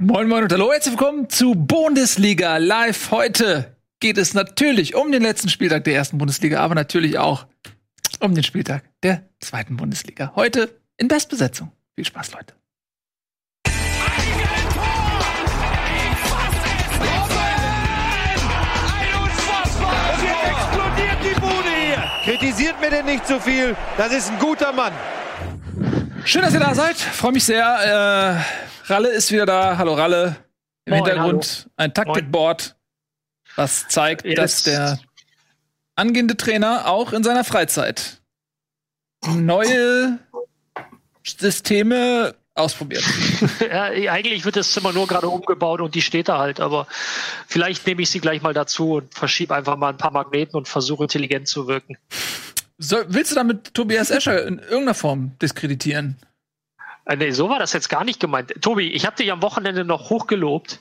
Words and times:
Moin 0.00 0.28
Moin 0.28 0.44
und 0.44 0.52
hallo, 0.52 0.70
herzlich 0.70 0.92
willkommen 0.92 1.28
zu 1.28 1.56
Bundesliga 1.56 2.58
Live. 2.58 3.10
Heute 3.10 3.76
geht 3.98 4.16
es 4.16 4.32
natürlich 4.32 4.94
um 4.94 5.10
den 5.10 5.22
letzten 5.22 5.48
Spieltag 5.48 5.82
der 5.82 5.96
ersten 5.96 6.18
Bundesliga, 6.18 6.60
aber 6.60 6.76
natürlich 6.76 7.18
auch 7.18 7.46
um 8.20 8.32
den 8.32 8.44
Spieltag 8.44 8.84
der 9.02 9.24
zweiten 9.40 9.76
Bundesliga. 9.76 10.34
Heute 10.36 10.70
in 10.98 11.08
Bestbesetzung. 11.08 11.72
Viel 11.96 12.04
Spaß, 12.04 12.30
Leute. 12.30 12.54
explodiert 20.46 21.18
die 21.24 21.40
Bude 21.40 21.70
hier. 21.76 22.04
Kritisiert 22.24 22.80
mir 22.80 22.90
denn 22.90 23.06
nicht 23.06 23.26
so 23.26 23.40
viel. 23.40 23.76
Das 23.96 24.12
ist 24.12 24.30
ein 24.30 24.38
guter 24.38 24.72
Mann. 24.72 24.92
Schön, 26.24 26.42
dass 26.42 26.54
ihr 26.54 26.60
da 26.60 26.72
seid. 26.72 26.96
Freue 26.96 27.32
mich 27.32 27.44
sehr. 27.44 28.36
Äh, 28.38 28.68
Ralle 28.88 29.08
ist 29.10 29.32
wieder 29.32 29.46
da. 29.46 29.76
Hallo 29.78 29.94
Ralle. 29.94 30.36
Im 30.84 30.94
Moin, 30.94 31.04
Hintergrund 31.04 31.68
ein 31.76 31.92
Taktikboard, 31.92 32.76
was 33.56 33.88
zeigt, 33.88 34.24
Yes. 34.24 34.36
dass 34.36 34.62
der 34.62 34.98
angehende 35.96 36.36
Trainer 36.36 36.86
auch 36.86 37.12
in 37.12 37.22
seiner 37.22 37.44
Freizeit 37.44 38.22
neue 39.26 40.18
Systeme 41.26 42.34
ausprobiert. 42.54 43.04
Ja, 43.60 43.84
eigentlich 43.84 44.44
wird 44.44 44.56
das 44.56 44.72
Zimmer 44.72 44.92
nur 44.92 45.06
gerade 45.06 45.28
umgebaut 45.28 45.80
und 45.80 45.94
die 45.94 46.02
steht 46.02 46.28
da 46.28 46.38
halt, 46.38 46.58
aber 46.60 46.86
vielleicht 47.46 47.86
nehme 47.86 48.02
ich 48.02 48.10
sie 48.10 48.20
gleich 48.20 48.40
mal 48.40 48.54
dazu 48.54 48.94
und 48.94 49.14
verschiebe 49.14 49.54
einfach 49.54 49.76
mal 49.76 49.90
ein 49.90 49.96
paar 49.98 50.10
Magneten 50.12 50.56
und 50.56 50.66
versuche 50.68 51.04
intelligent 51.04 51.48
zu 51.48 51.68
wirken. 51.68 51.98
So, 52.78 52.96
willst 53.08 53.32
du 53.32 53.34
damit 53.34 53.74
Tobias 53.74 54.10
Escher 54.10 54.46
in 54.46 54.58
irgendeiner 54.58 54.94
Form 54.94 55.36
diskreditieren? 55.42 56.16
Äh, 57.08 57.16
nee, 57.16 57.30
so 57.32 57.48
war 57.48 57.58
das 57.58 57.72
jetzt 57.72 57.88
gar 57.88 58.04
nicht 58.04 58.20
gemeint. 58.20 58.54
Tobi, 58.60 58.88
ich 58.88 59.06
habe 59.06 59.16
dich 59.16 59.32
am 59.32 59.42
Wochenende 59.42 59.84
noch 59.84 60.10
hochgelobt. 60.10 60.78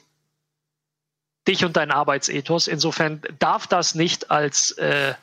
Dich 1.48 1.63
und 1.63 1.77
dein 1.77 1.91
Arbeitsethos. 1.91 2.68
Insofern 2.68 3.21
darf 3.40 3.68
das 3.68 3.96
nicht 3.96 4.29
als 4.29 4.71
äh, 4.71 5.13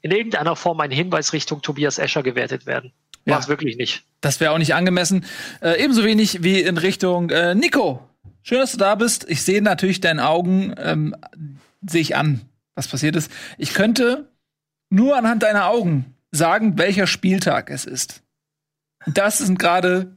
in 0.00 0.10
irgendeiner 0.10 0.56
Form 0.56 0.80
ein 0.80 0.90
Hinweis 0.90 1.34
Richtung 1.34 1.60
Tobias 1.60 1.98
Escher 1.98 2.22
gewertet 2.22 2.64
werden. 2.64 2.92
Ja. 3.26 3.34
War 3.34 3.40
es 3.40 3.48
wirklich 3.48 3.76
nicht. 3.76 4.02
Das 4.22 4.40
wäre 4.40 4.52
auch 4.52 4.58
nicht 4.58 4.74
angemessen. 4.74 5.26
Äh, 5.60 5.82
ebenso 5.82 6.02
wenig 6.02 6.42
wie 6.42 6.62
in 6.62 6.78
Richtung 6.78 7.28
äh, 7.28 7.54
Nico. 7.54 8.08
Schön, 8.42 8.58
dass 8.58 8.72
du 8.72 8.78
da 8.78 8.94
bist. 8.94 9.28
Ich 9.28 9.42
sehe 9.42 9.60
natürlich 9.60 10.00
deine 10.00 10.26
Augen, 10.26 10.74
ähm, 10.78 11.14
sehe 11.86 12.00
ich 12.00 12.16
an, 12.16 12.40
was 12.74 12.88
passiert 12.88 13.16
ist. 13.16 13.30
Ich 13.58 13.74
könnte 13.74 14.30
nur 14.88 15.16
anhand 15.16 15.42
deiner 15.42 15.66
Augen 15.66 16.14
sagen, 16.30 16.78
welcher 16.78 17.06
Spieltag 17.06 17.70
es 17.70 17.84
ist. 17.84 18.22
Das 19.06 19.38
sind 19.38 19.58
gerade 19.58 20.16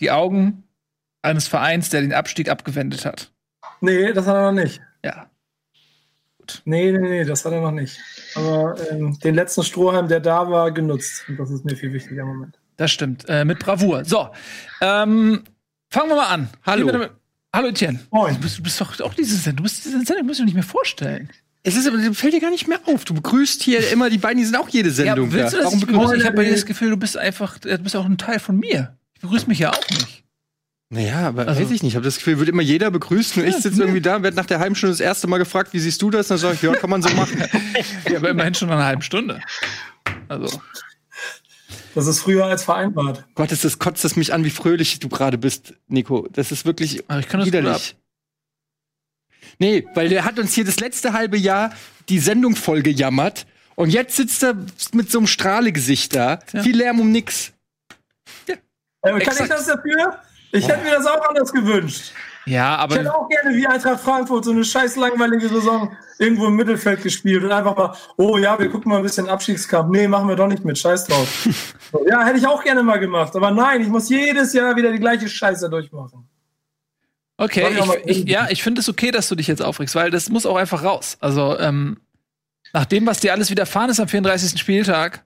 die 0.00 0.10
Augen 0.10 0.64
eines 1.22 1.48
Vereins, 1.48 1.90
der 1.90 2.00
den 2.00 2.12
Abstieg 2.12 2.48
abgewendet 2.48 3.04
hat. 3.04 3.30
Nee, 3.80 4.12
das 4.12 4.26
hat 4.26 4.36
er 4.36 4.52
noch 4.52 4.62
nicht. 4.62 4.80
Ja. 5.04 5.30
Nee, 6.64 6.92
nee, 6.92 6.98
nee, 6.98 7.24
das 7.24 7.44
hat 7.44 7.52
er 7.52 7.60
noch 7.60 7.70
nicht. 7.70 8.00
Aber 8.34 8.74
ähm, 8.90 9.18
den 9.20 9.34
letzten 9.34 9.62
Strohhalm, 9.62 10.08
der 10.08 10.20
da 10.20 10.50
war, 10.50 10.72
genutzt. 10.72 11.24
Und 11.28 11.38
das 11.38 11.50
ist 11.50 11.64
mir 11.64 11.76
viel 11.76 11.92
wichtiger 11.92 12.22
im 12.22 12.28
Moment. 12.28 12.58
Das 12.76 12.90
stimmt. 12.90 13.28
Äh, 13.28 13.44
mit 13.44 13.58
Bravour. 13.58 14.04
So. 14.04 14.30
Ähm, 14.80 15.44
fangen 15.90 16.08
wir 16.08 16.16
mal 16.16 16.28
an. 16.28 16.48
Hallo. 16.64 17.06
Hallo 17.54 17.68
Etienne. 17.68 18.00
Moin. 18.10 18.34
Du 18.34 18.40
bist, 18.40 18.58
du 18.58 18.62
bist 18.62 18.80
doch 18.80 19.00
auch 19.00 19.14
diese 19.14 19.36
Sendung. 19.36 19.58
Du 19.58 19.62
bist 19.64 19.84
diese 19.84 20.00
Sendung, 20.04 20.26
musst 20.26 20.40
du 20.40 20.44
nicht 20.44 20.54
mehr 20.54 20.62
vorstellen. 20.62 21.28
Es 21.62 21.76
ist 21.76 21.86
aber, 21.86 21.98
das 21.98 22.16
fällt 22.16 22.32
dir 22.32 22.40
gar 22.40 22.50
nicht 22.50 22.68
mehr 22.68 22.80
auf. 22.86 23.04
Du 23.04 23.12
begrüßt 23.12 23.62
hier 23.62 23.90
immer 23.92 24.08
die 24.08 24.18
beiden, 24.18 24.38
die 24.38 24.44
sind 24.44 24.56
auch 24.56 24.68
jede 24.68 24.90
Sendung 24.90 25.32
willst 25.32 25.52
da. 25.52 25.58
du 25.58 25.64
das 25.64 25.66
Warum 25.66 25.80
begrüßt 25.80 26.14
Ich 26.14 26.24
habe 26.24 26.36
bei 26.36 26.42
dir 26.42 26.50
Moin. 26.50 26.56
das 26.56 26.66
Gefühl, 26.66 26.90
du 26.90 26.96
bist 26.96 27.18
einfach, 27.18 27.58
du 27.58 27.76
bist 27.78 27.96
auch 27.96 28.06
ein 28.06 28.18
Teil 28.18 28.38
von 28.38 28.56
mir. 28.56 28.96
Ich 29.20 29.28
begrüße 29.28 29.48
mich 29.48 29.58
ja 29.58 29.70
auch 29.70 29.90
nicht. 29.90 30.24
Naja, 30.88 31.28
aber 31.28 31.46
Also- 31.46 31.60
weiß 31.60 31.70
ich 31.72 31.82
nicht. 31.82 31.92
Ich 31.92 31.96
habe 31.96 32.04
das 32.06 32.16
Gefühl, 32.16 32.38
wird 32.38 32.48
immer 32.48 32.62
jeder 32.62 32.90
begrüßt 32.90 33.36
und 33.36 33.44
ich 33.46 33.54
sitze 33.56 33.80
irgendwie 33.82 34.00
da, 34.00 34.22
werde 34.22 34.34
nach 34.36 34.46
der 34.46 34.58
halben 34.60 34.74
Stunde 34.74 34.94
das 34.94 35.00
erste 35.00 35.26
Mal 35.26 35.36
gefragt, 35.36 35.72
wie 35.74 35.78
siehst 35.78 36.00
du 36.00 36.10
das? 36.10 36.26
Und 36.30 36.30
dann 36.30 36.38
sage 36.38 36.54
ich, 36.54 36.62
ja, 36.62 36.72
kann 36.74 36.88
man 36.90 37.02
so 37.02 37.10
machen. 37.10 37.44
Ja, 38.10 38.16
aber 38.16 38.30
immerhin 38.30 38.54
schon 38.54 38.68
nach 38.68 38.76
einer 38.76 38.86
halben 38.86 39.02
Stunde. 39.02 39.40
Also, 40.28 40.60
Das 41.94 42.06
ist 42.06 42.20
früher 42.20 42.46
als 42.46 42.64
vereinbart. 42.64 43.24
Gott, 43.34 43.52
das, 43.52 43.60
das 43.60 43.78
kotzt 43.78 44.04
es 44.06 44.16
mich 44.16 44.32
an, 44.32 44.42
wie 44.44 44.50
fröhlich 44.50 44.98
du 45.00 45.08
gerade 45.10 45.36
bist, 45.38 45.74
Nico. 45.86 46.26
Das 46.32 46.50
ist 46.50 46.64
wirklich 46.64 47.04
Aber 47.08 47.20
ich 47.20 47.28
kann 47.28 47.40
das 47.40 47.46
widerlich. 47.46 47.96
Nee, 49.58 49.86
weil 49.94 50.08
der 50.08 50.24
hat 50.24 50.38
uns 50.38 50.54
hier 50.54 50.64
das 50.64 50.80
letzte 50.80 51.12
halbe 51.12 51.36
Jahr 51.36 51.72
die 52.08 52.18
Sendung 52.18 52.56
voll 52.56 52.80
gejammert 52.82 53.46
und 53.76 53.90
jetzt 53.90 54.16
sitzt 54.16 54.42
er 54.42 54.54
mit 54.92 55.10
so 55.10 55.18
einem 55.18 55.26
Strahlegesicht 55.26 56.16
da. 56.16 56.38
Ja. 56.52 56.62
Viel 56.62 56.76
Lärm 56.78 56.98
um 57.00 57.12
nix. 57.12 57.52
Äh, 58.46 58.56
kann 59.02 59.16
Exakt. 59.20 59.40
ich 59.40 59.48
das 59.48 59.66
dafür? 59.66 60.18
Ich 60.52 60.68
hätte 60.68 60.82
mir 60.82 60.90
das 60.90 61.06
auch 61.06 61.28
anders 61.28 61.52
gewünscht. 61.52 62.12
ja, 62.44 62.84
Ich 62.88 62.96
hätte 62.96 63.10
aber 63.10 63.20
auch 63.20 63.28
gerne 63.28 63.56
wie 63.56 63.66
Eintracht 63.66 64.00
Frankfurt 64.00 64.44
so 64.44 64.50
eine 64.50 64.64
scheiß 64.64 64.96
langweilige 64.96 65.48
Saison 65.48 65.96
irgendwo 66.18 66.46
im 66.46 66.56
Mittelfeld 66.56 67.02
gespielt 67.02 67.42
und 67.44 67.52
einfach 67.52 67.76
mal, 67.76 67.94
oh 68.16 68.36
ja, 68.36 68.58
wir 68.58 68.68
gucken 68.68 68.90
mal 68.90 68.98
ein 68.98 69.02
bisschen 69.02 69.28
Abstiegskampf. 69.28 69.90
Nee, 69.90 70.06
machen 70.08 70.28
wir 70.28 70.36
doch 70.36 70.48
nicht 70.48 70.64
mit. 70.64 70.78
Scheiß 70.78 71.06
drauf. 71.06 71.28
Ja, 72.06 72.24
hätte 72.24 72.38
ich 72.38 72.46
auch 72.46 72.62
gerne 72.62 72.84
mal 72.84 73.00
gemacht. 73.00 73.34
Aber 73.34 73.50
nein, 73.50 73.80
ich 73.80 73.88
muss 73.88 74.08
jedes 74.08 74.52
Jahr 74.52 74.76
wieder 74.76 74.92
die 74.92 75.00
gleiche 75.00 75.28
Scheiße 75.28 75.68
durchmachen. 75.68 76.28
okay. 77.36 77.66
Ich 78.06 78.18
Ich, 78.18 78.28
ja, 78.28 78.46
ich 78.48 78.62
finde 78.62 78.80
es 78.80 78.88
okay, 78.88 79.10
dass 79.10 79.28
du 79.28 79.34
dich 79.34 79.48
jetzt 79.48 79.60
aufregst, 79.60 79.96
weil 79.96 80.12
das 80.12 80.28
muss 80.28 80.46
auch 80.46 80.54
einfach 80.54 80.84
raus. 80.84 81.16
Also, 81.20 81.58
ähm, 81.58 81.98
nach 82.72 82.84
dem, 82.84 83.06
was 83.06 83.18
dir 83.18 83.32
alles 83.32 83.50
widerfahren 83.50 83.90
ist 83.90 83.98
am 83.98 84.06
34. 84.06 84.60
Spieltag, 84.60 85.24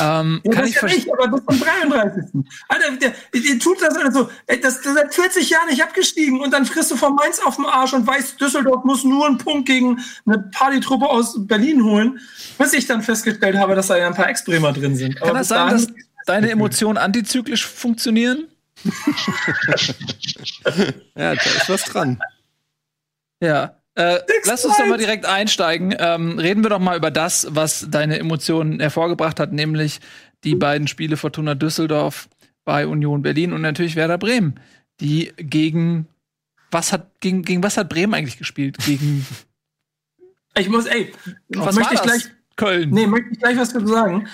ähm, 0.00 0.40
Ja, 0.44 0.52
kann 0.52 0.62
das 0.62 0.70
ich 0.70 0.76
ja 0.76 0.84
nicht, 0.84 1.08
aber 1.12 1.28
bis 1.28 1.44
zum 1.44 1.60
33. 1.60 2.24
Alter, 2.68 2.96
der, 2.96 3.58
tut 3.58 3.80
das 3.80 3.96
also, 3.96 4.30
ey, 4.46 4.60
das, 4.60 4.82
das 4.82 4.94
seit 4.94 5.14
40 5.14 5.50
Jahren 5.50 5.68
nicht 5.68 5.82
abgestiegen 5.82 6.40
und 6.40 6.52
dann 6.52 6.66
frisst 6.66 6.90
du 6.90 6.96
von 6.96 7.14
Mainz 7.14 7.40
auf 7.40 7.56
den 7.56 7.64
Arsch 7.64 7.92
und 7.94 8.06
weißt, 8.06 8.40
Düsseldorf 8.40 8.84
muss 8.84 9.04
nur 9.04 9.26
einen 9.26 9.38
Punkt 9.38 9.66
gegen 9.66 10.00
eine 10.26 10.38
Partytruppe 10.52 11.06
aus 11.08 11.46
Berlin 11.46 11.84
holen, 11.84 12.20
bis 12.58 12.72
ich 12.74 12.86
dann 12.86 13.02
festgestellt 13.02 13.56
habe, 13.56 13.74
dass 13.74 13.88
da 13.88 13.96
ja 13.96 14.06
ein 14.06 14.14
paar 14.14 14.28
Ex-Bremer 14.28 14.72
drin 14.72 14.94
sind. 14.94 15.16
Kann 15.16 15.30
Aber 15.30 15.38
das 15.38 15.48
sein, 15.48 15.70
dass 15.70 15.86
deine 16.26 16.50
Emotionen 16.50 16.98
antizyklisch 16.98 17.66
funktionieren? 17.66 18.48
Ja, 21.16 21.34
da 21.34 21.42
ist 21.42 21.68
was 21.68 21.82
dran. 21.84 22.20
Ja. 23.42 23.77
Äh, 23.98 24.20
lass 24.44 24.64
uns 24.64 24.76
doch 24.76 24.86
mal 24.86 24.96
direkt 24.96 25.26
einsteigen. 25.26 25.94
Ähm, 25.98 26.38
reden 26.38 26.62
wir 26.62 26.70
doch 26.70 26.78
mal 26.78 26.96
über 26.96 27.10
das, 27.10 27.48
was 27.50 27.88
deine 27.90 28.18
Emotionen 28.20 28.78
hervorgebracht 28.78 29.40
hat, 29.40 29.52
nämlich 29.52 30.00
die 30.44 30.54
beiden 30.54 30.86
Spiele 30.86 31.16
Fortuna 31.16 31.56
Düsseldorf 31.56 32.28
bei 32.64 32.86
Union 32.86 33.22
Berlin 33.22 33.52
und 33.52 33.60
natürlich 33.60 33.96
Werder 33.96 34.16
Bremen, 34.18 34.60
die 35.00 35.32
gegen 35.36 36.06
was 36.70 36.92
hat 36.92 37.10
gegen, 37.20 37.42
gegen 37.42 37.62
was 37.62 37.76
hat 37.76 37.88
Bremen 37.88 38.14
eigentlich 38.14 38.38
gespielt? 38.38 38.76
Gegen 38.86 39.26
ich 40.56 40.68
muss, 40.68 40.86
ey, 40.86 41.12
was 41.48 41.74
möchte 41.74 41.94
ich 41.94 42.02
gleich, 42.02 42.24
Köln. 42.56 42.90
nee, 42.90 43.06
möchte 43.06 43.30
ich 43.32 43.38
gleich 43.40 43.56
was 43.58 43.70
zu 43.70 43.84
sagen. 43.86 44.28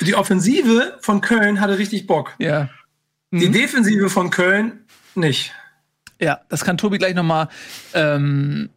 Die 0.00 0.14
Offensive 0.14 0.96
von 1.00 1.20
Köln 1.20 1.60
hatte 1.60 1.76
richtig 1.76 2.06
Bock. 2.06 2.34
Ja. 2.38 2.70
Die 3.30 3.48
Mhm. 3.48 3.52
Defensive 3.52 4.08
von 4.08 4.30
Köln 4.30 4.86
nicht. 5.14 5.52
Ja, 6.20 6.40
das 6.48 6.64
kann 6.64 6.76
Tobi 6.76 6.98
gleich 6.98 7.14
noch 7.14 7.22
mal 7.24 7.48
ähm, 7.94 8.70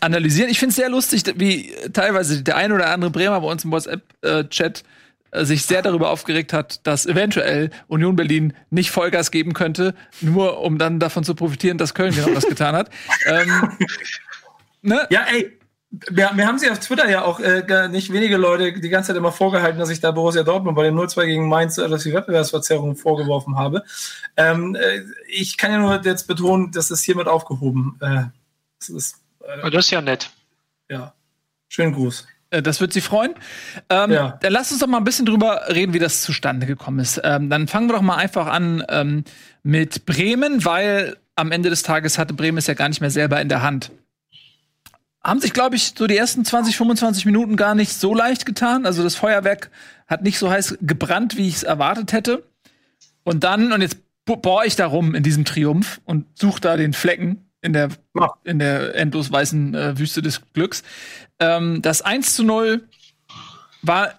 analysieren. 0.00 0.50
Ich 0.50 0.58
finde 0.58 0.70
es 0.70 0.76
sehr 0.76 0.88
lustig, 0.88 1.24
wie 1.36 1.72
teilweise 1.92 2.42
der 2.42 2.56
ein 2.56 2.72
oder 2.72 2.90
andere 2.90 3.10
Bremer 3.10 3.40
bei 3.40 3.48
uns 3.48 3.64
im 3.64 3.72
WhatsApp-Chat 3.72 4.84
äh, 5.30 5.44
sich 5.44 5.64
sehr 5.64 5.82
darüber 5.82 6.10
aufgeregt 6.10 6.52
hat, 6.52 6.86
dass 6.86 7.06
eventuell 7.06 7.70
Union 7.86 8.16
Berlin 8.16 8.52
nicht 8.70 8.90
Vollgas 8.90 9.30
geben 9.30 9.54
könnte, 9.54 9.94
nur 10.20 10.60
um 10.60 10.78
dann 10.78 10.98
davon 10.98 11.24
zu 11.24 11.34
profitieren, 11.34 11.78
dass 11.78 11.94
Köln 11.94 12.14
genau 12.14 12.34
das 12.34 12.46
getan 12.46 12.74
hat. 12.74 12.90
Ähm, 13.26 13.78
ne? 14.82 15.06
Ja, 15.10 15.26
ey, 15.30 15.59
wir, 15.90 16.30
wir 16.34 16.46
haben 16.46 16.58
sie 16.58 16.70
auf 16.70 16.78
Twitter 16.78 17.08
ja 17.10 17.24
auch 17.24 17.40
äh, 17.40 17.88
nicht 17.88 18.12
wenige 18.12 18.36
Leute 18.36 18.72
die 18.72 18.88
ganze 18.88 19.08
Zeit 19.08 19.16
immer 19.16 19.32
vorgehalten, 19.32 19.78
dass 19.78 19.90
ich 19.90 20.00
da 20.00 20.12
Borussia 20.12 20.44
Dortmund 20.44 20.76
bei 20.76 20.84
dem 20.84 20.96
0-2 20.96 21.26
gegen 21.26 21.48
Mainz, 21.48 21.74
dass 21.76 22.06
ich 22.06 22.14
Wettbewerbsverzerrung 22.14 22.94
vorgeworfen 22.96 23.56
habe. 23.56 23.82
Ähm, 24.36 24.76
äh, 24.76 25.00
ich 25.28 25.56
kann 25.56 25.72
ja 25.72 25.78
nur 25.78 26.00
jetzt 26.04 26.28
betonen, 26.28 26.70
das 26.72 26.90
ist 26.90 27.02
hiermit 27.02 27.26
aufgehoben. 27.26 27.98
Äh, 28.00 28.24
das 28.78 28.88
ist, 28.88 29.16
äh, 29.40 29.68
Das 29.70 29.86
ist 29.86 29.90
ja 29.90 30.00
nett. 30.00 30.30
ja, 30.88 31.12
schönen 31.68 31.92
Gruß. 31.92 32.26
Äh, 32.50 32.62
Das 32.62 32.80
wird 32.80 32.92
Sie 32.92 33.00
freuen. 33.00 33.34
Ähm, 33.88 34.12
Ja. 34.12 34.38
Dann 34.40 34.52
lass 34.52 34.70
uns 34.70 34.80
doch 34.80 34.86
mal 34.86 34.98
ein 34.98 35.04
bisschen 35.04 35.26
drüber 35.26 35.62
reden, 35.68 35.92
wie 35.92 35.98
das 35.98 36.22
zustande 36.22 36.66
gekommen 36.66 37.00
ist. 37.00 37.20
Ähm, 37.24 37.50
dann 37.50 37.66
fangen 37.66 37.88
wir 37.88 37.94
doch 37.94 38.02
mal 38.02 38.16
einfach 38.16 38.46
an 38.46 38.84
ähm, 38.88 39.24
mit 39.64 40.06
Bremen, 40.06 40.64
weil 40.64 41.16
am 41.34 41.50
Ende 41.50 41.68
des 41.68 41.82
Tages 41.82 42.16
hatte 42.16 42.34
Bremen 42.34 42.58
es 42.58 42.68
ja 42.68 42.74
gar 42.74 42.88
nicht 42.88 43.00
mehr 43.00 43.10
selber 43.10 43.40
in 43.40 43.48
der 43.48 43.62
Hand. 43.62 43.90
Haben 45.22 45.40
sich, 45.40 45.52
glaube 45.52 45.76
ich, 45.76 45.92
so 45.96 46.06
die 46.06 46.16
ersten 46.16 46.44
20, 46.44 46.76
25 46.76 47.26
Minuten 47.26 47.56
gar 47.56 47.74
nicht 47.74 47.92
so 47.92 48.14
leicht 48.14 48.46
getan. 48.46 48.86
Also 48.86 49.02
das 49.02 49.14
Feuerwerk 49.16 49.70
hat 50.06 50.22
nicht 50.22 50.38
so 50.38 50.50
heiß 50.50 50.78
gebrannt, 50.80 51.36
wie 51.36 51.46
ich 51.48 51.56
es 51.56 51.62
erwartet 51.62 52.12
hätte. 52.12 52.42
Und 53.22 53.44
dann, 53.44 53.72
und 53.72 53.82
jetzt 53.82 53.98
bo- 54.24 54.36
bohr 54.36 54.64
ich 54.64 54.76
da 54.76 54.86
rum 54.86 55.14
in 55.14 55.22
diesem 55.22 55.44
Triumph 55.44 56.00
und 56.06 56.26
suche 56.38 56.60
da 56.60 56.76
den 56.78 56.94
Flecken 56.94 57.44
in 57.60 57.74
der, 57.74 57.90
in 58.44 58.58
der 58.58 58.94
endlos 58.94 59.30
weißen 59.30 59.74
äh, 59.74 59.98
Wüste 59.98 60.22
des 60.22 60.40
Glücks. 60.54 60.82
Ähm, 61.38 61.82
das 61.82 62.00
1 62.00 62.34
zu 62.34 62.42
0 62.42 62.88
war 63.82 64.14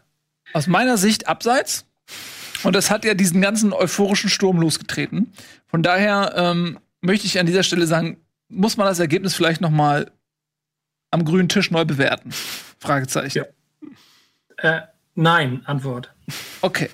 aus 0.54 0.68
meiner 0.68 0.98
Sicht 0.98 1.28
abseits. 1.28 1.86
Und 2.64 2.76
das 2.76 2.92
hat 2.92 3.06
ja 3.06 3.16
diesen 3.16 3.42
ganzen 3.42 3.74
euphorischen 3.74 4.30
Sturm 4.30 4.60
losgetreten. 4.60 5.34
Von 5.66 5.82
daher 5.82 6.34
ähm, 6.36 6.78
möchte 7.02 7.26
ich 7.26 7.40
an 7.40 7.48
dieser 7.48 7.64
Stelle 7.64 7.88
sagen, 7.88 8.18
muss 8.50 8.78
man 8.78 8.86
das 8.86 9.00
Ergebnis 9.00 9.34
vielleicht 9.34 9.62
noch 9.62 9.72
mal 9.72 10.12
am 11.12 11.26
grünen 11.26 11.50
Tisch 11.50 11.72
neu 11.72 11.86
bewerten? 11.86 12.32
Fragezeichen. 12.80 13.46
Ja. 14.60 14.78
Äh, 14.78 14.82
nein, 15.16 15.62
Antwort. 15.66 16.14
Okay. 16.62 16.90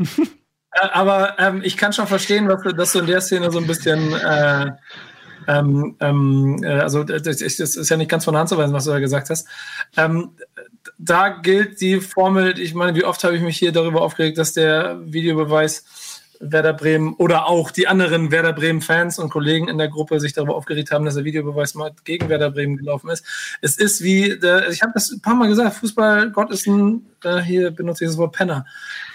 Äh, 0.72 0.88
aber 0.94 1.40
ähm, 1.40 1.62
ich 1.64 1.78
kann 1.78 1.94
schon 1.94 2.08
verstehen, 2.08 2.48
was, 2.48 2.62
dass 2.76 2.92
du 2.92 3.00
in 3.00 3.08
der 3.08 3.22
Szene 3.22 3.52
so 3.52 3.60
ein 3.60 3.68
bisschen 3.68 4.14
äh, 4.14 4.72
ähm, 5.48 5.96
ähm, 6.02 6.62
äh, 6.64 6.80
also 6.80 7.04
das 7.04 7.42
ist, 7.42 7.60
das 7.60 7.76
ist 7.76 7.90
ja 7.90 7.98
nicht 7.98 8.12
ganz 8.12 8.26
von 8.26 8.34
der 8.34 8.40
Hand 8.40 8.50
zu 8.50 8.58
weisen, 8.58 8.74
was 8.74 8.84
du 8.84 8.92
da 8.92 9.00
gesagt 9.00 9.30
hast. 9.30 9.48
Ähm, 9.96 10.32
da 10.98 11.30
gilt 11.30 11.80
die 11.80 12.02
Formel, 12.02 12.60
ich 12.60 12.74
meine, 12.74 12.96
wie 12.96 13.06
oft 13.06 13.24
habe 13.24 13.36
ich 13.36 13.42
mich 13.42 13.58
hier 13.58 13.72
darüber 13.72 14.02
aufgeregt, 14.02 14.38
dass 14.38 14.54
der 14.54 15.00
Videobeweis 15.06 15.86
Werder 16.40 16.74
Bremen 16.74 17.14
oder 17.16 17.48
auch 17.48 17.72
die 17.72 17.88
anderen 17.88 18.32
Werder 18.32 18.54
Bremen 18.54 18.82
Fans 18.82 19.20
und 19.20 19.30
Kollegen 19.30 19.68
in 19.68 19.78
der 19.78 19.90
Gruppe 19.90 20.20
sich 20.20 20.34
darüber 20.34 20.56
aufgeregt 20.56 20.92
haben, 20.92 21.06
dass 21.06 21.16
der 21.16 21.24
Videobeweis 21.24 21.76
mal 21.76 21.92
gegen 22.04 22.30
Werder 22.30 22.52
Bremen 22.52 22.78
gelaufen 22.78 23.10
ist. 23.10 23.26
Es 23.62 23.78
ist 23.78 24.04
wie, 24.04 24.38
der, 24.40 24.70
ich 24.70 24.82
habe 24.82 24.94
das 24.94 25.12
ein 25.12 25.22
paar 25.22 25.36
Mal 25.36 25.48
gesagt, 25.48 25.76
Fußball, 25.76 26.34
ist 26.50 26.68
ein, 26.68 27.06
äh, 27.24 27.40
hier 27.40 27.72
benutze 27.72 28.04
ich 28.04 28.10
das 28.10 28.18
Wort 28.18 28.36
Penner. 28.36 28.66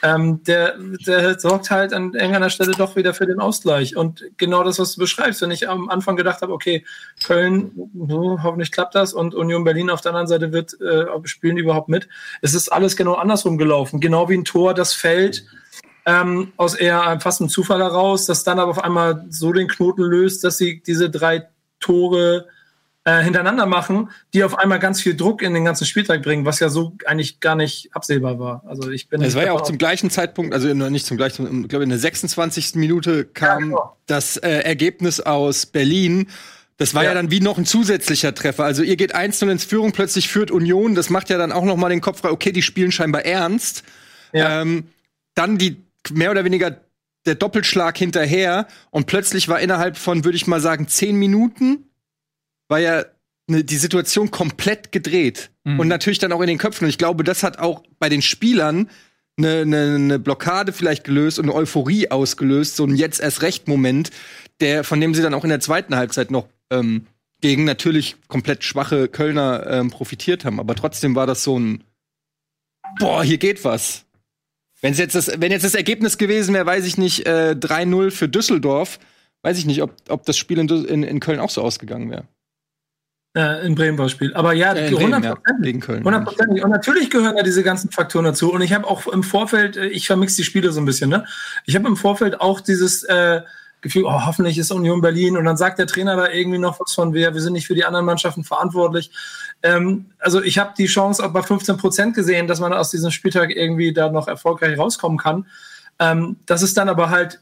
Ähm, 0.02 0.42
der, 0.44 0.76
der 1.06 1.38
sorgt 1.38 1.70
halt 1.70 1.92
an 1.92 2.14
irgendeiner 2.14 2.50
Stelle 2.50 2.72
doch 2.72 2.96
wieder 2.96 3.14
für 3.14 3.26
den 3.26 3.40
Ausgleich. 3.40 3.96
Und 3.96 4.25
genau 4.36 4.64
das, 4.64 4.78
was 4.78 4.94
du 4.94 5.00
beschreibst, 5.00 5.42
wenn 5.42 5.50
ich 5.50 5.68
am 5.68 5.88
Anfang 5.88 6.16
gedacht 6.16 6.42
habe, 6.42 6.52
okay, 6.52 6.84
Köln, 7.25 7.72
hm, 7.94 8.42
hoffentlich 8.42 8.72
klappt 8.72 8.94
das 8.94 9.12
und 9.12 9.34
Union 9.34 9.64
Berlin 9.64 9.90
auf 9.90 10.00
der 10.00 10.10
anderen 10.10 10.26
Seite 10.26 10.52
wird, 10.52 10.80
äh, 10.80 11.06
spielen 11.25 11.56
überhaupt 11.56 11.88
mit. 11.88 12.08
Es 12.40 12.54
ist 12.54 12.68
alles 12.68 12.96
genau 12.96 13.14
andersrum 13.14 13.58
gelaufen. 13.58 14.00
Genau 14.00 14.28
wie 14.28 14.36
ein 14.36 14.44
Tor, 14.44 14.75
das 14.75 14.92
fällt 14.94 15.44
ähm, 16.04 16.52
aus 16.56 16.75
eher 16.75 17.20
fast 17.20 17.40
einem 17.40 17.50
Zufall 17.50 17.81
heraus, 17.81 18.26
das 18.26 18.44
dann 18.44 18.58
aber 18.58 18.70
auf 18.70 18.82
einmal 18.82 19.25
so 19.31 19.52
den 19.52 19.69
Knoten 19.69 20.02
löst, 20.02 20.44
dass 20.44 20.58
sie 20.58 20.82
diese 20.84 21.10
drei 21.10 21.49
Tore 21.78 22.46
äh, 23.04 23.22
hintereinander 23.22 23.66
machen, 23.66 24.10
die 24.32 24.44
auf 24.44 24.58
einmal 24.58 24.78
ganz 24.78 25.00
viel 25.00 25.16
Druck 25.16 25.43
in 25.43 25.54
den 25.54 25.64
ganzen 25.64 25.87
Spieltag 25.87 26.22
bringen, 26.22 26.44
was 26.44 26.60
ja 26.60 26.69
so 26.69 26.96
eigentlich 27.04 27.40
gar 27.40 27.56
nicht 27.56 27.94
absehbar 27.94 28.38
war. 28.38 28.62
Also 28.66 28.90
ich 28.90 29.08
bin 29.08 29.20
Es 29.22 29.34
war 29.34 29.44
ja 29.44 29.52
auch 29.52 29.62
zum 29.62 29.78
gleichen 29.78 30.08
Zeitpunkt, 30.10 30.54
also 30.54 30.72
nicht 30.72 31.06
zum 31.06 31.16
gleichen, 31.16 31.62
ich 31.62 31.69
glaube 31.69 31.82
in 31.82 31.90
der 31.90 31.99
26. 31.99 32.76
Minute 32.76 33.25
kam 33.25 33.70
genau. 33.70 33.96
das 34.06 34.37
äh, 34.37 34.49
Ergebnis 34.49 35.20
aus 35.20 35.66
Berlin. 35.66 36.28
Das 36.76 36.94
war 36.94 37.02
ja. 37.02 37.10
Ja. 37.10 37.14
dann 37.14 37.31
wie 37.31 37.40
noch 37.40 37.58
ein 37.58 37.66
zusätzlicher 37.66 38.34
Treffer. 38.34 38.64
Also 38.64 38.82
ihr 38.82 38.96
geht 38.96 39.14
1-0 39.14 39.50
ins 39.50 39.64
Führung, 39.64 39.93
plötzlich 39.93 40.28
führt 40.28 40.50
Union. 40.50 40.94
Das 40.94 41.10
macht 41.10 41.28
ja 41.28 41.38
dann 41.38 41.52
auch 41.52 41.64
noch 41.64 41.76
mal 41.76 41.88
den 41.88 42.00
Kopf 42.00 42.20
frei, 42.20 42.31
okay, 42.31 42.52
die 42.52 42.62
spielen 42.62 42.93
scheinbar 42.93 43.25
ernst. 43.25 43.82
Ja. 44.32 44.62
Ähm, 44.62 44.88
dann 45.34 45.58
die 45.58 45.82
mehr 46.10 46.31
oder 46.31 46.44
weniger 46.44 46.81
der 47.26 47.34
Doppelschlag 47.37 47.96
hinterher 47.96 48.66
und 48.90 49.06
plötzlich 49.06 49.49
war 49.49 49.60
innerhalb 49.60 49.96
von, 49.96 50.25
würde 50.25 50.37
ich 50.37 50.46
mal 50.46 50.60
sagen, 50.60 50.88
zehn 50.88 51.16
Minuten 51.16 51.90
war 52.69 52.81
ja 52.81 53.04
ne, 53.49 53.62
die 53.62 53.76
Situation 53.76 54.31
komplett 54.31 54.93
gedreht. 54.93 55.50
Mhm. 55.64 55.81
Und 55.81 55.88
natürlich 55.88 56.19
dann 56.19 56.32
auch 56.32 56.40
in 56.40 56.49
den 56.49 56.58
Köpfen. 56.58 56.84
Und 56.84 56.90
ich 56.90 56.99
glaube, 56.99 57.22
das 57.22 57.43
hat 57.43 57.58
auch 57.58 57.82
bei 57.99 58.08
den 58.08 58.22
Spielern 58.22 58.90
eine 59.38 59.64
ne, 59.64 59.99
ne 59.99 60.19
Blockade 60.19 60.72
vielleicht 60.72 61.04
gelöst 61.04 61.38
und 61.38 61.46
eine 61.46 61.54
Euphorie 61.54 62.10
ausgelöst, 62.10 62.76
so 62.76 62.84
ein 62.84 62.96
jetzt 62.96 63.20
erst 63.20 63.43
recht 63.43 63.69
Moment, 63.69 64.10
der, 64.60 64.84
von 64.84 65.00
dem 65.00 65.14
sie 65.14 65.22
dann 65.22 65.34
auch 65.34 65.44
in 65.44 65.50
der 65.50 65.60
zweiten 65.60 65.96
Halbzeit 65.96 66.31
noch 66.31 66.49
ähm, 66.70 67.06
gegen 67.40 67.64
natürlich 67.64 68.16
komplett 68.28 68.62
schwache 68.64 69.08
Kölner 69.08 69.66
ähm, 69.69 69.90
profitiert 69.90 70.44
haben. 70.44 70.60
Aber 70.60 70.75
trotzdem 70.75 71.14
war 71.14 71.26
das 71.26 71.44
so 71.44 71.58
ein 71.58 71.84
Boah, 72.99 73.25
hier 73.25 73.38
geht 73.38 73.64
was. 73.64 74.04
Wenn's 74.82 74.99
jetzt 74.99 75.14
das, 75.14 75.31
wenn 75.40 75.52
jetzt 75.52 75.64
das 75.64 75.75
Ergebnis 75.75 76.19
gewesen 76.19 76.55
wäre, 76.55 76.67
weiß 76.67 76.84
ich 76.84 76.99
nicht, 76.99 77.26
äh, 77.26 77.55
3-0 77.58 78.11
für 78.11 78.29
Düsseldorf, 78.29 78.99
weiß 79.43 79.56
ich 79.58 79.64
nicht, 79.64 79.82
ob, 79.82 79.94
ob 80.08 80.25
das 80.26 80.37
Spiel 80.37 80.58
in, 80.58 80.69
in, 80.69 81.02
in 81.05 81.20
Köln 81.20 81.40
auch 81.40 81.50
so 81.50 81.62
ausgegangen 81.62 82.11
wäre. 82.11 82.25
äh, 83.37 83.64
in 83.64 83.75
Bremen 83.75 83.96
war 83.96 84.06
das 84.06 84.12
Spiel. 84.12 84.34
Aber 84.34 84.52
ja, 84.52 84.73
Äh, 84.75 84.88
in 84.88 84.94
Bremen, 84.94 85.23
ja, 85.23 85.37
gegen 85.61 85.81
Köln. 85.81 86.05
Hundertprozentig. 86.05 86.62
Und 86.64 86.70
natürlich 86.70 87.11
gehören 87.11 87.37
da 87.37 87.43
diese 87.43 87.62
ganzen 87.62 87.90
Faktoren 87.90 88.25
dazu. 88.26 88.52
Und 88.52 88.61
ich 88.61 88.73
habe 88.73 88.87
auch 88.87 89.06
im 89.06 89.23
Vorfeld, 89.23 89.76
äh, 89.76 89.87
ich 89.87 90.06
vermix 90.06 90.34
die 90.37 90.44
Spiele 90.44 90.73
so 90.73 90.81
ein 90.81 90.85
bisschen, 90.85 91.08
ne? 91.11 91.25
Ich 91.64 91.75
habe 91.76 91.87
im 91.88 91.96
Vorfeld 91.96 92.40
auch 92.40 92.61
dieses 92.61 93.05
äh, 93.05 93.40
Gefühl, 93.82 94.05
oh, 94.05 94.25
hoffentlich 94.26 94.56
ist 94.56 94.70
Union 94.70 95.00
Berlin. 95.00 95.37
Und 95.37 95.44
dann 95.44 95.56
sagt 95.56 95.79
der 95.79 95.87
Trainer 95.87 96.17
da 96.17 96.29
irgendwie 96.31 96.58
noch 96.58 96.81
was 96.81 96.94
von, 96.94 97.12
wir, 97.12 97.34
wir 97.34 97.40
sind 97.40 97.52
nicht 97.52 97.67
für 97.67 97.75
die 97.75 97.84
anderen 97.84 98.06
Mannschaften 98.06 98.44
verantwortlich. 98.44 99.11
Ähm, 99.62 100.06
also 100.19 100.43
ich 100.43 100.58
habe 100.58 100.73
die 100.79 100.87
Chance 100.87 101.25
auch 101.25 101.32
bei 101.32 101.43
15 101.43 101.76
Prozent 101.76 102.14
gesehen, 102.14 102.46
dass 102.46 102.61
man 102.61 102.73
aus 102.73 102.90
diesem 102.90 103.11
Spieltag 103.11 103.50
irgendwie 103.50 103.93
da 103.93 104.11
noch 104.11 104.29
erfolgreich 104.29 104.79
rauskommen 104.79 105.19
kann. 105.19 105.46
Ähm, 105.99 106.37
das 106.46 106.62
ist 106.62 106.76
dann 106.76 106.88
aber 106.88 107.11
halt, 107.11 107.40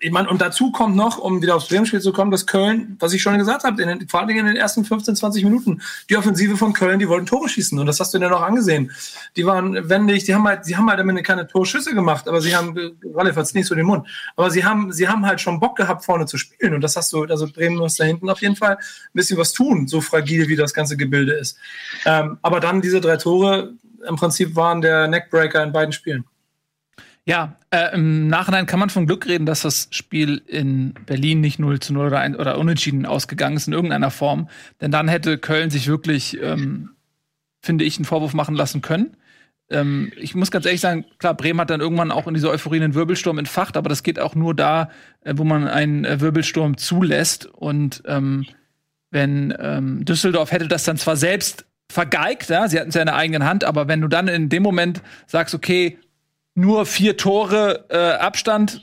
ich 0.00 0.10
meine, 0.10 0.28
und 0.28 0.40
dazu 0.40 0.70
kommt 0.70 0.96
noch, 0.96 1.18
um 1.18 1.42
wieder 1.42 1.56
aufs 1.56 1.68
Bremen-Spiel 1.68 2.00
zu 2.00 2.12
kommen, 2.12 2.30
dass 2.30 2.46
Köln, 2.46 2.96
was 3.00 3.12
ich 3.12 3.22
schon 3.22 3.38
gesagt 3.38 3.64
habe, 3.64 3.80
in 3.80 3.88
den, 3.88 4.08
vor 4.08 4.20
allem 4.20 4.30
in 4.30 4.46
den 4.46 4.56
ersten 4.56 4.84
15, 4.84 5.16
20 5.16 5.44
Minuten, 5.44 5.80
die 6.10 6.16
Offensive 6.16 6.56
von 6.56 6.72
Köln, 6.72 6.98
die 6.98 7.08
wollten 7.08 7.26
Tore 7.26 7.48
schießen. 7.48 7.78
Und 7.78 7.86
das 7.86 8.00
hast 8.00 8.12
du 8.14 8.18
dir 8.18 8.28
noch 8.28 8.42
angesehen. 8.42 8.90
Die 9.36 9.46
waren 9.46 9.88
wendig, 9.88 10.24
die 10.24 10.34
haben 10.34 10.46
halt, 10.46 10.66
die 10.66 10.76
haben 10.76 10.88
halt 10.88 11.00
am 11.00 11.08
Ende 11.08 11.22
keine 11.22 11.46
Torschüsse 11.46 11.94
gemacht, 11.94 12.28
aber 12.28 12.40
sie 12.40 12.54
haben, 12.54 12.98
Ralf 13.14 13.36
hat's 13.36 13.54
nicht 13.54 13.66
so 13.66 13.74
den 13.74 13.86
Mund, 13.86 14.06
aber 14.36 14.50
sie 14.50 14.64
haben, 14.64 14.92
sie 14.92 15.08
haben 15.08 15.26
halt 15.26 15.40
schon 15.40 15.60
Bock 15.60 15.76
gehabt, 15.76 16.04
vorne 16.04 16.26
zu 16.26 16.38
spielen. 16.38 16.74
Und 16.74 16.80
das 16.80 16.96
hast 16.96 17.12
du, 17.12 17.24
also 17.24 17.46
Bremen 17.46 17.76
muss 17.76 17.96
da 17.96 18.04
hinten 18.04 18.28
auf 18.30 18.40
jeden 18.40 18.56
Fall 18.56 18.76
ein 18.76 18.78
bisschen 19.12 19.38
was 19.38 19.52
tun, 19.52 19.86
so 19.88 20.00
fragil 20.00 20.48
wie 20.48 20.56
das 20.56 20.74
ganze 20.74 20.96
Gebilde 20.96 21.32
ist. 21.32 21.58
Ähm, 22.04 22.38
aber 22.42 22.60
dann 22.60 22.80
diese 22.80 23.00
drei 23.00 23.16
Tore, 23.16 23.74
im 24.06 24.16
Prinzip 24.16 24.54
waren 24.54 24.80
der 24.80 25.08
Neckbreaker 25.08 25.62
in 25.62 25.72
beiden 25.72 25.92
Spielen. 25.92 26.24
Ja, 27.26 27.56
äh, 27.70 27.94
im 27.94 28.28
Nachhinein 28.28 28.66
kann 28.66 28.78
man 28.78 28.90
von 28.90 29.06
Glück 29.06 29.26
reden, 29.26 29.46
dass 29.46 29.62
das 29.62 29.88
Spiel 29.90 30.42
in 30.46 30.92
Berlin 31.06 31.40
nicht 31.40 31.58
0 31.58 31.80
zu 31.80 31.94
0 31.94 32.08
oder, 32.08 32.20
ein, 32.20 32.36
oder 32.36 32.58
unentschieden 32.58 33.06
ausgegangen 33.06 33.56
ist 33.56 33.66
in 33.66 33.72
irgendeiner 33.72 34.10
Form. 34.10 34.48
Denn 34.82 34.90
dann 34.90 35.08
hätte 35.08 35.38
Köln 35.38 35.70
sich 35.70 35.86
wirklich, 35.86 36.38
ähm, 36.42 36.90
finde 37.62 37.84
ich, 37.84 37.96
einen 37.96 38.04
Vorwurf 38.04 38.34
machen 38.34 38.54
lassen 38.54 38.82
können. 38.82 39.16
Ähm, 39.70 40.12
ich 40.16 40.34
muss 40.34 40.50
ganz 40.50 40.66
ehrlich 40.66 40.82
sagen, 40.82 41.06
klar, 41.18 41.34
Bremen 41.34 41.60
hat 41.60 41.70
dann 41.70 41.80
irgendwann 41.80 42.10
auch 42.10 42.26
in 42.26 42.34
dieser 42.34 42.50
Euphorie 42.50 42.82
einen 42.82 42.94
Wirbelsturm 42.94 43.38
entfacht, 43.38 43.78
aber 43.78 43.88
das 43.88 44.02
geht 44.02 44.20
auch 44.20 44.34
nur 44.34 44.54
da, 44.54 44.90
äh, 45.22 45.32
wo 45.36 45.44
man 45.44 45.66
einen 45.66 46.04
äh, 46.04 46.20
Wirbelsturm 46.20 46.76
zulässt. 46.76 47.46
Und 47.46 48.02
ähm, 48.06 48.44
wenn 49.10 49.54
ähm, 49.58 50.04
Düsseldorf 50.04 50.52
hätte 50.52 50.68
das 50.68 50.84
dann 50.84 50.98
zwar 50.98 51.16
selbst 51.16 51.64
vergeigt, 51.90 52.50
ja, 52.50 52.68
sie 52.68 52.78
hatten 52.78 52.90
es 52.90 52.94
ja 52.94 53.02
in 53.02 53.06
der 53.06 53.16
eigenen 53.16 53.44
Hand, 53.44 53.64
aber 53.64 53.88
wenn 53.88 54.00
du 54.00 54.08
dann 54.08 54.28
in 54.28 54.48
dem 54.50 54.62
Moment 54.62 55.00
sagst, 55.26 55.54
okay, 55.54 55.98
nur 56.54 56.86
vier 56.86 57.16
Tore 57.16 57.86
äh, 57.88 57.96
Abstand. 57.96 58.82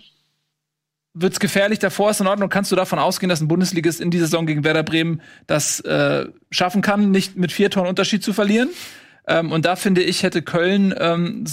Wird's 1.13 1.39
gefährlich, 1.39 1.79
davor 1.79 2.11
ist 2.11 2.21
in 2.21 2.27
Ordnung, 2.27 2.49
kannst 2.49 2.71
du 2.71 2.75
davon 2.75 2.97
ausgehen, 2.99 3.29
dass 3.29 3.41
ein 3.41 3.47
Bundesligist 3.49 3.99
in 3.99 4.11
dieser 4.11 4.25
Saison 4.25 4.45
gegen 4.45 4.63
Werder 4.63 4.83
Bremen 4.83 5.21
das 5.45 5.81
äh, 5.81 6.27
schaffen 6.51 6.81
kann, 6.81 7.11
nicht 7.11 7.35
mit 7.35 7.51
vier 7.51 7.69
Toren 7.69 7.87
Unterschied 7.87 8.23
zu 8.23 8.31
verlieren. 8.31 8.69
Ähm, 9.27 9.51
und 9.51 9.65
da 9.65 9.75
finde 9.75 10.01
ich, 10.03 10.23
hätte 10.23 10.41
Köln 10.41 10.93
ähm, 10.97 11.45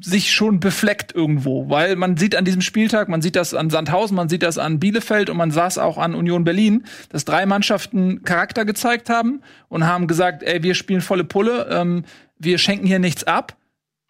sich 0.00 0.32
schon 0.32 0.60
befleckt 0.60 1.14
irgendwo, 1.14 1.68
weil 1.70 1.96
man 1.96 2.16
sieht 2.16 2.36
an 2.36 2.44
diesem 2.44 2.60
Spieltag, 2.60 3.08
man 3.08 3.22
sieht 3.22 3.34
das 3.34 3.54
an 3.54 3.70
Sandhausen, 3.70 4.14
man 4.14 4.28
sieht 4.28 4.42
das 4.42 4.58
an 4.58 4.78
Bielefeld 4.78 5.30
und 5.30 5.36
man 5.36 5.50
sah 5.50 5.66
es 5.66 5.78
auch 5.78 5.98
an 5.98 6.14
Union 6.14 6.44
Berlin, 6.44 6.84
dass 7.08 7.24
drei 7.24 7.46
Mannschaften 7.46 8.22
Charakter 8.22 8.64
gezeigt 8.64 9.08
haben 9.08 9.40
und 9.68 9.86
haben 9.86 10.06
gesagt, 10.06 10.42
ey, 10.42 10.62
wir 10.62 10.74
spielen 10.74 11.00
volle 11.00 11.24
Pulle, 11.24 11.68
ähm, 11.70 12.04
wir 12.38 12.58
schenken 12.58 12.86
hier 12.86 12.98
nichts 12.98 13.24
ab, 13.24 13.56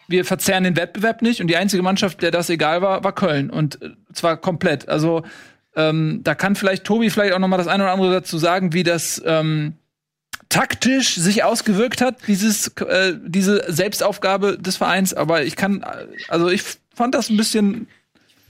wir 0.08 0.24
verzerren 0.24 0.64
den 0.64 0.76
Wettbewerb 0.76 1.22
nicht 1.22 1.40
und 1.40 1.48
die 1.48 1.56
einzige 1.56 1.82
Mannschaft, 1.82 2.22
der 2.22 2.30
das 2.30 2.50
egal 2.50 2.82
war, 2.82 3.04
war 3.04 3.14
Köln 3.14 3.50
und 3.50 3.82
äh, 3.82 3.90
zwar 4.12 4.36
komplett. 4.36 4.88
Also 4.88 5.24
ähm, 5.74 6.20
da 6.24 6.34
kann 6.34 6.56
vielleicht 6.56 6.84
Tobi 6.84 7.10
vielleicht 7.10 7.34
auch 7.34 7.38
noch 7.38 7.48
mal 7.48 7.58
das 7.58 7.68
eine 7.68 7.84
oder 7.84 7.92
andere 7.92 8.12
dazu 8.12 8.38
sagen, 8.38 8.72
wie 8.72 8.82
das 8.82 9.22
ähm, 9.26 9.74
taktisch 10.48 11.14
sich 11.14 11.44
ausgewirkt 11.44 12.00
hat, 12.00 12.26
dieses 12.26 12.68
äh, 12.78 13.14
diese 13.24 13.64
Selbstaufgabe 13.70 14.58
des 14.58 14.76
Vereins. 14.76 15.12
Aber 15.12 15.42
ich 15.42 15.56
kann, 15.56 15.82
äh, 15.82 16.06
also 16.28 16.48
ich 16.48 16.62
fand 16.94 17.14
das 17.14 17.28
ein 17.28 17.36
bisschen 17.36 17.88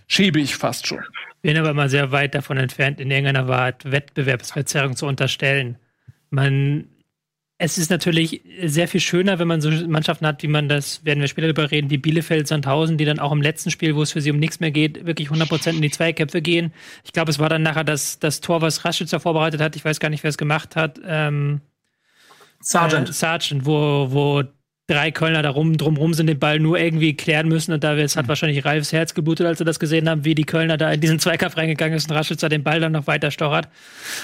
schäbig 0.07 0.57
fast 0.57 0.87
schon. 0.87 1.03
bin 1.43 1.57
aber 1.57 1.75
mal 1.75 1.89
sehr 1.89 2.13
weit 2.13 2.35
davon 2.35 2.59
entfernt, 2.59 3.01
in 3.01 3.11
irgendeiner 3.11 3.49
Art 3.49 3.91
Wettbewerbsverzerrung 3.91 4.97
zu 4.97 5.07
unterstellen. 5.07 5.77
Man, 6.31 6.89
es 7.59 7.79
ist 7.79 7.91
natürlich 7.91 8.43
sehr 8.65 8.87
viel 8.87 9.01
schöner, 9.01 9.39
wenn 9.39 9.49
man 9.49 9.63
so 9.63 9.71
Mannschaften 9.71 10.27
hat, 10.27 10.43
wie 10.43 10.49
man 10.49 10.69
das, 10.69 11.05
werden 11.05 11.21
wir 11.21 11.29
später 11.29 11.53
darüber 11.53 11.71
reden, 11.71 11.89
wie 11.89 11.97
Bielefeld, 11.97 12.47
Sandhausen, 12.47 12.99
die 12.99 13.07
dann 13.07 13.19
auch 13.19 13.33
im 13.33 13.41
letzten 13.41 13.71
Spiel, 13.71 13.97
wo 13.97 14.03
es 14.03 14.13
für 14.13 14.21
sie 14.21 14.31
um 14.31 14.39
nichts 14.39 14.61
mehr 14.61 14.71
geht, 14.71 15.07
wirklich 15.07 15.31
100% 15.31 15.71
in 15.71 15.81
die 15.81 15.91
Zweikämpfe 15.91 16.43
gehen. 16.43 16.75
Ich 17.05 17.13
glaube, 17.13 17.31
es 17.31 17.39
war 17.39 17.49
dann 17.49 17.63
nachher 17.63 17.85
das, 17.85 18.19
das 18.19 18.43
Tor, 18.43 18.61
was 18.61 18.85
Raschitzer 18.85 19.21
vorbereitet 19.21 19.63
hat. 19.63 19.75
Ich 19.75 19.85
weiß 19.85 20.01
gar 20.01 20.11
nicht, 20.11 20.23
wer 20.23 20.29
es 20.29 20.37
gemacht 20.37 20.77
hat. 20.77 21.01
Ähm, 21.07 21.63
Sergeant. 22.61 23.09
äh, 23.09 23.13
Sargent, 23.13 23.65
wo, 23.65 24.09
wo 24.11 24.43
drei 24.89 25.11
Kölner 25.11 25.43
da 25.43 25.51
rum, 25.51 25.77
drumrum 25.77 26.15
sind, 26.15 26.29
den 26.29 26.39
Ball 26.39 26.61
nur 26.61 26.79
irgendwie 26.79 27.15
klären 27.15 27.49
müssen. 27.49 27.73
Und 27.73 27.83
da 27.83 27.97
es 27.97 28.17
hat 28.17 28.29
wahrscheinlich 28.29 28.65
Ralfs 28.65 28.93
Herz 28.93 29.15
geblutet, 29.15 29.47
als 29.47 29.59
sie 29.59 29.65
das 29.65 29.81
gesehen 29.81 30.09
haben, 30.09 30.25
wie 30.25 30.35
die 30.35 30.45
Kölner 30.45 30.77
da 30.77 30.93
in 30.93 31.01
diesen 31.01 31.19
Zweikampf 31.19 31.57
reingegangen 31.57 31.97
ist 31.97 32.09
und 32.09 32.17
Raschitzer 32.17 32.49
den 32.49 32.63
Ball 32.63 32.79
dann 32.79 32.93
noch 32.93 33.07
weiter 33.07 33.31
stochert. 33.31 33.69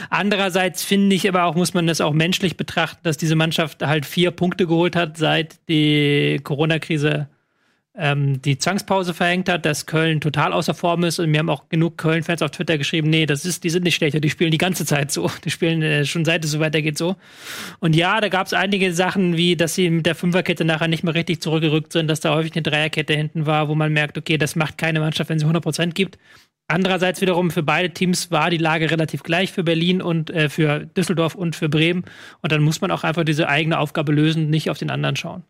Andererseits 0.08 0.84
finde 0.84 1.16
ich 1.16 1.28
aber 1.28 1.44
auch, 1.44 1.56
muss 1.56 1.74
man 1.74 1.86
das 1.86 2.00
auch 2.00 2.12
menschlich 2.12 2.56
betrachten, 2.56 3.00
dass 3.02 3.16
diese 3.16 3.34
Mannschaft 3.34 3.82
halt 3.82 4.06
vier 4.06 4.30
Punkte 4.30 4.66
geholt 4.66 4.94
hat, 4.94 5.16
seit 5.16 5.56
die 5.68 6.40
Corona-Krise 6.44 7.28
ähm, 7.94 8.40
die 8.40 8.56
Zwangspause 8.56 9.12
verhängt 9.12 9.50
hat, 9.50 9.66
dass 9.66 9.84
Köln 9.84 10.20
total 10.20 10.52
außer 10.54 10.72
Form 10.72 11.04
ist 11.04 11.18
und 11.18 11.30
mir 11.30 11.40
haben 11.40 11.50
auch 11.50 11.68
genug 11.68 11.98
Köln-Fans 11.98 12.40
auf 12.40 12.50
Twitter 12.50 12.78
geschrieben, 12.78 13.10
nee, 13.10 13.26
das 13.26 13.44
ist, 13.44 13.64
die 13.64 13.70
sind 13.70 13.84
nicht 13.84 13.96
schlechter, 13.96 14.18
die 14.18 14.30
spielen 14.30 14.50
die 14.50 14.58
ganze 14.58 14.86
Zeit 14.86 15.12
so. 15.12 15.30
Die 15.44 15.50
spielen 15.50 15.82
äh, 15.82 16.04
schon 16.06 16.24
seit 16.24 16.44
es 16.44 16.52
so 16.52 16.60
weitergeht 16.60 16.96
so. 16.96 17.16
Und 17.80 17.94
ja, 17.94 18.20
da 18.20 18.28
gab 18.28 18.46
es 18.46 18.54
einige 18.54 18.94
Sachen, 18.94 19.36
wie 19.36 19.56
dass 19.56 19.74
sie 19.74 19.90
mit 19.90 20.06
der 20.06 20.14
Fünferkette 20.14 20.64
nachher 20.64 20.88
nicht 20.88 21.04
mehr 21.04 21.14
richtig 21.14 21.42
zurückgerückt 21.42 21.92
sind, 21.92 22.08
dass 22.08 22.20
da 22.20 22.34
häufig 22.34 22.52
eine 22.54 22.62
Dreierkette 22.62 23.14
hinten 23.14 23.44
war, 23.44 23.68
wo 23.68 23.74
man 23.74 23.92
merkt, 23.92 24.16
okay, 24.16 24.38
das 24.38 24.56
macht 24.56 24.78
keine 24.78 25.00
Mannschaft, 25.00 25.28
wenn 25.28 25.38
sie 25.38 25.46
100% 25.46 25.92
gibt. 25.92 26.18
Andererseits 26.68 27.20
wiederum 27.20 27.50
für 27.50 27.62
beide 27.62 27.90
Teams 27.90 28.30
war 28.30 28.48
die 28.48 28.56
Lage 28.56 28.90
relativ 28.90 29.22
gleich 29.22 29.52
für 29.52 29.64
Berlin 29.64 30.00
und 30.00 30.30
äh, 30.30 30.48
für 30.48 30.86
Düsseldorf 30.86 31.34
und 31.34 31.56
für 31.56 31.68
Bremen. 31.68 32.04
Und 32.40 32.52
dann 32.52 32.62
muss 32.62 32.80
man 32.80 32.90
auch 32.90 33.04
einfach 33.04 33.24
diese 33.24 33.48
eigene 33.48 33.78
Aufgabe 33.78 34.12
lösen, 34.12 34.48
nicht 34.48 34.70
auf 34.70 34.78
den 34.78 34.90
anderen 34.90 35.16
schauen. 35.16 35.44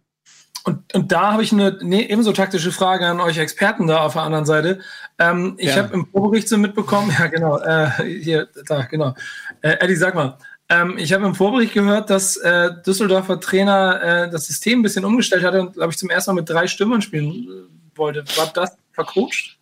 Und, 0.64 0.95
und 0.95 1.11
da 1.11 1.33
habe 1.33 1.42
ich 1.42 1.52
eine 1.52 1.78
ne, 1.83 2.09
ebenso 2.09 2.33
taktische 2.33 2.71
Frage 2.73 3.07
an 3.07 3.21
euch 3.21 3.38
Experten 3.38 3.87
da 3.87 4.04
auf 4.04 4.12
der 4.12 4.23
anderen 4.23 4.45
Seite. 4.45 4.81
Ähm, 5.19 5.54
ich 5.59 5.71
ja. 5.71 5.83
habe 5.83 5.95
im 5.95 6.07
Vorbericht 6.07 6.49
so 6.49 6.57
mitbekommen, 6.57 7.14
ja 7.19 7.26
genau, 7.26 7.59
äh, 7.59 7.90
hier, 8.02 8.49
da, 8.66 8.83
genau. 8.83 9.14
Äh, 9.61 9.76
Eddie, 9.81 9.97
sag 9.97 10.14
mal, 10.14 10.38
ähm, 10.69 10.97
ich 10.99 11.12
habe 11.12 11.26
im 11.26 11.35
Vorbericht 11.35 11.75
gehört, 11.75 12.11
dass 12.11 12.37
äh, 12.37 12.71
Düsseldorfer 12.87 13.40
Trainer 13.40 14.02
äh, 14.02 14.31
das 14.31 14.47
System 14.47 14.78
ein 14.78 14.83
bisschen 14.83 15.04
umgestellt 15.04 15.45
hatte 15.45 15.61
und, 15.61 15.75
glaube 15.75 15.92
ich, 15.92 15.99
zum 15.99 16.11
ersten 16.11 16.31
Mal 16.31 16.40
mit 16.40 16.49
drei 16.49 16.66
Stürmern 16.66 17.02
spielen 17.02 17.31
äh, 17.31 17.99
wollte. 17.99 18.25
War 18.37 18.50
das 18.54 18.76
vercoacht? 18.92 19.59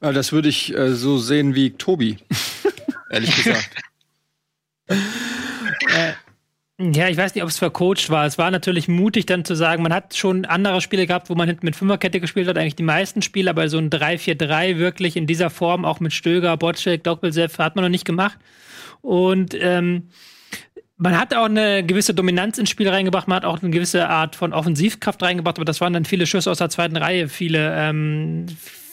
Ja, 0.00 0.12
das 0.12 0.32
würde 0.32 0.48
ich 0.48 0.74
äh, 0.74 0.94
so 0.94 1.18
sehen 1.18 1.54
wie 1.54 1.72
Tobi, 1.72 2.18
ehrlich 3.10 3.36
gesagt. 3.36 3.70
ja, 6.80 7.08
ich 7.08 7.16
weiß 7.16 7.34
nicht, 7.34 7.42
ob 7.42 7.50
es 7.50 7.58
vercoacht 7.58 8.08
war. 8.08 8.24
Es 8.24 8.38
war 8.38 8.52
natürlich 8.52 8.86
mutig, 8.86 9.26
dann 9.26 9.44
zu 9.44 9.56
sagen, 9.56 9.82
man 9.82 9.92
hat 9.92 10.14
schon 10.14 10.44
andere 10.44 10.80
Spiele 10.80 11.08
gehabt, 11.08 11.28
wo 11.28 11.34
man 11.34 11.48
hinten 11.48 11.66
mit 11.66 11.74
Fünferkette 11.74 12.20
gespielt 12.20 12.46
hat, 12.46 12.56
eigentlich 12.56 12.76
die 12.76 12.84
meisten 12.84 13.20
Spiele, 13.20 13.50
aber 13.50 13.68
so 13.68 13.78
ein 13.78 13.90
3-4-3 13.90 14.78
wirklich 14.78 15.16
in 15.16 15.26
dieser 15.26 15.50
Form, 15.50 15.84
auch 15.84 15.98
mit 15.98 16.12
Stöger, 16.12 16.56
Botschek, 16.56 17.02
Doppelseff, 17.02 17.58
hat 17.58 17.74
man 17.74 17.84
noch 17.84 17.90
nicht 17.90 18.04
gemacht. 18.04 18.38
Und 19.00 19.56
ähm, 19.60 20.10
man 20.96 21.18
hat 21.18 21.34
auch 21.34 21.46
eine 21.46 21.84
gewisse 21.84 22.14
Dominanz 22.14 22.58
ins 22.58 22.70
Spiel 22.70 22.88
reingebracht, 22.88 23.26
man 23.26 23.36
hat 23.36 23.44
auch 23.44 23.60
eine 23.60 23.70
gewisse 23.70 24.08
Art 24.08 24.36
von 24.36 24.52
Offensivkraft 24.52 25.20
reingebracht, 25.20 25.58
aber 25.58 25.64
das 25.64 25.80
waren 25.80 25.92
dann 25.92 26.04
viele 26.04 26.26
Schüsse 26.26 26.48
aus 26.48 26.58
der 26.58 26.70
zweiten 26.70 26.96
Reihe, 26.96 27.28
viele, 27.28 27.74
ähm, 27.74 28.46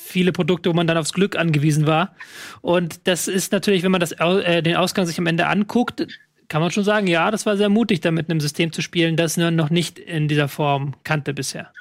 viele 0.06 0.32
Produkte, 0.32 0.72
wo 0.72 0.74
man 0.74 0.88
dann 0.88 0.98
aufs 0.98 1.14
Glück 1.14 1.36
angewiesen 1.36 1.86
war. 1.86 2.16
Und 2.62 3.08
das 3.08 3.28
ist 3.28 3.52
natürlich, 3.52 3.84
wenn 3.84 3.92
man 3.92 4.02
das, 4.02 4.12
äh, 4.14 4.64
den 4.64 4.76
Ausgang 4.76 5.06
sich 5.06 5.20
am 5.20 5.28
Ende 5.28 5.46
anguckt, 5.46 6.08
kann 6.48 6.62
man 6.62 6.72
schon 6.72 6.84
sagen, 6.84 7.08
ja, 7.08 7.32
das 7.32 7.46
war 7.46 7.58
sehr 7.58 7.70
mutig, 7.70 8.02
da 8.02 8.12
mit 8.12 8.30
einem 8.30 8.40
System 8.40 8.72
zu 8.72 8.82
spielen, 8.82 9.16
das 9.16 9.38
man 9.38 9.56
noch 9.56 9.70
nicht 9.70 10.00
in 10.00 10.28
dieser 10.28 10.48
Form 10.48 10.94
kannte 11.04 11.34
bisher. 11.34 11.72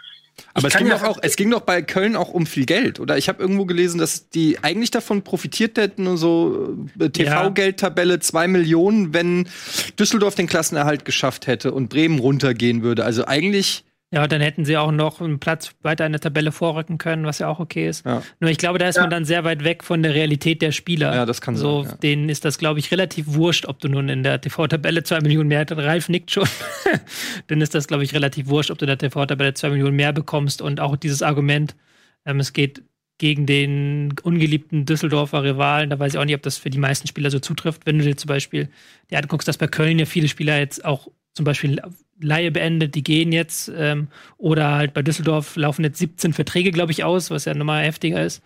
Aber 0.52 0.68
es 0.68 0.76
ging, 0.76 0.86
ja 0.88 0.98
doch 0.98 1.04
auch, 1.04 1.18
es 1.22 1.36
ging 1.36 1.50
doch 1.50 1.60
bei 1.60 1.82
Köln 1.82 2.16
auch 2.16 2.30
um 2.30 2.46
viel 2.46 2.66
Geld, 2.66 3.00
oder? 3.00 3.16
Ich 3.16 3.28
habe 3.28 3.40
irgendwo 3.40 3.66
gelesen, 3.66 3.98
dass 3.98 4.28
die 4.30 4.58
eigentlich 4.62 4.90
davon 4.90 5.22
profitiert 5.22 5.78
hätten, 5.78 6.06
und 6.06 6.16
so 6.16 6.76
äh, 6.98 7.08
TV-Geldtabelle 7.08 8.18
2 8.18 8.48
Millionen, 8.48 9.14
wenn 9.14 9.48
Düsseldorf 9.98 10.34
den 10.34 10.46
Klassenerhalt 10.46 11.04
geschafft 11.04 11.46
hätte 11.46 11.72
und 11.72 11.88
Bremen 11.88 12.18
runtergehen 12.18 12.82
würde. 12.82 13.04
Also 13.04 13.26
eigentlich 13.26 13.84
ja, 14.14 14.28
dann 14.28 14.40
hätten 14.40 14.64
sie 14.64 14.76
auch 14.76 14.92
noch 14.92 15.20
einen 15.20 15.40
Platz 15.40 15.74
weiter 15.82 16.06
in 16.06 16.12
der 16.12 16.20
Tabelle 16.20 16.52
vorrücken 16.52 16.98
können, 16.98 17.26
was 17.26 17.40
ja 17.40 17.48
auch 17.48 17.58
okay 17.58 17.88
ist. 17.88 18.06
Ja. 18.06 18.22
Nur 18.38 18.48
ich 18.48 18.58
glaube, 18.58 18.78
da 18.78 18.88
ist 18.88 18.94
ja. 18.94 19.02
man 19.02 19.10
dann 19.10 19.24
sehr 19.24 19.42
weit 19.42 19.64
weg 19.64 19.82
von 19.82 20.04
der 20.04 20.14
Realität 20.14 20.62
der 20.62 20.70
Spieler. 20.70 21.12
Ja, 21.12 21.26
das 21.26 21.40
kann 21.40 21.56
so, 21.56 21.82
sein. 21.82 21.90
Ja. 21.90 21.96
Denen 21.96 22.28
ist 22.28 22.44
das, 22.44 22.58
glaube 22.58 22.78
ich, 22.78 22.92
relativ 22.92 23.26
wurscht, 23.26 23.66
ob 23.66 23.80
du 23.80 23.88
nun 23.88 24.08
in 24.08 24.22
der 24.22 24.40
TV-Tabelle 24.40 25.02
zwei 25.02 25.20
Millionen 25.20 25.48
mehr, 25.48 25.66
Ralf 25.68 26.08
nickt 26.08 26.30
schon. 26.30 26.46
dann 27.48 27.60
ist 27.60 27.74
das, 27.74 27.88
glaube 27.88 28.04
ich, 28.04 28.14
relativ 28.14 28.46
wurscht, 28.46 28.70
ob 28.70 28.78
du 28.78 28.84
in 28.84 28.96
der 28.96 28.98
TV-Tabelle 28.98 29.54
zwei 29.54 29.70
Millionen 29.70 29.96
mehr 29.96 30.12
bekommst. 30.12 30.62
Und 30.62 30.78
auch 30.78 30.94
dieses 30.94 31.22
Argument, 31.22 31.74
ähm, 32.24 32.38
es 32.38 32.52
geht 32.52 32.84
gegen 33.18 33.46
den 33.46 34.14
ungeliebten 34.22 34.86
Düsseldorfer 34.86 35.42
Rivalen. 35.42 35.90
Da 35.90 35.98
weiß 35.98 36.14
ich 36.14 36.18
auch 36.20 36.24
nicht, 36.24 36.36
ob 36.36 36.42
das 36.42 36.56
für 36.56 36.70
die 36.70 36.78
meisten 36.78 37.08
Spieler 37.08 37.32
so 37.32 37.40
zutrifft. 37.40 37.84
Wenn 37.84 37.98
du 37.98 38.04
dir 38.04 38.16
zum 38.16 38.28
Beispiel 38.28 38.68
die 39.10 39.16
anguckst, 39.16 39.48
dass 39.48 39.58
bei 39.58 39.66
Köln 39.66 39.98
ja 39.98 40.06
viele 40.06 40.28
Spieler 40.28 40.56
jetzt 40.58 40.84
auch 40.84 41.08
zum 41.34 41.44
Beispiel 41.44 41.80
Laie 42.20 42.50
beendet, 42.50 42.94
die 42.94 43.02
gehen 43.02 43.32
jetzt. 43.32 43.70
Ähm, 43.76 44.08
oder 44.38 44.74
halt 44.74 44.94
bei 44.94 45.02
Düsseldorf 45.02 45.56
laufen 45.56 45.84
jetzt 45.84 45.98
17 45.98 46.32
Verträge, 46.32 46.70
glaube 46.70 46.92
ich, 46.92 47.04
aus, 47.04 47.30
was 47.30 47.44
ja 47.44 47.54
nochmal 47.54 47.84
heftiger 47.84 48.24
ist. 48.24 48.42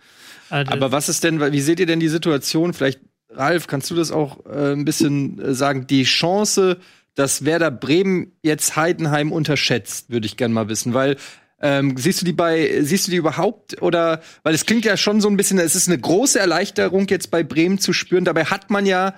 Also, 0.49 0.71
Aber 0.71 0.91
was 0.91 1.07
ist 1.07 1.23
denn, 1.23 1.39
wie 1.39 1.61
seht 1.61 1.79
ihr 1.79 1.85
denn 1.85 1.99
die 1.99 2.07
Situation? 2.07 2.73
Vielleicht, 2.73 2.99
Ralf, 3.29 3.67
kannst 3.67 3.91
du 3.91 3.95
das 3.95 4.11
auch 4.11 4.45
äh, 4.47 4.73
ein 4.73 4.85
bisschen 4.85 5.39
äh, 5.39 5.53
sagen? 5.53 5.85
Die 5.85 6.03
Chance, 6.03 6.77
dass 7.13 7.45
Werder 7.45 7.69
Bremen 7.69 8.31
jetzt 8.41 8.75
Heidenheim 8.75 9.31
unterschätzt, 9.31 10.09
würde 10.09 10.25
ich 10.25 10.35
gerne 10.35 10.53
mal 10.53 10.67
wissen, 10.67 10.95
weil 10.95 11.17
ähm, 11.61 11.95
siehst 11.97 12.21
du 12.21 12.25
die 12.25 12.33
bei, 12.33 12.81
siehst 12.81 13.07
du 13.07 13.11
die 13.11 13.17
überhaupt 13.17 13.81
oder, 13.81 14.21
weil 14.43 14.55
es 14.55 14.65
klingt 14.65 14.85
ja 14.85 14.95
schon 14.97 15.19
so 15.21 15.27
ein 15.27 15.37
bisschen, 15.37 15.59
es 15.59 15.75
ist 15.75 15.89
eine 15.89 15.99
große 15.99 16.39
Erleichterung 16.39 17.07
jetzt 17.09 17.31
bei 17.31 17.43
Bremen 17.43 17.79
zu 17.79 17.93
spüren. 17.93 18.25
Dabei 18.25 18.45
hat 18.45 18.69
man 18.69 18.85
ja 18.85 19.13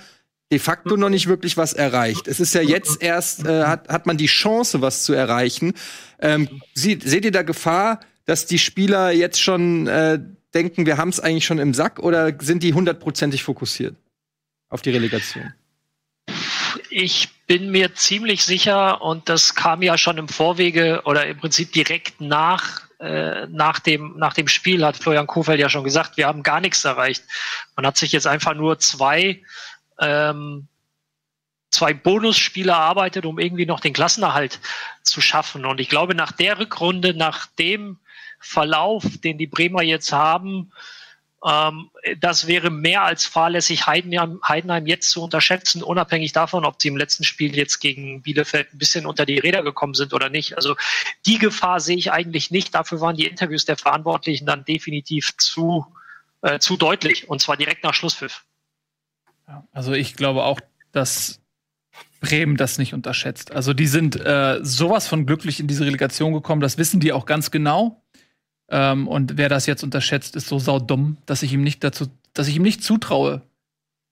de 0.51 0.59
facto 0.59 0.97
noch 0.97 1.09
nicht 1.09 1.27
wirklich 1.27 1.55
was 1.57 1.73
erreicht. 1.73 2.27
Es 2.27 2.39
ist 2.39 2.53
ja 2.53 2.61
jetzt 2.61 3.01
erst, 3.01 3.45
äh, 3.45 3.63
hat, 3.63 3.87
hat 3.87 4.05
man 4.05 4.17
die 4.17 4.25
Chance, 4.25 4.81
was 4.81 5.03
zu 5.03 5.13
erreichen. 5.13 5.73
Ähm, 6.19 6.61
sie, 6.73 6.99
seht 7.01 7.23
ihr 7.23 7.31
da 7.31 7.41
Gefahr, 7.41 8.01
dass 8.25 8.45
die 8.45 8.59
Spieler 8.59 9.11
jetzt 9.11 9.41
schon 9.41 9.87
äh, 9.87 10.19
denken, 10.53 10.85
wir 10.85 10.97
haben 10.97 11.09
es 11.09 11.19
eigentlich 11.19 11.45
schon 11.45 11.59
im 11.59 11.73
Sack 11.73 11.99
oder 11.99 12.33
sind 12.39 12.63
die 12.63 12.73
hundertprozentig 12.73 13.43
fokussiert 13.43 13.95
auf 14.69 14.81
die 14.81 14.91
Relegation? 14.91 15.53
Ich 16.89 17.29
bin 17.47 17.71
mir 17.71 17.95
ziemlich 17.95 18.43
sicher, 18.43 19.01
und 19.01 19.29
das 19.29 19.55
kam 19.55 19.81
ja 19.81 19.97
schon 19.97 20.17
im 20.17 20.27
Vorwege 20.27 21.01
oder 21.05 21.25
im 21.25 21.37
Prinzip 21.37 21.71
direkt 21.71 22.19
nach, 22.19 22.81
äh, 22.99 23.47
nach, 23.47 23.79
dem, 23.79 24.17
nach 24.17 24.33
dem 24.33 24.47
Spiel, 24.47 24.85
hat 24.85 24.97
Florian 24.97 25.27
Kofeld 25.27 25.59
ja 25.59 25.69
schon 25.69 25.83
gesagt, 25.83 26.17
wir 26.17 26.27
haben 26.27 26.43
gar 26.43 26.59
nichts 26.59 26.83
erreicht. 26.83 27.23
Man 27.75 27.85
hat 27.85 27.97
sich 27.97 28.11
jetzt 28.11 28.27
einfach 28.27 28.53
nur 28.53 28.79
zwei 28.79 29.41
ähm, 30.01 30.67
zwei 31.69 31.93
Bonusspiele 31.93 32.75
arbeitet, 32.75 33.25
um 33.25 33.39
irgendwie 33.39 33.65
noch 33.65 33.79
den 33.79 33.93
Klassenerhalt 33.93 34.59
zu 35.03 35.21
schaffen. 35.21 35.65
Und 35.65 35.79
ich 35.79 35.89
glaube, 35.89 36.15
nach 36.15 36.33
der 36.33 36.59
Rückrunde, 36.59 37.13
nach 37.13 37.45
dem 37.45 37.99
Verlauf, 38.39 39.05
den 39.23 39.37
die 39.37 39.47
Bremer 39.47 39.81
jetzt 39.81 40.11
haben, 40.11 40.71
ähm, 41.43 41.89
das 42.19 42.45
wäre 42.45 42.69
mehr 42.69 43.03
als 43.03 43.25
fahrlässig, 43.25 43.87
Heidenheim, 43.87 44.39
Heidenheim 44.47 44.85
jetzt 44.85 45.09
zu 45.09 45.23
unterschätzen, 45.23 45.81
unabhängig 45.81 46.33
davon, 46.33 46.65
ob 46.65 46.79
sie 46.81 46.89
im 46.89 46.97
letzten 46.97 47.23
Spiel 47.23 47.55
jetzt 47.55 47.79
gegen 47.79 48.21
Bielefeld 48.21 48.73
ein 48.73 48.77
bisschen 48.77 49.05
unter 49.05 49.25
die 49.25 49.39
Räder 49.39 49.63
gekommen 49.63 49.95
sind 49.95 50.13
oder 50.13 50.29
nicht. 50.29 50.55
Also 50.55 50.75
die 51.25 51.39
Gefahr 51.39 51.79
sehe 51.79 51.97
ich 51.97 52.11
eigentlich 52.11 52.51
nicht. 52.51 52.75
Dafür 52.75 53.01
waren 53.01 53.15
die 53.15 53.25
Interviews 53.25 53.65
der 53.65 53.77
Verantwortlichen 53.77 54.45
dann 54.45 54.65
definitiv 54.65 55.35
zu, 55.37 55.85
äh, 56.41 56.59
zu 56.59 56.77
deutlich 56.77 57.27
und 57.27 57.41
zwar 57.41 57.57
direkt 57.57 57.83
nach 57.83 57.93
Schlusspfiff. 57.93 58.43
Also 59.71 59.93
ich 59.93 60.15
glaube 60.15 60.43
auch, 60.43 60.59
dass 60.91 61.41
Bremen 62.19 62.55
das 62.55 62.77
nicht 62.77 62.93
unterschätzt. 62.93 63.51
Also 63.51 63.73
die 63.73 63.87
sind 63.87 64.15
äh, 64.15 64.59
sowas 64.61 65.07
von 65.07 65.25
glücklich 65.25 65.59
in 65.59 65.67
diese 65.67 65.85
Relegation 65.85 66.33
gekommen, 66.33 66.61
das 66.61 66.77
wissen 66.77 66.99
die 66.99 67.13
auch 67.13 67.25
ganz 67.25 67.51
genau. 67.51 68.01
Ähm, 68.69 69.07
und 69.07 69.37
wer 69.37 69.49
das 69.49 69.65
jetzt 69.65 69.83
unterschätzt, 69.83 70.35
ist 70.35 70.47
so 70.47 70.59
saudumm, 70.59 71.17
dass 71.25 71.43
ich 71.43 71.51
ihm 71.51 71.63
nicht 71.63 71.83
dazu, 71.83 72.07
dass 72.33 72.47
ich 72.47 72.55
ihm 72.55 72.61
nicht 72.61 72.83
zutraue, 72.83 73.41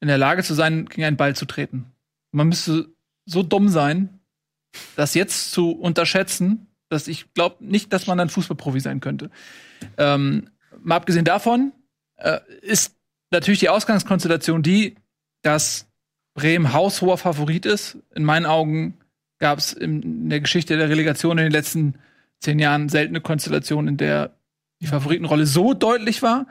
in 0.01 0.07
der 0.07 0.17
Lage 0.17 0.43
zu 0.43 0.53
sein, 0.53 0.85
gegen 0.85 1.03
einen 1.03 1.17
Ball 1.17 1.35
zu 1.35 1.45
treten. 1.45 1.85
Man 2.31 2.49
müsste 2.49 2.89
so 3.25 3.43
dumm 3.43 3.69
sein, 3.69 4.19
das 4.95 5.13
jetzt 5.13 5.51
zu 5.51 5.71
unterschätzen, 5.71 6.67
dass 6.89 7.07
ich 7.07 7.33
glaube 7.33 7.57
nicht, 7.59 7.93
dass 7.93 8.07
man 8.07 8.17
dann 8.17 8.29
Fußballprofi 8.29 8.79
sein 8.79 8.99
könnte. 8.99 9.29
Ähm, 9.97 10.49
mal 10.81 10.95
abgesehen 10.95 11.25
davon 11.25 11.71
äh, 12.17 12.39
ist 12.61 12.95
natürlich 13.31 13.59
die 13.59 13.69
Ausgangskonstellation 13.69 14.63
die, 14.63 14.95
dass 15.41 15.87
Bremen 16.33 16.73
haushoher 16.73 17.17
Favorit 17.17 17.65
ist. 17.65 17.97
In 18.15 18.23
meinen 18.23 18.45
Augen 18.45 18.97
gab 19.39 19.59
es 19.59 19.73
in 19.73 20.29
der 20.29 20.41
Geschichte 20.41 20.77
der 20.77 20.89
Relegation 20.89 21.37
in 21.37 21.45
den 21.45 21.51
letzten 21.51 21.95
zehn 22.39 22.59
Jahren 22.59 22.89
seltene 22.89 23.21
Konstellation, 23.21 23.87
in 23.87 23.97
der 23.97 24.31
die 24.81 24.87
Favoritenrolle 24.87 25.45
so 25.45 25.73
deutlich 25.73 26.21
war, 26.21 26.47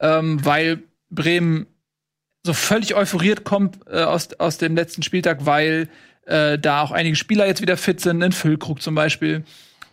ähm, 0.00 0.44
weil 0.44 0.82
Bremen 1.10 1.66
so 2.44 2.52
völlig 2.52 2.94
euphoriert 2.94 3.44
kommt 3.44 3.78
äh, 3.86 4.02
aus, 4.02 4.34
aus 4.34 4.58
dem 4.58 4.74
letzten 4.74 5.02
Spieltag, 5.02 5.46
weil 5.46 5.88
äh, 6.26 6.58
da 6.58 6.82
auch 6.82 6.90
einige 6.90 7.16
Spieler 7.16 7.46
jetzt 7.46 7.62
wieder 7.62 7.76
fit 7.76 8.00
sind, 8.00 8.22
in 8.22 8.32
Füllkrug 8.32 8.82
zum 8.82 8.94
Beispiel. 8.94 9.44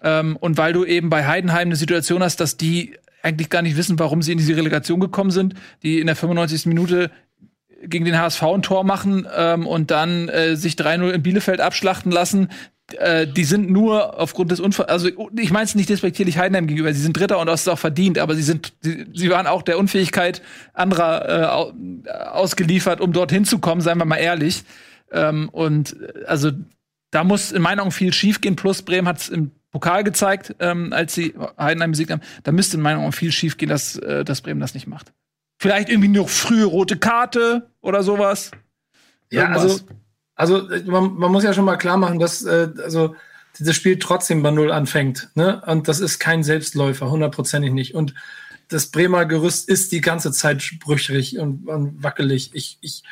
Ähm, 0.03 0.35
und 0.37 0.57
weil 0.57 0.73
du 0.73 0.85
eben 0.85 1.09
bei 1.09 1.25
Heidenheim 1.25 1.69
eine 1.69 1.75
Situation 1.75 2.23
hast, 2.23 2.39
dass 2.39 2.57
die 2.57 2.97
eigentlich 3.21 3.49
gar 3.49 3.61
nicht 3.61 3.77
wissen, 3.77 3.99
warum 3.99 4.21
sie 4.21 4.31
in 4.31 4.37
diese 4.37 4.55
Relegation 4.55 4.99
gekommen 4.99 5.31
sind, 5.31 5.55
die 5.83 5.99
in 5.99 6.07
der 6.07 6.15
95. 6.15 6.67
Minute 6.67 7.11
gegen 7.83 8.05
den 8.05 8.17
HSV 8.17 8.43
ein 8.43 8.61
Tor 8.61 8.83
machen 8.83 9.27
ähm, 9.35 9.67
und 9.67 9.91
dann 9.91 10.29
äh, 10.29 10.55
sich 10.55 10.73
3-0 10.73 11.09
in 11.11 11.23
Bielefeld 11.23 11.61
abschlachten 11.61 12.11
lassen. 12.11 12.49
Äh, 12.97 13.27
die 13.27 13.43
sind 13.43 13.69
nur 13.69 14.19
aufgrund 14.19 14.51
des 14.51 14.59
Unfalls, 14.59 14.89
also 14.89 15.09
ich 15.37 15.51
meine 15.51 15.65
es 15.65 15.75
nicht 15.75 15.89
despektierlich 15.89 16.37
Heidenheim 16.37 16.67
gegenüber, 16.67 16.93
sie 16.93 17.01
sind 17.01 17.17
Dritter 17.17 17.39
und 17.39 17.47
das 17.47 17.61
ist 17.61 17.67
auch 17.67 17.79
verdient, 17.79 18.17
aber 18.17 18.35
sie 18.35 18.41
sind, 18.41 18.73
sie, 18.81 19.05
sie 19.13 19.29
waren 19.29 19.47
auch 19.47 19.61
der 19.61 19.77
Unfähigkeit 19.77 20.41
anderer 20.73 21.71
äh, 22.07 22.11
ausgeliefert, 22.11 23.01
um 23.01 23.13
dorthin 23.13 23.45
zu 23.45 23.59
kommen, 23.59 23.81
seien 23.81 23.97
wir 23.97 24.05
mal 24.05 24.17
ehrlich. 24.17 24.63
Ähm, 25.11 25.49
und 25.49 25.95
äh, 26.01 26.25
also 26.25 26.51
da 27.11 27.23
muss 27.23 27.51
in 27.51 27.61
meinen 27.61 27.79
Augen 27.79 27.91
viel 27.91 28.13
schiefgehen. 28.13 28.55
Plus 28.55 28.81
Bremen 28.81 29.07
hat 29.07 29.17
es 29.17 29.29
im 29.29 29.51
Pokal 29.71 30.03
gezeigt, 30.03 30.55
ähm, 30.59 30.93
als 30.93 31.13
sie 31.13 31.33
Heidenheim 31.57 31.91
besiegt 31.91 32.11
haben. 32.11 32.21
Da 32.43 32.51
müsste 32.51 32.77
in 32.77 32.83
meiner 32.83 32.97
Meinung 32.97 33.11
viel 33.11 33.31
schief 33.31 33.57
gehen, 33.57 33.69
dass, 33.69 33.97
äh, 33.97 34.23
dass 34.23 34.41
Bremen 34.41 34.59
das 34.59 34.73
nicht 34.73 34.87
macht. 34.87 35.13
Vielleicht 35.59 35.89
irgendwie 35.89 36.07
noch 36.07 36.29
frühe 36.29 36.63
rote 36.63 36.97
Karte 36.97 37.69
oder 37.81 38.01
sowas. 38.01 38.51
Ja, 39.29 39.41
Irgendwas. 39.41 39.83
also, 40.35 40.69
also 40.69 40.89
man, 40.89 41.15
man 41.15 41.31
muss 41.31 41.43
ja 41.43 41.53
schon 41.53 41.65
mal 41.65 41.75
klar 41.75 41.97
machen, 41.97 42.17
dass 42.17 42.43
äh, 42.45 42.69
also 42.81 43.15
dieses 43.59 43.75
Spiel 43.75 43.99
trotzdem 43.99 44.41
bei 44.41 44.51
Null 44.51 44.71
anfängt. 44.71 45.29
Ne? 45.35 45.61
Und 45.65 45.89
das 45.89 45.99
ist 45.99 46.19
kein 46.19 46.43
Selbstläufer, 46.43 47.11
hundertprozentig 47.11 47.73
nicht. 47.73 47.93
Und 47.93 48.13
das 48.69 48.87
Bremer 48.87 49.25
Gerüst 49.25 49.67
ist 49.67 49.91
die 49.91 49.99
ganze 50.01 50.31
Zeit 50.31 50.63
brüchig 50.79 51.37
und, 51.37 51.67
und 51.67 52.01
wackelig. 52.01 52.51
Ich, 52.53 52.77
ich 52.79 53.03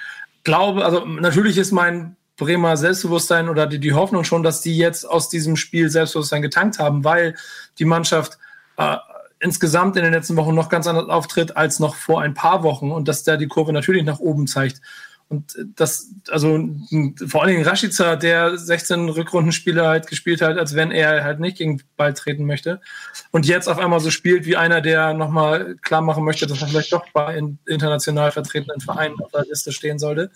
glaube, 0.46 0.86
also 0.86 1.04
natürlich 1.06 1.58
ist 1.58 1.74
mein 1.74 2.16
Bremer 2.38 2.78
Selbstbewusstsein 2.78 3.50
oder 3.50 3.68
die, 3.68 3.80
die 3.80 3.94
Hoffnung 3.94 4.24
schon, 4.24 4.44
dass 4.44 4.62
die 4.62 4.78
jetzt 4.78 5.04
aus 5.04 5.28
diesem 5.28 5.58
Spiel 5.58 5.90
Selbstbewusstsein 5.90 6.44
getankt 6.44 6.80
haben, 6.80 7.04
weil 7.04 7.36
die 7.80 7.86
Mannschaft 7.86 8.38
äh, 8.78 8.96
insgesamt 9.40 9.96
in 9.98 10.04
den 10.04 10.14
letzten 10.14 10.36
Wochen 10.36 10.56
noch 10.56 10.70
ganz 10.70 10.88
anders 10.88 11.10
auftritt 11.10 11.56
als 11.58 11.80
noch 11.80 11.96
vor 11.96 12.22
ein 12.22 12.34
paar 12.34 12.64
Wochen 12.64 12.92
und 12.92 13.08
dass 13.08 13.24
da 13.24 13.38
die 13.38 13.48
Kurve 13.48 13.74
natürlich 13.74 14.04
nach 14.04 14.20
oben 14.20 14.48
zeigt. 14.48 14.82
Und 15.30 15.58
das, 15.76 16.08
also 16.30 16.70
vor 17.28 17.42
allen 17.42 17.52
Dingen 17.52 17.66
Rashica, 17.66 18.16
der 18.16 18.58
16 18.58 19.10
Rückrundenspiele 19.10 19.86
halt 19.86 20.08
gespielt 20.08 20.42
hat, 20.42 20.58
als 20.58 20.74
wenn 20.74 20.90
er 20.90 21.22
halt 21.26 21.42
nicht 21.42 21.58
gegen 21.58 21.82
Ball 21.98 22.14
treten 22.14 22.46
möchte. 22.46 22.80
Und 23.32 23.46
jetzt 23.46 23.68
auf 23.68 23.78
einmal 23.78 24.00
so 24.00 24.10
spielt 24.10 24.46
wie 24.46 24.56
einer, 24.56 24.80
der 24.80 25.14
nochmal 25.14 25.76
klar 25.82 26.02
machen 26.02 26.24
möchte, 26.24 26.48
dass 26.48 26.62
er 26.62 26.70
vielleicht 26.70 26.94
doch 26.94 27.06
bei 27.12 27.36
in, 27.36 27.60
international 27.66 28.32
vertretenen 28.32 28.80
Vereinen 28.80 29.20
auf 29.20 29.32
der 29.32 29.44
Liste 29.44 29.74
stehen 29.74 30.00
sollte, 30.00 30.32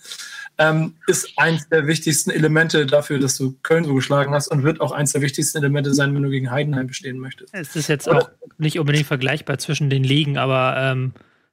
ähm, 0.58 0.94
ist 1.06 1.32
eins 1.36 1.68
der 1.68 1.86
wichtigsten 1.86 2.30
Elemente 2.30 2.86
dafür, 2.86 3.18
dass 3.18 3.36
du 3.36 3.56
Köln 3.62 3.84
so 3.84 3.94
geschlagen 3.94 4.32
hast 4.32 4.48
und 4.48 4.62
wird 4.62 4.80
auch 4.80 4.92
eins 4.92 5.12
der 5.12 5.22
wichtigsten 5.22 5.58
Elemente 5.58 5.94
sein, 5.94 6.14
wenn 6.14 6.22
du 6.22 6.30
gegen 6.30 6.50
Heidenheim 6.50 6.86
bestehen 6.86 7.18
möchtest. 7.18 7.54
Es 7.54 7.74
ist 7.74 7.88
jetzt 7.88 8.08
auch 8.08 8.28
nicht 8.58 8.78
unbedingt 8.78 9.06
vergleichbar 9.06 9.58
zwischen 9.58 9.90
den 9.90 10.04
Ligen, 10.04 10.38
aber 10.38 10.76
ähm, 10.78 11.12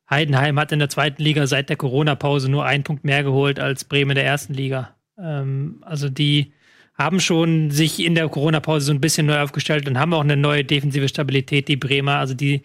Heidenheim 0.10 0.60
hat 0.60 0.72
in 0.72 0.80
der 0.80 0.90
zweiten 0.90 1.24
Liga 1.24 1.48
seit 1.48 1.70
der 1.70 1.78
Corona-Pause 1.78 2.50
nur 2.50 2.66
einen 2.66 2.84
Punkt 2.84 3.04
mehr 3.04 3.24
geholt 3.24 3.60
als 3.60 3.84
Bremen 3.86 4.12
in 4.12 4.16
der 4.16 4.26
ersten 4.26 4.54
Liga. 4.54 4.96
Ähm, 5.18 5.82
also 5.82 6.10
die 6.10 6.54
haben 6.98 7.22
schon 7.22 7.72
sich 7.72 8.04
in 8.04 8.16
der 8.16 8.28
Corona-Pause 8.28 8.88
so 8.88 8.92
ein 8.92 9.00
bisschen 9.00 9.28
neu 9.28 9.40
aufgestellt 9.40 9.88
und 9.88 9.98
haben 9.98 10.14
auch 10.14 10.24
eine 10.24 10.36
neue 10.36 10.66
defensive 10.66 11.08
Stabilität, 11.08 11.68
die 11.68 11.78
Bremer. 11.78 12.16
Also 12.16 12.34
die, 12.34 12.64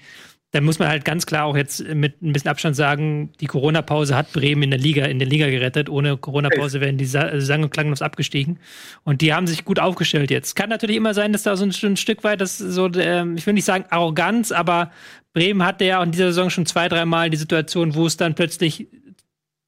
da 0.54 0.60
muss 0.60 0.78
man 0.78 0.86
halt 0.86 1.04
ganz 1.04 1.26
klar 1.26 1.46
auch 1.46 1.56
jetzt 1.56 1.84
mit 1.94 2.22
ein 2.22 2.32
bisschen 2.32 2.48
Abstand 2.48 2.76
sagen, 2.76 3.32
die 3.40 3.46
Corona-Pause 3.46 4.14
hat 4.16 4.32
Bremen 4.32 4.62
in 4.62 4.70
der 4.70 4.78
Liga, 4.78 5.04
in 5.06 5.18
der 5.18 5.26
Liga 5.26 5.50
gerettet. 5.50 5.88
Ohne 5.90 6.16
Corona-Pause 6.16 6.80
wären 6.80 6.96
die 6.96 7.06
sa- 7.06 7.40
sang- 7.40 7.64
und 7.64 7.70
klanglos 7.72 8.02
abgestiegen. 8.02 8.60
Und 9.02 9.20
die 9.20 9.34
haben 9.34 9.48
sich 9.48 9.64
gut 9.64 9.80
aufgestellt 9.80 10.30
jetzt. 10.30 10.54
Kann 10.54 10.68
natürlich 10.70 10.96
immer 10.96 11.12
sein, 11.12 11.32
dass 11.32 11.42
da 11.42 11.56
so 11.56 11.64
ein, 11.64 11.72
ein 11.82 11.96
Stück 11.96 12.22
weit 12.22 12.40
das 12.40 12.56
so, 12.56 12.88
ähm, 12.94 13.36
ich 13.36 13.44
will 13.48 13.54
nicht 13.54 13.64
sagen 13.64 13.86
Arroganz, 13.90 14.52
aber 14.52 14.92
Bremen 15.32 15.64
hatte 15.64 15.86
ja 15.86 15.98
auch 15.98 16.04
in 16.04 16.12
dieser 16.12 16.26
Saison 16.26 16.50
schon 16.50 16.66
zwei, 16.66 16.88
dreimal 16.88 17.30
die 17.30 17.36
Situation, 17.36 17.96
wo 17.96 18.06
es 18.06 18.16
dann 18.16 18.36
plötzlich 18.36 18.86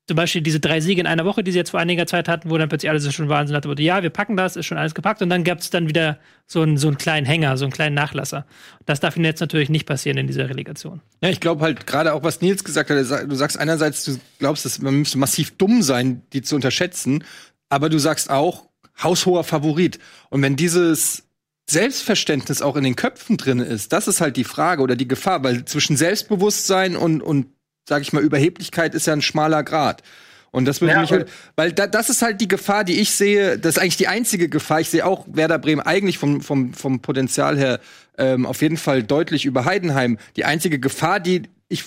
zum 0.06 0.16
Beispiel 0.16 0.40
diese 0.40 0.60
drei 0.60 0.80
Siege 0.80 1.00
in 1.00 1.06
einer 1.06 1.24
Woche, 1.24 1.42
die 1.42 1.50
sie 1.50 1.58
jetzt 1.58 1.70
vor 1.70 1.80
einiger 1.80 2.06
Zeit 2.06 2.28
hatten, 2.28 2.48
wo 2.48 2.56
dann 2.56 2.68
plötzlich 2.68 2.90
alles 2.90 3.12
schon 3.12 3.28
Wahnsinn 3.28 3.56
hatte, 3.56 3.68
wurde, 3.68 3.82
ja, 3.82 4.02
wir 4.02 4.10
packen 4.10 4.36
das, 4.36 4.54
ist 4.54 4.66
schon 4.66 4.78
alles 4.78 4.94
gepackt 4.94 5.20
und 5.20 5.30
dann 5.30 5.42
gab 5.42 5.58
es 5.58 5.70
dann 5.70 5.88
wieder 5.88 6.18
so 6.46 6.62
einen, 6.62 6.78
so 6.78 6.86
einen 6.86 6.96
kleinen 6.96 7.26
Hänger, 7.26 7.56
so 7.56 7.64
einen 7.64 7.72
kleinen 7.72 7.94
Nachlasser. 7.96 8.46
Das 8.84 9.00
darf 9.00 9.16
ihnen 9.16 9.24
jetzt 9.24 9.40
natürlich 9.40 9.68
nicht 9.68 9.84
passieren 9.84 10.16
in 10.16 10.28
dieser 10.28 10.48
Relegation. 10.48 11.00
Ja, 11.22 11.28
ich 11.28 11.40
glaube 11.40 11.64
halt 11.64 11.88
gerade 11.88 12.14
auch, 12.14 12.22
was 12.22 12.40
Nils 12.40 12.62
gesagt 12.62 12.88
hat, 12.88 12.96
du 12.98 13.34
sagst 13.34 13.58
einerseits, 13.58 14.04
du 14.04 14.18
glaubst, 14.38 14.64
dass 14.64 14.80
man 14.80 14.94
müsste 14.94 15.18
massiv 15.18 15.56
dumm 15.56 15.82
sein, 15.82 16.22
die 16.32 16.42
zu 16.42 16.54
unterschätzen, 16.54 17.24
aber 17.68 17.88
du 17.88 17.98
sagst 17.98 18.30
auch, 18.30 18.68
haushoher 19.02 19.42
Favorit. 19.42 19.98
Und 20.30 20.40
wenn 20.42 20.54
dieses 20.54 21.24
Selbstverständnis 21.68 22.62
auch 22.62 22.76
in 22.76 22.84
den 22.84 22.94
Köpfen 22.94 23.38
drin 23.38 23.58
ist, 23.58 23.92
das 23.92 24.06
ist 24.06 24.20
halt 24.20 24.36
die 24.36 24.44
Frage 24.44 24.82
oder 24.82 24.94
die 24.94 25.08
Gefahr, 25.08 25.42
weil 25.42 25.64
zwischen 25.64 25.96
Selbstbewusstsein 25.96 26.94
und, 26.94 27.22
und 27.22 27.46
sag 27.88 28.02
ich 28.02 28.12
mal, 28.12 28.22
Überheblichkeit 28.22 28.94
ist 28.94 29.06
ja 29.06 29.12
ein 29.12 29.22
schmaler 29.22 29.62
Grad. 29.62 30.02
Und 30.50 30.64
das 30.64 30.80
würde 30.80 30.94
Ja, 30.94 31.00
mich 31.02 31.12
halt, 31.12 31.28
weil 31.54 31.72
da, 31.72 31.86
das 31.86 32.08
ist 32.08 32.22
halt 32.22 32.40
die 32.40 32.48
Gefahr, 32.48 32.82
die 32.84 32.98
ich 33.00 33.10
sehe. 33.10 33.58
Das 33.58 33.76
ist 33.76 33.82
eigentlich 33.82 33.98
die 33.98 34.08
einzige 34.08 34.48
Gefahr. 34.48 34.80
Ich 34.80 34.88
sehe 34.88 35.04
auch 35.04 35.26
Werder 35.30 35.58
Bremen 35.58 35.82
eigentlich 35.82 36.18
vom, 36.18 36.40
vom, 36.40 36.72
vom 36.72 37.00
Potenzial 37.00 37.58
her 37.58 37.80
ähm, 38.16 38.46
auf 38.46 38.62
jeden 38.62 38.78
Fall 38.78 39.02
deutlich 39.02 39.44
über 39.44 39.64
Heidenheim. 39.66 40.18
Die 40.36 40.44
einzige 40.46 40.78
Gefahr, 40.78 41.20
die 41.20 41.42
ich 41.68 41.84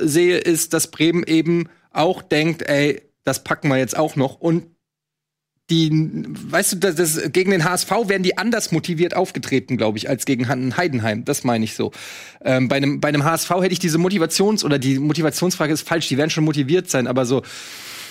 sehe, 0.00 0.38
ist, 0.38 0.72
dass 0.72 0.90
Bremen 0.90 1.24
eben 1.24 1.68
auch 1.92 2.22
denkt, 2.22 2.62
ey, 2.62 3.02
das 3.24 3.44
packen 3.44 3.68
wir 3.68 3.76
jetzt 3.76 3.98
auch 3.98 4.16
noch. 4.16 4.40
Und 4.40 4.64
die, 5.70 5.90
weißt 6.50 6.72
du, 6.72 6.76
das, 6.76 6.96
das, 6.96 7.32
gegen 7.32 7.52
den 7.52 7.64
HSV 7.64 7.90
werden 8.06 8.22
die 8.22 8.36
anders 8.36 8.72
motiviert 8.72 9.14
aufgetreten, 9.14 9.76
glaube 9.76 9.98
ich, 9.98 10.08
als 10.08 10.26
gegen 10.26 10.48
Heidenheim. 10.48 11.24
Das 11.24 11.44
meine 11.44 11.64
ich 11.64 11.74
so. 11.74 11.92
Ähm, 12.44 12.68
bei, 12.68 12.76
einem, 12.76 13.00
bei 13.00 13.08
einem 13.08 13.24
HSV 13.24 13.50
hätte 13.50 13.72
ich 13.72 13.78
diese 13.78 13.98
Motivations- 13.98 14.64
oder 14.64 14.78
die 14.78 14.98
Motivationsfrage 14.98 15.72
ist 15.72 15.88
falsch, 15.88 16.08
die 16.08 16.18
werden 16.18 16.30
schon 16.30 16.44
motiviert 16.44 16.90
sein, 16.90 17.06
aber 17.06 17.24
so, 17.24 17.42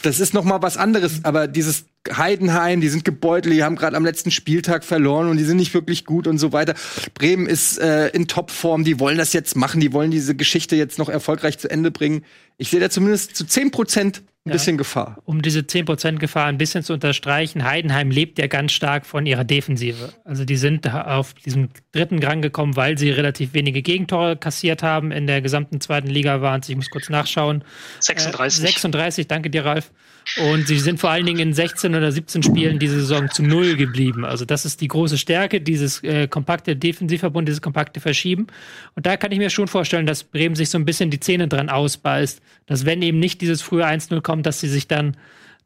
das 0.02 0.20
ist 0.20 0.34
noch 0.34 0.46
mal 0.46 0.62
was 0.62 0.78
anderes. 0.78 1.20
Aber 1.24 1.48
dieses 1.48 1.86
Heidenheim, 2.12 2.82
die 2.82 2.88
sind 2.90 3.04
gebeutelt, 3.06 3.54
die 3.54 3.64
haben 3.64 3.76
gerade 3.76 3.98
am 3.98 4.06
letzten 4.06 4.32
Spieltag 4.32 4.84
verloren 4.84 5.30
und 5.30 5.38
die 5.38 5.44
sind 5.44 5.58
nicht 5.58 5.74
wirklich 5.74 6.06
gut 6.06 6.28
und 6.28 6.38
so 6.38 6.54
weiter. 6.54 6.74
Bremen 7.14 7.46
ist 7.46 7.78
äh, 7.80 8.08
in 8.10 8.28
Topform, 8.28 8.84
die 8.84 9.00
wollen 9.00 9.18
das 9.18 9.34
jetzt 9.34 9.56
machen, 9.56 9.82
die 9.82 9.92
wollen 9.94 10.10
diese 10.12 10.36
Geschichte 10.36 10.76
jetzt 10.76 10.98
noch 10.98 11.10
erfolgreich 11.10 11.58
zu 11.60 11.70
Ende 11.70 11.92
bringen. 11.92 12.24
Ich 12.58 12.70
sehe 12.70 12.80
da 12.80 12.90
zumindest 12.90 13.36
zu 13.36 13.46
10 13.46 13.72
Prozent 13.72 14.22
ein 14.46 14.52
Ja. 14.52 14.54
bisschen 14.54 14.78
Gefahr. 14.78 15.18
Um 15.26 15.42
diese 15.42 15.60
10% 15.60 16.18
Gefahr 16.20 16.46
ein 16.46 16.58
bisschen 16.58 16.84
zu 16.84 16.94
unterstreichen, 16.94 17.66
Heidenheim 17.66 18.10
lebt 18.12 18.40
ja 18.40 18.48
ganz 18.48 18.72
stark 18.72 19.06
von 19.06 19.26
ihrer 19.26 19.44
Defensive. 19.44 20.14
Also 20.24 20.46
die 20.46 20.56
sind 20.56 20.90
auf 20.92 21.34
diesem 21.34 21.68
dritten 21.92 22.24
Rang 22.24 22.42
gekommen, 22.42 22.78
weil 22.78 22.98
sie 22.98 23.10
relativ 23.12 23.54
wenige 23.54 23.82
Gegentore 23.82 24.38
kassiert 24.38 24.82
haben. 24.84 25.12
In 25.12 25.28
der 25.28 25.42
gesamten 25.42 25.82
zweiten 25.82 26.08
Liga 26.08 26.42
waren 26.42 26.62
es, 26.62 26.70
ich 26.70 26.76
muss 26.78 26.90
kurz 26.90 27.10
nachschauen, 27.10 27.64
36. 28.00 28.64
Äh, 28.64 28.68
36, 28.68 29.28
danke 29.28 29.50
dir, 29.50 29.66
Ralf. 29.66 29.92
Und 30.38 30.68
sie 30.68 30.80
sind 30.80 31.00
vor 31.00 31.10
allen 31.10 31.26
Dingen 31.26 31.40
in 31.40 31.54
16 31.54 31.96
oder 31.96 32.12
17 32.12 32.44
Spielen 32.44 32.80
diese 32.80 33.00
Saison 33.00 33.30
zu 33.30 33.44
null 33.44 33.76
geblieben. 33.76 34.26
Also 34.26 34.46
das 34.46 34.64
ist 34.64 34.80
die 34.82 34.88
große 34.88 35.18
Stärke, 35.18 35.60
dieses 35.60 36.04
äh, 36.04 36.28
kompakte 36.28 36.76
Defensivverbund, 36.76 37.48
dieses 37.48 37.62
kompakte 37.62 38.00
Verschieben. 38.00 38.48
Und 38.96 39.06
da 39.06 39.18
kann 39.18 39.32
ich 39.32 39.40
mir 39.40 39.50
schon 39.50 39.68
vorstellen, 39.68 40.06
dass 40.06 40.24
Bremen 40.24 40.56
sich 40.56 40.70
so 40.70 40.78
ein 40.78 40.86
bisschen 40.86 41.10
die 41.10 41.20
Zähne 41.20 41.48
dran 41.48 41.70
ausbeißt, 41.70 42.42
dass 42.68 42.86
wenn 42.86 43.02
eben 43.02 43.20
nicht 43.20 43.42
dieses 43.42 43.62
frühe 43.62 43.86
1-0 43.86 44.22
kommt, 44.22 44.46
dass 44.46 44.60
sie 44.60 44.70
sich 44.70 44.88
dann 44.88 45.18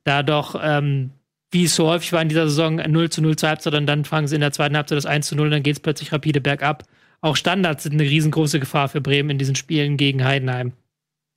da 0.03 0.23
doch, 0.23 0.59
ähm, 0.61 1.11
wie 1.51 1.65
es 1.65 1.75
so 1.75 1.87
häufig 1.87 2.13
war 2.13 2.21
in 2.21 2.29
dieser 2.29 2.47
Saison, 2.47 2.75
0 2.75 3.09
zu 3.09 3.21
0 3.21 3.35
zur 3.35 3.49
Halbzeit 3.49 3.73
und 3.73 3.85
dann 3.85 4.05
fangen 4.05 4.27
sie 4.27 4.35
in 4.35 4.41
der 4.41 4.51
zweiten 4.51 4.75
Halbzeit 4.75 4.97
das 4.97 5.05
1 5.05 5.27
zu 5.27 5.35
0 5.35 5.47
und 5.47 5.51
dann 5.51 5.63
geht 5.63 5.75
es 5.75 5.81
plötzlich 5.81 6.11
rapide 6.11 6.41
bergab. 6.41 6.85
Auch 7.21 7.35
Standards 7.35 7.83
sind 7.83 7.93
eine 7.93 8.03
riesengroße 8.03 8.59
Gefahr 8.59 8.89
für 8.89 9.01
Bremen 9.01 9.29
in 9.29 9.37
diesen 9.37 9.55
Spielen 9.55 9.97
gegen 9.97 10.23
Heidenheim. 10.23 10.73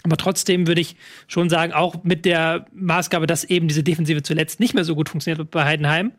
Aber 0.06 0.16
trotzdem 0.16 0.68
würde 0.68 0.80
ich 0.80 0.94
schon 1.26 1.50
sagen, 1.50 1.72
auch 1.72 2.04
mit 2.04 2.24
der 2.24 2.66
Maßgabe, 2.72 3.26
dass 3.26 3.42
eben 3.42 3.66
diese 3.66 3.82
Defensive 3.82 4.22
zuletzt 4.22 4.60
nicht 4.60 4.72
mehr 4.72 4.84
so 4.84 4.94
gut 4.94 5.08
funktioniert 5.08 5.40
hat 5.40 5.50
bei 5.50 5.64
Heidenheim, 5.64 6.12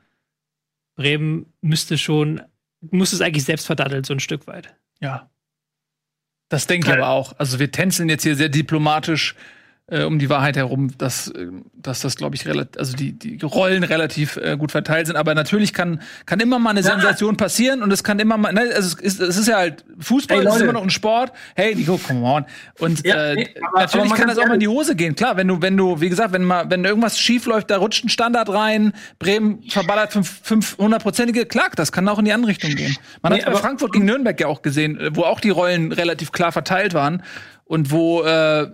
Bremen 0.97 1.53
müsste 1.61 1.97
schon, 1.97 2.41
muss 2.81 3.13
es 3.13 3.21
eigentlich 3.21 3.45
selbst 3.45 3.65
verdatteln, 3.65 4.03
so 4.03 4.13
ein 4.13 4.19
Stück 4.19 4.45
weit. 4.45 4.75
Ja. 4.99 5.29
Das 6.49 6.67
denke 6.67 6.87
ich 6.87 6.93
aber 6.93 7.07
auch. 7.07 7.33
Also 7.39 7.59
wir 7.59 7.71
tänzeln 7.71 8.09
jetzt 8.09 8.23
hier 8.23 8.35
sehr 8.35 8.49
diplomatisch 8.49 9.35
äh, 9.89 10.03
um 10.03 10.19
die 10.19 10.29
Wahrheit 10.29 10.57
herum, 10.57 10.91
dass, 10.97 11.29
äh, 11.29 11.47
dass 11.75 12.01
das, 12.01 12.17
glaube 12.17 12.35
ich, 12.35 12.45
relativ, 12.45 12.77
also 12.77 12.95
die, 12.95 13.13
die 13.13 13.39
Rollen 13.45 13.83
relativ 13.83 14.35
äh, 14.37 14.57
gut 14.57 14.71
verteilt 14.71 15.07
sind. 15.07 15.15
Aber 15.15 15.33
natürlich 15.33 15.73
kann, 15.73 16.01
kann 16.25 16.39
immer 16.41 16.59
mal 16.59 16.71
eine 16.71 16.83
Sensation 16.83 17.37
passieren 17.37 17.81
und 17.81 17.91
es 17.93 18.03
kann 18.03 18.19
immer 18.19 18.35
mal, 18.37 18.51
ne, 18.51 18.61
also 18.75 18.97
es 19.01 19.15
ist, 19.15 19.21
es 19.21 19.37
ist 19.37 19.47
ja 19.47 19.55
halt 19.57 19.85
Fußball, 19.99 20.39
Hey, 20.39 20.45
es 20.47 20.55
ist 20.55 20.61
immer 20.61 20.73
noch 20.73 20.83
ein 20.83 20.89
Sport. 20.89 21.31
Hey, 21.55 21.73
Nico, 21.73 21.97
come 21.97 22.21
on. 22.25 22.45
Und 22.79 23.05
Ja, 23.05 23.31
äh, 23.31 23.35
nee, 23.35 23.49
aber- 23.61 23.79
natürlich 23.81 24.05
aber 24.07 24.15
kann 24.17 24.27
das 24.27 24.37
auch 24.37 24.45
mal 24.47 24.55
in 24.55 24.59
die. 24.59 24.67
Hose 24.67 24.95
gehen. 24.97 25.15
Klar, 25.15 25.37
wenn 25.37 25.47
du, 25.47 25.61
wenn 25.61 25.77
du, 25.77 26.01
wie 26.01 26.09
gesagt, 26.09 26.33
wenn 26.33 26.43
mal, 26.43 26.69
wenn 26.69 26.83
irgendwas 26.83 27.17
schief 27.17 27.45
läuft, 27.45 27.71
da 27.71 27.77
rutscht 27.77 28.03
ein 28.03 28.09
Standard 28.09 28.49
rein, 28.49 28.91
Bremen 29.19 29.63
verballert 29.69 30.11
fünf- 30.11 30.41
500-prozentige, 30.45 31.45
klar, 31.45 31.69
das 31.75 31.91
kann 31.93 32.07
auch 32.09 32.19
in 32.19 32.25
die 32.25 32.33
andere 32.33 32.49
Richtung 32.49 32.75
gehen. 32.75 32.95
Man 33.21 33.31
Nee, 33.33 33.41
hat 33.43 33.53
bei 33.53 33.57
Frankfurt 33.57 33.93
gegen 33.93 34.03
Nürnberg 34.05 34.37
ja 34.39 34.47
auch 34.47 34.61
gesehen, 34.61 34.99
äh, 34.99 35.15
wo 35.15 35.23
auch 35.23 35.39
die 35.39 35.49
Rollen 35.49 35.93
relativ 35.93 36.31
klar 36.33 36.51
verteilt 36.51 36.93
waren 36.93 37.23
und 37.67 37.91
wo 37.91 38.23
äh, 38.23 38.61
äh, 38.61 38.69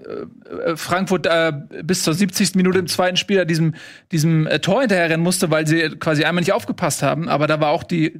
Frankfurt 0.75 1.25
äh, 1.25 1.51
bis 1.84 2.03
zur 2.03 2.13
70. 2.13 2.56
Minute 2.56 2.79
im 2.79 2.88
zweiten 2.88 3.17
Spiel 3.17 3.45
diesem, 3.45 3.73
diesem 4.12 4.47
äh, 4.47 4.60
Tor 4.60 4.82
hinterherrennen 4.82 5.23
musste, 5.23 5.49
weil 5.49 5.67
sie 5.67 5.89
quasi 5.99 6.23
einmal 6.23 6.41
nicht 6.41 6.53
aufgepasst 6.53 7.01
haben. 7.01 7.27
Aber 7.27 7.47
da 7.47 7.60
war 7.60 7.69
auch 7.69 7.84
die, 7.84 8.19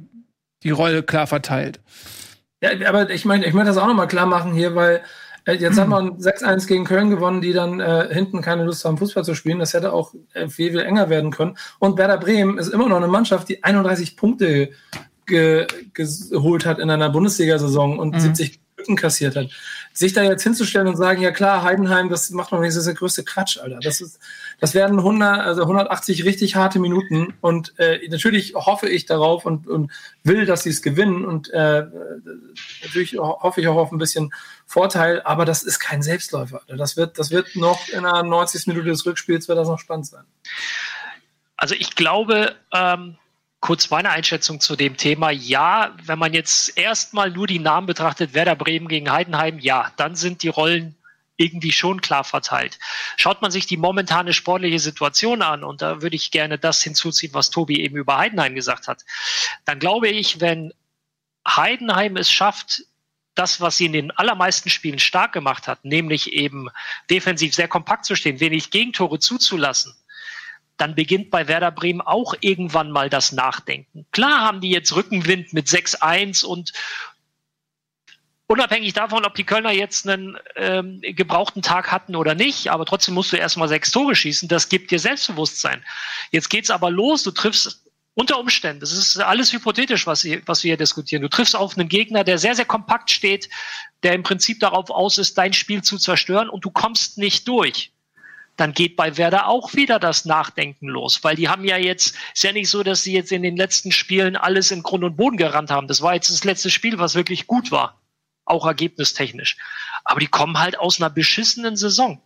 die 0.62 0.70
Rolle 0.70 1.02
klar 1.02 1.26
verteilt. 1.26 1.80
Ja, 2.60 2.70
aber 2.88 3.10
ich 3.10 3.24
meine, 3.24 3.46
ich 3.46 3.52
möchte 3.52 3.68
das 3.68 3.76
auch 3.76 3.86
noch 3.86 3.94
mal 3.94 4.06
klar 4.06 4.26
machen 4.26 4.52
hier, 4.52 4.74
weil 4.74 5.02
äh, 5.44 5.54
jetzt 5.54 5.78
hat 5.78 5.88
man 5.88 6.18
6-1 6.18 6.66
gegen 6.66 6.84
Köln 6.84 7.10
gewonnen, 7.10 7.40
die 7.40 7.52
dann 7.52 7.78
äh, 7.80 8.08
hinten 8.10 8.40
keine 8.40 8.64
Lust 8.64 8.84
haben, 8.84 8.98
Fußball 8.98 9.24
zu 9.24 9.34
spielen. 9.34 9.58
Das 9.58 9.74
hätte 9.74 9.92
auch 9.92 10.14
äh, 10.32 10.48
viel, 10.48 10.72
viel 10.72 10.80
enger 10.80 11.08
werden 11.08 11.30
können. 11.30 11.56
Und 11.78 11.98
Werder 11.98 12.18
Bremen 12.18 12.58
ist 12.58 12.68
immer 12.68 12.88
noch 12.88 12.96
eine 12.96 13.08
Mannschaft, 13.08 13.48
die 13.48 13.62
31 13.62 14.16
Punkte 14.16 14.70
ge 15.26 15.66
geholt 15.94 16.66
hat 16.66 16.78
in 16.78 16.90
einer 16.90 17.08
Bundesliga-Saison 17.08 17.98
und 17.98 18.20
70 18.20 18.60
Lücken 18.76 18.96
kassiert 18.96 19.36
hat. 19.36 19.48
Sich 19.96 20.12
da 20.12 20.24
jetzt 20.24 20.42
hinzustellen 20.42 20.88
und 20.88 20.96
sagen, 20.96 21.22
ja 21.22 21.30
klar, 21.30 21.62
Heidenheim, 21.62 22.08
das 22.08 22.30
macht 22.30 22.52
das 22.52 22.74
ist 22.74 22.86
der 22.86 22.94
größte 22.94 23.22
Quatsch, 23.22 23.58
Alter. 23.58 23.78
Das 23.80 24.00
ist, 24.00 24.18
das 24.58 24.74
werden 24.74 24.98
100, 24.98 25.38
also 25.40 25.62
180 25.62 26.24
richtig 26.24 26.56
harte 26.56 26.80
Minuten 26.80 27.32
und 27.40 27.78
äh, 27.78 28.00
natürlich 28.08 28.54
hoffe 28.56 28.88
ich 28.88 29.06
darauf 29.06 29.46
und, 29.46 29.68
und 29.68 29.92
will, 30.24 30.46
dass 30.46 30.64
sie 30.64 30.70
es 30.70 30.82
gewinnen 30.82 31.24
und 31.24 31.48
äh, 31.50 31.86
natürlich 32.82 33.16
hoffe 33.16 33.60
ich 33.60 33.68
auch 33.68 33.76
auf 33.76 33.92
ein 33.92 33.98
bisschen 33.98 34.34
Vorteil, 34.66 35.22
aber 35.22 35.44
das 35.44 35.62
ist 35.62 35.78
kein 35.78 36.02
Selbstläufer. 36.02 36.62
Alter. 36.62 36.76
Das 36.76 36.96
wird, 36.96 37.18
das 37.18 37.30
wird 37.30 37.54
noch 37.54 37.88
in 37.88 38.02
der 38.02 38.24
90. 38.24 38.66
Minute 38.66 38.88
des 38.88 39.06
Rückspiels 39.06 39.46
wird 39.46 39.58
das 39.58 39.68
noch 39.68 39.78
spannend 39.78 40.06
sein. 40.06 40.24
Also 41.56 41.76
ich 41.76 41.94
glaube, 41.94 42.56
ähm, 42.72 43.16
kurz 43.64 43.88
meine 43.88 44.10
Einschätzung 44.10 44.60
zu 44.60 44.76
dem 44.76 44.98
Thema. 44.98 45.30
Ja, 45.30 45.96
wenn 46.02 46.18
man 46.18 46.34
jetzt 46.34 46.76
erstmal 46.76 47.30
nur 47.30 47.46
die 47.46 47.58
Namen 47.58 47.86
betrachtet, 47.86 48.34
Werder 48.34 48.56
Bremen 48.56 48.88
gegen 48.88 49.10
Heidenheim, 49.10 49.58
ja, 49.58 49.90
dann 49.96 50.16
sind 50.16 50.42
die 50.42 50.48
Rollen 50.48 50.96
irgendwie 51.38 51.72
schon 51.72 52.02
klar 52.02 52.24
verteilt. 52.24 52.78
Schaut 53.16 53.40
man 53.40 53.50
sich 53.50 53.64
die 53.64 53.78
momentane 53.78 54.34
sportliche 54.34 54.78
Situation 54.78 55.40
an, 55.40 55.64
und 55.64 55.80
da 55.80 56.02
würde 56.02 56.14
ich 56.14 56.30
gerne 56.30 56.58
das 56.58 56.82
hinzuziehen, 56.82 57.32
was 57.32 57.48
Tobi 57.48 57.80
eben 57.80 57.96
über 57.96 58.18
Heidenheim 58.18 58.54
gesagt 58.54 58.86
hat, 58.86 59.02
dann 59.64 59.78
glaube 59.78 60.08
ich, 60.08 60.42
wenn 60.42 60.74
Heidenheim 61.48 62.18
es 62.18 62.30
schafft, 62.30 62.82
das, 63.34 63.62
was 63.62 63.78
sie 63.78 63.86
in 63.86 63.94
den 63.94 64.10
allermeisten 64.10 64.68
Spielen 64.68 64.98
stark 64.98 65.32
gemacht 65.32 65.68
hat, 65.68 65.86
nämlich 65.86 66.34
eben 66.34 66.68
defensiv 67.08 67.54
sehr 67.54 67.68
kompakt 67.68 68.04
zu 68.04 68.14
stehen, 68.14 68.40
wenig 68.40 68.70
Gegentore 68.70 69.20
zuzulassen, 69.20 69.94
dann 70.76 70.94
beginnt 70.94 71.30
bei 71.30 71.46
Werder 71.46 71.70
Bremen 71.70 72.00
auch 72.00 72.34
irgendwann 72.40 72.90
mal 72.90 73.08
das 73.08 73.32
Nachdenken. 73.32 74.06
Klar 74.10 74.40
haben 74.40 74.60
die 74.60 74.70
jetzt 74.70 74.94
Rückenwind 74.94 75.52
mit 75.52 75.68
6-1 75.68 76.44
und 76.44 76.72
unabhängig 78.46 78.92
davon, 78.92 79.24
ob 79.24 79.34
die 79.34 79.44
Kölner 79.44 79.72
jetzt 79.72 80.08
einen 80.08 80.36
ähm, 80.56 81.00
gebrauchten 81.02 81.62
Tag 81.62 81.90
hatten 81.90 82.16
oder 82.16 82.34
nicht, 82.34 82.68
aber 82.68 82.86
trotzdem 82.86 83.14
musst 83.14 83.32
du 83.32 83.36
erstmal 83.36 83.68
sechs 83.68 83.90
Tore 83.90 84.14
schießen, 84.14 84.48
das 84.48 84.68
gibt 84.68 84.90
dir 84.90 84.98
Selbstbewusstsein. 84.98 85.84
Jetzt 86.30 86.50
geht's 86.50 86.70
aber 86.70 86.90
los, 86.90 87.22
du 87.22 87.30
triffst 87.30 87.82
unter 88.16 88.38
Umständen, 88.38 88.80
das 88.80 88.92
ist 88.92 89.18
alles 89.18 89.52
hypothetisch, 89.52 90.06
was, 90.06 90.24
was 90.46 90.62
wir 90.62 90.70
hier 90.70 90.76
diskutieren. 90.76 91.22
Du 91.22 91.28
triffst 91.28 91.56
auf 91.56 91.76
einen 91.76 91.88
Gegner, 91.88 92.22
der 92.22 92.38
sehr, 92.38 92.54
sehr 92.54 92.64
kompakt 92.64 93.10
steht, 93.10 93.48
der 94.02 94.12
im 94.12 94.22
Prinzip 94.22 94.60
darauf 94.60 94.90
aus 94.90 95.18
ist, 95.18 95.36
dein 95.38 95.52
Spiel 95.52 95.82
zu 95.82 95.98
zerstören 95.98 96.48
und 96.48 96.64
du 96.64 96.70
kommst 96.70 97.18
nicht 97.18 97.48
durch 97.48 97.93
dann 98.56 98.72
geht 98.72 98.96
bei 98.96 99.16
Werder 99.16 99.48
auch 99.48 99.74
wieder 99.74 99.98
das 99.98 100.24
Nachdenken 100.24 100.86
los, 100.86 101.24
weil 101.24 101.36
die 101.36 101.48
haben 101.48 101.64
ja 101.64 101.76
jetzt, 101.76 102.14
ist 102.32 102.44
ja 102.44 102.52
nicht 102.52 102.68
so, 102.68 102.82
dass 102.82 103.02
sie 103.02 103.12
jetzt 103.12 103.32
in 103.32 103.42
den 103.42 103.56
letzten 103.56 103.90
Spielen 103.90 104.36
alles 104.36 104.70
in 104.70 104.82
Grund 104.82 105.02
und 105.02 105.16
Boden 105.16 105.36
gerannt 105.36 105.70
haben. 105.70 105.88
Das 105.88 106.02
war 106.02 106.14
jetzt 106.14 106.30
das 106.30 106.44
letzte 106.44 106.70
Spiel, 106.70 106.98
was 106.98 107.14
wirklich 107.16 107.46
gut 107.46 107.72
war, 107.72 108.00
auch 108.44 108.64
ergebnistechnisch. 108.66 109.56
Aber 110.04 110.20
die 110.20 110.28
kommen 110.28 110.58
halt 110.58 110.78
aus 110.78 111.00
einer 111.00 111.10
beschissenen 111.10 111.76
Saison. 111.76 112.22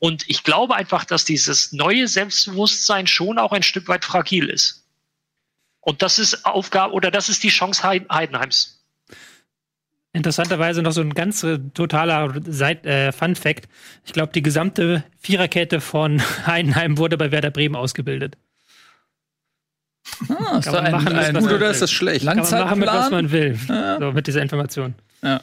Und 0.00 0.28
ich 0.28 0.44
glaube 0.44 0.74
einfach, 0.74 1.04
dass 1.04 1.24
dieses 1.24 1.72
neue 1.72 2.08
Selbstbewusstsein 2.08 3.06
schon 3.06 3.38
auch 3.38 3.52
ein 3.52 3.62
Stück 3.62 3.88
weit 3.88 4.04
fragil 4.04 4.48
ist. 4.48 4.84
Und 5.80 6.02
das 6.02 6.18
ist 6.18 6.44
Aufgabe 6.44 6.92
oder 6.92 7.10
das 7.10 7.28
ist 7.28 7.42
die 7.42 7.48
Chance 7.48 7.82
Heidenheims. 7.82 8.77
Interessanterweise 10.18 10.82
noch 10.82 10.90
so 10.90 11.00
ein 11.00 11.14
ganz 11.14 11.44
äh, 11.44 11.60
totaler 11.74 12.34
äh, 12.84 13.12
Fun 13.12 13.36
Fact. 13.36 13.68
Ich 14.04 14.12
glaube, 14.12 14.32
die 14.34 14.42
gesamte 14.42 15.04
Viererkette 15.20 15.80
von 15.80 16.20
Heidenheim 16.46 16.98
wurde 16.98 17.16
bei 17.16 17.30
Werder 17.30 17.52
Bremen 17.52 17.76
ausgebildet. 17.76 18.36
Ah, 20.28 20.58
ist 20.58 20.66
da 20.66 20.80
ein, 20.80 20.92
machen, 20.92 21.16
ein, 21.16 21.34
gut 21.34 21.52
oder 21.52 21.70
ist 21.70 21.82
das 21.82 21.92
schlecht? 21.92 22.26
Kann 22.26 22.38
man 22.38 22.50
machen, 22.50 22.78
mit 22.80 22.88
was 22.88 23.10
man 23.12 23.30
will. 23.30 23.56
Ja. 23.68 23.98
So, 24.00 24.10
mit 24.10 24.26
dieser 24.26 24.42
Information. 24.42 24.94
Ja. 25.22 25.40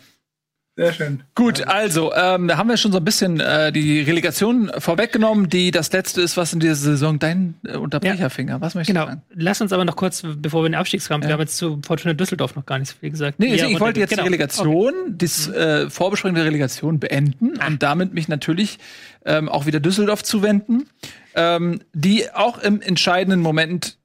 Sehr 0.77 0.91
schön. 0.91 1.23
Gut, 1.35 1.65
also 1.67 2.13
ähm, 2.13 2.49
da 2.49 2.57
haben 2.57 2.67
wir 2.67 2.75
schon 2.75 2.91
so 2.91 2.97
ein 2.97 3.05
bisschen 3.05 3.39
äh, 3.39 3.71
die 3.71 4.01
Relegation 4.01 4.69
vorweggenommen, 4.77 5.47
die 5.47 5.71
das 5.71 5.89
letzte 5.93 6.21
ist, 6.21 6.35
was 6.35 6.51
in 6.51 6.59
dieser 6.59 6.75
Saison 6.75 7.17
dein 7.17 7.53
äh, 7.65 7.77
Unterbrecherfinger. 7.77 8.55
Ja. 8.55 8.61
Was 8.61 8.75
möchtest 8.75 8.93
genau. 8.93 9.05
du 9.05 9.11
sagen? 9.11 9.21
Lass 9.33 9.61
uns 9.61 9.71
aber 9.71 9.85
noch 9.85 9.95
kurz, 9.95 10.23
bevor 10.37 10.63
wir 10.63 10.65
in 10.65 10.73
den 10.73 10.79
Abstiegskampf, 10.79 11.23
ja. 11.23 11.29
wir 11.29 11.33
haben 11.35 11.39
jetzt 11.39 11.55
zu 11.55 11.79
Fortuna 11.85 12.13
Düsseldorf 12.13 12.55
noch 12.55 12.65
gar 12.65 12.77
nicht 12.77 12.89
so 12.89 12.97
viel 12.99 13.09
gesagt. 13.09 13.39
Nee, 13.39 13.55
ja, 13.55 13.67
ich 13.67 13.79
wollte 13.79 14.01
jetzt 14.01 14.09
genau. 14.09 14.23
die 14.23 14.27
Relegation, 14.27 14.93
okay. 14.93 15.13
die 15.13 15.51
äh, 15.51 15.89
Vorbesprechung 15.89 16.35
der 16.35 16.45
Relegation 16.45 16.99
beenden 16.99 17.53
ah. 17.59 17.67
und 17.67 17.81
damit 17.81 18.13
mich 18.13 18.27
natürlich 18.27 18.77
ähm, 19.23 19.47
auch 19.47 19.65
wieder 19.67 19.79
Düsseldorf 19.79 20.23
zuwenden, 20.23 20.89
ähm, 21.35 21.79
die 21.93 22.29
auch 22.33 22.57
im 22.57 22.81
entscheidenden 22.81 23.39
Moment 23.39 23.97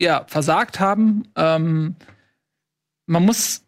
ja 0.00 0.24
versagt 0.26 0.80
haben. 0.80 1.28
Ähm, 1.36 1.94
man 3.06 3.24
muss 3.24 3.65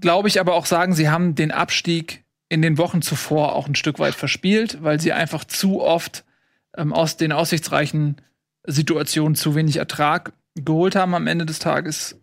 glaube 0.00 0.28
ich 0.28 0.40
aber 0.40 0.54
auch 0.54 0.66
sagen, 0.66 0.94
sie 0.94 1.08
haben 1.08 1.34
den 1.34 1.50
Abstieg 1.50 2.24
in 2.48 2.62
den 2.62 2.78
Wochen 2.78 3.02
zuvor 3.02 3.54
auch 3.54 3.66
ein 3.66 3.74
Stück 3.74 3.98
weit 3.98 4.14
verspielt, 4.14 4.82
weil 4.82 5.00
sie 5.00 5.12
einfach 5.12 5.44
zu 5.44 5.82
oft 5.82 6.24
ähm, 6.76 6.92
aus 6.92 7.16
den 7.16 7.32
aussichtsreichen 7.32 8.16
Situationen 8.64 9.34
zu 9.34 9.54
wenig 9.54 9.76
Ertrag 9.76 10.32
geholt 10.54 10.96
haben 10.96 11.14
am 11.14 11.26
Ende 11.26 11.46
des 11.46 11.58
Tages 11.58 12.16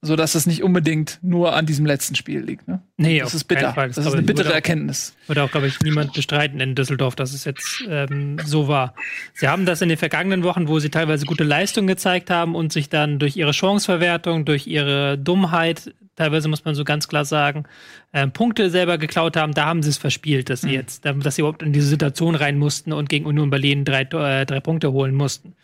so 0.00 0.14
dass 0.14 0.34
es 0.34 0.46
nicht 0.46 0.62
unbedingt 0.62 1.18
nur 1.22 1.56
an 1.56 1.66
diesem 1.66 1.84
letzten 1.84 2.14
Spiel 2.14 2.40
liegt. 2.40 2.68
Ne? 2.68 2.80
Nee, 2.96 3.18
das 3.18 3.34
ist 3.34 3.44
bitter. 3.44 3.72
Das, 3.74 3.96
das 3.96 4.06
ist 4.06 4.12
eine 4.12 4.22
bittere 4.22 4.52
Erkenntnis. 4.52 5.14
Würde 5.26 5.42
auch, 5.42 5.50
glaube 5.50 5.66
ich, 5.66 5.80
niemand 5.80 6.12
bestreiten 6.12 6.60
in 6.60 6.76
Düsseldorf, 6.76 7.16
dass 7.16 7.32
es 7.32 7.44
jetzt 7.44 7.82
ähm, 7.88 8.38
so 8.44 8.68
war. 8.68 8.94
Sie 9.34 9.48
haben 9.48 9.66
das 9.66 9.82
in 9.82 9.88
den 9.88 9.98
vergangenen 9.98 10.44
Wochen, 10.44 10.68
wo 10.68 10.78
sie 10.78 10.90
teilweise 10.90 11.26
gute 11.26 11.42
Leistungen 11.42 11.88
gezeigt 11.88 12.30
haben 12.30 12.54
und 12.54 12.72
sich 12.72 12.88
dann 12.88 13.18
durch 13.18 13.36
ihre 13.36 13.52
Chanceverwertung, 13.52 14.44
durch 14.44 14.68
ihre 14.68 15.18
Dummheit, 15.18 15.92
teilweise 16.18 16.48
muss 16.48 16.64
man 16.64 16.74
so 16.74 16.84
ganz 16.84 17.08
klar 17.08 17.24
sagen, 17.24 17.64
äh, 18.12 18.26
Punkte 18.26 18.70
selber 18.70 18.98
geklaut 18.98 19.36
haben. 19.36 19.54
Da 19.54 19.66
haben 19.66 19.82
sie 19.82 19.90
es 19.90 19.98
verspielt, 19.98 20.50
dass 20.50 20.62
sie 20.62 20.68
mhm. 20.68 20.74
jetzt, 20.74 21.04
dass 21.04 21.36
sie 21.36 21.42
überhaupt 21.42 21.62
in 21.62 21.72
diese 21.72 21.86
Situation 21.86 22.34
rein 22.34 22.58
mussten 22.58 22.92
und 22.92 23.08
gegen 23.08 23.24
Union 23.24 23.50
Berlin 23.50 23.84
drei, 23.84 24.02
äh, 24.02 24.44
drei 24.44 24.60
Punkte 24.60 24.92
holen 24.92 25.14
mussten. 25.14 25.54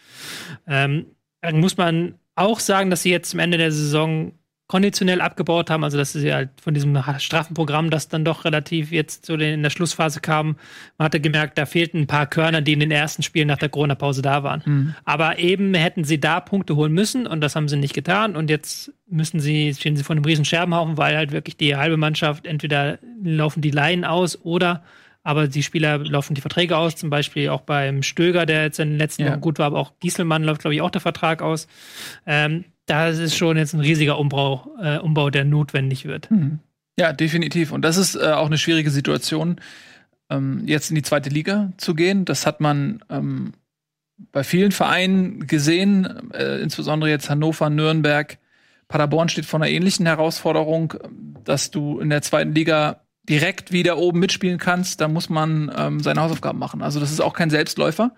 Ähm, 0.67 1.07
dann 1.41 1.61
muss 1.61 1.77
man 1.77 2.15
auch 2.37 2.61
sagen, 2.61 2.91
dass 2.91 3.03
sie 3.03 3.11
jetzt 3.11 3.31
zum 3.31 3.41
Ende 3.41 3.59
der 3.59 3.73
Saison 3.73 4.33
konditionell 4.75 5.21
abgebaut 5.21 5.71
haben, 5.71 5.85
also 5.85 5.97
dass 5.97 6.15
sie 6.15 6.35
halt 6.35 6.51
von 6.61 6.75
diesem 6.75 7.01
Strafenprogramm, 7.19 7.91
das 7.91 8.09
dann 8.09 8.25
doch 8.25 8.45
relativ 8.45 8.91
jetzt 8.91 9.25
so 9.25 9.35
in 9.35 9.63
der 9.63 9.71
Schlussphase 9.71 10.19
kam, 10.19 10.57
man 10.99 11.05
hatte 11.05 11.21
gemerkt, 11.21 11.59
da 11.59 11.65
fehlten 11.65 12.01
ein 12.01 12.07
paar 12.09 12.27
Körner, 12.27 12.61
die 12.61 12.73
in 12.73 12.81
den 12.81 12.91
ersten 12.91 13.23
Spielen 13.23 13.47
nach 13.47 13.59
der 13.59 13.69
Corona-Pause 13.69 14.21
da 14.21 14.43
waren. 14.43 14.63
Mhm. 14.67 14.95
Aber 15.05 15.39
eben 15.39 15.75
hätten 15.75 16.03
sie 16.03 16.19
da 16.19 16.41
Punkte 16.41 16.75
holen 16.75 16.93
müssen 16.93 17.29
und 17.29 17.41
das 17.41 17.55
haben 17.55 17.69
sie 17.69 17.77
nicht 17.77 17.95
getan 17.95 18.35
und 18.35 18.51
jetzt 18.51 18.93
müssen 19.07 19.39
sie, 19.39 19.73
stehen 19.75 19.95
sie 19.95 20.03
vor 20.03 20.17
einem 20.17 20.25
riesen 20.25 20.45
Scherbenhaufen, 20.45 20.99
weil 20.99 21.17
halt 21.17 21.31
wirklich 21.31 21.57
die 21.57 21.77
halbe 21.77 21.97
Mannschaft 21.97 22.45
entweder 22.45 22.99
laufen 23.23 23.61
die 23.61 23.71
Laien 23.71 24.05
aus 24.05 24.45
oder 24.45 24.83
aber 25.23 25.47
die 25.47 25.63
Spieler 25.63 25.99
laufen 25.99 26.35
die 26.35 26.41
Verträge 26.41 26.77
aus, 26.77 26.97
zum 26.97 27.11
Beispiel 27.11 27.49
auch 27.49 27.61
beim 27.61 28.03
Stöger, 28.03 28.45
der 28.45 28.65
jetzt 28.65 28.81
in 28.81 28.91
den 28.91 28.99
letzten 28.99 29.23
ja. 29.23 29.31
Wochen 29.31 29.41
gut 29.41 29.61
war, 29.61 29.67
aber 29.67 29.79
auch 29.79 29.93
Gieselmann 30.01 30.43
läuft, 30.43 30.63
glaube 30.63 30.75
ich, 30.75 30.83
auch 30.83 30.91
der 30.91 31.01
Vertrag 31.01 31.43
aus. 31.43 31.69
Ähm, 32.27 32.65
da 32.87 33.09
ist 33.09 33.37
schon 33.37 33.57
jetzt 33.57 33.75
ein 33.75 33.81
riesiger 33.81 34.19
Umbau, 34.19 34.77
äh, 34.81 34.99
Umbau 34.99 35.31
der 35.31 35.45
notwendig 35.45 36.05
wird. 36.05 36.31
Mhm. 36.31 36.59
Ja, 36.99 37.13
definitiv. 37.13 37.73
Und 37.73 37.83
das 37.83 37.97
ist 37.97 38.15
äh, 38.15 38.33
auch 38.33 38.47
eine 38.47 38.59
schwierige 38.59 38.91
Situation, 38.91 39.61
ähm, 40.31 40.63
jetzt 40.67 40.91
in 40.91 40.95
die 40.95 41.03
zweite 41.03 41.31
Liga 41.31 41.73
zu 41.77 41.95
gehen. 41.95 42.25
Das 42.25 42.47
hat 42.47 42.61
man 42.61 43.03
ähm, 43.11 43.53
bei 44.33 44.45
vielen 44.45 44.73
Vereinen 44.73 45.47
gesehen, 45.47 46.33
äh, 46.33 46.61
insbesondere 46.61 47.11
jetzt 47.11 47.31
Hannover, 47.31 47.71
Nürnberg. 47.71 48.39
Paderborn 48.87 49.29
steht 49.29 49.47
vor 49.47 49.61
einer 49.61 49.71
ähnlichen 49.71 50.07
Herausforderung, 50.07 50.95
dass 51.43 51.71
du 51.71 51.99
in 51.99 52.11
der 52.11 52.23
zweiten 52.23 52.55
Liga 52.55 53.01
direkt 53.29 53.73
wieder 53.73 53.99
oben 53.99 54.21
mitspielen 54.21 54.59
kannst, 54.59 55.01
da 55.01 55.09
muss 55.09 55.31
man 55.31 55.73
ähm, 55.77 56.01
seine 56.01 56.21
Hausaufgaben 56.21 56.59
machen. 56.59 56.83
Also 56.83 57.01
das 57.01 57.11
ist 57.11 57.21
auch 57.21 57.33
kein 57.33 57.51
Selbstläufer. 57.51 58.13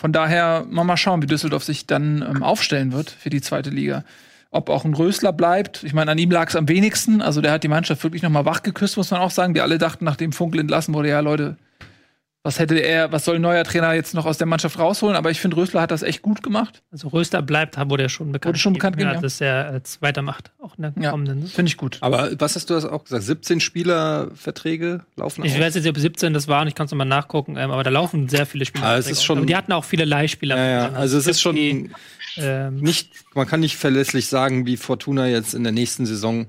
Von 0.00 0.14
daher 0.14 0.64
mal, 0.70 0.84
mal 0.84 0.96
schauen, 0.96 1.20
wie 1.20 1.26
Düsseldorf 1.26 1.62
sich 1.62 1.86
dann 1.86 2.22
ähm, 2.22 2.42
aufstellen 2.42 2.92
wird 2.92 3.10
für 3.10 3.28
die 3.28 3.42
zweite 3.42 3.68
Liga. 3.68 4.02
Ob 4.50 4.70
auch 4.70 4.86
ein 4.86 4.94
Rösler 4.94 5.30
bleibt. 5.30 5.84
Ich 5.84 5.92
meine, 5.92 6.10
an 6.10 6.16
ihm 6.16 6.30
lag 6.30 6.48
es 6.48 6.56
am 6.56 6.70
wenigsten. 6.70 7.20
Also 7.20 7.42
der 7.42 7.52
hat 7.52 7.64
die 7.64 7.68
Mannschaft 7.68 8.02
wirklich 8.02 8.22
noch 8.22 8.30
mal 8.30 8.46
wach 8.46 8.62
geküsst, 8.62 8.96
muss 8.96 9.10
man 9.10 9.20
auch 9.20 9.30
sagen. 9.30 9.54
Wir 9.54 9.62
alle 9.62 9.76
dachten, 9.76 10.06
nachdem 10.06 10.32
Funkel 10.32 10.62
entlassen 10.62 10.94
wurde, 10.94 11.10
ja 11.10 11.20
Leute, 11.20 11.58
was 12.42 12.58
hätte 12.58 12.78
er, 12.78 13.12
was 13.12 13.26
soll 13.26 13.36
ein 13.36 13.42
neuer 13.42 13.64
Trainer 13.64 13.92
jetzt 13.92 14.14
noch 14.14 14.24
aus 14.24 14.38
der 14.38 14.46
Mannschaft 14.46 14.78
rausholen? 14.78 15.14
Aber 15.14 15.30
ich 15.30 15.40
finde, 15.40 15.58
Rösler 15.58 15.82
hat 15.82 15.90
das 15.90 16.02
echt 16.02 16.22
gut 16.22 16.42
gemacht. 16.42 16.82
Also 16.90 17.08
Rösler 17.08 17.42
bleibt, 17.42 17.76
wurde 17.90 18.04
ja 18.04 18.08
schon 18.08 18.32
bekannt. 18.32 18.54
Wurde 18.54 18.58
schon 18.58 18.72
bekannt 18.72 18.96
gegeben, 18.96 19.16
ja, 19.16 19.20
dass 19.20 19.42
er 19.42 19.74
jetzt 19.74 20.00
weitermacht, 20.00 20.50
auch 20.58 20.78
in 20.78 20.82
der 20.82 20.92
ja, 20.98 21.10
kommenden. 21.10 21.46
Finde 21.46 21.68
ich 21.68 21.76
gut. 21.76 21.98
Aber 22.00 22.30
was 22.38 22.56
hast 22.56 22.70
du 22.70 22.74
das 22.74 22.86
auch 22.86 23.04
gesagt? 23.04 23.24
17 23.24 23.60
Spielerverträge 23.60 25.04
laufen 25.16 25.44
Ich 25.44 25.52
aus? 25.52 25.60
weiß 25.60 25.74
jetzt 25.74 25.84
nicht, 25.84 25.94
ob 25.94 25.98
17 25.98 26.32
das 26.32 26.48
waren, 26.48 26.66
ich 26.66 26.74
kann 26.74 26.86
es 26.86 26.92
nochmal 26.92 27.06
nachgucken, 27.06 27.58
ähm, 27.58 27.70
aber 27.70 27.82
da 27.82 27.90
laufen 27.90 28.30
sehr 28.30 28.46
viele 28.46 28.64
Spieler. 28.64 28.86
Ah, 28.86 28.96
es 28.96 29.10
ist 29.10 29.22
schon, 29.22 29.38
aber 29.38 29.46
die 29.46 29.56
hatten 29.56 29.72
auch 29.72 29.84
viele 29.84 30.06
Leihspieler. 30.06 30.56
Ja, 30.56 30.66
ja. 30.66 30.92
Also 30.92 31.18
es 31.18 31.26
ist 31.26 31.42
schon 31.42 31.56
ähm, 32.36 32.76
nicht, 32.76 33.12
man 33.34 33.46
kann 33.46 33.60
nicht 33.60 33.76
verlässlich 33.76 34.28
sagen, 34.28 34.64
wie 34.64 34.78
Fortuna 34.78 35.28
jetzt 35.28 35.52
in 35.52 35.62
der 35.62 35.72
nächsten 35.72 36.06
Saison 36.06 36.46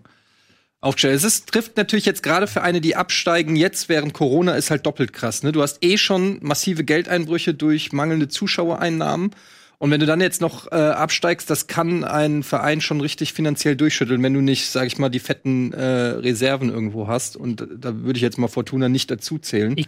aufgestellt. 0.82 1.16
Es 1.16 1.24
ist, 1.24 1.48
trifft 1.52 1.78
natürlich 1.78 2.06
jetzt 2.06 2.24
gerade 2.24 2.48
für 2.48 2.64
eine, 2.64 2.82
die 2.82 2.96
absteigen, 2.96 3.56
jetzt 3.56 3.88
während 3.88 4.14
Corona 4.14 4.54
ist 4.56 4.72
halt 4.72 4.86
doppelt 4.86 5.14
krass. 5.14 5.44
Ne? 5.44 5.52
Du 5.52 5.62
hast 5.62 5.84
eh 5.84 5.98
schon 5.98 6.40
massive 6.42 6.84
Geldeinbrüche 6.84 7.54
durch 7.54 7.94
mangelnde 7.94 8.28
Zuschauereinnahmen. 8.28 9.32
Und 9.78 9.90
wenn 9.90 10.00
du 10.00 10.06
dann 10.06 10.22
jetzt 10.22 10.42
noch 10.42 10.72
äh, 10.72 10.76
absteigst, 10.76 11.50
das 11.50 11.66
kann 11.66 12.04
einen 12.04 12.44
Verein 12.44 12.82
schon 12.82 13.02
richtig 13.02 13.34
finanziell 13.34 13.76
durchschütteln, 13.76 14.22
wenn 14.22 14.34
du 14.34 14.42
nicht, 14.42 14.68
sag 14.70 14.86
ich 14.86 15.00
mal, 15.00 15.10
die 15.10 15.20
fetten 15.20 15.74
äh, 15.74 15.84
Reserven 15.84 16.70
irgendwo 16.70 17.08
hast. 17.08 17.36
Und 17.36 17.68
da 17.78 17.96
würde 18.02 18.18
ich 18.18 18.22
jetzt 18.22 18.38
mal 18.38 18.48
Fortuna 18.48 18.90
nicht 18.90 19.10
dazu 19.10 19.40
zählen. 19.40 19.74
Ich- 19.78 19.88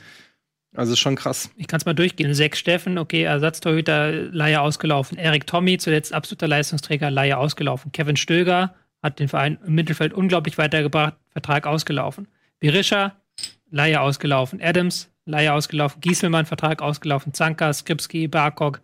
also 0.75 0.93
ist 0.93 0.99
schon 0.99 1.15
krass. 1.15 1.51
Ich 1.57 1.67
kann 1.67 1.79
es 1.79 1.85
mal 1.85 1.93
durchgehen. 1.93 2.33
Sechs 2.33 2.57
Steffen, 2.57 2.97
okay, 2.97 3.21
Ersatztorhüter, 3.21 4.11
Leihe 4.11 4.59
ausgelaufen. 4.59 5.19
Erik 5.19 5.45
Tommy, 5.45 5.77
zuletzt 5.77 6.11
absoluter 6.13 6.47
Leistungsträger, 6.47 7.11
Leihe 7.11 7.37
ausgelaufen. 7.37 7.91
Kevin 7.91 8.17
Stöger 8.17 8.73
hat 9.03 9.19
den 9.19 9.27
Verein 9.27 9.59
im 9.65 9.75
Mittelfeld 9.75 10.13
unglaublich 10.13 10.57
weitergebracht, 10.57 11.15
Vertrag 11.29 11.67
ausgelaufen. 11.67 12.27
Berisha, 12.59 13.15
Leihe 13.69 13.99
ausgelaufen. 13.99 14.61
Adams, 14.61 15.11
Leihe 15.25 15.53
ausgelaufen. 15.53 15.99
Gieselmann, 16.01 16.45
Vertrag 16.45 16.81
ausgelaufen. 16.81 17.33
Zanka, 17.33 17.73
Skripski, 17.73 18.27
Barkok, 18.27 18.81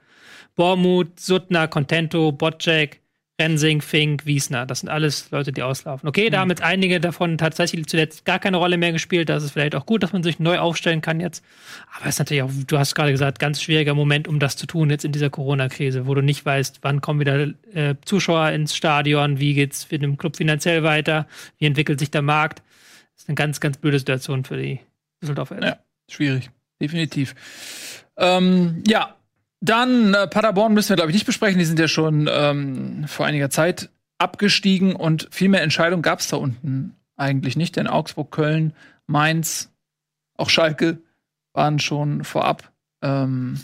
Bormuth, 0.56 1.20
Suttner, 1.20 1.68
Contento, 1.68 2.32
Botczek, 2.32 3.02
Rensing, 3.40 3.82
Fink, 3.82 4.26
Wiesner. 4.26 4.66
Das 4.66 4.82
sind 4.82 4.90
alles 4.90 5.32
Leute, 5.32 5.54
die 5.54 5.64
auslaufen. 5.64 6.08
Okay, 6.08 6.30
da 6.30 6.40
haben 6.40 6.50
jetzt 6.50 6.62
einige 6.62 7.00
davon 7.00 7.38
tatsächlich 7.38 7.88
zuletzt 7.88 8.26
gar 8.26 8.38
keine 8.38 8.58
Rolle 8.58 8.78
mehr 8.78 8.92
gespielt. 8.92 9.30
Das 9.30 9.44
ist 9.44 9.52
vielleicht 9.52 9.76
auch 9.76 9.86
gut, 9.86 10.04
dass 10.04 10.12
man 10.12 10.24
sich 10.24 10.40
neu 10.40 10.60
aufstellen 10.60 11.02
kann 11.02 11.20
jetzt. 11.20 11.44
Aber 11.96 12.06
es 12.06 12.16
ist 12.16 12.20
natürlich 12.20 12.44
auch, 12.44 12.52
du 12.68 12.78
hast 12.78 12.96
gerade 12.96 13.12
gesagt, 13.12 13.40
ganz 13.40 13.62
schwieriger 13.62 13.94
Moment, 13.94 14.28
um 14.28 14.40
das 14.40 14.58
zu 14.58 14.68
tun 14.68 14.90
jetzt 14.90 15.06
in 15.06 15.14
dieser 15.14 15.30
Corona-Krise, 15.30 16.06
wo 16.06 16.14
du 16.14 16.22
nicht 16.22 16.46
weißt, 16.46 16.80
wann 16.82 17.00
kommen 17.00 17.22
wieder 17.22 17.48
äh, 17.74 17.96
Zuschauer 18.04 18.50
ins 18.50 18.76
Stadion, 18.76 19.40
wie 19.40 19.54
geht's 19.54 19.86
für 19.86 19.98
den 19.98 20.18
Club 20.18 20.36
finanziell 20.36 20.84
weiter, 20.84 21.28
wie 21.58 21.66
entwickelt 21.66 22.00
sich 22.00 22.12
der 22.12 22.22
Markt. 22.22 22.62
Das 23.14 23.24
ist 23.24 23.30
eine 23.30 23.36
ganz, 23.36 23.60
ganz 23.60 23.78
blöde 23.78 24.00
Situation 24.00 24.44
für 24.44 24.58
die 24.58 24.80
Düsseldorfer. 25.22 25.64
Ja, 25.64 25.80
schwierig. 26.10 26.52
Definitiv. 26.82 27.36
Ähm, 28.18 28.84
ja, 28.88 29.16
dann 29.62 30.14
äh, 30.14 30.28
Paderborn 30.28 30.74
müssen 30.74 30.90
wir, 30.90 30.96
glaube 30.96 31.12
ich, 31.12 31.16
nicht 31.16 31.26
besprechen. 31.26 31.60
Die 31.60 31.66
sind 31.66 31.80
ja 31.80 31.88
schon 31.88 32.30
ähm, 32.32 33.06
vor 33.08 33.26
einiger 33.26 33.50
Zeit 33.50 33.90
abgestiegen 34.18 34.96
und 34.96 35.28
viel 35.32 35.50
mehr 35.50 35.62
Entscheidungen 35.62 36.02
gab 36.02 36.20
es 36.20 36.28
da 36.28 36.38
unten 36.38 36.96
eigentlich 37.16 37.58
nicht, 37.58 37.76
denn 37.76 37.88
Augsburg, 37.88 38.32
Köln, 38.32 38.74
Mainz, 39.08 39.72
auch 40.38 40.50
Schalke 40.50 41.02
waren 41.54 41.80
schon 41.80 42.24
vorab 42.24 42.72
ähm, 43.02 43.60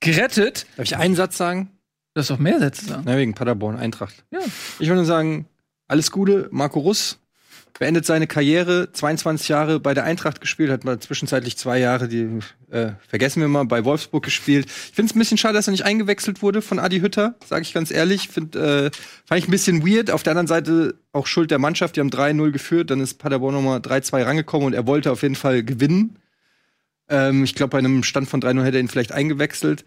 gerettet. 0.00 0.66
Darf 0.76 0.84
ich 0.84 0.96
einen 0.96 1.14
Satz 1.14 1.36
sagen? 1.36 1.70
Du 2.14 2.20
hast 2.20 2.30
auch 2.30 2.38
mehr 2.38 2.58
Sätze 2.58 2.86
sagen. 2.86 3.02
Na, 3.04 3.16
wegen 3.16 3.34
Paderborn, 3.34 3.76
Eintracht. 3.76 4.24
Ja. 4.30 4.40
Ich 4.78 4.88
würde 4.88 5.04
sagen, 5.04 5.46
alles 5.86 6.10
Gute. 6.10 6.48
Marco 6.50 6.80
Russ 6.80 7.18
beendet 7.80 8.04
seine 8.04 8.26
Karriere, 8.26 8.92
22 8.92 9.48
Jahre 9.48 9.80
bei 9.80 9.94
der 9.94 10.04
Eintracht 10.04 10.42
gespielt, 10.42 10.70
hat 10.70 10.84
mal 10.84 11.00
zwischenzeitlich 11.00 11.56
zwei 11.56 11.78
Jahre, 11.78 12.08
die 12.08 12.28
äh, 12.70 12.90
vergessen 13.08 13.40
wir 13.40 13.48
mal, 13.48 13.64
bei 13.64 13.86
Wolfsburg 13.86 14.22
gespielt. 14.22 14.66
Ich 14.66 14.94
finde 14.94 15.08
es 15.10 15.16
ein 15.16 15.18
bisschen 15.18 15.38
schade, 15.38 15.54
dass 15.54 15.66
er 15.66 15.70
nicht 15.70 15.86
eingewechselt 15.86 16.42
wurde 16.42 16.60
von 16.60 16.78
Adi 16.78 17.00
Hütter, 17.00 17.36
sage 17.42 17.62
ich 17.62 17.72
ganz 17.72 17.90
ehrlich. 17.90 18.28
Find, 18.28 18.54
äh, 18.54 18.90
fand 19.24 19.38
ich 19.40 19.48
ein 19.48 19.50
bisschen 19.50 19.82
weird. 19.82 20.10
Auf 20.10 20.22
der 20.22 20.32
anderen 20.32 20.46
Seite 20.46 20.94
auch 21.12 21.26
Schuld 21.26 21.50
der 21.50 21.58
Mannschaft, 21.58 21.96
die 21.96 22.00
haben 22.00 22.10
3-0 22.10 22.50
geführt, 22.50 22.90
dann 22.90 23.00
ist 23.00 23.14
Paderborn 23.14 23.54
nochmal 23.54 23.80
3-2 23.80 24.26
rangekommen 24.26 24.66
und 24.66 24.74
er 24.74 24.86
wollte 24.86 25.10
auf 25.10 25.22
jeden 25.22 25.34
Fall 25.34 25.62
gewinnen. 25.62 26.18
Ähm, 27.08 27.44
ich 27.44 27.54
glaube, 27.54 27.70
bei 27.70 27.78
einem 27.78 28.02
Stand 28.02 28.28
von 28.28 28.42
3-0 28.42 28.62
hätte 28.62 28.76
er 28.76 28.80
ihn 28.80 28.88
vielleicht 28.88 29.12
eingewechselt. 29.12 29.86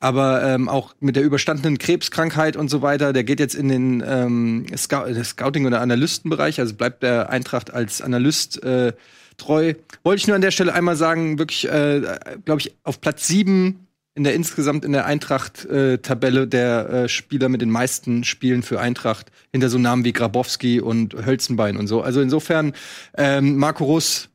Aber 0.00 0.42
ähm, 0.44 0.68
auch 0.68 0.94
mit 1.00 1.16
der 1.16 1.22
überstandenen 1.22 1.78
Krebskrankheit 1.78 2.56
und 2.56 2.68
so 2.68 2.82
weiter, 2.82 3.12
der 3.12 3.24
geht 3.24 3.40
jetzt 3.40 3.54
in 3.54 3.68
den 3.68 4.02
ähm, 4.06 4.66
äh, 4.70 4.76
Scouting- 4.76 5.66
oder 5.66 5.80
Analystenbereich, 5.80 6.60
also 6.60 6.74
bleibt 6.74 7.02
der 7.02 7.30
Eintracht 7.30 7.72
als 7.72 8.02
Analyst 8.02 8.62
äh, 8.62 8.92
treu. 9.36 9.74
Wollte 10.02 10.20
ich 10.20 10.26
nur 10.26 10.36
an 10.36 10.42
der 10.42 10.50
Stelle 10.50 10.74
einmal 10.74 10.96
sagen, 10.96 11.38
wirklich, 11.38 11.68
äh, 11.68 12.02
glaube 12.44 12.60
ich, 12.60 12.74
auf 12.82 13.00
Platz 13.00 13.26
sieben 13.26 13.84
in 14.14 14.24
der 14.24 14.34
insgesamt 14.34 14.84
in 14.84 14.92
der 14.92 15.06
Eintracht-Tabelle 15.06 16.46
der 16.46 16.88
äh, 16.88 17.08
Spieler 17.08 17.48
mit 17.48 17.60
den 17.60 17.70
meisten 17.70 18.22
Spielen 18.22 18.62
für 18.62 18.80
Eintracht 18.80 19.32
hinter 19.50 19.68
so 19.68 19.78
Namen 19.78 20.04
wie 20.04 20.12
Grabowski 20.12 20.80
und 20.80 21.14
Hölzenbein 21.14 21.76
und 21.76 21.88
so. 21.88 22.00
Also 22.00 22.20
insofern, 22.20 22.74
ähm, 23.16 23.56
Marco 23.56 23.84
Russ 23.84 24.28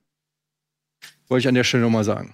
wollte 1.29 1.41
ich 1.41 1.47
an 1.47 1.55
der 1.55 1.63
Stelle 1.63 1.83
noch 1.83 1.91
mal 1.91 2.03
sagen. 2.03 2.33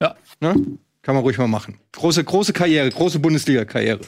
Ja. 0.00 0.16
Ne? 0.40 0.56
Kann 1.02 1.14
man 1.14 1.24
ruhig 1.24 1.36
mal 1.38 1.48
machen. 1.48 1.78
Große, 1.92 2.22
große 2.22 2.52
Karriere, 2.52 2.88
große 2.88 3.18
Bundesliga-Karriere. 3.18 4.00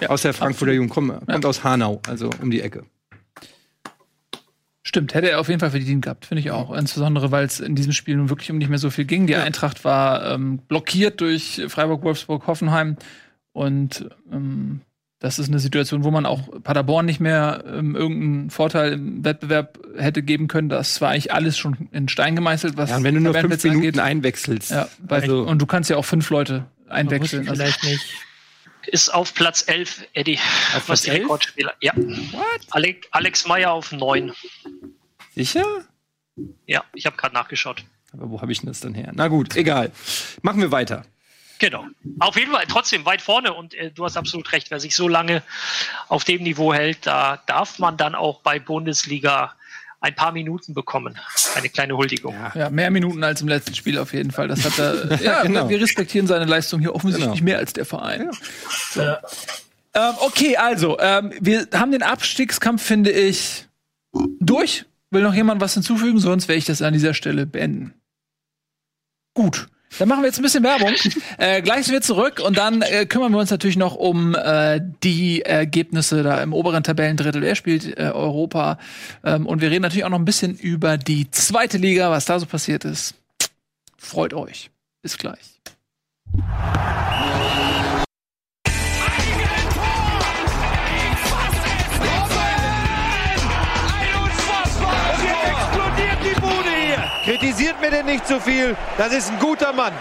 Ja, 0.00 0.08
aus 0.08 0.22
der 0.22 0.34
Frankfurter 0.34 0.72
Jugend, 0.72 0.90
kommt, 0.90 1.26
kommt 1.26 1.46
aus 1.46 1.62
Hanau, 1.62 2.00
also 2.08 2.30
um 2.40 2.50
die 2.50 2.60
Ecke. 2.60 2.84
Stimmt, 4.82 5.14
hätte 5.14 5.30
er 5.30 5.38
auf 5.38 5.48
jeden 5.48 5.60
Fall 5.60 5.70
verdient 5.70 6.02
gehabt, 6.02 6.26
finde 6.26 6.40
ich 6.40 6.50
auch. 6.50 6.72
Insbesondere, 6.72 7.30
weil 7.30 7.44
es 7.44 7.60
in 7.60 7.76
diesem 7.76 7.92
Spiel 7.92 8.16
nun 8.16 8.28
wirklich 8.28 8.50
um 8.50 8.58
nicht 8.58 8.70
mehr 8.70 8.78
so 8.78 8.90
viel 8.90 9.04
ging. 9.04 9.26
Die 9.26 9.36
Eintracht 9.36 9.84
war 9.84 10.32
ähm, 10.32 10.58
blockiert 10.58 11.20
durch 11.20 11.62
Freiburg, 11.68 12.02
Wolfsburg, 12.02 12.46
Hoffenheim. 12.46 12.96
Und 13.52 14.08
ähm, 14.32 14.80
das 15.20 15.38
ist 15.38 15.48
eine 15.48 15.58
Situation, 15.58 16.02
wo 16.02 16.10
man 16.10 16.26
auch 16.26 16.48
Paderborn 16.62 17.06
nicht 17.06 17.20
mehr 17.20 17.62
ähm, 17.66 17.94
irgendeinen 17.94 18.50
Vorteil 18.50 18.94
im 18.94 19.24
Wettbewerb 19.24 19.78
hätte 19.96 20.22
geben 20.22 20.48
können. 20.48 20.68
Das 20.68 21.00
war 21.00 21.10
eigentlich 21.10 21.32
alles 21.32 21.56
schon 21.58 21.88
in 21.92 22.08
Stein 22.08 22.34
gemeißelt, 22.34 22.76
was 22.76 22.90
Ja, 22.90 22.96
und 22.96 23.04
wenn 23.04 23.14
du 23.14 23.20
nur 23.20 23.34
fünf 23.34 23.62
Minuten 23.64 23.78
angeht. 23.86 23.98
einwechselst. 23.98 24.70
Ja, 24.70 24.88
Also- 25.08 25.42
und 25.42 25.58
du 25.60 25.66
kannst 25.66 25.90
ja 25.90 25.96
auch 25.96 26.04
fünf 26.04 26.28
Leute 26.30 26.66
einwechseln. 26.88 27.48
Also, 27.48 27.62
vielleicht 27.62 27.84
nicht. 27.84 28.02
Ist 28.86 29.12
auf 29.12 29.34
Platz 29.34 29.62
11, 29.68 30.06
Eddie. 30.14 30.38
Auf 30.74 30.74
was 30.74 30.84
Platz 30.86 31.02
die 31.02 31.10
11? 31.10 31.22
Rekordspieler. 31.24 31.72
Ja. 31.80 31.92
Alex, 32.70 33.06
Alex 33.12 33.46
Meyer 33.46 33.72
auf 33.72 33.92
9. 33.92 34.32
Sicher? 35.34 35.64
Ja, 36.66 36.82
ich 36.94 37.04
habe 37.06 37.16
gerade 37.16 37.34
nachgeschaut. 37.34 37.84
Aber 38.12 38.30
wo 38.30 38.40
habe 38.40 38.50
ich 38.52 38.60
denn 38.60 38.68
das 38.68 38.80
dann 38.80 38.94
her? 38.94 39.12
Na 39.14 39.28
gut, 39.28 39.54
egal. 39.54 39.92
Machen 40.42 40.60
wir 40.62 40.72
weiter. 40.72 41.04
Genau. 41.60 41.86
Auf 42.18 42.36
jeden 42.36 42.50
Fall 42.52 42.64
trotzdem 42.68 43.04
weit 43.04 43.22
vorne 43.22 43.52
und 43.54 43.74
äh, 43.74 43.90
du 43.92 44.04
hast 44.04 44.16
absolut 44.16 44.50
recht. 44.52 44.70
Wer 44.70 44.80
sich 44.80 44.96
so 44.96 45.06
lange 45.06 45.42
auf 46.08 46.24
dem 46.24 46.42
Niveau 46.42 46.72
hält, 46.74 47.06
da 47.06 47.40
darf 47.46 47.78
man 47.78 47.96
dann 47.96 48.14
auch 48.14 48.40
bei 48.40 48.58
Bundesliga 48.58 49.54
ein 50.00 50.14
paar 50.14 50.32
Minuten 50.32 50.72
bekommen. 50.72 51.18
Eine 51.54 51.68
kleine 51.68 51.94
Huldigung. 51.96 52.34
ja, 52.54 52.70
mehr 52.70 52.90
Minuten 52.90 53.22
als 53.22 53.42
im 53.42 53.48
letzten 53.48 53.74
Spiel 53.74 53.98
auf 53.98 54.14
jeden 54.14 54.30
Fall. 54.30 54.48
Das 54.48 54.64
hat 54.64 54.78
er. 54.78 55.20
ja, 55.22 55.42
Genau. 55.42 55.68
wir 55.68 55.78
respektieren 55.80 56.26
seine 56.26 56.46
Leistung 56.46 56.80
hier 56.80 56.94
offensichtlich 56.94 57.34
Genau. 57.34 57.44
mehr 57.44 57.58
als 57.58 57.74
der 57.74 57.84
Verein. 57.84 58.30
So. 58.92 59.02
Ähm, 59.02 60.14
okay, 60.20 60.56
also, 60.56 60.98
ähm, 61.00 61.34
wir 61.40 61.68
haben 61.74 61.92
den 61.92 62.02
Abstiegskampf, 62.02 62.82
finde 62.82 63.10
ich, 63.10 63.66
durch. 64.40 64.86
Will 65.10 65.22
noch 65.22 65.34
jemand 65.34 65.60
was 65.60 65.74
hinzufügen? 65.74 66.18
Sonst 66.20 66.48
werde 66.48 66.58
ich 66.58 66.64
das 66.64 66.80
an 66.80 66.94
dieser 66.94 67.12
Stelle 67.12 67.44
beenden. 67.44 67.92
Gut. 69.34 69.66
Dann 69.98 70.08
machen 70.08 70.22
wir 70.22 70.26
jetzt 70.28 70.38
ein 70.38 70.42
bisschen 70.42 70.62
Werbung. 70.62 70.94
äh, 71.38 71.62
gleich 71.62 71.86
sind 71.86 71.94
wir 71.94 72.00
zurück 72.00 72.40
und 72.44 72.56
dann 72.56 72.82
äh, 72.82 73.06
kümmern 73.06 73.32
wir 73.32 73.38
uns 73.38 73.50
natürlich 73.50 73.76
noch 73.76 73.94
um 73.94 74.34
äh, 74.34 74.80
die 75.02 75.42
Ergebnisse 75.42 76.22
da 76.22 76.42
im 76.42 76.52
oberen 76.52 76.82
Tabellendrittel. 76.82 77.42
Wer 77.42 77.54
spielt 77.54 77.98
äh, 77.98 78.10
Europa? 78.12 78.78
Ähm, 79.24 79.46
und 79.46 79.60
wir 79.60 79.70
reden 79.70 79.82
natürlich 79.82 80.04
auch 80.04 80.10
noch 80.10 80.18
ein 80.18 80.24
bisschen 80.24 80.56
über 80.56 80.96
die 80.96 81.30
zweite 81.30 81.78
Liga, 81.78 82.10
was 82.10 82.24
da 82.24 82.38
so 82.38 82.46
passiert 82.46 82.84
ist. 82.84 83.14
Freut 83.98 84.32
euch. 84.32 84.70
Bis 85.02 85.18
gleich. 85.18 85.60
Kritisiert 97.40 97.80
mir 97.80 97.90
denn 97.90 98.04
nicht 98.04 98.26
zu 98.26 98.38
viel. 98.38 98.76
Das 98.98 99.14
ist 99.14 99.30
ein 99.30 99.38
guter 99.38 99.72
Mann. 99.72 99.94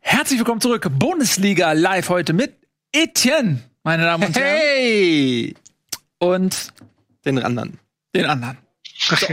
Herzlich 0.00 0.38
willkommen 0.38 0.60
zurück. 0.60 0.86
Bundesliga 0.98 1.72
live 1.72 2.10
heute 2.10 2.34
mit 2.34 2.54
Etienne, 2.92 3.60
meine 3.82 4.02
Damen 4.04 4.24
und 4.24 4.36
Herren. 4.36 4.58
Hey! 4.58 5.54
Und 6.18 6.74
Den 7.24 7.38
anderen. 7.38 7.78
den 8.14 8.26
anderen, 8.26 8.58
so, 8.84 9.26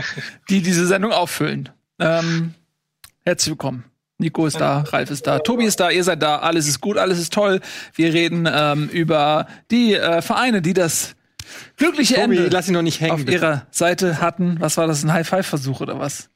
die 0.49 0.61
diese 0.61 0.87
Sendung 0.87 1.11
auffüllen. 1.11 1.67
Ähm, 1.99 2.53
herzlich 3.25 3.51
willkommen. 3.51 3.83
Nico 4.17 4.45
ist 4.45 4.61
da, 4.61 4.79
Ralf 4.87 5.11
ist 5.11 5.27
da, 5.27 5.39
Tobi 5.39 5.65
ist 5.65 5.81
da, 5.81 5.89
ihr 5.89 6.05
seid 6.05 6.21
da, 6.23 6.37
alles 6.39 6.65
ist 6.69 6.79
gut, 6.79 6.97
alles 6.97 7.19
ist 7.19 7.33
toll. 7.33 7.59
Wir 7.93 8.13
reden 8.13 8.47
ähm, 8.49 8.87
über 8.87 9.47
die 9.69 9.95
äh, 9.95 10.21
Vereine, 10.21 10.61
die 10.61 10.73
das 10.73 11.17
glückliche 11.75 12.15
Tobi, 12.15 12.37
Ende 12.37 12.47
lass 12.47 12.69
ihn 12.69 12.73
noch 12.73 12.81
nicht 12.83 13.01
hängen. 13.01 13.11
auf 13.11 13.19
bitte. 13.25 13.33
ihrer 13.33 13.67
Seite 13.69 14.21
hatten. 14.21 14.55
Was 14.61 14.77
war 14.77 14.87
das, 14.87 15.03
ein 15.03 15.11
High-Five-Versuch 15.11 15.81
oder 15.81 15.99
was? 15.99 16.29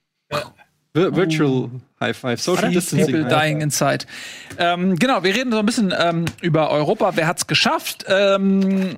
Vi- 0.94 1.16
Virtual 1.16 1.70
High 2.00 2.16
Five. 2.16 2.42
Social 2.42 2.64
People 2.64 2.80
Distancing. 2.82 3.28
dying 3.30 3.62
inside. 3.62 4.06
Ähm, 4.58 4.96
genau, 4.98 5.24
wir 5.24 5.34
reden 5.36 5.52
so 5.52 5.60
ein 5.60 5.66
bisschen 5.66 5.94
ähm, 5.98 6.26
über 6.42 6.70
Europa. 6.70 7.12
Wer 7.16 7.28
hat's 7.28 7.48
geschafft? 7.48 8.06
Ähm, 8.08 8.98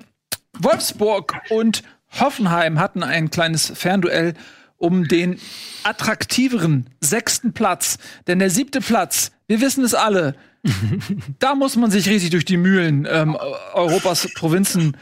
Wolfsburg 0.59 1.33
und 1.49 1.83
Hoffenheim 2.19 2.79
hatten 2.79 3.03
ein 3.03 3.29
kleines 3.29 3.71
Fernduell 3.75 4.33
um 4.77 5.07
den 5.07 5.39
attraktiveren 5.83 6.89
sechsten 7.01 7.53
Platz. 7.53 7.97
Denn 8.27 8.39
der 8.39 8.49
siebte 8.49 8.81
Platz, 8.81 9.31
wir 9.47 9.61
wissen 9.61 9.83
es 9.83 9.93
alle, 9.93 10.35
da 11.39 11.55
muss 11.55 11.75
man 11.75 11.91
sich 11.91 12.09
riesig 12.09 12.31
durch 12.31 12.45
die 12.45 12.57
Mühlen 12.57 13.07
ähm, 13.09 13.37
Europas 13.73 14.27
Provinzen 14.35 14.97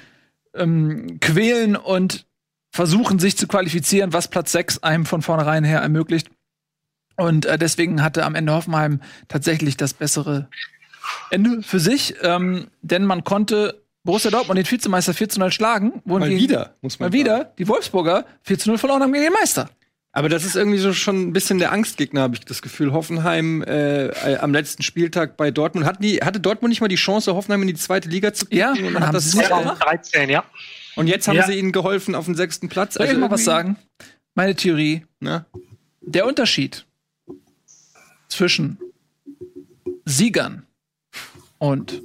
ähm, 0.56 1.20
quälen 1.22 1.76
und 1.76 2.26
versuchen, 2.74 3.20
sich 3.20 3.38
zu 3.38 3.48
qualifizieren, 3.48 4.14
was 4.14 4.28
Platz 4.28 4.52
6 4.52 4.80
einem 4.80 5.06
von 5.06 5.22
vornherein 5.22 5.64
her 5.64 5.80
ermöglicht. 5.80 6.30
Und 7.16 7.46
äh, 7.46 7.60
deswegen 7.60 8.02
hatte 8.02 8.26
am 8.26 8.34
Ende 8.34 8.54
Hoffenheim 8.54 9.00
tatsächlich 9.28 9.78
das 9.78 9.94
bessere 9.94 10.50
Ende 11.30 11.62
für 11.62 11.80
sich, 11.80 12.16
ähm, 12.22 12.68
denn 12.82 13.06
man 13.06 13.24
konnte 13.24 13.84
Borussia 14.04 14.32
Dortmund 14.32 14.58
den 14.58 14.70
Vizemeister 14.70 15.14
4 15.14 15.30
zu 15.30 15.40
0 15.40 15.52
schlagen. 15.52 16.02
Mal 16.06 16.28
wieder, 16.28 16.76
muss 16.82 17.00
man 17.00 17.10
Mal 17.10 17.14
wieder 17.14 17.54
die 17.58 17.68
Wolfsburger 17.68 18.26
4 18.42 18.60
zu 18.60 18.70
0 18.70 18.80
verloren 18.80 19.04
haben 19.04 19.14
gegen 19.14 19.26
den 19.26 19.34
Meister. 19.34 19.70
Aber 20.12 20.30
das 20.30 20.44
ist 20.44 20.56
irgendwie 20.56 20.78
so 20.78 20.94
schon 20.94 21.30
ein 21.30 21.34
bisschen 21.34 21.60
der 21.60 21.72
Angstgegner, 21.72 22.22
habe 22.22 22.36
ich 22.36 22.42
das 22.42 22.62
Gefühl. 22.62 22.92
Hoffenheim 22.92 23.64
äh, 23.64 24.08
äh, 24.08 24.38
am 24.38 24.54
letzten 24.54 24.84
Spieltag 24.84 25.38
bei 25.38 25.52
Dortmund. 25.52 25.86
Hatten 25.86 26.04
die, 26.04 26.18
hatte 26.18 26.40
Dortmund 26.40 26.70
nicht 26.70 26.82
mal 26.82 26.88
die 26.88 26.96
Chance, 26.96 27.34
Hoffenheim 27.36 27.62
in 27.62 27.68
die 27.68 27.74
zweite 27.76 28.10
Liga 28.10 28.34
zu 28.34 28.46
kicken? 28.46 28.58
Ja, 28.60 28.72
und, 28.72 29.00
hat 29.00 29.14
das 29.14 29.32
sie 29.32 29.40
es 29.40 29.46
äh, 29.46 29.50
gemacht? 29.50 29.84
13, 29.84 30.30
ja. 30.30 30.44
Und 30.96 31.08
jetzt 31.08 31.28
haben 31.28 31.36
Ja. 31.36 31.46
sie 31.48 31.54
ihnen 31.58 31.72
geholfen 31.72 32.16
auf 32.16 32.26
den 32.26 32.36
sechsten 32.36 32.70
Platz. 32.70 32.96
Soll 32.96 33.08
ich 33.08 33.18
mal 33.18 33.32
was 33.32 33.44
sagen? 33.44 33.78
Meine 34.36 34.56
Theorie. 34.56 35.06
Ne? 35.20 35.46
Der 36.02 36.26
Unterschied 36.26 36.86
zwischen 38.28 38.80
Siegern 40.06 40.64
und 41.60 42.02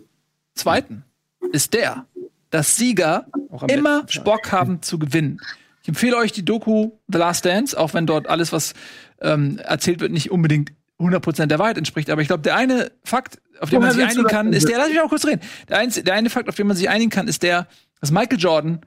Zweiten 0.55 1.05
ist 1.53 1.73
der, 1.75 2.07
dass 2.51 2.77
Sieger 2.77 3.27
immer. 3.69 4.07
Bock 4.25 4.53
haben 4.53 4.83
zu 4.83 4.99
gewinnen. 4.99 5.41
Ich 5.83 5.89
empfehle 5.89 6.17
euch 6.17 6.33
die 6.33 6.45
Doku 6.45 6.93
The 7.09 7.19
Last 7.19 7.45
Dance, 7.45 7.79
auch 7.79 7.95
wenn 7.95 8.07
dort 8.07 8.27
alles, 8.29 8.53
was 8.53 8.75
ähm, 9.21 9.59
erzählt 9.59 10.01
wird, 10.01 10.13
nicht 10.13 10.31
unbedingt 10.31 10.73
100% 10.99 11.47
der 11.47 11.59
Wahrheit 11.59 11.79
entspricht. 11.79 12.11
Aber 12.11 12.21
ich 12.21 12.29
glaube, 12.29 12.43
der 12.43 12.57
eine 12.57 12.91
Fakt, 13.05 13.41
auf 13.61 13.71
den 13.71 13.79
Woher 13.81 13.89
man 13.89 13.97
sich 13.97 14.05
einigen 14.05 14.27
kann, 14.27 14.53
ist 14.53 14.69
der, 14.69 14.79
lass 14.79 14.89
mich 14.91 15.01
auch 15.01 15.09
kurz 15.09 15.25
reden. 15.25 15.41
Der, 15.69 15.79
einz, 15.79 15.95
der 16.03 16.15
eine 16.15 16.29
Fakt, 16.31 16.49
auf 16.49 16.57
den 16.57 16.67
man 16.67 16.77
sich 16.77 16.89
einigen 16.89 17.11
kann, 17.11 17.27
ist 17.29 17.43
der, 17.43 17.67
dass 18.01 18.11
Michael 18.11 18.39
Jordan 18.39 18.81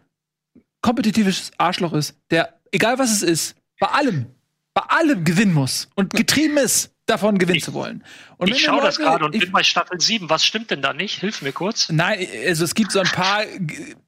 kompetitives 0.81 1.51
Arschloch 1.57 1.93
ist, 1.93 2.15
der, 2.31 2.59
egal 2.71 2.97
was 2.99 3.11
es 3.11 3.21
ist, 3.21 3.55
bei 3.79 3.87
allem, 3.87 4.25
bei 4.73 4.81
allem 4.83 5.23
gewinnen 5.23 5.53
muss 5.53 5.89
und 5.95 6.13
getrieben 6.13 6.57
ist, 6.57 6.91
davon 7.05 7.37
gewinnen 7.37 7.59
zu 7.61 7.73
wollen. 7.73 8.03
Und 8.37 8.49
Ich 8.49 8.61
schaue 8.61 8.81
das 8.81 8.97
gerade 8.97 9.25
und 9.25 9.35
ich- 9.35 9.41
bin 9.41 9.51
bei 9.51 9.63
Staffel 9.63 9.99
7. 9.99 10.29
Was 10.29 10.45
stimmt 10.45 10.71
denn 10.71 10.81
da 10.81 10.93
nicht? 10.93 11.19
Hilf 11.19 11.41
mir 11.41 11.51
kurz. 11.51 11.89
Nein, 11.89 12.25
also 12.47 12.63
es 12.63 12.73
gibt 12.73 12.91
so 12.91 12.99
ein 12.99 13.07
paar 13.07 13.43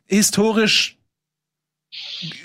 historisch 0.05 0.97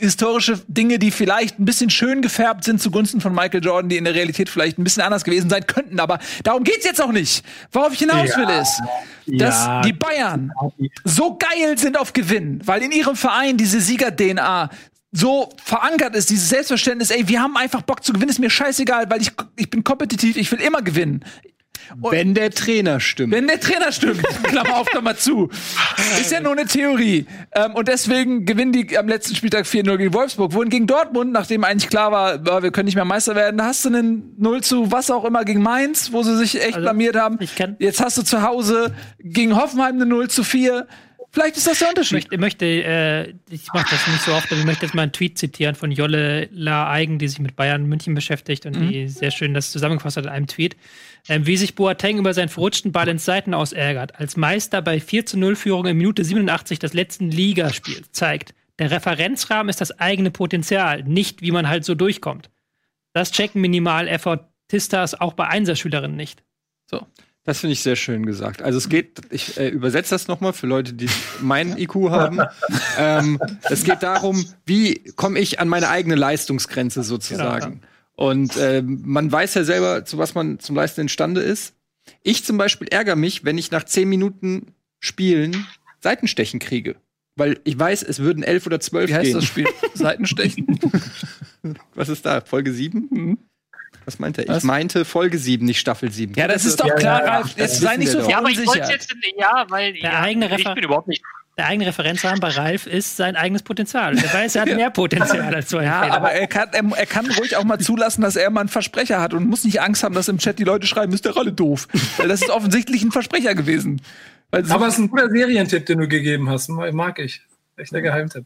historische 0.00 0.60
Dinge, 0.68 0.98
die 0.98 1.10
vielleicht 1.10 1.58
ein 1.58 1.64
bisschen 1.64 1.90
schön 1.90 2.22
gefärbt 2.22 2.64
sind 2.64 2.80
zugunsten 2.80 3.20
von 3.20 3.34
Michael 3.34 3.64
Jordan, 3.64 3.88
die 3.88 3.96
in 3.96 4.04
der 4.04 4.14
Realität 4.14 4.48
vielleicht 4.48 4.78
ein 4.78 4.84
bisschen 4.84 5.02
anders 5.02 5.24
gewesen 5.24 5.48
sein 5.50 5.66
könnten, 5.66 6.00
aber 6.00 6.18
darum 6.42 6.64
geht's 6.64 6.84
jetzt 6.84 7.00
auch 7.00 7.12
nicht. 7.12 7.44
Worauf 7.72 7.92
ich 7.92 8.00
hinaus 8.00 8.36
will 8.36 8.48
ist, 8.60 8.80
dass 9.26 9.66
Ja. 9.66 9.80
die 9.82 9.92
Bayern 9.92 10.52
so 11.04 11.36
geil 11.38 11.78
sind 11.78 11.98
auf 11.98 12.12
Gewinn, 12.12 12.60
weil 12.64 12.82
in 12.82 12.92
ihrem 12.92 13.16
Verein 13.16 13.56
diese 13.56 13.80
Sieger-DNA 13.80 14.70
so 15.12 15.48
verankert 15.64 16.14
ist, 16.14 16.28
dieses 16.30 16.48
Selbstverständnis, 16.50 17.10
ey, 17.10 17.26
wir 17.28 17.40
haben 17.40 17.56
einfach 17.56 17.82
Bock 17.82 18.04
zu 18.04 18.12
gewinnen, 18.12 18.28
ist 18.30 18.38
mir 18.40 18.50
scheißegal, 18.50 19.08
weil 19.10 19.22
ich, 19.22 19.32
ich 19.56 19.70
bin 19.70 19.82
kompetitiv, 19.82 20.36
ich 20.36 20.50
will 20.52 20.60
immer 20.60 20.82
gewinnen. 20.82 21.24
Wenn 21.96 22.34
der 22.34 22.50
Trainer 22.50 23.00
stimmt. 23.00 23.32
Wenn 23.32 23.46
der 23.46 23.60
Trainer 23.60 23.92
stimmt, 23.92 24.22
Klammer 24.44 24.76
auf, 24.76 24.86
Klammer 24.88 25.16
zu. 25.16 25.48
Ist 26.20 26.30
ja 26.32 26.40
nur 26.40 26.52
eine 26.52 26.66
Theorie. 26.66 27.26
Ähm, 27.54 27.74
und 27.74 27.88
deswegen 27.88 28.44
gewinnen 28.44 28.72
die 28.72 28.96
am 28.98 29.08
letzten 29.08 29.34
Spieltag 29.34 29.66
4-0 29.66 29.96
gegen 29.96 30.14
Wolfsburg. 30.14 30.52
Wohin 30.54 30.68
gegen 30.70 30.86
Dortmund, 30.86 31.32
nachdem 31.32 31.64
eigentlich 31.64 31.88
klar 31.90 32.12
war, 32.12 32.62
wir 32.62 32.70
können 32.70 32.86
nicht 32.86 32.94
mehr 32.96 33.04
Meister 33.04 33.34
werden, 33.34 33.58
da 33.58 33.66
hast 33.66 33.84
du 33.84 33.88
einen 33.88 34.34
0 34.38 34.62
zu 34.62 34.92
was 34.92 35.10
auch 35.10 35.24
immer 35.24 35.44
gegen 35.44 35.62
Mainz, 35.62 36.12
wo 36.12 36.22
sie 36.22 36.36
sich 36.36 36.56
echt 36.60 36.74
Also, 36.74 36.80
blamiert 36.80 37.16
haben. 37.16 37.36
ich 37.40 37.54
kann- 37.56 37.76
Jetzt 37.78 38.00
hast 38.02 38.18
du 38.18 38.22
zu 38.22 38.42
Hause 38.42 38.94
gegen 39.20 39.56
Hoffenheim 39.56 39.94
eine 39.96 40.06
0 40.06 40.28
zu 40.28 40.44
4. 40.44 40.86
Vielleicht 41.38 41.56
ist 41.56 41.68
das 41.68 41.78
der 41.78 41.86
Ich 41.86 41.90
Unterschied. 41.90 42.14
möchte, 42.14 42.38
möchte 42.38 42.66
äh, 42.66 43.34
ich 43.48 43.72
mache 43.72 43.86
das 43.90 44.06
nicht 44.08 44.22
so 44.22 44.32
oft, 44.32 44.50
aber 44.50 44.58
ich 44.58 44.66
möchte 44.66 44.86
jetzt 44.86 44.94
mal 44.96 45.02
einen 45.02 45.12
Tweet 45.12 45.38
zitieren 45.38 45.76
von 45.76 45.92
Jolle 45.92 46.48
La 46.50 46.90
Eigen, 46.90 47.20
die 47.20 47.28
sich 47.28 47.38
mit 47.38 47.54
Bayern 47.54 47.84
München 47.86 48.14
beschäftigt 48.14 48.66
und 48.66 48.74
die 48.80 49.06
sehr 49.06 49.30
schön 49.30 49.54
das 49.54 49.70
zusammengefasst 49.70 50.16
hat 50.16 50.24
in 50.24 50.30
einem 50.30 50.48
Tweet. 50.48 50.76
Ähm, 51.28 51.46
wie 51.46 51.56
sich 51.56 51.76
Boateng 51.76 52.18
über 52.18 52.34
seinen 52.34 52.48
verrutschten 52.48 52.90
Ball 52.90 53.06
ins 53.06 53.24
Seiten 53.24 53.54
aus 53.54 53.72
ärgert, 53.72 54.18
als 54.18 54.36
Meister 54.36 54.82
bei 54.82 54.98
4 54.98 55.26
zu 55.26 55.38
0 55.38 55.54
Führung 55.54 55.86
in 55.86 55.96
Minute 55.96 56.24
87 56.24 56.80
des 56.80 56.92
letzten 56.92 57.30
Ligaspiels 57.30 58.10
zeigt, 58.10 58.52
der 58.80 58.90
Referenzrahmen 58.90 59.70
ist 59.70 59.80
das 59.80 59.96
eigene 60.00 60.32
Potenzial, 60.32 61.04
nicht 61.04 61.40
wie 61.40 61.52
man 61.52 61.68
halt 61.68 61.84
so 61.84 61.94
durchkommt. 61.94 62.50
Das 63.12 63.30
checken 63.30 63.60
Minimal-Effortistas 63.60 65.14
auch 65.14 65.34
bei 65.34 65.46
Einserschülerinnen 65.46 66.16
nicht. 66.16 66.42
So. 66.90 67.06
Das 67.48 67.60
finde 67.60 67.72
ich 67.72 67.80
sehr 67.80 67.96
schön 67.96 68.26
gesagt. 68.26 68.60
Also 68.60 68.76
es 68.76 68.90
geht, 68.90 69.22
ich 69.30 69.56
äh, 69.56 69.70
übersetze 69.70 70.14
das 70.14 70.28
nochmal 70.28 70.52
für 70.52 70.66
Leute, 70.66 70.92
die 70.92 71.08
meinen 71.40 71.78
IQ 71.78 72.10
haben. 72.10 72.40
ähm, 72.98 73.40
es 73.70 73.84
geht 73.84 74.02
darum, 74.02 74.44
wie 74.66 75.02
komme 75.16 75.38
ich 75.38 75.58
an 75.58 75.66
meine 75.66 75.88
eigene 75.88 76.14
Leistungsgrenze 76.14 77.02
sozusagen. 77.02 77.80
Und 78.16 78.58
ähm, 78.58 79.00
man 79.02 79.32
weiß 79.32 79.54
ja 79.54 79.64
selber, 79.64 80.04
zu 80.04 80.18
was 80.18 80.34
man 80.34 80.58
zum 80.58 80.76
Leisten 80.76 81.00
imstande 81.00 81.40
ist. 81.40 81.72
Ich 82.22 82.44
zum 82.44 82.58
Beispiel 82.58 82.88
ärgere 82.88 83.16
mich, 83.16 83.46
wenn 83.46 83.56
ich 83.56 83.70
nach 83.70 83.84
zehn 83.84 84.10
Minuten 84.10 84.74
Spielen 85.00 85.66
Seitenstechen 86.00 86.60
kriege. 86.60 86.96
Weil 87.34 87.60
ich 87.64 87.78
weiß, 87.78 88.02
es 88.02 88.18
würden 88.18 88.42
elf 88.42 88.66
oder 88.66 88.78
zwölf 88.78 89.08
Wie 89.08 89.14
heißt 89.14 89.24
gehen. 89.24 89.34
das 89.36 89.44
Spiel? 89.46 89.66
Seitenstechen. 89.94 90.78
Was 91.94 92.10
ist 92.10 92.26
da? 92.26 92.42
Folge 92.42 92.74
sieben? 92.74 93.38
Was 94.04 94.18
meinte 94.18 94.46
er? 94.46 94.56
Ich 94.56 94.62
meinte 94.62 95.04
Folge 95.04 95.38
sieben, 95.38 95.66
nicht 95.66 95.78
Staffel 95.80 96.10
sieben. 96.10 96.34
Ja, 96.34 96.48
das 96.48 96.64
ist 96.64 96.80
doch 96.80 96.94
klar, 96.94 97.24
ja, 97.24 97.30
Ralf. 97.30 97.48
Jetzt 97.56 97.74
das 97.74 97.80
sei 97.80 97.96
nicht 97.96 98.10
so. 98.10 98.20
Ja, 98.28 98.38
aber 98.38 98.48
ich 98.48 98.64
wollte 98.66 98.90
jetzt, 98.90 99.14
ja, 99.36 99.66
weil 99.68 99.92
Der 99.94 100.02
ja, 100.02 100.20
eigene 100.20 100.56
ich 100.56 100.64
bin 100.64 100.84
überhaupt 100.84 101.08
nicht. 101.08 101.22
Der 101.58 101.66
eigene 101.66 101.86
Referenzrahmen 101.88 102.38
bei 102.38 102.50
Ralf 102.50 102.86
ist 102.86 103.16
sein 103.16 103.34
eigenes 103.34 103.64
Potenzial. 103.64 104.16
Er 104.16 104.32
weiß, 104.32 104.54
er 104.54 104.62
hat 104.62 104.76
mehr 104.76 104.90
Potenzial 104.90 105.52
als 105.52 105.68
so 105.68 105.78
ein 105.78 105.84
Ja, 105.86 106.02
Fehler. 106.02 106.14
aber 106.14 106.30
er 106.30 106.46
kann, 106.46 106.68
er, 106.72 106.84
er 106.96 107.06
kann 107.06 107.28
ruhig 107.32 107.56
auch 107.56 107.64
mal 107.64 107.80
zulassen, 107.80 108.22
dass 108.22 108.36
er 108.36 108.48
mal 108.50 108.60
einen 108.60 108.68
Versprecher 108.68 109.20
hat 109.20 109.34
und 109.34 109.44
muss 109.48 109.64
nicht 109.64 109.80
Angst 109.80 110.04
haben, 110.04 110.14
dass 110.14 110.28
im 110.28 110.38
Chat 110.38 110.60
die 110.60 110.64
Leute 110.64 110.86
schreiben, 110.86 111.12
ist 111.12 111.24
der 111.24 111.34
Ralle 111.36 111.52
doof. 111.52 111.88
Weil 112.16 112.28
das 112.28 112.42
ist 112.42 112.50
offensichtlich 112.50 113.02
ein 113.02 113.10
Versprecher 113.10 113.56
gewesen. 113.56 114.00
Weil 114.52 114.64
so, 114.64 114.72
Aber 114.72 114.86
es 114.86 114.94
ist 114.94 115.00
ein 115.00 115.10
guter 115.10 115.28
Serientipp, 115.30 115.84
den 115.86 115.98
du 115.98 116.06
gegeben 116.06 116.48
hast. 116.48 116.68
Mag 116.68 117.18
ich. 117.18 117.42
Echt 117.76 117.92
der 117.92 118.02
Geheimtipp. 118.02 118.44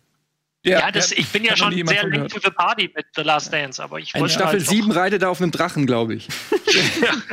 Ja, 0.65 0.93
das, 0.93 1.11
ich 1.11 1.29
bin 1.29 1.43
ja 1.45 1.53
noch 1.53 1.59
schon 1.59 1.73
sehr 1.73 2.09
gehört. 2.09 2.31
to 2.31 2.39
the 2.43 2.51
party 2.51 2.89
mit 2.95 3.05
The 3.17 3.23
Last 3.23 3.53
Dance, 3.53 3.83
aber 3.83 3.99
ich 3.99 4.15
In 4.15 4.29
Staffel 4.29 4.61
halt 4.61 4.69
sieben 4.69 4.93
reitet 4.93 5.23
er 5.23 5.31
auf 5.31 5.41
einem 5.43 5.51
Drachen, 5.51 5.87
glaube 5.87 6.15
ich. 6.15 6.29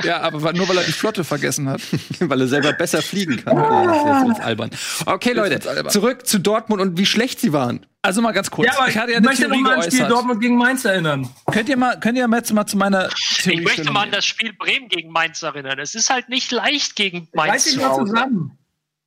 Ja, 0.04 0.22
aber 0.22 0.42
wa- 0.42 0.52
nur 0.54 0.68
weil 0.68 0.78
er 0.78 0.84
die 0.84 0.92
Flotte 0.92 1.24
vergessen 1.24 1.70
hat. 1.70 1.82
Weil 2.20 2.42
er 2.42 2.48
selber 2.48 2.74
besser 2.74 3.02
fliegen 3.02 3.38
kann. 3.44 3.56
Nee, 3.56 3.88
das 3.88 4.22
ist 4.24 4.28
jetzt 4.30 4.42
albern. 4.42 4.70
Okay, 5.06 5.32
Leute, 5.34 5.70
albern. 5.70 5.92
zurück 5.92 6.26
zu 6.28 6.40
Dortmund 6.40 6.82
und 6.82 6.98
wie 6.98 7.06
schlecht 7.06 7.40
sie 7.40 7.54
waren. 7.54 7.86
Also 8.02 8.22
mal 8.22 8.32
ganz 8.32 8.50
kurz. 8.52 8.68
Ja, 8.68 8.78
aber 8.80 8.90
ich 8.90 8.98
hatte 8.98 9.12
ja 9.12 9.18
ich 9.18 9.18
eine 9.18 9.28
möchte 9.28 9.44
noch 9.44 9.50
Theorie 9.52 9.64
mal 9.64 9.74
an 9.76 9.82
das 9.82 9.94
Spiel. 9.94 10.08
Dortmund 10.08 10.42
gegen 10.42 10.58
Mainz 10.58 10.84
erinnern. 10.86 11.30
Könnt 11.52 11.70
ihr 11.70 11.78
mal, 11.78 12.00
könnt 12.00 12.18
ihr 12.18 12.28
mal 12.28 12.38
jetzt 12.38 12.52
mal 12.54 12.66
zu 12.66 12.78
meiner 12.78 13.10
Theorie 13.10 13.60
Ich 13.60 13.64
möchte 13.66 13.92
mal 13.92 14.04
an 14.04 14.12
das 14.12 14.26
Spiel 14.26 14.54
Bremen 14.54 14.88
gegen 14.90 15.12
Mainz 15.12 15.42
erinnern. 15.42 15.80
Es 15.80 15.96
ist 15.96 16.10
halt 16.10 16.28
nicht 16.30 16.52
leicht 16.52 16.96
gegen 16.96 17.28
Mainz 17.34 17.54
Reiß 17.54 17.64
dich 17.66 17.78
mal 17.78 17.96
zusammen. 17.96 18.58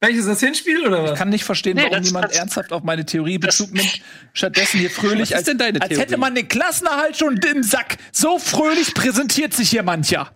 Welches 0.03 0.27
das 0.27 0.41
Hinspiel 0.41 0.85
oder 0.87 1.05
Ich 1.05 1.11
was? 1.13 1.19
kann 1.19 1.29
nicht 1.29 1.45
verstehen, 1.45 1.77
Nee, 1.77 1.83
warum 1.85 1.99
das- 1.99 2.07
niemand 2.07 2.25
das- 2.27 2.37
ernsthaft 2.37 2.73
auf 2.73 2.83
meine 2.83 3.07
Theorie 3.07 3.39
Bezug 3.39 3.73
nimmt. 3.73 4.01
Stattdessen 4.33 4.81
hier 4.81 4.91
fröhlich, 4.91 5.21
Was 5.21 5.29
ist 5.31 5.35
als, 5.37 5.45
denn 5.45 5.59
deine 5.59 5.81
als 5.81 5.89
Theorie? 5.91 6.03
hätte 6.03 6.17
man 6.17 6.35
den 6.35 6.49
Klassenerhalt 6.49 7.17
schon 7.17 7.37
im 7.39 7.63
Sack. 7.63 7.99
So 8.11 8.39
fröhlich 8.41 8.95
präsentiert 8.95 9.55
sich 9.55 9.71
hier 9.71 9.85
mancher. 9.85 10.33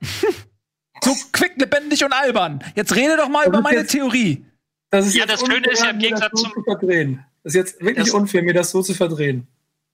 so 1.02 1.14
quick, 1.32 1.54
lebendig 1.58 2.04
und 2.04 2.12
albern. 2.12 2.62
Jetzt 2.76 2.94
rede 2.94 3.16
doch 3.16 3.28
mal 3.28 3.40
Das 3.40 3.48
über 3.48 3.58
ist 3.58 3.64
meine 3.64 3.76
jetzt- 3.80 3.90
Theorie. 3.90 4.44
Das 4.90 5.06
ist 5.08 5.14
Ja, 5.14 5.24
jetzt 5.24 5.42
das 5.42 5.52
Schöne 5.52 5.66
ist 5.68 5.82
ja 5.82 5.90
im 5.90 5.98
Gegensatz 5.98 6.30
das 6.30 6.40
so 6.42 6.46
zum- 6.48 6.54
zu 6.54 6.62
verdrehen. 6.62 7.24
Das 7.42 7.54
ist 7.54 7.56
jetzt 7.56 7.80
wirklich 7.80 8.06
Das- 8.06 8.14
unfair, 8.14 8.42
mir 8.44 8.54
das 8.54 8.70
so 8.70 8.82
zu 8.82 8.94
verdrehen. 8.94 9.48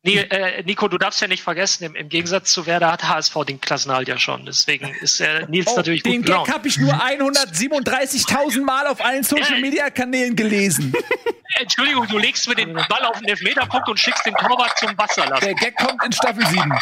Nee, 0.04 0.18
äh, 0.18 0.64
Nico, 0.64 0.88
du 0.88 0.98
darfst 0.98 1.20
ja 1.20 1.28
nicht 1.28 1.44
vergessen, 1.44 1.84
im, 1.84 1.94
im 1.94 2.08
Gegensatz 2.08 2.52
zu 2.52 2.66
Werder 2.66 2.90
hat 2.90 3.04
HSV 3.04 3.36
den 3.46 3.60
Klassenhalt 3.60 4.08
ja 4.08 4.18
schon. 4.18 4.44
Deswegen 4.46 4.92
ist 5.00 5.20
äh, 5.20 5.46
Nils 5.48 5.68
Oh, 5.68 5.76
natürlich 5.76 6.02
den 6.02 6.16
gut 6.16 6.26
Gag 6.26 6.26
gelaunt. 6.32 6.48
habe 6.52 6.66
ich 6.66 6.76
nur 6.76 6.92
137.000 6.92 8.62
Mal 8.64 8.88
auf 8.88 9.04
allen 9.04 9.22
Social 9.22 9.60
Media 9.60 9.90
Kanälen 9.90 10.34
gelesen. 10.34 10.92
Entschuldigung, 11.60 12.08
du 12.08 12.18
legst 12.18 12.48
mir 12.48 12.54
den 12.56 12.72
Ball 12.72 13.04
auf 13.04 13.18
den 13.20 13.28
Elfmeterpunkt 13.28 13.88
und 13.88 14.00
schickst 14.00 14.26
den 14.26 14.34
Torwart 14.34 14.76
zum 14.78 14.96
Wasser 14.98 15.26
lassen. 15.28 15.44
Der 15.44 15.54
Gag 15.54 15.76
kommt 15.76 16.02
in 16.04 16.10
Staffel 16.12 16.44
7. 16.46 16.72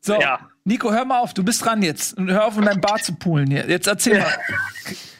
So, 0.00 0.20
Ja. 0.20 0.40
Nico, 0.64 0.90
hör 0.90 1.04
mal 1.04 1.20
auf, 1.20 1.32
du 1.32 1.44
bist 1.44 1.64
dran 1.64 1.80
jetzt. 1.82 2.16
Und 2.18 2.28
hör 2.28 2.46
auf, 2.46 2.56
in 2.58 2.64
deinem 2.64 2.80
Bar 2.80 2.96
zu 3.00 3.14
poolen 3.14 3.48
hier. 3.52 3.68
Jetzt 3.68 3.86
erzähl 3.86 4.18
mal. 4.20 4.34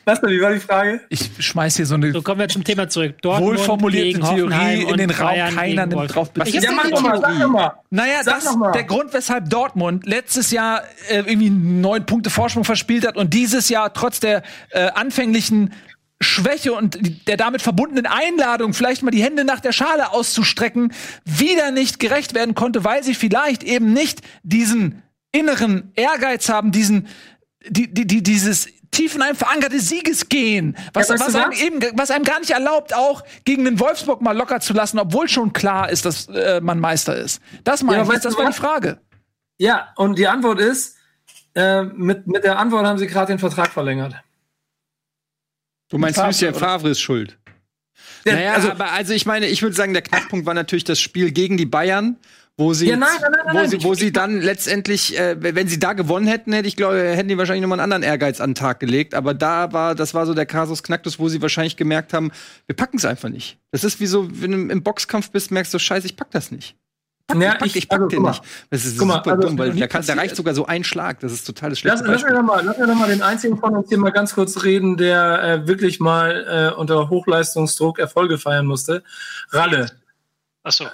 Was 0.08 0.20
denn, 0.20 0.30
wie 0.30 0.40
war 0.40 0.52
die 0.52 0.60
Frage? 0.60 1.00
Ich 1.08 1.30
schmeiß 1.40 1.74
hier 1.76 1.84
so 1.84 1.96
eine 1.96 2.12
So 2.12 2.22
kommen 2.22 2.38
wir 2.38 2.48
zum 2.48 2.62
Thema 2.62 2.88
zurück. 2.88 3.20
Dortmund 3.22 3.58
wohlformulierte 3.58 4.06
gegen 4.06 4.20
Theorie 4.20 4.54
Hoffenheim 4.54 4.88
in 4.88 4.96
den 4.98 5.10
Raum. 5.10 5.26
Bayern 5.26 5.54
Keiner 5.56 5.86
nimmt 5.86 6.14
drauf 6.14 6.30
Bezug. 6.30 6.54
Ich 6.54 6.62
Ja, 6.62 6.70
mach 6.70 6.88
doch 6.88 7.02
mal, 7.02 7.20
sag 7.20 7.40
doch 7.40 7.48
mal. 7.48 7.72
Naja, 7.90 8.22
Sag 8.22 8.44
das 8.44 8.56
mal. 8.56 8.70
der 8.70 8.84
Grund, 8.84 9.12
weshalb 9.12 9.50
Dortmund 9.50 10.06
letztes 10.06 10.52
Jahr 10.52 10.84
äh, 11.08 11.24
irgendwie 11.26 11.50
neun 11.50 12.06
Punkte 12.06 12.30
Vorsprung 12.30 12.62
verspielt 12.62 13.04
hat 13.04 13.16
und 13.16 13.34
dieses 13.34 13.68
Jahr 13.68 13.92
trotz 13.92 14.20
der 14.20 14.44
äh, 14.70 14.90
anfänglichen 14.90 15.72
Schwäche 16.20 16.72
und 16.72 17.26
der 17.26 17.36
damit 17.36 17.60
verbundenen 17.60 18.06
Einladung, 18.06 18.74
vielleicht 18.74 19.02
mal 19.02 19.10
die 19.10 19.24
Hände 19.24 19.44
nach 19.44 19.58
der 19.58 19.72
Schale 19.72 20.12
auszustrecken, 20.12 20.92
wieder 21.24 21.72
nicht 21.72 21.98
gerecht 21.98 22.32
werden 22.32 22.54
konnte, 22.54 22.84
weil 22.84 23.02
sie 23.02 23.14
vielleicht 23.14 23.64
eben 23.64 23.92
nicht 23.92 24.20
diesen 24.44 25.02
inneren 25.32 25.90
Ehrgeiz 25.96 26.48
haben, 26.48 26.70
diesen, 26.70 27.08
die, 27.68 27.92
die, 27.92 28.06
die, 28.06 28.22
dieses 28.22 28.68
tief 28.96 29.14
in 29.14 29.22
einem 29.22 29.36
verankerte 29.36 29.78
Siegesgehen, 29.78 30.76
was, 30.92 31.08
Ja, 31.08 31.14
was, 31.18 31.32
du 31.32 31.38
einem 31.38 31.50
was? 31.52 31.60
eben, 31.60 31.80
was 31.94 32.10
einem 32.10 32.24
gar 32.24 32.40
nicht 32.40 32.50
erlaubt, 32.50 32.94
auch 32.94 33.22
gegen 33.44 33.64
den 33.64 33.78
Wolfsburg 33.78 34.20
mal 34.22 34.36
locker 34.36 34.60
zu 34.60 34.72
lassen, 34.72 34.98
obwohl 34.98 35.28
schon 35.28 35.52
klar 35.52 35.90
ist, 35.90 36.04
dass 36.04 36.28
äh, 36.28 36.60
man 36.62 36.80
Meister 36.80 37.16
ist. 37.16 37.40
Das 37.64 37.82
meine 37.82 37.98
Ja, 37.98 38.04
ich, 38.04 38.12
jetzt, 38.12 38.24
das 38.24 38.36
war 38.36 38.44
die 38.44 38.48
was? 38.50 38.56
Frage. 38.56 39.00
Ja, 39.58 39.88
und 39.96 40.18
die 40.18 40.26
Antwort 40.26 40.60
ist, 40.60 40.96
äh, 41.54 41.82
mit, 41.82 42.26
mit 42.26 42.44
der 42.44 42.58
Antwort 42.58 42.86
haben 42.86 42.98
sie 42.98 43.06
gerade 43.06 43.32
den 43.32 43.38
Vertrag 43.38 43.70
verlängert. 43.70 44.14
Du 45.88 45.98
meinst, 45.98 46.18
Lucien? 46.22 46.54
Favre 46.54 46.90
ist 46.90 47.00
schuld. 47.00 47.38
Ja, 48.24 48.34
naja, 48.34 48.52
also- 48.54 48.70
aber 48.70 48.92
also 48.92 49.12
ich 49.12 49.26
meine, 49.26 49.46
ich 49.46 49.62
würde 49.62 49.74
sagen, 49.76 49.92
der 49.92 50.02
Knackpunkt 50.02 50.46
war 50.46 50.54
natürlich 50.54 50.84
das 50.84 51.00
Spiel 51.00 51.30
gegen 51.30 51.56
die 51.56 51.66
Bayern, 51.66 52.16
wo 52.58 52.72
sie, 52.72 52.88
Ja, 52.88 52.96
nein, 52.96 53.08
nein, 53.20 53.30
nein, 53.54 53.64
wo 53.64 53.68
sie, 53.70 53.84
wo 53.84 53.94
sie 53.94 54.12
dann 54.12 54.40
letztendlich, 54.40 55.18
äh, 55.18 55.36
wenn 55.38 55.68
sie 55.68 55.78
da 55.78 55.92
gewonnen 55.92 56.26
hätten, 56.26 56.52
hätte 56.54 56.66
ich 56.68 56.76
glaube, 56.76 56.98
hätten 57.14 57.28
die 57.28 57.36
wahrscheinlich 57.36 57.60
nochmal 57.62 57.78
einen 57.80 57.92
anderen 57.92 58.02
Ehrgeiz 58.10 58.40
an 58.40 58.50
den 58.50 58.54
Tag 58.54 58.80
gelegt. 58.80 59.14
Aber 59.14 59.34
da 59.34 59.72
war, 59.74 59.94
das 59.94 60.14
war 60.14 60.24
so 60.24 60.32
der 60.32 60.46
Kasus 60.46 60.82
Knacktus, 60.82 61.18
wo 61.18 61.28
sie 61.28 61.42
wahrscheinlich 61.42 61.76
gemerkt 61.76 62.14
haben, 62.14 62.32
wir 62.66 62.74
packen 62.74 62.96
es 62.96 63.04
einfach 63.04 63.28
nicht. 63.28 63.58
Das 63.72 63.84
ist 63.84 64.00
wie 64.00 64.06
so, 64.06 64.28
wenn 64.40 64.52
du 64.52 64.72
im 64.72 64.82
Boxkampf 64.82 65.30
bist, 65.30 65.50
merkst 65.50 65.74
du, 65.74 65.78
scheiße, 65.78 66.06
ich 66.06 66.16
pack 66.16 66.30
das 66.30 66.50
nicht. 66.50 66.76
Pack, 67.28 67.40
Ja, 67.42 67.52
ich 67.54 67.58
pack, 67.58 67.66
ich- 67.66 67.76
ich 67.76 67.88
pack 67.88 67.98
also, 68.02 68.08
den 68.08 68.22
nicht. 68.22 68.42
Das 68.70 68.84
ist 68.84 68.98
Guck 68.98 69.08
mal, 69.08 69.14
super 69.16 69.32
also, 69.32 69.48
dumm, 69.48 69.58
weil 69.58 69.72
da, 69.74 69.86
kann, 69.88 70.04
da 70.06 70.14
reicht 70.14 70.36
sogar 70.36 70.54
so 70.54 70.66
ein 70.66 70.84
Schlag. 70.84 71.18
Das 71.20 71.32
ist 71.32 71.44
total 71.44 71.70
das 71.70 71.82
Lass, 71.82 71.98
schlechte 72.00 72.12
lass, 72.12 72.22
mir 72.22 72.28
Beispiel. 72.28 72.36
doch 72.36 72.54
mal, 72.54 72.64
lass 72.64 72.78
mir 72.78 72.86
doch 72.86 72.94
mal 72.94 73.08
den 73.08 73.22
einzigen 73.22 73.58
von 73.58 73.74
uns 73.74 73.88
hier 73.88 73.98
mal 73.98 74.10
ganz 74.12 74.34
kurz 74.34 74.62
reden, 74.62 74.96
der 74.96 75.42
äh, 75.42 75.66
wirklich 75.66 75.98
mal 75.98 76.72
äh, 76.72 76.78
unter 76.78 77.08
Hochleistungsdruck 77.10 77.98
Erfolge 77.98 78.38
feiern 78.38 78.66
musste. 78.66 79.02
Ralle, 79.50 79.90
Achso. 80.62 80.84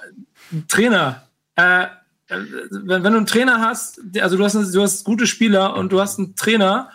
Trainer. 0.67 1.23
Äh, 1.55 1.83
äh, 1.83 1.87
wenn, 2.27 3.03
wenn 3.03 3.11
du 3.11 3.17
einen 3.17 3.25
Trainer 3.27 3.59
hast, 3.61 4.01
also 4.19 4.35
du 4.37 4.43
hast, 4.43 4.55
du 4.55 4.81
hast 4.81 5.03
gute 5.03 5.27
Spieler 5.27 5.75
und 5.75 5.91
du 5.91 6.01
hast 6.01 6.17
einen 6.17 6.35
Trainer, 6.35 6.89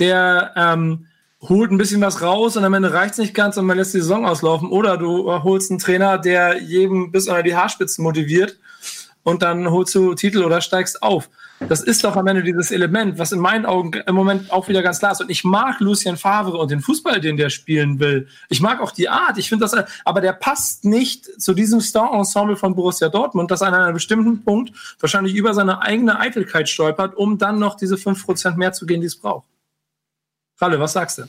der 0.00 0.52
ähm, 0.56 1.06
holt 1.42 1.70
ein 1.70 1.78
bisschen 1.78 2.00
was 2.00 2.22
raus 2.22 2.56
und 2.56 2.64
am 2.64 2.74
Ende 2.74 2.92
reicht's 2.92 3.18
nicht 3.18 3.34
ganz 3.34 3.56
und 3.56 3.66
man 3.66 3.76
lässt 3.78 3.94
die 3.94 4.00
Saison 4.00 4.26
auslaufen. 4.26 4.68
Oder 4.68 4.96
du 4.96 5.30
äh, 5.30 5.40
holst 5.44 5.70
einen 5.70 5.78
Trainer, 5.78 6.18
der 6.18 6.60
jedem 6.60 7.12
bis 7.12 7.28
unter 7.28 7.42
die 7.44 7.54
Haarspitzen 7.54 8.02
motiviert 8.02 8.58
und 9.22 9.42
dann 9.42 9.70
holst 9.70 9.94
du 9.94 10.14
Titel 10.14 10.44
oder 10.44 10.60
steigst 10.60 11.02
auf. 11.02 11.28
Das 11.68 11.82
ist 11.82 12.04
doch 12.04 12.16
am 12.16 12.26
Ende 12.26 12.42
dieses 12.42 12.70
Element, 12.70 13.18
was 13.18 13.32
in 13.32 13.38
meinen 13.38 13.66
Augen 13.66 13.92
im 13.92 14.14
Moment 14.14 14.50
auch 14.50 14.68
wieder 14.68 14.82
ganz 14.82 14.98
klar 14.98 15.12
ist. 15.12 15.20
Und 15.20 15.30
ich 15.30 15.44
mag 15.44 15.78
Lucien 15.80 16.16
Favre 16.16 16.56
und 16.56 16.70
den 16.70 16.80
Fußball, 16.80 17.20
den 17.20 17.36
der 17.36 17.50
spielen 17.50 17.98
will. 17.98 18.28
Ich 18.48 18.62
mag 18.62 18.80
auch 18.80 18.92
die 18.92 19.10
Art. 19.10 19.36
Ich 19.36 19.50
finde 19.50 19.66
das, 19.66 19.76
aber 20.04 20.20
der 20.22 20.32
passt 20.32 20.86
nicht 20.86 21.26
zu 21.40 21.52
diesem 21.52 21.80
Star-Ensemble 21.80 22.56
von 22.56 22.74
Borussia 22.74 23.10
Dortmund, 23.10 23.50
das 23.50 23.60
an 23.60 23.74
einem 23.74 23.92
bestimmten 23.92 24.42
Punkt 24.42 24.72
wahrscheinlich 25.00 25.34
über 25.34 25.52
seine 25.52 25.82
eigene 25.82 26.18
Eitelkeit 26.18 26.68
stolpert, 26.68 27.14
um 27.14 27.36
dann 27.36 27.58
noch 27.58 27.76
diese 27.76 27.96
5% 27.96 28.56
mehr 28.56 28.72
zu 28.72 28.86
gehen, 28.86 29.02
die 29.02 29.06
es 29.08 29.16
braucht. 29.16 29.46
Ralle, 30.58 30.80
was 30.80 30.94
sagst 30.94 31.18
du? 31.18 31.22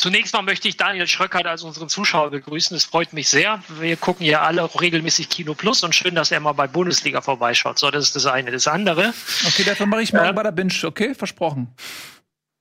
Zunächst 0.00 0.32
mal 0.32 0.40
möchte 0.40 0.66
ich 0.66 0.78
Daniel 0.78 1.06
Schröckert 1.06 1.46
als 1.46 1.62
unseren 1.62 1.90
Zuschauer 1.90 2.30
begrüßen. 2.30 2.74
Es 2.74 2.86
freut 2.86 3.12
mich 3.12 3.28
sehr. 3.28 3.62
Wir 3.78 3.98
gucken 3.98 4.24
ja 4.24 4.40
alle 4.40 4.64
auch 4.64 4.80
regelmäßig 4.80 5.28
Kino 5.28 5.52
Plus 5.52 5.84
und 5.84 5.94
schön, 5.94 6.14
dass 6.14 6.30
er 6.30 6.40
mal 6.40 6.52
bei 6.52 6.66
Bundesliga 6.66 7.20
vorbeischaut. 7.20 7.78
So, 7.78 7.90
das 7.90 8.04
ist 8.06 8.16
das 8.16 8.24
eine. 8.24 8.50
Das 8.50 8.66
andere, 8.66 9.12
Okay, 9.46 9.62
dafür 9.62 9.84
mache 9.84 10.00
ich 10.00 10.14
morgen 10.14 10.24
Ja. 10.24 10.32
bei 10.32 10.42
der 10.42 10.52
Binge, 10.52 10.72
okay? 10.84 11.14
Versprochen. 11.14 11.68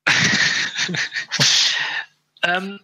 ähm, 2.44 2.82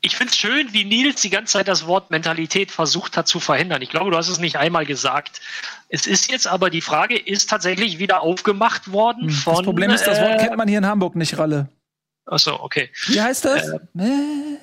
ich 0.00 0.16
finde 0.16 0.32
es 0.32 0.38
schön, 0.38 0.72
wie 0.72 0.82
Nils 0.84 1.20
die 1.20 1.30
ganze 1.30 1.52
Zeit 1.52 1.68
das 1.68 1.86
Wort 1.86 2.10
Mentalität 2.10 2.72
versucht 2.72 3.16
hat 3.16 3.28
zu 3.28 3.38
verhindern. 3.38 3.80
Ich 3.80 3.90
glaube, 3.90 4.10
du 4.10 4.16
hast 4.16 4.28
es 4.28 4.40
nicht 4.40 4.56
einmal 4.56 4.86
gesagt. 4.86 5.40
Es 5.88 6.08
ist 6.08 6.32
jetzt 6.32 6.48
aber 6.48 6.68
die 6.68 6.80
Frage, 6.80 7.16
ist 7.16 7.48
tatsächlich 7.48 8.00
wieder 8.00 8.22
aufgemacht 8.22 8.90
worden 8.90 9.30
von. 9.30 9.52
Hm, 9.52 9.56
Das 9.58 9.64
Problem 9.64 9.90
ist, 9.92 10.04
das 10.04 10.18
Wort 10.20 10.40
äh, 10.40 10.46
kennt 10.46 10.56
man 10.56 10.66
hier 10.66 10.78
in 10.78 10.86
Hamburg 10.86 11.14
nicht, 11.14 11.38
Ralle. 11.38 11.68
Achso, 12.26 12.54
okay. 12.62 12.90
Wie 13.06 13.20
heißt 13.20 13.44
das? 13.44 13.68
Äh, 13.68 13.78
Man. 13.92 14.58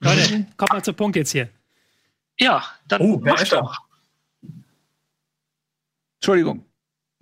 Leute, 0.00 0.46
kommt 0.56 0.72
mal 0.72 0.82
zum 0.82 0.94
Punkt 0.94 1.16
jetzt 1.16 1.32
hier. 1.32 1.48
Ja, 2.38 2.64
dann 2.88 3.02
Oh, 3.02 3.20
mach 3.22 3.42
doch. 3.48 3.76
Entschuldigung. 6.20 6.64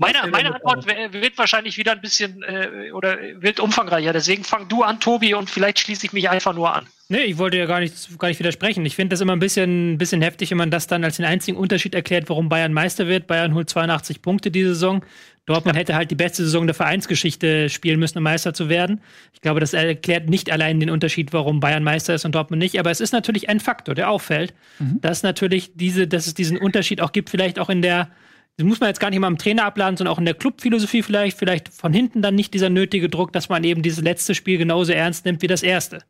Meine, 0.01 0.29
meine 0.31 0.55
Antwort 0.55 0.87
wird 0.87 1.37
wahrscheinlich 1.39 1.77
wieder 1.77 1.91
ein 1.91 2.01
bisschen 2.01 2.41
äh, 2.45 2.93
oder 2.93 3.19
wird 3.43 3.59
umfangreicher. 3.59 4.13
Deswegen 4.13 4.45
fang 4.45 4.69
du 4.69 4.85
an, 4.85 5.01
Tobi, 5.01 5.35
und 5.35 5.51
vielleicht 5.51 5.81
schließe 5.81 6.07
ich 6.07 6.13
mich 6.13 6.31
einfach 6.31 6.55
nur 6.55 6.73
an. 6.73 6.87
Nee, 7.09 7.23
ich 7.23 7.39
wollte 7.39 7.57
ja 7.57 7.67
gar 7.67 7.81
nicht, 7.81 8.17
gar 8.17 8.29
nicht 8.29 8.39
widersprechen. 8.39 8.87
Ich 8.87 8.95
finde 8.95 9.15
das 9.15 9.21
immer 9.21 9.33
ein 9.35 9.41
bisschen, 9.41 9.95
ein 9.95 9.99
bisschen 9.99 10.23
heftig, 10.23 10.53
wenn 10.53 10.59
man 10.59 10.71
das 10.71 10.87
dann 10.87 11.03
als 11.03 11.17
den 11.17 11.25
einzigen 11.25 11.57
Unterschied 11.57 11.97
erklärt, 11.97 12.29
warum 12.29 12.49
Bayern 12.49 12.73
Meister 12.73 13.09
wird. 13.09 13.27
Bayern 13.27 13.55
holt 13.55 13.69
82 13.71 14.23
Punkte 14.23 14.53
diese 14.53 14.69
Saison. 14.69 15.05
Dortmund 15.49 15.77
hätte 15.79 15.95
halt 15.95 16.11
die 16.11 16.15
beste 16.15 16.45
Saison 16.45 16.67
der 16.67 16.75
Vereinsgeschichte 16.75 17.71
spielen 17.71 17.99
müssen, 17.99 18.19
um 18.19 18.25
Meister 18.25 18.53
zu 18.53 18.69
werden. 18.69 19.01
Ich 19.33 19.41
glaube, 19.41 19.61
das 19.61 19.73
erklärt 19.73 20.29
nicht 20.29 20.53
allein 20.53 20.79
den 20.79 20.91
Unterschied, 20.91 21.33
warum 21.33 21.61
Bayern 21.61 21.83
Meister 21.83 22.15
ist 22.15 22.27
und 22.27 22.35
Dortmund 22.35 22.61
nicht. 22.61 22.79
Aber 22.79 22.91
es 22.91 23.01
ist 23.01 23.13
natürlich 23.13 23.49
ein 23.49 23.59
Faktor, 23.59 23.95
der 23.95 24.11
auffällt, 24.11 24.53
dass 25.01 25.23
natürlich 25.23 25.73
diese, 25.75 26.07
dass 26.07 26.27
es 26.27 26.35
diesen 26.35 26.59
Unterschied 26.59 27.01
auch 27.01 27.13
gibt, 27.13 27.31
vielleicht 27.31 27.59
auch 27.59 27.71
in 27.71 27.81
der, 27.81 28.11
das 28.59 28.67
muss 28.67 28.79
man 28.81 28.89
jetzt 28.91 29.01
gar 29.01 29.09
nicht 29.09 29.21
mal 29.21 29.29
im 29.29 29.39
Trainer 29.39 29.65
abladen, 29.65 29.97
sondern 29.97 30.15
auch 30.15 30.19
in 30.19 30.27
der 30.27 30.35
Clubphilosophie 30.35 31.03
vielleicht, 31.03 31.39
vielleicht 31.39 31.71
von 31.71 31.93
hinten 31.95 32.21
dann 32.21 32.35
nicht 32.35 32.53
dieser 32.53 32.69
nötige 32.69 33.09
Druck, 33.09 33.33
dass 33.33 33.49
man 33.49 33.65
eben 33.65 33.83
dieses 33.83 34.03
letzte 34.03 34.35
Spiel 34.35 34.59
genauso 34.59 34.93
ernst 34.93 35.25
nimmt 35.25 35.41
wie 35.41 35.47
das 35.47 35.63
erste. 35.63 36.01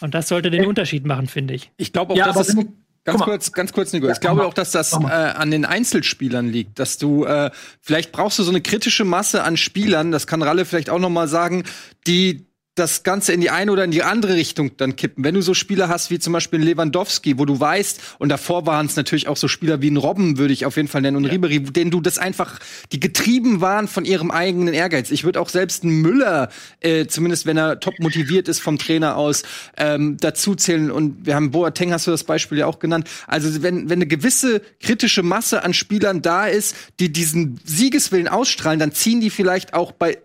Und 0.00 0.14
das 0.14 0.28
sollte 0.28 0.50
den 0.50 0.66
Unterschied 0.66 1.04
machen, 1.04 1.26
finde 1.26 1.54
ich. 1.54 1.72
Ich 1.76 1.92
glaube 1.92 2.14
auch, 2.14 2.16
Ja, 2.16 2.26
dass 2.26 2.36
aber 2.36 2.62
es 2.62 2.66
ganz 3.12 3.22
kurz, 3.22 3.52
ganz 3.52 3.72
kurz, 3.72 3.92
Nico. 3.92 4.06
ich 4.06 4.12
Ja, 4.14 4.18
glaube 4.20 4.36
mach 4.36 4.42
mal. 4.44 4.48
auch, 4.48 4.54
dass 4.54 4.70
das 4.70 4.92
äh, 4.92 4.96
an 5.06 5.50
den 5.50 5.64
Einzelspielern 5.64 6.48
liegt, 6.48 6.78
dass 6.78 6.98
du 6.98 7.24
äh, 7.24 7.50
vielleicht 7.80 8.12
brauchst 8.12 8.38
du 8.38 8.42
so 8.42 8.50
eine 8.50 8.60
kritische 8.60 9.04
Masse 9.04 9.42
an 9.42 9.56
Spielern. 9.56 10.10
Das 10.12 10.26
kann 10.26 10.42
Ralle 10.42 10.64
vielleicht 10.64 10.90
auch 10.90 10.98
noch 10.98 11.10
mal 11.10 11.28
sagen, 11.28 11.64
die 12.06 12.47
das 12.78 13.02
Ganze 13.02 13.32
in 13.32 13.40
die 13.40 13.50
eine 13.50 13.72
oder 13.72 13.84
in 13.84 13.90
die 13.90 14.02
andere 14.02 14.34
Richtung 14.34 14.76
dann 14.76 14.96
kippen. 14.96 15.24
Wenn 15.24 15.34
du 15.34 15.42
so 15.42 15.54
Spieler 15.54 15.88
hast 15.88 16.10
wie 16.10 16.18
zum 16.18 16.32
Beispiel 16.32 16.60
Lewandowski, 16.60 17.38
wo 17.38 17.44
du 17.44 17.58
weißt, 17.58 18.16
und 18.18 18.28
davor 18.28 18.66
waren 18.66 18.86
es 18.86 18.96
natürlich 18.96 19.28
auch 19.28 19.36
so 19.36 19.48
Spieler 19.48 19.82
wie 19.82 19.90
ein 19.90 19.96
Robben, 19.96 20.38
würde 20.38 20.52
ich 20.52 20.66
auf 20.66 20.76
jeden 20.76 20.88
Fall 20.88 21.02
nennen, 21.02 21.16
und 21.16 21.24
Ribery, 21.24 21.60
denen 21.60 21.90
du 21.90 22.00
das 22.00 22.18
einfach, 22.18 22.58
die 22.92 23.00
getrieben 23.00 23.60
waren 23.60 23.88
von 23.88 24.04
ihrem 24.04 24.30
eigenen 24.30 24.74
Ehrgeiz. 24.74 25.10
Ich 25.10 25.24
würde 25.24 25.40
auch 25.40 25.48
selbst 25.48 25.82
einen 25.82 26.00
Müller, 26.00 26.50
äh, 26.80 27.06
zumindest 27.06 27.46
wenn 27.46 27.56
er 27.56 27.80
top 27.80 27.98
motiviert 27.98 28.48
ist 28.48 28.60
vom 28.60 28.78
Trainer 28.78 29.16
aus, 29.16 29.42
ähm, 29.76 30.16
dazu 30.20 30.54
zählen. 30.54 30.90
Und 30.90 31.26
wir 31.26 31.34
haben 31.34 31.50
Boateng, 31.50 31.92
hast 31.92 32.06
du 32.06 32.10
das 32.10 32.24
Beispiel 32.24 32.58
ja 32.58 32.66
auch 32.66 32.78
genannt. 32.78 33.08
Also 33.26 33.62
wenn, 33.62 33.88
wenn 33.88 33.98
eine 33.98 34.06
gewisse 34.06 34.62
kritische 34.80 35.22
Masse 35.22 35.64
an 35.64 35.74
Spielern 35.74 36.22
da 36.22 36.46
ist, 36.46 36.76
die 37.00 37.12
diesen 37.12 37.60
Siegeswillen 37.64 38.28
ausstrahlen, 38.28 38.78
dann 38.78 38.92
ziehen 38.92 39.20
die 39.20 39.30
vielleicht 39.30 39.74
auch 39.74 39.92
bei 39.92 40.18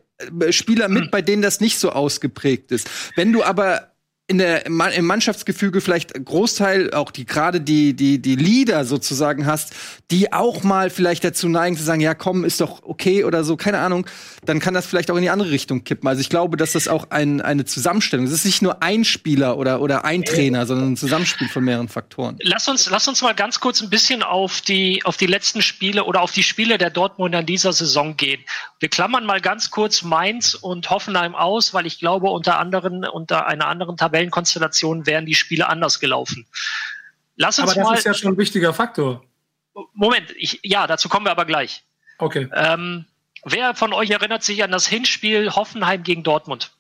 Spieler 0.51 0.88
mit, 0.89 1.11
bei 1.11 1.22
denen 1.22 1.41
das 1.41 1.59
nicht 1.59 1.80
so 1.80 1.91
ausgeprägt 1.91 2.72
ist. 2.72 2.89
Wenn 3.16 3.34
du 3.34 3.43
aber 3.43 3.92
in 4.28 4.38
der, 4.38 4.65
im 4.65 4.78
Ma- 4.78 4.88
im 4.88 5.05
Mannschaftsgefüge 5.05 5.82
vielleicht 5.82 6.13
Großteil 6.26 6.93
auch 6.93 7.11
die 7.11 7.26
gerade 7.26 7.59
die 7.59 7.93
die 7.93 8.21
die 8.21 8.38
Leader 8.38 8.86
sozusagen 8.86 9.45
hast, 9.45 9.74
die 10.11 10.32
auch 10.32 10.63
mal 10.63 10.89
vielleicht 10.89 11.26
dazu 11.26 11.49
neigen 11.49 11.76
zu 11.76 11.84
sagen, 11.84 11.99
ja 11.99 12.13
komm, 12.13 12.45
ist 12.45 12.61
doch 12.61 12.84
okay 12.84 13.26
oder 13.26 13.43
so, 13.43 13.57
keine 13.57 13.80
Ahnung, 13.80 14.07
dann 14.45 14.61
kann 14.61 14.74
das 14.74 14.86
vielleicht 14.86 15.11
auch 15.11 15.17
in 15.17 15.24
die 15.24 15.30
andere 15.30 15.51
Richtung 15.51 15.84
kippen. 15.84 16.07
Also 16.07 16.21
ich 16.21 16.30
glaube, 16.30 16.55
dass 16.55 16.71
das 16.71 16.88
auch 16.88 17.09
ein, 17.09 17.41
eine 17.41 17.65
Zusammenstellung. 17.65 18.26
Es 18.26 18.32
ist 18.32 18.45
nicht 18.45 18.61
nur 18.61 18.82
ein 18.82 19.03
Spieler 19.03 19.57
oder 19.57 19.82
oder 19.82 20.05
ein 20.05 20.24
Trainer, 20.24 20.65
sondern 20.65 20.93
ein 20.93 20.97
Zusammenspiel 20.97 21.49
von 21.49 21.65
mehreren 21.65 21.89
Faktoren. 21.89 22.38
Lass 22.43 22.69
uns, 22.69 22.89
lass 22.89 23.09
uns 23.09 23.21
mal 23.21 23.36
ganz 23.36 23.59
kurz 23.59 23.82
ein 23.82 23.89
bisschen 23.89 24.24
auf 24.24 24.61
die, 24.61 25.01
auf 25.03 25.17
die 25.17 25.28
letzten 25.28 25.61
Spiele 25.61 26.05
oder 26.05 26.21
auf 26.21 26.32
die 26.32 26.43
Spiele 26.43 26.78
der 26.78 26.91
Dortmunder 26.91 27.41
in 27.41 27.45
dieser 27.45 27.74
Saison 27.74 28.15
gehen. 28.15 28.41
Wir 28.80 28.88
klammern 28.88 29.26
mal 29.26 29.41
ganz 29.41 29.69
kurz 29.69 30.01
Mainz 30.01 30.53
und 30.53 30.89
Hoffenheim 30.89 31.36
aus, 31.36 31.74
weil 31.74 31.86
ich 31.86 31.99
glaube, 31.99 32.28
unter 32.30 32.57
anderen, 32.57 33.03
unter 33.05 33.47
einer 33.47 33.67
anderen 33.67 33.97
Tabellenkonstellation 34.14 35.05
wären 35.07 35.26
die 35.26 35.34
Spiele 35.34 35.68
anders 35.68 35.99
gelaufen. 35.99 36.45
Lass 37.36 37.57
uns 37.57 37.72
Aber 37.72 37.80
das 37.80 37.89
mal, 37.89 37.97
ist 37.97 38.05
ja 38.05 38.14
schon 38.14 38.34
ein 38.34 38.38
wichtiger 38.38 38.74
Faktor. 38.74 39.24
Moment, 39.93 40.32
ich, 40.38 40.59
ja, 40.61 40.86
dazu 40.86 41.09
kommen 41.09 41.26
wir 41.26 41.32
aber 41.32 41.45
gleich. 41.45 41.84
Okay. 42.20 42.47
Ähm, 42.53 43.05
wer 43.43 43.74
von 43.74 43.91
euch 43.91 44.11
erinnert 44.11 44.43
sich 44.43 44.64
an 44.64 44.72
das 44.72 44.86
Hinspiel 44.86 45.49
Hoffenheim 45.55 46.03
gegen 46.03 46.24
Dortmund? 46.24 46.72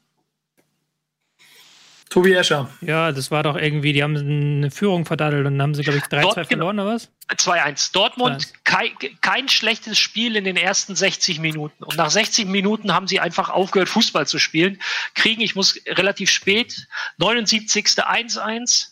Tobi 2.13 2.33
Escher. 2.33 2.69
Ja, 2.81 3.11
das 3.11 3.31
war 3.31 3.41
doch 3.41 3.55
irgendwie, 3.55 3.91
die 3.91 4.03
haben 4.03 4.15
eine 4.15 4.69
Führung 4.69 5.03
verdattelt 5.03 5.47
und 5.47 5.53
dann 5.57 5.61
haben 5.63 5.73
sie, 5.73 5.81
glaube 5.81 5.97
ich, 5.97 6.03
3-2 6.03 6.21
Dort- 6.21 6.35
genau. 6.35 6.47
verloren 6.47 6.79
oder 6.79 6.93
was? 6.93 7.09
2-1. 7.35 7.91
Dortmund, 7.91 8.43
2-1. 8.43 8.53
kein, 8.63 8.89
kein 9.21 9.49
schlechtes 9.49 9.97
Spiel 9.97 10.35
in 10.35 10.43
den 10.43 10.55
ersten 10.55 10.95
60 10.95 11.39
Minuten. 11.39 11.83
Und 11.83 11.97
nach 11.97 12.11
60 12.11 12.45
Minuten 12.45 12.93
haben 12.93 13.07
sie 13.07 13.19
einfach 13.19 13.49
aufgehört, 13.49 13.89
Fußball 13.89 14.27
zu 14.27 14.37
spielen. 14.37 14.79
Kriegen, 15.15 15.41
ich 15.41 15.55
muss 15.55 15.79
relativ 15.87 16.29
spät, 16.29 16.85
79. 17.17 17.83
1-1, 17.87 18.89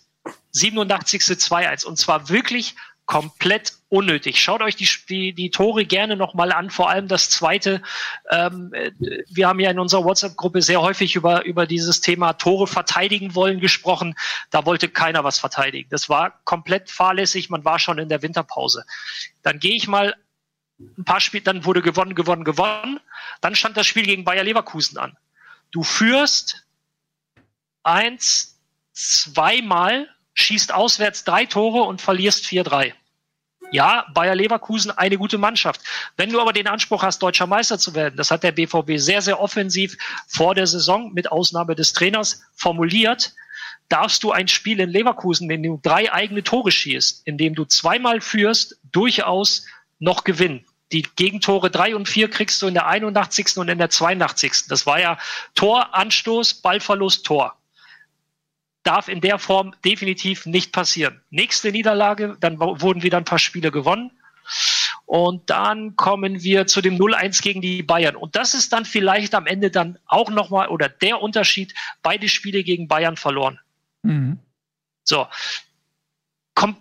87. 0.49 1.21
2-1. 1.21 1.85
Und 1.85 1.99
zwar 1.99 2.27
wirklich 2.29 2.73
komplett 3.05 3.73
unnötig. 3.89 4.41
Schaut 4.41 4.61
euch 4.61 4.75
die, 4.75 4.87
die, 5.09 5.33
die 5.33 5.49
Tore 5.49 5.85
gerne 5.85 6.15
nochmal 6.15 6.51
an, 6.51 6.69
vor 6.69 6.89
allem 6.89 7.07
das 7.07 7.29
zweite. 7.29 7.81
Ähm, 8.29 8.73
äh, 8.73 8.91
wir 9.29 9.47
haben 9.47 9.59
ja 9.59 9.69
in 9.69 9.79
unserer 9.79 10.05
WhatsApp-Gruppe 10.05 10.61
sehr 10.61 10.81
häufig 10.81 11.15
über, 11.15 11.43
über 11.43 11.65
dieses 11.65 11.99
Thema 11.99 12.33
Tore 12.33 12.67
verteidigen 12.67 13.35
wollen 13.35 13.59
gesprochen. 13.59 14.15
Da 14.49 14.65
wollte 14.65 14.87
keiner 14.87 15.23
was 15.23 15.39
verteidigen. 15.39 15.89
Das 15.89 16.07
war 16.07 16.39
komplett 16.45 16.89
fahrlässig. 16.89 17.49
Man 17.49 17.65
war 17.65 17.79
schon 17.79 17.97
in 17.97 18.07
der 18.07 18.21
Winterpause. 18.21 18.85
Dann 19.41 19.59
gehe 19.59 19.75
ich 19.75 19.87
mal 19.87 20.15
ein 20.97 21.05
paar 21.05 21.19
Spiele, 21.19 21.43
dann 21.43 21.65
wurde 21.65 21.81
gewonnen, 21.81 22.15
gewonnen, 22.15 22.43
gewonnen. 22.43 22.99
Dann 23.41 23.55
stand 23.55 23.77
das 23.77 23.87
Spiel 23.87 24.05
gegen 24.05 24.23
Bayer 24.23 24.43
Leverkusen 24.43 24.97
an. 24.97 25.17
Du 25.71 25.83
führst 25.83 26.65
eins, 27.83 28.59
zweimal, 28.93 30.09
schießt 30.33 30.73
auswärts 30.73 31.23
drei 31.23 31.45
Tore 31.45 31.83
und 31.83 32.01
verlierst 32.01 32.45
4-3. 32.45 32.93
Ja, 33.71 34.05
Bayer 34.13 34.35
Leverkusen 34.35 34.91
eine 34.91 35.17
gute 35.17 35.37
Mannschaft. 35.37 35.81
Wenn 36.17 36.29
du 36.29 36.41
aber 36.41 36.51
den 36.51 36.67
Anspruch 36.67 37.03
hast, 37.03 37.19
deutscher 37.19 37.47
Meister 37.47 37.79
zu 37.79 37.95
werden, 37.95 38.17
das 38.17 38.29
hat 38.29 38.43
der 38.43 38.51
BVB 38.51 38.97
sehr, 38.97 39.21
sehr 39.21 39.39
offensiv 39.39 39.97
vor 40.27 40.55
der 40.55 40.67
Saison 40.67 41.13
mit 41.13 41.31
Ausnahme 41.31 41.75
des 41.75 41.93
Trainers 41.93 42.41
formuliert, 42.53 43.33
darfst 43.87 44.23
du 44.23 44.31
ein 44.31 44.49
Spiel 44.49 44.79
in 44.81 44.89
Leverkusen, 44.89 45.47
dem 45.47 45.63
du 45.63 45.79
drei 45.81 46.11
eigene 46.11 46.43
Tore 46.43 46.71
schießt, 46.71 47.25
in 47.25 47.37
dem 47.37 47.55
du 47.55 47.63
zweimal 47.63 48.19
führst, 48.19 48.77
durchaus 48.91 49.65
noch 49.99 50.25
gewinnen. 50.25 50.65
Die 50.91 51.03
Gegentore 51.15 51.71
drei 51.71 51.95
und 51.95 52.09
vier 52.09 52.29
kriegst 52.29 52.61
du 52.61 52.67
in 52.67 52.73
der 52.73 52.87
81. 52.87 53.57
und 53.57 53.69
in 53.69 53.77
der 53.77 53.89
82. 53.89 54.67
Das 54.67 54.85
war 54.85 54.99
ja 54.99 55.17
Tor, 55.55 55.95
Anstoß, 55.95 56.55
Ballverlust, 56.55 57.25
Tor. 57.25 57.55
Darf 58.83 59.07
in 59.07 59.21
der 59.21 59.37
Form 59.37 59.75
definitiv 59.85 60.45
nicht 60.45 60.71
passieren. 60.71 61.21
Nächste 61.29 61.71
Niederlage, 61.71 62.37
dann 62.39 62.59
wurden 62.59 63.03
wieder 63.03 63.17
ein 63.17 63.25
paar 63.25 63.39
Spiele 63.39 63.71
gewonnen. 63.71 64.11
Und 65.05 65.49
dann 65.49 65.95
kommen 65.95 66.41
wir 66.41 66.67
zu 66.67 66.81
dem 66.81 66.97
0-1 66.97 67.41
gegen 67.41 67.61
die 67.61 67.83
Bayern. 67.83 68.15
Und 68.15 68.35
das 68.35 68.53
ist 68.53 68.71
dann 68.73 68.85
vielleicht 68.85 69.35
am 69.35 69.45
Ende 69.45 69.69
dann 69.69 69.99
auch 70.05 70.29
nochmal 70.29 70.69
oder 70.69 70.89
der 70.89 71.21
Unterschied, 71.21 71.73
beide 72.01 72.29
Spiele 72.29 72.63
gegen 72.63 72.87
Bayern 72.87 73.17
verloren. 73.17 73.59
Mhm. 74.03 74.39
So. 75.03 75.27
Kommt 76.55 76.77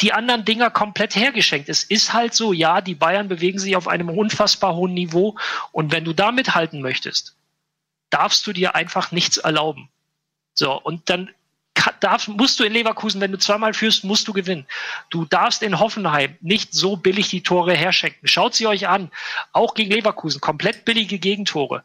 die 0.00 0.12
anderen 0.12 0.44
Dinger 0.44 0.70
komplett 0.70 1.16
hergeschenkt. 1.16 1.68
Es 1.68 1.84
ist 1.84 2.12
halt 2.12 2.34
so, 2.34 2.52
ja, 2.52 2.80
die 2.80 2.94
Bayern 2.94 3.28
bewegen 3.28 3.58
sich 3.58 3.76
auf 3.76 3.88
einem 3.88 4.08
unfassbar 4.08 4.74
hohen 4.74 4.94
Niveau. 4.94 5.36
Und 5.72 5.92
wenn 5.92 6.04
du 6.04 6.12
da 6.12 6.32
mithalten 6.32 6.80
möchtest, 6.80 7.36
darfst 8.10 8.46
du 8.46 8.52
dir 8.52 8.74
einfach 8.74 9.12
nichts 9.12 9.36
erlauben. 9.36 9.90
So, 10.56 10.72
und 10.72 11.08
dann 11.08 11.30
darf, 12.00 12.28
musst 12.28 12.58
du 12.58 12.64
in 12.64 12.72
Leverkusen, 12.72 13.20
wenn 13.20 13.32
du 13.32 13.38
zweimal 13.38 13.74
führst, 13.74 14.04
musst 14.04 14.26
du 14.26 14.32
gewinnen. 14.32 14.66
Du 15.10 15.24
darfst 15.24 15.62
in 15.62 15.78
Hoffenheim 15.78 16.36
nicht 16.40 16.74
so 16.74 16.96
billig 16.96 17.28
die 17.28 17.42
Tore 17.42 17.74
herschenken. 17.74 18.26
Schaut 18.26 18.54
sie 18.54 18.66
euch 18.66 18.88
an. 18.88 19.10
Auch 19.52 19.74
gegen 19.74 19.92
Leverkusen. 19.92 20.40
Komplett 20.40 20.84
billige 20.84 21.18
Gegentore. 21.18 21.84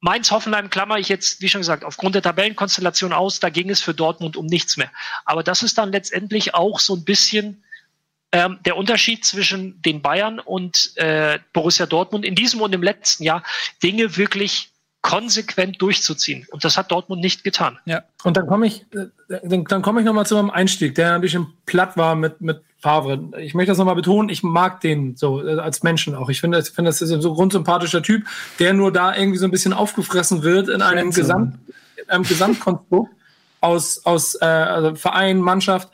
Mainz-Hoffenheim 0.00 0.68
klammer 0.68 0.98
ich 0.98 1.08
jetzt, 1.08 1.40
wie 1.40 1.48
schon 1.48 1.62
gesagt, 1.62 1.82
aufgrund 1.82 2.14
der 2.14 2.22
Tabellenkonstellation 2.22 3.14
aus. 3.14 3.40
Da 3.40 3.48
ging 3.48 3.70
es 3.70 3.80
für 3.80 3.94
Dortmund 3.94 4.36
um 4.36 4.46
nichts 4.46 4.76
mehr. 4.76 4.90
Aber 5.24 5.42
das 5.42 5.62
ist 5.62 5.78
dann 5.78 5.92
letztendlich 5.92 6.54
auch 6.54 6.78
so 6.78 6.94
ein 6.94 7.04
bisschen 7.04 7.64
ähm, 8.32 8.58
der 8.66 8.76
Unterschied 8.76 9.24
zwischen 9.24 9.80
den 9.80 10.02
Bayern 10.02 10.40
und 10.40 10.94
äh, 10.96 11.38
Borussia 11.52 11.86
Dortmund 11.86 12.24
in 12.24 12.34
diesem 12.34 12.60
und 12.60 12.74
im 12.74 12.82
letzten 12.82 13.22
Jahr, 13.22 13.44
Dinge 13.82 14.16
wirklich 14.16 14.73
konsequent 15.04 15.82
durchzuziehen. 15.82 16.46
Und 16.50 16.64
das 16.64 16.78
hat 16.78 16.90
Dortmund 16.90 17.20
nicht 17.20 17.44
getan. 17.44 17.78
Ja. 17.84 18.04
Und 18.24 18.38
dann 18.38 18.46
komme 18.46 18.66
ich, 18.66 18.86
äh, 18.94 19.08
dann, 19.42 19.64
dann 19.64 19.82
komme 19.82 20.00
ich 20.00 20.06
nochmal 20.06 20.24
zu 20.24 20.34
meinem 20.34 20.48
Einstieg, 20.48 20.94
der 20.94 21.14
ein 21.14 21.20
bisschen 21.20 21.48
platt 21.66 21.98
war 21.98 22.14
mit, 22.14 22.40
mit 22.40 22.62
Favre. 22.80 23.22
Ich 23.38 23.52
möchte 23.52 23.70
das 23.70 23.76
nochmal 23.76 23.96
betonen, 23.96 24.30
ich 24.30 24.42
mag 24.42 24.80
den 24.80 25.14
so 25.14 25.46
äh, 25.46 25.58
als 25.58 25.82
Menschen 25.82 26.14
auch. 26.14 26.30
Ich 26.30 26.40
finde, 26.40 26.58
ich 26.58 26.70
finde, 26.70 26.88
das 26.88 27.02
ist 27.02 27.10
so 27.10 27.30
ein 27.30 27.34
grundsympathischer 27.34 28.02
Typ, 28.02 28.24
der 28.58 28.72
nur 28.72 28.92
da 28.92 29.14
irgendwie 29.14 29.36
so 29.36 29.44
ein 29.44 29.50
bisschen 29.50 29.74
aufgefressen 29.74 30.42
wird 30.42 30.70
in 30.70 30.80
einem, 30.80 31.10
Gesamt, 31.10 31.58
in 32.02 32.08
einem 32.08 32.24
Gesamtkonstrukt 32.24 33.12
aus, 33.60 34.06
aus 34.06 34.36
äh, 34.40 34.46
also 34.46 34.94
Verein, 34.94 35.38
Mannschaft 35.38 35.90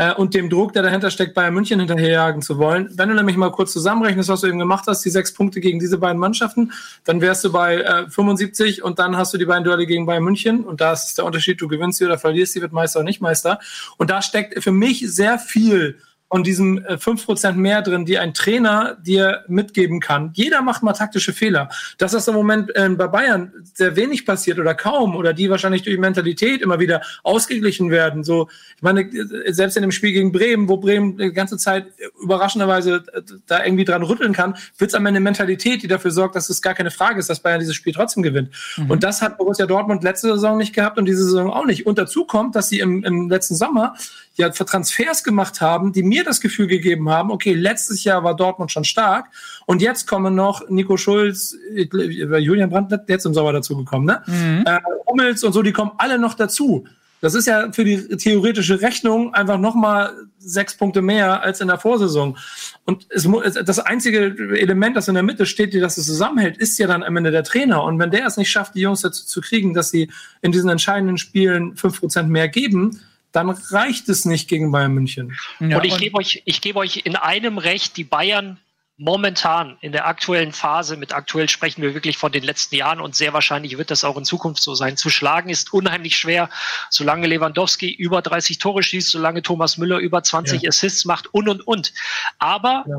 äh, 0.00 0.14
und 0.14 0.32
dem 0.32 0.48
Druck, 0.48 0.72
der 0.72 0.82
dahinter 0.82 1.10
steckt, 1.10 1.34
Bayern 1.34 1.52
München 1.52 1.78
hinterherjagen 1.78 2.40
zu 2.40 2.56
wollen. 2.56 2.88
Wenn 2.94 3.10
du 3.10 3.14
nämlich 3.14 3.36
mal 3.36 3.52
kurz 3.52 3.70
zusammenrechnest, 3.72 4.30
was 4.30 4.40
du 4.40 4.46
eben 4.46 4.58
gemacht 4.58 4.86
hast, 4.86 5.04
die 5.04 5.10
sechs 5.10 5.34
Punkte 5.34 5.60
gegen 5.60 5.78
diese 5.78 5.98
beiden 5.98 6.18
Mannschaften, 6.18 6.72
dann 7.04 7.20
wärst 7.20 7.44
du 7.44 7.52
bei 7.52 7.82
äh, 7.82 8.08
75 8.08 8.82
und 8.82 8.98
dann 8.98 9.18
hast 9.18 9.34
du 9.34 9.38
die 9.38 9.44
beiden 9.44 9.62
Duelle 9.62 9.86
gegen 9.86 10.06
Bayern 10.06 10.24
München 10.24 10.64
und 10.64 10.80
da 10.80 10.94
ist 10.94 11.18
der 11.18 11.26
Unterschied, 11.26 11.60
du 11.60 11.68
gewinnst 11.68 11.98
sie 11.98 12.06
oder 12.06 12.16
verlierst 12.16 12.54
sie, 12.54 12.62
wird 12.62 12.72
Meister 12.72 13.00
oder 13.00 13.04
nicht 13.04 13.20
Meister. 13.20 13.60
Und 13.98 14.08
da 14.08 14.22
steckt 14.22 14.64
für 14.64 14.72
mich 14.72 15.04
sehr 15.12 15.38
viel 15.38 15.98
von 16.30 16.44
diesem 16.44 16.78
äh, 16.84 16.96
fünf 16.96 17.26
Prozent 17.26 17.58
mehr 17.58 17.82
drin, 17.82 18.04
die 18.04 18.18
ein 18.18 18.32
Trainer 18.34 18.96
dir 19.02 19.44
mitgeben 19.48 19.98
kann. 19.98 20.30
Jeder 20.34 20.62
macht 20.62 20.82
mal 20.82 20.92
taktische 20.92 21.32
Fehler. 21.32 21.68
Dass 21.98 22.12
das 22.12 22.28
im 22.28 22.34
Moment 22.34 22.74
äh, 22.76 22.88
bei 22.90 23.08
Bayern 23.08 23.52
sehr 23.74 23.96
wenig 23.96 24.24
passiert 24.24 24.60
oder 24.60 24.74
kaum 24.74 25.16
oder 25.16 25.32
die 25.32 25.50
wahrscheinlich 25.50 25.82
durch 25.82 25.98
Mentalität 25.98 26.62
immer 26.62 26.78
wieder 26.78 27.02
ausgeglichen 27.24 27.90
werden. 27.90 28.22
So, 28.22 28.48
ich 28.76 28.82
meine, 28.82 29.00
äh, 29.00 29.52
selbst 29.52 29.76
in 29.76 29.82
dem 29.82 29.90
Spiel 29.90 30.12
gegen 30.12 30.30
Bremen, 30.30 30.68
wo 30.68 30.76
Bremen 30.76 31.18
die 31.18 31.32
ganze 31.32 31.56
Zeit 31.56 31.86
überraschenderweise 32.22 33.02
da 33.48 33.64
irgendwie 33.64 33.84
dran 33.84 34.04
rütteln 34.04 34.32
kann, 34.32 34.56
wird 34.78 34.90
es 34.92 34.94
am 34.94 35.06
Ende 35.06 35.18
Mentalität, 35.18 35.82
die 35.82 35.88
dafür 35.88 36.12
sorgt, 36.12 36.36
dass 36.36 36.48
es 36.48 36.62
gar 36.62 36.74
keine 36.74 36.92
Frage 36.92 37.18
ist, 37.18 37.28
dass 37.28 37.40
Bayern 37.40 37.58
dieses 37.58 37.74
Spiel 37.74 37.92
trotzdem 37.92 38.22
gewinnt. 38.22 38.50
Mhm. 38.76 38.88
Und 38.88 39.02
das 39.02 39.20
hat 39.20 39.36
Borussia 39.36 39.66
Dortmund 39.66 40.04
letzte 40.04 40.28
Saison 40.28 40.58
nicht 40.58 40.74
gehabt 40.76 40.96
und 40.96 41.06
diese 41.06 41.24
Saison 41.24 41.50
auch 41.50 41.66
nicht. 41.66 41.86
Und 41.86 41.98
dazu 41.98 42.24
kommt, 42.24 42.54
dass 42.54 42.68
sie 42.68 42.78
im, 42.78 43.02
im 43.02 43.28
letzten 43.28 43.56
Sommer 43.56 43.96
ja 44.40 44.52
für 44.52 44.64
Transfers 44.64 45.22
gemacht 45.22 45.60
haben, 45.60 45.92
die 45.92 46.02
mir 46.02 46.24
das 46.24 46.40
Gefühl 46.40 46.66
gegeben 46.66 47.08
haben, 47.08 47.30
okay, 47.30 47.54
letztes 47.54 48.04
Jahr 48.04 48.24
war 48.24 48.34
Dortmund 48.34 48.72
schon 48.72 48.84
stark 48.84 49.26
und 49.66 49.82
jetzt 49.82 50.06
kommen 50.06 50.34
noch 50.34 50.68
Nico 50.68 50.96
Schulz, 50.96 51.56
Julian 51.74 52.70
Brandt, 52.70 52.92
jetzt 53.08 53.26
im 53.26 53.34
Sommer 53.34 53.52
dazu 53.52 53.76
gekommen, 53.76 54.06
ne? 54.06 54.22
Mhm. 54.26 54.64
Äh, 54.66 54.80
Hummels 55.06 55.44
und 55.44 55.52
so, 55.52 55.62
die 55.62 55.72
kommen 55.72 55.92
alle 55.98 56.18
noch 56.18 56.34
dazu. 56.34 56.86
Das 57.20 57.34
ist 57.34 57.46
ja 57.46 57.70
für 57.70 57.84
die 57.84 58.16
theoretische 58.16 58.80
Rechnung 58.80 59.34
einfach 59.34 59.58
nochmal 59.58 60.14
sechs 60.38 60.74
Punkte 60.74 61.02
mehr 61.02 61.42
als 61.42 61.60
in 61.60 61.68
der 61.68 61.78
Vorsaison. 61.78 62.38
Und 62.86 63.06
es, 63.10 63.28
das 63.62 63.78
einzige 63.78 64.34
Element, 64.58 64.96
das 64.96 65.08
in 65.08 65.14
der 65.14 65.22
Mitte 65.22 65.44
steht, 65.44 65.74
die 65.74 65.80
das 65.80 65.96
zusammenhält, 65.96 66.56
ist 66.56 66.78
ja 66.78 66.86
dann 66.86 67.02
am 67.02 67.16
Ende 67.18 67.30
der 67.30 67.44
Trainer. 67.44 67.84
Und 67.84 67.98
wenn 67.98 68.10
der 68.10 68.26
es 68.26 68.38
nicht 68.38 68.50
schafft, 68.50 68.74
die 68.74 68.80
Jungs 68.80 69.02
dazu 69.02 69.26
zu 69.26 69.42
kriegen, 69.42 69.74
dass 69.74 69.90
sie 69.90 70.10
in 70.40 70.50
diesen 70.50 70.70
entscheidenden 70.70 71.18
Spielen 71.18 71.76
fünf 71.76 72.00
Prozent 72.00 72.30
mehr 72.30 72.48
geben, 72.48 73.00
dann 73.32 73.50
reicht 73.50 74.08
es 74.08 74.24
nicht 74.24 74.48
gegen 74.48 74.72
Bayern 74.72 74.92
München. 74.92 75.36
Ja, 75.60 75.78
und 75.78 75.84
ich 75.84 75.98
gebe 75.98 76.16
euch, 76.16 76.42
ich 76.44 76.60
gebe 76.60 76.78
euch 76.78 77.02
in 77.04 77.16
einem 77.16 77.58
recht, 77.58 77.96
die 77.96 78.04
Bayern 78.04 78.58
momentan 79.00 79.78
in 79.80 79.92
der 79.92 80.06
aktuellen 80.06 80.52
Phase, 80.52 80.98
mit 80.98 81.14
aktuell 81.14 81.48
sprechen 81.48 81.80
wir 81.80 81.94
wirklich 81.94 82.18
von 82.18 82.32
den 82.32 82.42
letzten 82.42 82.74
Jahren 82.74 83.00
und 83.00 83.16
sehr 83.16 83.32
wahrscheinlich 83.32 83.78
wird 83.78 83.90
das 83.90 84.04
auch 84.04 84.18
in 84.18 84.26
Zukunft 84.26 84.62
so 84.62 84.74
sein. 84.74 84.98
Zu 84.98 85.08
schlagen 85.08 85.48
ist 85.48 85.72
unheimlich 85.72 86.16
schwer, 86.16 86.50
solange 86.90 87.26
Lewandowski 87.26 87.90
über 87.90 88.20
30 88.20 88.58
Tore 88.58 88.82
schießt, 88.82 89.08
solange 89.08 89.40
Thomas 89.40 89.78
Müller 89.78 89.98
über 89.98 90.22
20 90.22 90.62
ja. 90.62 90.68
Assists 90.68 91.06
macht 91.06 91.32
und 91.32 91.48
und 91.48 91.66
und. 91.66 91.94
Aber 92.38 92.84
ja. 92.86 92.98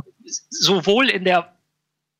sowohl 0.49 1.07
in 1.07 1.23
der 1.23 1.55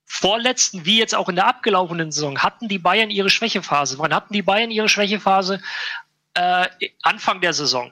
vorletzten 0.06 0.86
wie 0.86 1.00
jetzt 1.00 1.16
auch 1.16 1.30
in 1.30 1.36
der 1.36 1.48
abgelaufenen 1.48 2.12
Saison 2.12 2.38
hatten 2.38 2.68
die 2.68 2.78
Bayern 2.78 3.10
ihre 3.10 3.32
Schwächephase. 3.32 3.98
Wann 3.98 4.14
hatten 4.14 4.34
die 4.34 4.44
Bayern 4.44 4.70
ihre 4.70 4.90
Schwächephase? 4.90 5.60
Äh, 6.36 6.68
Anfang 7.02 7.42
der 7.42 7.54
Saison. 7.54 7.92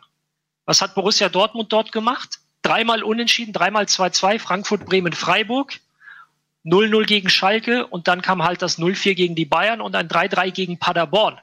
Was 0.70 0.84
hat 0.84 0.94
Borussia 0.94 1.30
Dortmund 1.30 1.74
dort 1.74 1.92
gemacht? 1.92 2.42
Dreimal 2.62 3.02
unentschieden, 3.02 3.54
dreimal 3.54 3.86
2-2, 3.86 4.38
Frankfurt, 4.38 4.86
Bremen, 4.86 5.14
Freiburg. 5.14 5.80
0-0 6.64 7.06
gegen 7.06 7.30
Schalke 7.30 7.88
und 7.88 8.08
dann 8.08 8.22
kam 8.22 8.44
halt 8.44 8.62
das 8.62 8.78
0-4 8.78 9.16
gegen 9.16 9.34
die 9.34 9.46
Bayern 9.46 9.82
und 9.82 9.96
ein 9.96 10.08
3-3 10.08 10.52
gegen 10.52 10.78
Paderborn. 10.78 11.40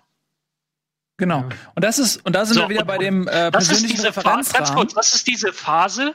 Genau. 1.17 1.49
Und 1.75 1.83
das 1.83 1.99
ist, 1.99 2.25
und 2.25 2.37
da 2.37 2.45
sind 2.45 2.55
so, 2.55 2.61
wir 2.61 2.69
wieder 2.69 2.85
bei 2.85 2.99
dem 2.99 3.27
äh, 3.27 3.51
persönlichen 3.51 4.01
Referenzrahmen. 4.01 4.53
Ganz 4.53 4.73
kurz, 4.73 4.95
das 4.95 5.15
ist 5.15 5.27
diese 5.27 5.53
Phase, 5.53 6.15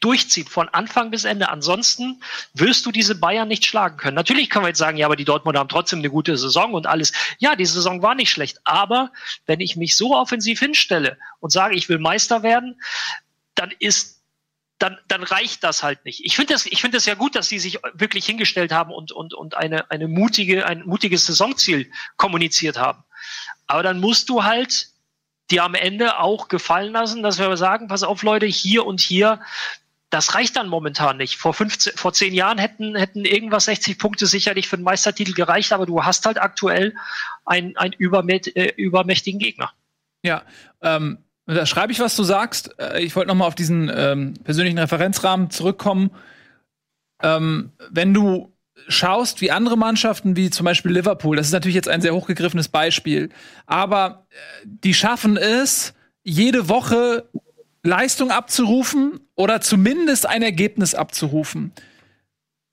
durchzieht 0.00 0.48
von 0.48 0.68
Anfang 0.70 1.10
bis 1.10 1.24
Ende. 1.24 1.50
Ansonsten 1.50 2.22
wirst 2.54 2.84
du 2.86 2.92
diese 2.92 3.14
Bayern 3.14 3.48
nicht 3.48 3.66
schlagen 3.66 3.98
können. 3.98 4.16
Natürlich 4.16 4.50
können 4.50 4.64
wir 4.64 4.70
jetzt 4.70 4.78
sagen, 4.78 4.96
ja, 4.96 5.06
aber 5.06 5.16
die 5.16 5.24
Dortmunder 5.24 5.60
haben 5.60 5.68
trotzdem 5.68 6.00
eine 6.00 6.10
gute 6.10 6.36
Saison 6.36 6.72
und 6.72 6.86
alles. 6.86 7.12
Ja, 7.38 7.54
die 7.54 7.66
Saison 7.66 8.02
war 8.02 8.14
nicht 8.14 8.30
schlecht. 8.30 8.58
Aber 8.64 9.12
wenn 9.46 9.60
ich 9.60 9.76
mich 9.76 9.96
so 9.96 10.16
offensiv 10.16 10.58
hinstelle 10.58 11.18
und 11.40 11.50
sage, 11.50 11.76
ich 11.76 11.88
will 11.88 11.98
Meister 11.98 12.42
werden, 12.42 12.80
dann 13.54 13.70
ist 13.78 14.20
dann, 14.78 14.96
dann 15.08 15.22
reicht 15.22 15.62
das 15.62 15.82
halt 15.82 16.06
nicht. 16.06 16.24
Ich 16.24 16.36
finde 16.36 16.54
das, 16.54 16.64
ich 16.64 16.80
finde 16.80 16.96
das 16.96 17.04
ja 17.04 17.14
gut, 17.14 17.36
dass 17.36 17.48
sie 17.48 17.58
sich 17.58 17.78
wirklich 17.92 18.24
hingestellt 18.24 18.72
haben 18.72 18.92
und, 18.92 19.12
und, 19.12 19.34
und 19.34 19.54
eine, 19.54 19.90
eine 19.90 20.08
mutige, 20.08 20.64
ein 20.64 20.86
mutiges 20.86 21.26
Saisonziel 21.26 21.92
kommuniziert 22.16 22.78
haben. 22.78 23.04
Aber 23.66 23.82
dann 23.82 24.00
musst 24.00 24.30
du 24.30 24.42
halt 24.42 24.88
dir 25.50 25.64
am 25.64 25.74
Ende 25.74 26.18
auch 26.18 26.48
gefallen 26.48 26.92
lassen, 26.92 27.22
dass 27.22 27.38
wir 27.38 27.54
sagen, 27.56 27.88
pass 27.88 28.02
auf 28.02 28.22
Leute, 28.22 28.46
hier 28.46 28.86
und 28.86 29.00
hier 29.00 29.40
das 30.10 30.34
reicht 30.34 30.56
dann 30.56 30.68
momentan 30.68 31.16
nicht. 31.16 31.36
Vor, 31.36 31.54
15, 31.54 31.94
vor 31.96 32.12
zehn 32.12 32.34
Jahren 32.34 32.58
hätten, 32.58 32.96
hätten 32.96 33.24
irgendwas 33.24 33.66
60 33.66 33.98
Punkte 33.98 34.26
sicherlich 34.26 34.68
für 34.68 34.76
den 34.76 34.84
Meistertitel 34.84 35.32
gereicht, 35.32 35.72
aber 35.72 35.86
du 35.86 36.04
hast 36.04 36.26
halt 36.26 36.40
aktuell 36.40 36.94
einen, 37.44 37.76
einen 37.76 37.94
äh, 37.94 38.72
übermächtigen 38.76 39.38
Gegner. 39.38 39.72
Ja, 40.22 40.42
ähm, 40.82 41.18
da 41.46 41.64
schreibe 41.64 41.92
ich, 41.92 42.00
was 42.00 42.16
du 42.16 42.24
sagst. 42.24 42.74
Äh, 42.78 43.02
ich 43.02 43.14
wollte 43.14 43.28
noch 43.28 43.36
mal 43.36 43.46
auf 43.46 43.54
diesen 43.54 43.90
ähm, 43.94 44.34
persönlichen 44.44 44.78
Referenzrahmen 44.78 45.50
zurückkommen. 45.50 46.10
Ähm, 47.22 47.72
wenn 47.90 48.12
du 48.12 48.52
schaust, 48.88 49.40
wie 49.40 49.52
andere 49.52 49.76
Mannschaften, 49.76 50.36
wie 50.36 50.50
zum 50.50 50.64
Beispiel 50.64 50.90
Liverpool, 50.90 51.36
das 51.36 51.46
ist 51.46 51.52
natürlich 51.52 51.74
jetzt 51.76 51.88
ein 51.88 52.00
sehr 52.00 52.14
hochgegriffenes 52.14 52.68
Beispiel, 52.68 53.30
aber 53.66 54.26
äh, 54.30 54.34
die 54.64 54.94
schaffen 54.94 55.36
es, 55.36 55.94
jede 56.22 56.68
Woche 56.68 57.28
Leistung 57.82 58.30
abzurufen 58.30 59.20
oder 59.34 59.60
zumindest 59.60 60.26
ein 60.26 60.42
Ergebnis 60.42 60.94
abzurufen. 60.94 61.72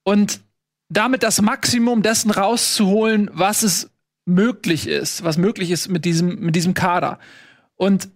Und 0.03 0.41
damit 0.89 1.23
das 1.23 1.41
Maximum 1.41 2.01
dessen 2.01 2.31
rauszuholen, 2.31 3.29
was 3.33 3.63
es 3.63 3.89
möglich 4.25 4.87
ist, 4.87 5.23
was 5.23 5.37
möglich 5.37 5.71
ist 5.71 5.87
mit 5.87 6.05
diesem, 6.05 6.39
mit 6.39 6.55
diesem 6.55 6.73
Kader. 6.73 7.19
Und 7.75 8.09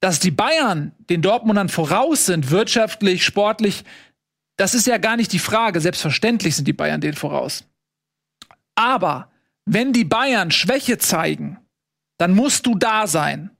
dass 0.00 0.20
die 0.20 0.30
Bayern 0.30 0.92
den 1.10 1.22
Dortmundern 1.22 1.68
voraus 1.68 2.26
sind, 2.26 2.50
wirtschaftlich, 2.50 3.24
sportlich, 3.24 3.84
das 4.56 4.74
ist 4.74 4.86
ja 4.86 4.98
gar 4.98 5.16
nicht 5.16 5.32
die 5.32 5.38
Frage. 5.38 5.80
Selbstverständlich 5.80 6.56
sind 6.56 6.66
die 6.66 6.72
Bayern 6.72 7.00
denen 7.00 7.16
voraus. 7.16 7.64
Aber 8.74 9.30
wenn 9.64 9.92
die 9.92 10.04
Bayern 10.04 10.50
Schwäche 10.50 10.98
zeigen, 10.98 11.58
dann 12.16 12.34
musst 12.34 12.66
du 12.66 12.74
da 12.74 13.06
sein. 13.06 13.50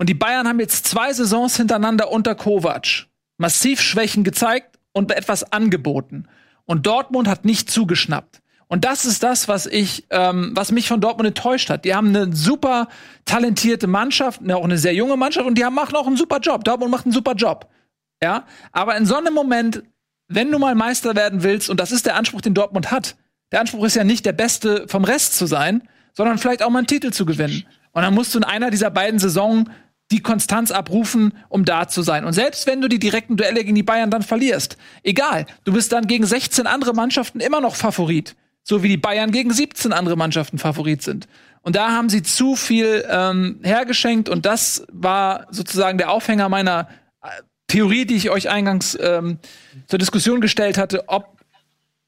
Und 0.00 0.08
die 0.08 0.14
Bayern 0.14 0.48
haben 0.48 0.58
jetzt 0.60 0.86
zwei 0.86 1.12
Saisons 1.12 1.58
hintereinander 1.58 2.10
unter 2.10 2.34
Kovac 2.34 3.06
massiv 3.36 3.82
Schwächen 3.82 4.24
gezeigt 4.24 4.78
und 4.92 5.12
etwas 5.12 5.52
angeboten. 5.52 6.26
Und 6.64 6.86
Dortmund 6.86 7.28
hat 7.28 7.44
nicht 7.44 7.70
zugeschnappt. 7.70 8.40
Und 8.66 8.86
das 8.86 9.04
ist 9.04 9.22
das, 9.22 9.46
was 9.46 9.66
ich, 9.66 10.06
ähm, 10.08 10.52
was 10.54 10.72
mich 10.72 10.88
von 10.88 11.02
Dortmund 11.02 11.26
enttäuscht 11.26 11.68
hat. 11.68 11.84
Die 11.84 11.94
haben 11.94 12.16
eine 12.16 12.34
super 12.34 12.88
talentierte 13.26 13.88
Mannschaft, 13.88 14.40
auch 14.50 14.64
eine 14.64 14.78
sehr 14.78 14.94
junge 14.94 15.18
Mannschaft, 15.18 15.46
und 15.46 15.58
die 15.58 15.66
haben, 15.66 15.74
machen 15.74 15.94
auch 15.94 16.06
einen 16.06 16.16
super 16.16 16.38
Job. 16.38 16.64
Dortmund 16.64 16.90
macht 16.90 17.04
einen 17.04 17.12
super 17.12 17.34
Job. 17.34 17.68
Ja, 18.22 18.46
aber 18.72 18.96
in 18.96 19.04
so 19.04 19.16
einem 19.16 19.34
Moment, 19.34 19.82
wenn 20.28 20.50
du 20.50 20.58
mal 20.58 20.74
Meister 20.74 21.14
werden 21.14 21.42
willst, 21.42 21.68
und 21.68 21.78
das 21.78 21.92
ist 21.92 22.06
der 22.06 22.16
Anspruch, 22.16 22.40
den 22.40 22.54
Dortmund 22.54 22.90
hat, 22.90 23.16
der 23.52 23.60
Anspruch 23.60 23.84
ist 23.84 23.96
ja 23.96 24.04
nicht 24.04 24.24
der 24.24 24.32
Beste 24.32 24.86
vom 24.88 25.04
Rest 25.04 25.36
zu 25.36 25.44
sein, 25.44 25.86
sondern 26.14 26.38
vielleicht 26.38 26.62
auch 26.62 26.70
mal 26.70 26.78
einen 26.78 26.86
Titel 26.86 27.10
zu 27.10 27.26
gewinnen. 27.26 27.66
Und 27.92 28.02
dann 28.02 28.14
musst 28.14 28.34
du 28.34 28.38
in 28.38 28.44
einer 28.44 28.70
dieser 28.70 28.90
beiden 28.90 29.18
Saisons 29.18 29.68
die 30.10 30.20
Konstanz 30.20 30.70
abrufen, 30.70 31.34
um 31.48 31.64
da 31.64 31.88
zu 31.88 32.02
sein. 32.02 32.24
Und 32.24 32.32
selbst 32.32 32.66
wenn 32.66 32.80
du 32.80 32.88
die 32.88 32.98
direkten 32.98 33.36
Duelle 33.36 33.62
gegen 33.62 33.76
die 33.76 33.82
Bayern 33.82 34.10
dann 34.10 34.22
verlierst, 34.22 34.76
egal, 35.02 35.46
du 35.64 35.72
bist 35.72 35.92
dann 35.92 36.06
gegen 36.06 36.26
16 36.26 36.66
andere 36.66 36.94
Mannschaften 36.94 37.40
immer 37.40 37.60
noch 37.60 37.76
Favorit. 37.76 38.34
So 38.62 38.82
wie 38.82 38.88
die 38.88 38.96
Bayern 38.96 39.30
gegen 39.30 39.52
17 39.52 39.92
andere 39.92 40.16
Mannschaften 40.16 40.58
Favorit 40.58 41.02
sind. 41.02 41.28
Und 41.62 41.76
da 41.76 41.92
haben 41.92 42.08
sie 42.08 42.22
zu 42.22 42.56
viel 42.56 43.04
ähm, 43.08 43.60
hergeschenkt 43.62 44.28
und 44.28 44.46
das 44.46 44.86
war 44.90 45.46
sozusagen 45.50 45.98
der 45.98 46.10
Aufhänger 46.10 46.48
meiner 46.48 46.88
äh, 47.22 47.28
Theorie, 47.68 48.06
die 48.06 48.16
ich 48.16 48.30
euch 48.30 48.48
eingangs 48.48 48.98
ähm, 49.00 49.38
zur 49.86 49.98
Diskussion 49.98 50.40
gestellt 50.40 50.78
hatte, 50.78 51.08
ob 51.08 51.38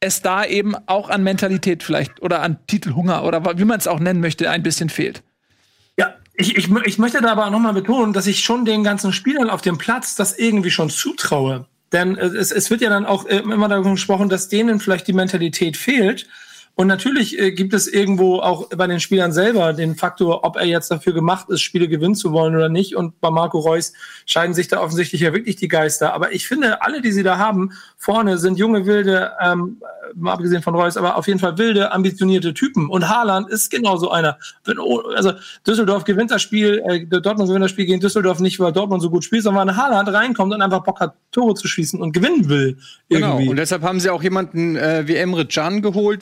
es 0.00 0.20
da 0.20 0.44
eben 0.44 0.74
auch 0.86 1.10
an 1.10 1.22
Mentalität 1.22 1.82
vielleicht 1.82 2.22
oder 2.22 2.42
an 2.42 2.58
Titelhunger 2.66 3.24
oder 3.24 3.58
wie 3.58 3.64
man 3.64 3.78
es 3.78 3.86
auch 3.86 4.00
nennen 4.00 4.20
möchte, 4.20 4.50
ein 4.50 4.62
bisschen 4.62 4.88
fehlt. 4.88 5.22
Ich, 6.42 6.56
ich, 6.56 6.68
ich 6.84 6.98
möchte 6.98 7.20
da 7.20 7.30
aber 7.30 7.48
nochmal 7.50 7.72
betonen, 7.72 8.12
dass 8.12 8.26
ich 8.26 8.42
schon 8.42 8.64
den 8.64 8.82
ganzen 8.82 9.12
Spielern 9.12 9.48
auf 9.48 9.62
dem 9.62 9.78
Platz 9.78 10.16
das 10.16 10.36
irgendwie 10.36 10.72
schon 10.72 10.90
zutraue. 10.90 11.66
Denn 11.92 12.16
es, 12.16 12.50
es 12.50 12.68
wird 12.68 12.80
ja 12.80 12.90
dann 12.90 13.06
auch 13.06 13.26
äh, 13.26 13.38
immer 13.38 13.68
darüber 13.68 13.92
gesprochen, 13.92 14.28
dass 14.28 14.48
denen 14.48 14.80
vielleicht 14.80 15.06
die 15.06 15.12
Mentalität 15.12 15.76
fehlt. 15.76 16.26
Und 16.74 16.86
natürlich 16.86 17.38
äh, 17.38 17.52
gibt 17.52 17.74
es 17.74 17.86
irgendwo 17.86 18.40
auch 18.40 18.68
bei 18.70 18.86
den 18.86 18.98
Spielern 18.98 19.32
selber 19.32 19.74
den 19.74 19.94
Faktor, 19.94 20.42
ob 20.44 20.56
er 20.56 20.64
jetzt 20.64 20.90
dafür 20.90 21.12
gemacht 21.12 21.50
ist, 21.50 21.60
Spiele 21.60 21.86
gewinnen 21.86 22.14
zu 22.14 22.32
wollen 22.32 22.56
oder 22.56 22.70
nicht. 22.70 22.96
Und 22.96 23.20
bei 23.20 23.30
Marco 23.30 23.58
Reus 23.58 23.92
scheiden 24.24 24.54
sich 24.54 24.68
da 24.68 24.80
offensichtlich 24.80 25.20
ja 25.20 25.34
wirklich 25.34 25.56
die 25.56 25.68
Geister. 25.68 26.14
Aber 26.14 26.32
ich 26.32 26.48
finde, 26.48 26.82
alle, 26.82 27.02
die 27.02 27.12
sie 27.12 27.22
da 27.22 27.36
haben, 27.36 27.72
vorne 27.98 28.38
sind 28.38 28.58
junge, 28.58 28.86
wilde, 28.86 29.32
ähm, 29.40 29.82
mal 30.14 30.32
abgesehen 30.32 30.62
von 30.62 30.74
Reus, 30.74 30.96
aber 30.96 31.16
auf 31.16 31.26
jeden 31.26 31.40
Fall 31.40 31.58
wilde, 31.58 31.92
ambitionierte 31.92 32.54
Typen. 32.54 32.88
Und 32.88 33.08
Haaland 33.08 33.50
ist 33.50 33.70
genauso 33.70 34.10
einer. 34.10 34.38
Wenn, 34.64 34.78
also 35.14 35.32
Düsseldorf 35.66 36.04
gewinnt 36.04 36.30
das 36.30 36.42
Spiel, 36.42 36.82
äh, 36.86 37.04
Dortmund 37.06 37.48
gewinnt 37.48 37.64
das 37.64 37.70
Spiel 37.70 37.86
gegen 37.86 38.00
Düsseldorf 38.00 38.40
nicht, 38.40 38.58
weil 38.60 38.72
Dortmund 38.72 39.02
so 39.02 39.10
gut 39.10 39.24
spielt, 39.24 39.42
sondern 39.42 39.68
weil 39.68 39.76
Haaland 39.76 40.08
reinkommt 40.08 40.54
und 40.54 40.62
einfach 40.62 40.82
Bock 40.82 41.00
hat, 41.00 41.14
Tore 41.32 41.54
zu 41.54 41.68
schießen 41.68 42.00
und 42.00 42.12
gewinnen 42.12 42.48
will. 42.48 42.78
Genau. 43.08 43.26
Irgendwie. 43.26 43.42
Genau. 43.42 43.50
Und 43.50 43.56
deshalb 43.56 43.82
haben 43.82 44.00
sie 44.00 44.10
auch 44.10 44.22
jemanden 44.22 44.76
äh, 44.76 45.04
wie 45.06 45.16
Emre 45.16 45.46
Can 45.46 45.82
geholt, 45.82 46.20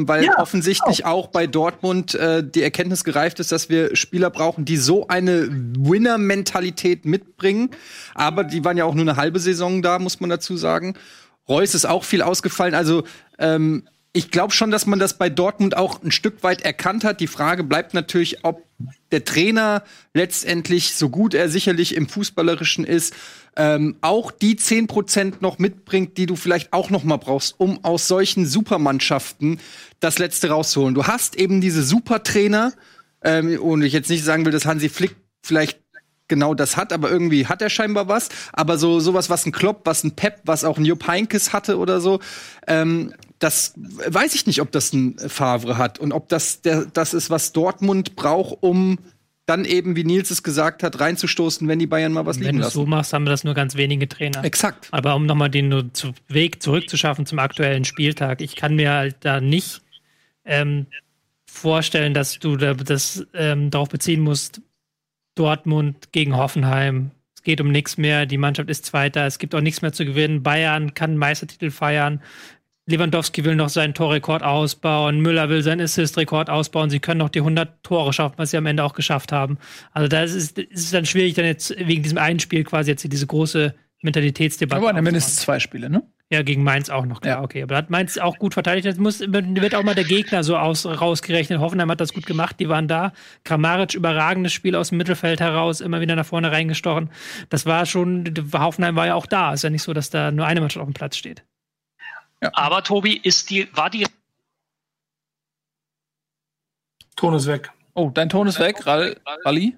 ähm, 0.00 0.08
weil 0.08 0.24
ja, 0.24 0.38
offensichtlich 0.38 1.04
auch. 1.04 1.26
auch. 1.26 1.26
bei 1.28 1.46
Dortmund 1.46 2.14
äh, 2.14 2.42
die 2.42 2.62
Erkenntnis 2.62 3.04
gereift 3.04 3.40
ist, 3.40 3.52
dass 3.52 3.68
wir 3.68 3.96
Spieler 3.96 4.30
brauchen, 4.30 4.64
die 4.64 4.76
so 4.76 5.08
eine 5.08 5.48
Winner-Mentalität 5.50 7.04
mitbringen. 7.04 7.70
Aber 8.14 8.44
die 8.44 8.64
waren 8.64 8.76
ja 8.76 8.84
auch 8.84 8.94
nur 8.94 9.04
eine 9.04 9.16
halbe 9.16 9.40
Saison 9.40 9.82
da, 9.82 9.98
muss 9.98 10.20
man 10.20 10.30
dazu 10.30 10.56
sagen. 10.56 10.94
Reus 11.48 11.74
ist 11.74 11.86
auch 11.86 12.04
viel 12.04 12.22
ausgefallen. 12.22 12.74
Also 12.74 13.04
ähm, 13.38 13.88
ich 14.12 14.30
glaube 14.30 14.52
schon, 14.52 14.70
dass 14.70 14.86
man 14.86 14.98
das 14.98 15.18
bei 15.18 15.28
Dortmund 15.28 15.76
auch 15.76 16.02
ein 16.02 16.10
Stück 16.10 16.42
weit 16.42 16.62
erkannt 16.62 17.04
hat. 17.04 17.20
Die 17.20 17.26
Frage 17.26 17.62
bleibt 17.62 17.94
natürlich, 17.94 18.44
ob 18.44 18.64
der 19.12 19.24
Trainer 19.24 19.82
letztendlich, 20.14 20.94
so 20.94 21.08
gut 21.08 21.34
er 21.34 21.48
sicherlich 21.48 21.94
im 21.94 22.08
Fußballerischen 22.08 22.84
ist, 22.84 23.14
ähm, 23.58 23.96
auch 24.00 24.30
die 24.30 24.56
10% 24.56 25.34
noch 25.40 25.58
mitbringt, 25.58 26.16
die 26.16 26.26
du 26.26 26.36
vielleicht 26.36 26.72
auch 26.72 26.90
noch 26.90 27.02
mal 27.02 27.16
brauchst, 27.16 27.58
um 27.58 27.84
aus 27.84 28.06
solchen 28.08 28.46
Supermannschaften 28.46 29.58
das 30.00 30.18
Letzte 30.18 30.50
rauszuholen. 30.50 30.94
Du 30.94 31.06
hast 31.06 31.34
eben 31.34 31.60
diese 31.60 31.82
Supertrainer, 31.82 32.72
ähm, 33.22 33.60
und 33.60 33.82
ich 33.82 33.92
jetzt 33.92 34.08
nicht 34.08 34.24
sagen 34.24 34.44
will, 34.44 34.52
dass 34.52 34.64
Hansi 34.64 34.88
Flick 34.88 35.16
vielleicht 35.42 35.80
genau 36.28 36.54
das 36.54 36.76
hat, 36.76 36.92
aber 36.92 37.10
irgendwie 37.10 37.46
hat 37.46 37.60
er 37.60 37.70
scheinbar 37.70 38.06
was. 38.06 38.28
Aber 38.52 38.78
so 38.78 39.00
sowas, 39.00 39.28
was 39.28 39.44
ein 39.44 39.52
Klopp, 39.52 39.80
was 39.84 40.04
ein 40.04 40.12
Pep, 40.12 40.40
was 40.44 40.62
auch 40.62 40.78
ein 40.78 40.84
Jupp 40.84 41.08
Heynckes 41.08 41.52
hatte 41.52 41.78
oder 41.78 42.00
so, 42.00 42.20
ähm, 42.68 43.12
das 43.40 43.74
weiß 43.76 44.34
ich 44.34 44.46
nicht, 44.46 44.60
ob 44.60 44.70
das 44.70 44.92
ein 44.92 45.16
Favre 45.18 45.78
hat 45.78 45.98
und 45.98 46.12
ob 46.12 46.28
das 46.28 46.60
der, 46.60 46.84
das 46.86 47.14
ist, 47.14 47.30
was 47.30 47.52
Dortmund 47.52 48.14
braucht, 48.14 48.58
um 48.60 48.98
dann 49.48 49.64
eben, 49.64 49.96
wie 49.96 50.04
Nils 50.04 50.30
es 50.30 50.42
gesagt 50.42 50.82
hat, 50.82 51.00
reinzustoßen, 51.00 51.66
wenn 51.68 51.78
die 51.78 51.86
Bayern 51.86 52.12
mal 52.12 52.26
was 52.26 52.36
wenn 52.36 52.46
liegen 52.46 52.58
lassen. 52.58 52.76
Wenn 52.76 52.84
du 52.84 52.84
so 52.84 52.86
machst, 52.86 53.12
haben 53.14 53.24
das 53.24 53.44
nur 53.44 53.54
ganz 53.54 53.76
wenige 53.76 54.06
Trainer. 54.06 54.44
Exakt. 54.44 54.88
Aber 54.90 55.14
um 55.16 55.24
nochmal 55.24 55.48
den 55.48 55.90
zu 55.94 56.12
Weg 56.28 56.62
zurückzuschaffen 56.62 57.24
zum 57.24 57.38
aktuellen 57.38 57.84
Spieltag, 57.84 58.42
ich 58.42 58.56
kann 58.56 58.76
mir 58.76 58.92
halt 58.92 59.16
da 59.20 59.40
nicht 59.40 59.80
ähm, 60.44 60.86
vorstellen, 61.46 62.12
dass 62.12 62.38
du 62.38 62.56
da, 62.56 62.74
das 62.74 63.26
ähm, 63.32 63.70
darauf 63.70 63.88
beziehen 63.88 64.20
musst, 64.20 64.60
Dortmund 65.34 66.12
gegen 66.12 66.36
Hoffenheim. 66.36 67.12
Es 67.34 67.42
geht 67.42 67.60
um 67.62 67.70
nichts 67.70 67.96
mehr. 67.96 68.26
Die 68.26 68.38
Mannschaft 68.38 68.68
ist 68.68 68.84
Zweiter. 68.84 69.24
Es 69.26 69.38
gibt 69.38 69.54
auch 69.54 69.60
nichts 69.62 69.80
mehr 69.80 69.92
zu 69.92 70.04
gewinnen. 70.04 70.42
Bayern 70.42 70.92
kann 70.92 71.16
Meistertitel 71.16 71.70
feiern. 71.70 72.20
Lewandowski 72.88 73.44
will 73.44 73.54
noch 73.54 73.68
seinen 73.68 73.92
Torrekord 73.92 74.42
ausbauen. 74.42 75.20
Müller 75.20 75.50
will 75.50 75.62
seinen 75.62 75.82
Assist-Rekord 75.82 76.48
ausbauen. 76.48 76.88
Sie 76.88 77.00
können 77.00 77.18
noch 77.18 77.28
die 77.28 77.40
100 77.40 77.82
Tore 77.82 78.14
schaffen, 78.14 78.34
was 78.38 78.50
sie 78.50 78.56
am 78.56 78.64
Ende 78.64 78.82
auch 78.82 78.94
geschafft 78.94 79.30
haben. 79.30 79.58
Also 79.92 80.08
da 80.08 80.22
ist 80.22 80.58
es 80.58 80.90
dann 80.90 81.04
schwierig, 81.04 81.34
dann 81.34 81.44
jetzt 81.44 81.74
wegen 81.78 82.02
diesem 82.02 82.16
einen 82.16 82.40
Spiel 82.40 82.64
quasi 82.64 82.90
jetzt 82.90 83.04
diese 83.04 83.26
große 83.26 83.74
Mentalitätsdebatte. 84.00 84.88
Aber 84.88 85.02
mindestens 85.02 85.36
zwei 85.36 85.60
Spiele, 85.60 85.90
ne? 85.90 86.02
Ja, 86.30 86.42
gegen 86.42 86.62
Mainz 86.62 86.90
auch 86.90 87.06
noch, 87.06 87.22
klar, 87.22 87.38
ja. 87.38 87.42
okay. 87.42 87.62
Aber 87.62 87.76
hat 87.76 87.88
Mainz 87.88 88.18
auch 88.18 88.38
gut 88.38 88.52
verteidigt. 88.52 88.86
Das 88.86 88.98
muss, 88.98 89.20
wird 89.20 89.74
auch 89.74 89.82
mal 89.82 89.94
der 89.94 90.04
Gegner 90.04 90.44
so 90.44 90.56
aus, 90.58 90.84
rausgerechnet. 90.84 91.58
Hoffenheim 91.58 91.90
hat 91.90 92.00
das 92.00 92.12
gut 92.12 92.26
gemacht, 92.26 92.56
die 92.60 92.68
waren 92.68 92.86
da. 92.86 93.12
Kramaric, 93.44 93.94
überragendes 93.94 94.52
Spiel 94.52 94.76
aus 94.76 94.90
dem 94.90 94.98
Mittelfeld 94.98 95.40
heraus, 95.40 95.80
immer 95.80 96.02
wieder 96.02 96.16
nach 96.16 96.26
vorne 96.26 96.52
reingestochen. 96.52 97.10
Das 97.48 97.64
war 97.64 97.86
schon, 97.86 98.32
Hoffenheim 98.52 98.94
war 98.94 99.06
ja 99.06 99.14
auch 99.14 99.26
da. 99.26 99.54
Ist 99.54 99.64
ja 99.64 99.70
nicht 99.70 99.82
so, 99.82 99.94
dass 99.94 100.10
da 100.10 100.30
nur 100.30 100.46
eine 100.46 100.60
Mannschaft 100.60 100.82
auf 100.82 100.88
dem 100.88 100.94
Platz 100.94 101.16
steht. 101.16 101.44
Ja. 102.42 102.50
Aber 102.54 102.82
Tobi, 102.82 103.16
ist 103.16 103.50
die, 103.50 103.68
war 103.74 103.90
die. 103.90 104.06
Ton 107.16 107.34
ist 107.34 107.46
weg. 107.46 107.70
Oh, 107.94 108.10
dein 108.14 108.28
Ton 108.28 108.46
ist 108.46 108.60
weg, 108.60 108.86
Ralli. 108.86 109.76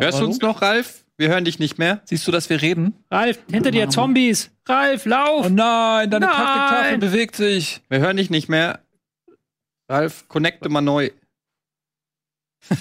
Hörst 0.00 0.20
du 0.20 0.24
uns 0.24 0.40
noch, 0.40 0.62
Ralf? 0.62 1.04
Wir 1.16 1.28
hören 1.28 1.44
dich 1.44 1.58
nicht 1.58 1.78
mehr. 1.78 2.02
Siehst 2.04 2.26
du, 2.26 2.32
dass 2.32 2.50
wir 2.50 2.60
reden? 2.60 2.94
Ralf, 3.10 3.38
hinter 3.50 3.70
dir 3.70 3.88
Zombies. 3.88 4.50
Ralf, 4.66 5.04
lauf! 5.04 5.46
Oh 5.46 5.48
nein, 5.48 6.10
deine. 6.10 6.26
Taktiktafel 6.26 6.98
bewegt 6.98 7.36
sich. 7.36 7.82
Wir 7.88 8.00
hören 8.00 8.16
dich 8.16 8.30
nicht 8.30 8.48
mehr. 8.48 8.80
Ralf, 9.88 10.26
connecte 10.28 10.68
mal 10.68 10.80
neu. 10.80 11.10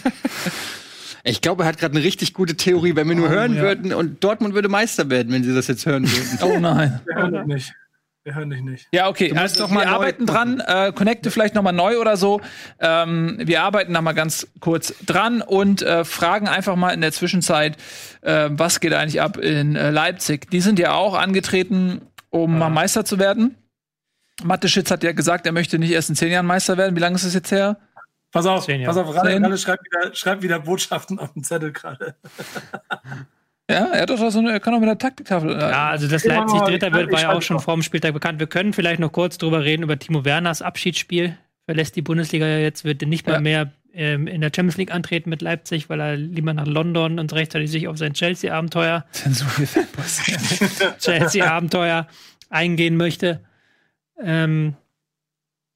ich 1.23 1.41
glaube, 1.41 1.63
er 1.63 1.67
hat 1.67 1.77
gerade 1.77 1.95
eine 1.95 2.03
richtig 2.03 2.33
gute 2.33 2.55
Theorie, 2.55 2.95
wenn 2.95 3.07
wir 3.07 3.15
nur 3.15 3.27
oh, 3.27 3.31
hören 3.31 3.55
ja. 3.55 3.61
würden 3.61 3.93
und 3.93 4.23
Dortmund 4.23 4.55
würde 4.55 4.69
Meister 4.69 5.09
werden, 5.09 5.31
wenn 5.31 5.43
sie 5.43 5.53
das 5.53 5.67
jetzt 5.67 5.85
hören 5.85 6.09
würden. 6.09 6.39
oh 6.41 6.59
nein. 6.59 7.01
Wir 7.05 7.15
hören 7.31 7.47
nicht. 7.47 7.73
Wir 8.23 8.35
hören 8.35 8.49
dich 8.49 8.61
nicht. 8.61 8.87
Ja, 8.93 9.09
okay. 9.09 9.33
Also, 9.35 9.69
wir 9.69 9.89
arbeiten 9.89 10.25
dran. 10.25 10.61
Äh, 10.61 10.93
connecte 10.93 11.29
vielleicht 11.29 11.55
noch 11.55 11.61
mal 11.61 11.73
neu 11.73 11.99
oder 11.99 12.15
so. 12.15 12.39
Ähm, 12.79 13.37
wir 13.39 13.63
arbeiten 13.63 13.93
da 13.93 14.01
mal 14.01 14.13
ganz 14.13 14.47
kurz 14.61 14.93
dran 15.05 15.41
und 15.41 15.81
äh, 15.81 16.05
fragen 16.05 16.47
einfach 16.47 16.77
mal 16.77 16.91
in 16.91 17.01
der 17.01 17.11
Zwischenzeit, 17.11 17.75
äh, 18.21 18.49
was 18.51 18.79
geht 18.79 18.93
eigentlich 18.93 19.21
ab 19.21 19.35
in 19.37 19.75
äh, 19.75 19.89
Leipzig? 19.89 20.49
Die 20.51 20.61
sind 20.61 20.79
ja 20.79 20.93
auch 20.93 21.15
angetreten, 21.15 22.01
um 22.29 22.57
mal 22.57 22.69
Meister 22.69 23.03
zu 23.03 23.19
werden. 23.19 23.57
Matteschitz 24.41 24.89
hat 24.89 25.03
ja 25.03 25.11
gesagt, 25.11 25.45
er 25.45 25.51
möchte 25.51 25.77
nicht 25.77 25.91
erst 25.91 26.09
in 26.09 26.15
zehn 26.15 26.31
Jahren 26.31 26.45
Meister 26.45 26.77
werden. 26.77 26.95
Wie 26.95 27.01
lange 27.01 27.15
ist 27.15 27.23
es 27.25 27.33
jetzt 27.33 27.51
her? 27.51 27.77
Pass 28.31 28.45
auf, 28.45 28.65
pass 28.65 28.97
auf, 28.97 29.15
Ralle, 29.15 29.57
schreibt 29.57 29.83
wieder, 29.83 30.15
schreibt 30.15 30.41
wieder 30.41 30.59
Botschaften 30.59 31.19
auf 31.19 31.33
dem 31.33 31.43
Zettel 31.43 31.73
gerade. 31.73 32.15
Ja, 33.69 33.85
er, 33.93 34.01
hat 34.01 34.09
doch 34.09 34.29
so 34.29 34.39
eine, 34.39 34.51
er 34.51 34.59
kann 34.59 34.73
auch 34.73 34.79
mit 34.79 34.89
der 34.89 34.97
Taktiktafel. 34.97 35.55
Äh, 35.55 35.59
ja, 35.59 35.89
also 35.89 36.07
das 36.07 36.25
Leipzig 36.25 36.59
Dritter 36.61 36.91
wird, 36.91 37.11
war 37.11 37.21
ja 37.21 37.31
auch 37.31 37.41
schon 37.41 37.59
vor 37.59 37.75
dem 37.75 37.81
Spieltag 37.81 38.13
bekannt. 38.13 38.39
Wir 38.39 38.47
können 38.47 38.73
vielleicht 38.73 38.99
noch 38.99 39.11
kurz 39.11 39.37
drüber 39.37 39.63
reden 39.63 39.83
über 39.83 39.97
Timo 39.97 40.25
Werners 40.25 40.61
Abschiedsspiel. 40.61 41.37
Verlässt 41.65 41.95
die 41.95 42.01
Bundesliga 42.01 42.45
ja 42.45 42.57
jetzt, 42.57 42.83
wird 42.83 43.01
nicht 43.03 43.25
mehr, 43.25 43.35
ja. 43.35 43.41
mehr 43.41 43.71
ähm, 43.93 44.27
in 44.27 44.41
der 44.41 44.51
Champions 44.53 44.77
League 44.77 44.93
antreten 44.93 45.29
mit 45.29 45.41
Leipzig, 45.41 45.89
weil 45.89 46.01
er 46.01 46.17
lieber 46.17 46.53
nach 46.53 46.67
London 46.67 47.19
und 47.19 47.31
rechtzeitig 47.31 47.71
sich 47.71 47.87
auf 47.87 47.97
sein 47.97 48.13
Chelsea-Abenteuer, 48.13 49.05
Chelsea-Abenteuer 50.99 52.07
eingehen 52.49 52.97
möchte. 52.97 53.39
Ähm, 54.21 54.75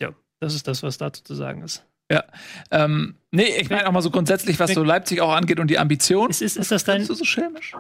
ja, 0.02 0.10
das 0.40 0.56
ist 0.56 0.68
das, 0.68 0.84
was 0.84 0.98
dazu 0.98 1.24
zu 1.24 1.36
sagen 1.36 1.62
ist. 1.62 1.86
Ja. 2.12 2.24
Ähm, 2.72 3.17
nee, 3.32 3.58
ich 3.60 3.70
meine 3.70 3.88
auch 3.88 3.92
mal 3.92 4.02
so 4.02 4.12
grundsätzlich, 4.12 4.60
was 4.60 4.74
so 4.74 4.84
Leipzig 4.84 5.22
auch 5.22 5.34
angeht 5.34 5.60
und 5.60 5.70
die 5.70 5.80
Ambition. 5.80 6.30
Ist, 6.30 6.42
ist, 6.42 6.58
ist, 6.58 6.72
das 6.72 6.84
dein, 6.84 7.00
Bist 7.00 7.10
du 7.10 7.14
so 7.16 7.26
schelmisch? 7.26 7.76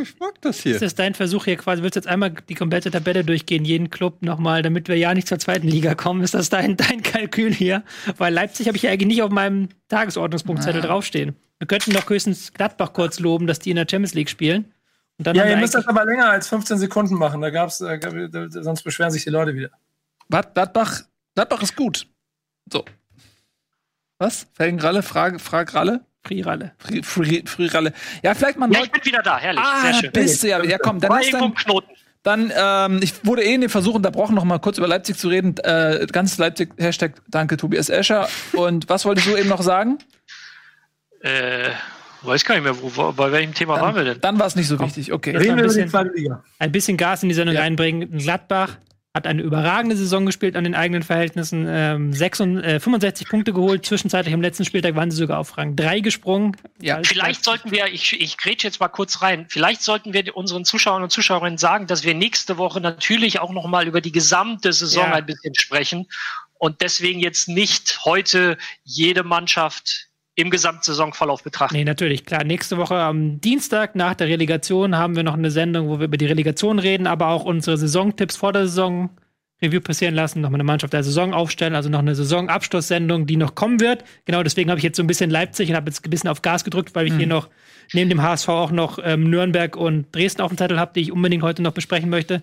Ich 0.00 0.18
mag 0.18 0.40
das 0.40 0.60
hier. 0.60 0.74
ist 0.74 0.82
das 0.82 0.94
dein 0.94 1.14
Versuch 1.14 1.44
hier 1.44 1.56
quasi? 1.56 1.82
Willst 1.82 1.96
du 1.96 2.00
jetzt 2.00 2.08
einmal 2.08 2.30
die 2.30 2.54
komplette 2.54 2.90
Tabelle 2.90 3.24
durchgehen, 3.24 3.64
jeden 3.64 3.90
Club 3.90 4.22
nochmal, 4.22 4.62
damit 4.62 4.88
wir 4.88 4.96
ja 4.96 5.14
nicht 5.14 5.28
zur 5.28 5.38
zweiten 5.38 5.68
Liga 5.68 5.94
kommen? 5.94 6.22
Ist 6.22 6.34
das 6.34 6.48
dein, 6.48 6.76
dein 6.78 7.02
Kalkül 7.02 7.52
hier? 7.52 7.82
Weil 8.16 8.32
Leipzig 8.32 8.66
habe 8.66 8.76
ich 8.76 8.82
ja 8.82 8.90
eigentlich 8.90 9.08
nicht 9.08 9.22
auf 9.22 9.30
meinem 9.30 9.68
Tagesordnungspunktzettel 9.88 10.82
draufstehen. 10.82 11.36
Wir 11.58 11.66
könnten 11.66 11.92
doch 11.92 12.08
höchstens 12.08 12.52
Gladbach 12.52 12.92
kurz 12.92 13.20
loben, 13.20 13.46
dass 13.46 13.58
die 13.58 13.70
in 13.70 13.76
der 13.76 13.86
Champions 13.88 14.14
League 14.14 14.30
spielen. 14.30 14.72
Und 15.18 15.26
dann 15.26 15.36
Ja, 15.36 15.44
ihr 15.44 15.58
müsst 15.58 15.74
das 15.74 15.86
aber 15.86 16.06
länger 16.06 16.30
als 16.30 16.48
15 16.48 16.78
Sekunden 16.78 17.14
machen. 17.14 17.42
Da 17.42 17.50
gab's, 17.50 17.82
äh, 17.82 17.98
gab, 17.98 18.14
da, 18.32 18.48
sonst 18.48 18.82
beschweren 18.82 19.10
sich 19.10 19.24
die 19.24 19.30
Leute 19.30 19.54
wieder. 19.54 19.70
Gladbach, 20.30 21.02
Gladbach 21.34 21.62
ist 21.62 21.76
gut. 21.76 22.06
So. 22.72 22.84
Was? 24.20 24.46
Felgenralle? 24.54 25.02
Frage, 25.02 25.38
Fragralle? 25.38 26.00
Friralle. 26.22 26.72
Fri- 26.78 27.02
Fri- 27.02 27.48
Friralle. 27.48 27.94
Ja, 28.22 28.34
vielleicht 28.34 28.58
mal 28.58 28.70
Ja, 28.70 28.80
neu. 28.80 28.84
ich 28.84 28.92
bin 28.92 29.04
wieder 29.06 29.22
da, 29.22 29.38
herrlich. 29.38 29.64
Ah, 29.64 29.80
Sehr 29.80 29.94
schön. 29.94 30.12
bist 30.12 30.42
du 30.42 30.48
ja. 30.48 30.62
Ja, 30.62 30.76
komm, 30.78 31.00
dann 31.00 31.10
irgendwo 31.22 31.38
dann, 31.46 31.54
Knoten. 31.54 31.90
dann 32.22 32.52
ähm, 32.54 33.00
ich 33.02 33.24
wurde 33.24 33.42
eh 33.42 33.54
in 33.54 33.62
den 33.62 33.70
Versuch 33.70 33.94
unterbrochen, 33.94 34.34
noch 34.34 34.44
mal 34.44 34.58
kurz 34.58 34.76
über 34.76 34.86
Leipzig 34.86 35.16
zu 35.16 35.28
reden. 35.28 35.56
Äh, 35.64 36.06
ganz 36.12 36.36
Leipzig, 36.36 36.70
Hashtag 36.78 37.14
danke 37.28 37.56
Tobias 37.56 37.88
Escher. 37.88 38.28
Und 38.52 38.90
was 38.90 39.06
wolltest 39.06 39.26
du 39.28 39.36
eben 39.36 39.48
noch 39.48 39.62
sagen? 39.62 39.96
Äh, 41.22 41.70
weiß 42.22 42.44
gar 42.44 42.54
nicht 42.56 42.64
mehr, 42.64 42.78
wo, 42.80 42.94
wo, 42.94 43.12
bei 43.12 43.32
welchem 43.32 43.54
Thema 43.54 43.80
waren 43.80 43.94
wir 43.96 44.04
denn? 44.04 44.20
Dann 44.20 44.38
war 44.38 44.46
es 44.46 44.56
nicht 44.56 44.68
so 44.68 44.78
wichtig. 44.78 45.12
Okay. 45.14 45.30
Reden 45.30 45.52
ein 45.52 45.56
wir 45.56 45.64
über 45.64 45.72
die 45.72 45.78
bisschen- 45.80 45.88
zweite 45.88 46.10
Liga. 46.14 46.44
ein 46.58 46.70
bisschen 46.72 46.96
Gas 46.98 47.22
in 47.22 47.30
die 47.30 47.34
Sendung 47.34 47.54
Ja. 47.54 47.62
reinbringen. 47.62 48.18
Gladbach 48.18 48.76
hat 49.12 49.26
eine 49.26 49.42
überragende 49.42 49.96
Saison 49.96 50.24
gespielt 50.24 50.54
an 50.54 50.62
den 50.62 50.76
eigenen 50.76 51.02
Verhältnissen. 51.02 51.66
Ähm, 51.68 52.12
66, 52.12 52.64
äh, 52.64 52.78
65 52.80 53.28
Punkte 53.28 53.52
geholt. 53.52 53.84
Zwischenzeitlich 53.84 54.32
am 54.32 54.40
letzten 54.40 54.64
Spieltag 54.64 54.94
waren 54.94 55.10
sie 55.10 55.16
sogar 55.16 55.38
auf 55.38 55.58
Rang 55.58 55.74
3 55.74 55.98
gesprungen. 56.00 56.56
Ja, 56.80 57.00
Vielleicht 57.02 57.44
sollten 57.44 57.72
wir, 57.72 57.86
ich, 57.88 58.20
ich 58.20 58.36
grätsche 58.36 58.68
jetzt 58.68 58.78
mal 58.78 58.88
kurz 58.88 59.20
rein, 59.20 59.46
vielleicht 59.48 59.82
sollten 59.82 60.12
wir 60.12 60.36
unseren 60.36 60.64
Zuschauern 60.64 61.02
und 61.02 61.10
Zuschauerinnen 61.10 61.58
sagen, 61.58 61.88
dass 61.88 62.04
wir 62.04 62.14
nächste 62.14 62.56
Woche 62.56 62.80
natürlich 62.80 63.40
auch 63.40 63.52
noch 63.52 63.66
mal 63.66 63.88
über 63.88 64.00
die 64.00 64.12
gesamte 64.12 64.72
Saison 64.72 65.08
Ja. 65.08 65.14
ein 65.14 65.26
bisschen 65.26 65.54
sprechen 65.56 66.06
und 66.54 66.80
deswegen 66.80 67.18
jetzt 67.18 67.48
nicht 67.48 68.04
heute 68.04 68.58
jede 68.84 69.24
Mannschaft 69.24 70.09
im 70.40 70.50
Gesamtsaisonverlauf 70.50 71.42
betrachten. 71.42 71.76
Nee, 71.76 71.84
natürlich, 71.84 72.24
klar. 72.24 72.44
Nächste 72.44 72.76
Woche 72.76 72.96
am 72.96 73.40
Dienstag 73.40 73.94
nach 73.94 74.14
der 74.14 74.28
Relegation 74.28 74.96
haben 74.96 75.16
wir 75.16 75.22
noch 75.22 75.34
eine 75.34 75.50
Sendung, 75.50 75.88
wo 75.88 75.98
wir 75.98 76.06
über 76.06 76.16
die 76.16 76.26
Relegation 76.26 76.78
reden, 76.78 77.06
aber 77.06 77.28
auch 77.28 77.44
unsere 77.44 77.76
Saisontipps 77.76 78.36
vor 78.36 78.52
der 78.52 78.66
Saison 78.66 79.10
Review 79.62 79.80
passieren 79.80 80.14
lassen, 80.14 80.40
nochmal 80.40 80.56
eine 80.56 80.64
Mannschaft 80.64 80.92
der 80.92 81.02
Saison 81.02 81.34
aufstellen, 81.34 81.74
also 81.74 81.90
noch 81.90 81.98
eine 81.98 82.14
Saisonabschlusssendung, 82.14 83.26
die 83.26 83.36
noch 83.36 83.54
kommen 83.54 83.78
wird. 83.80 84.04
Genau, 84.24 84.42
deswegen 84.42 84.70
habe 84.70 84.78
ich 84.78 84.84
jetzt 84.84 84.96
so 84.96 85.02
ein 85.02 85.06
bisschen 85.06 85.30
Leipzig 85.30 85.68
und 85.68 85.76
habe 85.76 85.90
jetzt 85.90 86.04
ein 86.04 86.10
bisschen 86.10 86.30
auf 86.30 86.40
Gas 86.40 86.64
gedrückt, 86.64 86.94
weil 86.94 87.06
ich 87.06 87.14
hier 87.14 87.26
noch 87.26 87.48
neben 87.92 88.08
dem 88.08 88.22
HSV 88.22 88.48
auch 88.48 88.70
noch 88.70 88.98
ähm, 89.02 89.28
Nürnberg 89.28 89.76
und 89.76 90.06
Dresden 90.14 90.40
auf 90.42 90.50
dem 90.50 90.58
Zettel 90.58 90.78
habe, 90.80 90.92
die 90.94 91.00
ich 91.00 91.12
unbedingt 91.12 91.42
heute 91.42 91.62
noch 91.62 91.72
besprechen 91.72 92.08
möchte. 92.08 92.42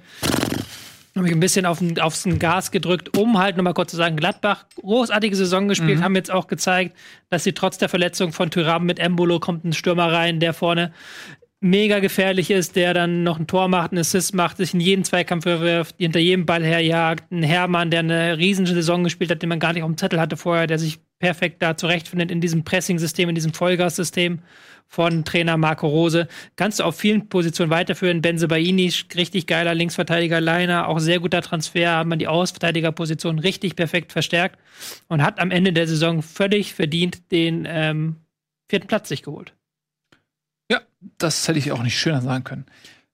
Habe 1.18 1.28
ich 1.28 1.34
ein 1.34 1.40
bisschen 1.40 1.66
auf 1.66 1.80
den, 1.80 2.00
aufs 2.00 2.26
Gas 2.40 2.72
gedrückt, 2.72 3.18
um 3.18 3.38
halt 3.38 3.58
nochmal 3.58 3.74
kurz 3.74 3.92
zu 3.92 3.98
sagen, 3.98 4.16
Gladbach, 4.18 4.66
großartige 4.76 5.36
Saison 5.36 5.68
gespielt, 5.68 6.02
haben 6.02 6.16
jetzt 6.16 6.32
auch 6.32 6.48
gezeigt, 6.48 6.96
dass 7.30 7.44
sie 7.44 7.54
trotz 7.54 7.78
der 7.78 7.90
Verletzung 7.90 8.34
von 8.34 8.52
Tyram 8.52 8.86
mit 8.86 9.00
Embolo 9.00 9.40
kommt 9.40 9.66
ein 9.66 9.74
Stürmer 9.74 10.12
rein, 10.12 10.40
der 10.40 10.54
vorne 10.54 10.92
mega 11.60 12.00
gefährlich 12.00 12.52
ist, 12.52 12.76
der 12.76 12.94
dann 12.94 13.24
noch 13.24 13.40
ein 13.40 13.48
Tor 13.48 13.68
macht, 13.68 13.92
einen 13.92 14.00
Assist 14.00 14.36
macht, 14.36 14.58
sich 14.58 14.74
in 14.74 14.80
jeden 14.80 15.04
Zweikampf 15.04 15.44
verwirft, 15.44 15.96
hinter 15.98 16.20
jedem 16.20 16.46
Ball 16.46 16.64
herjagt. 16.64 17.32
Ein 17.32 17.44
Hermann, 17.44 17.90
der 17.90 18.02
eine 18.02 18.38
riesen 18.38 18.66
Saison 18.66 19.04
gespielt 19.04 19.32
hat, 19.32 19.42
den 19.42 19.50
man 19.50 19.60
gar 19.60 19.74
nicht 19.74 19.84
auf 19.84 19.90
dem 19.90 19.98
Zettel 19.98 20.20
hatte 20.20 20.38
vorher, 20.38 20.68
der 20.68 20.78
sich 20.78 21.00
perfekt 21.20 21.62
da 21.62 21.76
zurechtfindet 21.76 22.30
in 22.30 22.42
diesem 22.42 22.64
Pressing-System, 22.64 23.30
in 23.30 23.36
diesem 23.36 23.54
Vollgas-System 23.54 24.40
von 24.88 25.26
Trainer 25.26 25.58
Marco 25.58 25.88
Rose. 25.88 26.28
Kannst 26.56 26.80
du 26.80 26.84
auf 26.84 26.98
vielen 26.98 27.30
Positionen 27.30 27.70
weiterführen. 27.70 28.22
Benze 28.22 28.48
Baini, 28.48 28.92
richtig 29.16 29.48
geiler 29.48 29.76
Linksverteidiger, 29.76 30.42
Leiner, 30.42 30.88
auch 30.88 31.00
sehr 31.00 31.20
guter 31.20 31.42
Transfer, 31.42 31.98
hat 31.98 32.08
man 32.08 32.20
die 32.20 32.28
Außenverteidigerposition 32.28 33.40
richtig 33.40 33.76
perfekt 33.76 34.12
verstärkt 34.12 34.60
und 35.08 35.22
hat 35.22 35.40
am 35.40 35.52
Ende 35.52 35.74
der 35.74 35.88
Saison 35.88 36.22
völlig 36.22 36.74
verdient 36.74 37.32
den 37.32 37.66
ähm, 37.68 38.18
vierten 38.70 38.88
Platz 38.88 39.10
sich 39.10 39.24
geholt. 39.24 39.54
Ja, 40.72 40.82
das 41.18 41.48
hätte 41.48 41.60
ich 41.60 41.72
auch 41.72 41.84
nicht 41.84 41.98
schöner 41.98 42.22
sagen 42.22 42.44
können. 42.44 42.66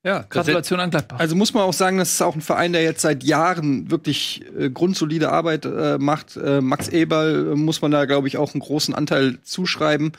Ja, 0.06 0.26
Gratulation 0.30 0.82
an 0.82 0.90
Gladbach. 0.90 1.18
Also 1.20 1.34
muss 1.34 1.54
man 1.54 1.64
auch 1.64 1.74
sagen, 1.74 1.98
das 1.98 2.12
ist 2.12 2.22
auch 2.22 2.36
ein 2.36 2.42
Verein, 2.42 2.74
der 2.74 2.84
jetzt 2.84 3.02
seit 3.02 3.24
Jahren 3.24 3.90
wirklich 3.90 4.44
äh, 4.58 4.70
grundsolide 4.70 5.32
Arbeit 5.32 5.66
äh, 5.66 5.98
macht. 5.98 6.36
Äh, 6.36 6.60
Max 6.60 6.90
Eberl 6.90 7.54
äh, 7.54 7.56
muss 7.56 7.82
man 7.82 7.92
da, 7.92 8.04
glaube 8.04 8.28
ich, 8.28 8.36
auch 8.38 8.54
einen 8.54 8.60
großen 8.60 8.94
Anteil 8.94 9.38
zuschreiben. 9.44 10.12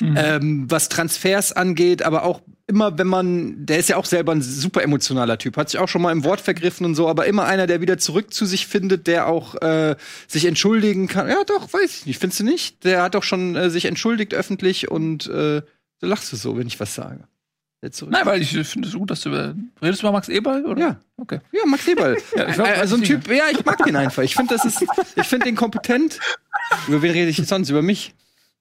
Ähm, 0.00 0.66
was 0.68 0.88
Transfers 0.88 1.52
angeht, 1.52 2.02
aber 2.02 2.22
auch 2.22 2.40
immer, 2.68 2.96
wenn 2.98 3.08
man, 3.08 3.66
der 3.66 3.78
ist 3.78 3.88
ja 3.88 3.96
auch 3.96 4.04
selber 4.04 4.32
ein 4.32 4.42
super 4.42 4.82
emotionaler 4.82 5.38
Typ, 5.38 5.56
hat 5.56 5.70
sich 5.70 5.80
auch 5.80 5.88
schon 5.88 6.02
mal 6.02 6.12
im 6.12 6.22
Wort 6.22 6.40
vergriffen 6.40 6.86
und 6.86 6.94
so, 6.94 7.08
aber 7.08 7.26
immer 7.26 7.44
einer, 7.44 7.66
der 7.66 7.80
wieder 7.80 7.98
zurück 7.98 8.32
zu 8.32 8.46
sich 8.46 8.66
findet, 8.66 9.08
der 9.08 9.26
auch 9.26 9.56
äh, 9.56 9.96
sich 10.28 10.44
entschuldigen 10.44 11.08
kann. 11.08 11.28
Ja, 11.28 11.42
doch, 11.44 11.72
weiß 11.72 11.98
ich 11.98 12.06
nicht, 12.06 12.20
findest 12.20 12.40
du 12.40 12.44
nicht? 12.44 12.84
Der 12.84 13.02
hat 13.02 13.14
doch 13.16 13.24
schon 13.24 13.56
äh, 13.56 13.70
sich 13.70 13.86
entschuldigt 13.86 14.34
öffentlich 14.34 14.90
und 14.90 15.26
äh, 15.26 15.62
du 15.62 16.06
lachst 16.06 16.32
du 16.32 16.36
so, 16.36 16.56
wenn 16.56 16.66
ich 16.66 16.78
was 16.78 16.94
sage. 16.94 17.24
Zurück- 17.90 18.12
Nein, 18.12 18.24
weil 18.24 18.40
ich 18.42 18.50
finde 18.68 18.86
es 18.88 18.94
gut, 18.94 19.10
dass 19.10 19.22
du. 19.22 19.30
Redest 19.82 20.02
du 20.02 20.06
über 20.06 20.12
Max 20.12 20.28
Eberl? 20.28 20.64
Oder? 20.66 20.80
Ja. 20.80 20.96
Okay. 21.16 21.40
Ja, 21.50 21.66
Max 21.66 21.86
Eberl. 21.88 22.16
Ja, 22.36 22.48
ich 22.48 22.54
glaub, 22.54 22.68
äh, 22.68 22.86
so 22.86 22.94
ein 22.96 23.02
Typ, 23.02 23.28
ja, 23.28 23.44
ich 23.50 23.64
mag 23.64 23.78
den 23.84 23.96
einfach. 23.96 24.22
Ich 24.22 24.36
finde, 24.36 24.54
das 24.54 24.64
ist, 24.64 24.84
ich 25.16 25.26
finde 25.26 25.46
den 25.46 25.56
kompetent. 25.56 26.20
Über 26.86 27.02
wen 27.02 27.10
rede 27.10 27.28
ich 27.30 27.36
sonst? 27.46 27.70
Über 27.70 27.82
mich? 27.82 28.14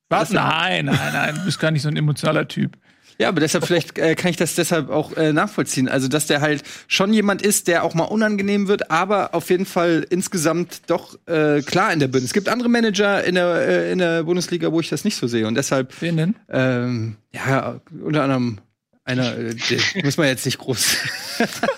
Was? 0.10 0.32
Nein, 0.32 0.86
nein, 0.86 0.98
nein. 1.14 1.36
Du 1.36 1.46
bist 1.46 1.60
gar 1.60 1.70
nicht 1.72 1.84
so 1.84 1.88
ein 1.90 1.96
emotionaler 1.96 2.48
Typ. 2.48 2.78
Ja, 3.20 3.28
aber 3.30 3.40
deshalb, 3.40 3.66
vielleicht 3.68 4.00
äh, 4.00 4.16
kann 4.16 4.32
ich 4.32 4.38
das 4.38 4.56
deshalb 4.56 4.90
auch 4.90 5.16
äh, 5.16 5.32
nachvollziehen. 5.32 5.88
Also, 5.88 6.08
dass 6.08 6.26
der 6.26 6.42
halt 6.42 6.64
schon 6.88 7.14
jemand 7.14 7.44
ist, 7.44 7.68
der 7.68 7.84
auch 7.84 7.94
mal 7.94 8.06
unangenehm 8.06 8.68
wird, 8.68 8.90
aber 8.90 9.36
auf 9.36 9.52
jeden 9.52 9.68
Fall 9.68 10.08
insgesamt 10.10 10.90
doch 10.90 11.20
äh, 11.28 11.62
klar 11.62 11.94
in 11.94 12.00
der 12.00 12.08
Bundesliga. 12.08 12.26
Es 12.26 12.34
gibt 12.34 12.50
andere 12.50 12.70
Manager 12.70 13.24
in 13.24 13.36
der, 13.36 13.68
äh, 13.68 13.92
in 13.92 14.00
der 14.00 14.24
Bundesliga, 14.24 14.72
wo 14.72 14.80
ich 14.80 14.90
das 14.90 15.04
nicht 15.04 15.16
so 15.18 15.28
sehe. 15.28 15.46
Und 15.46 15.54
deshalb, 15.54 15.94
Wen 16.02 16.18
denn? 16.18 16.36
ähm, 16.50 17.16
ja, 17.32 17.80
unter 18.04 18.24
anderem 18.24 18.58
einer, 19.12 19.38
äh, 19.38 19.56
muss 20.04 20.18
man 20.18 20.28
jetzt 20.28 20.46
nicht 20.46 20.58
groß. 20.58 20.98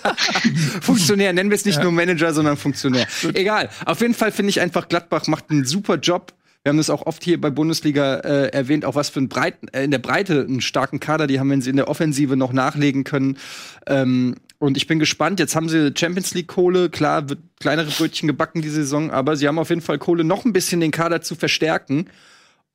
Funktionär, 0.80 1.32
nennen 1.32 1.50
wir 1.50 1.56
es 1.56 1.64
nicht 1.64 1.82
nur 1.82 1.92
Manager, 1.92 2.32
sondern 2.32 2.56
Funktionär. 2.56 3.06
Egal. 3.34 3.68
Auf 3.84 4.00
jeden 4.00 4.14
Fall 4.14 4.32
finde 4.32 4.50
ich 4.50 4.60
einfach, 4.60 4.88
Gladbach 4.88 5.26
macht 5.26 5.50
einen 5.50 5.64
super 5.64 5.96
Job. 5.96 6.32
Wir 6.62 6.70
haben 6.70 6.78
das 6.78 6.88
auch 6.88 7.04
oft 7.04 7.22
hier 7.22 7.38
bei 7.38 7.50
Bundesliga 7.50 8.16
äh, 8.20 8.46
erwähnt, 8.48 8.86
auch 8.86 8.94
was 8.94 9.10
für 9.10 9.20
ein 9.20 9.28
Breiten, 9.28 9.68
äh, 9.68 9.84
in 9.84 9.90
der 9.90 9.98
Breite 9.98 10.46
einen 10.48 10.62
starken 10.62 10.98
Kader, 10.98 11.26
die 11.26 11.38
haben, 11.38 11.50
wenn 11.50 11.60
sie 11.60 11.70
in 11.70 11.76
der 11.76 11.88
Offensive 11.88 12.36
noch 12.36 12.54
nachlegen 12.54 13.04
können. 13.04 13.36
Ähm, 13.86 14.34
und 14.58 14.78
ich 14.78 14.86
bin 14.86 14.98
gespannt. 14.98 15.40
Jetzt 15.40 15.56
haben 15.56 15.68
sie 15.68 15.92
Champions 15.94 16.32
League 16.32 16.48
Kohle. 16.48 16.88
Klar, 16.88 17.28
wird 17.28 17.40
kleinere 17.60 17.90
Brötchen 17.90 18.28
gebacken 18.28 18.62
diese 18.62 18.76
Saison, 18.76 19.10
aber 19.10 19.36
sie 19.36 19.46
haben 19.46 19.58
auf 19.58 19.68
jeden 19.68 19.82
Fall 19.82 19.98
Kohle, 19.98 20.24
noch 20.24 20.46
ein 20.46 20.54
bisschen 20.54 20.80
den 20.80 20.90
Kader 20.90 21.20
zu 21.20 21.34
verstärken. 21.34 22.06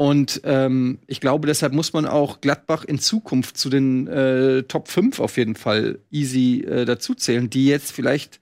Und 0.01 0.39
ähm, 0.45 0.99
ich 1.07 1.19
glaube, 1.19 1.45
deshalb 1.45 1.73
muss 1.73 1.91
man 1.91 2.05
auch 2.05 2.39
Gladbach 2.39 2.85
in 2.85 2.99
Zukunft 2.99 3.57
zu 3.57 3.69
den 3.69 4.07
äh, 4.07 4.63
Top 4.63 4.87
5 4.87 5.19
auf 5.19 5.35
jeden 5.35 5.55
Fall 5.55 5.99
easy 6.09 6.61
äh, 6.61 6.85
dazuzählen, 6.85 7.49
die 7.49 7.65
jetzt 7.65 7.91
vielleicht 7.91 8.39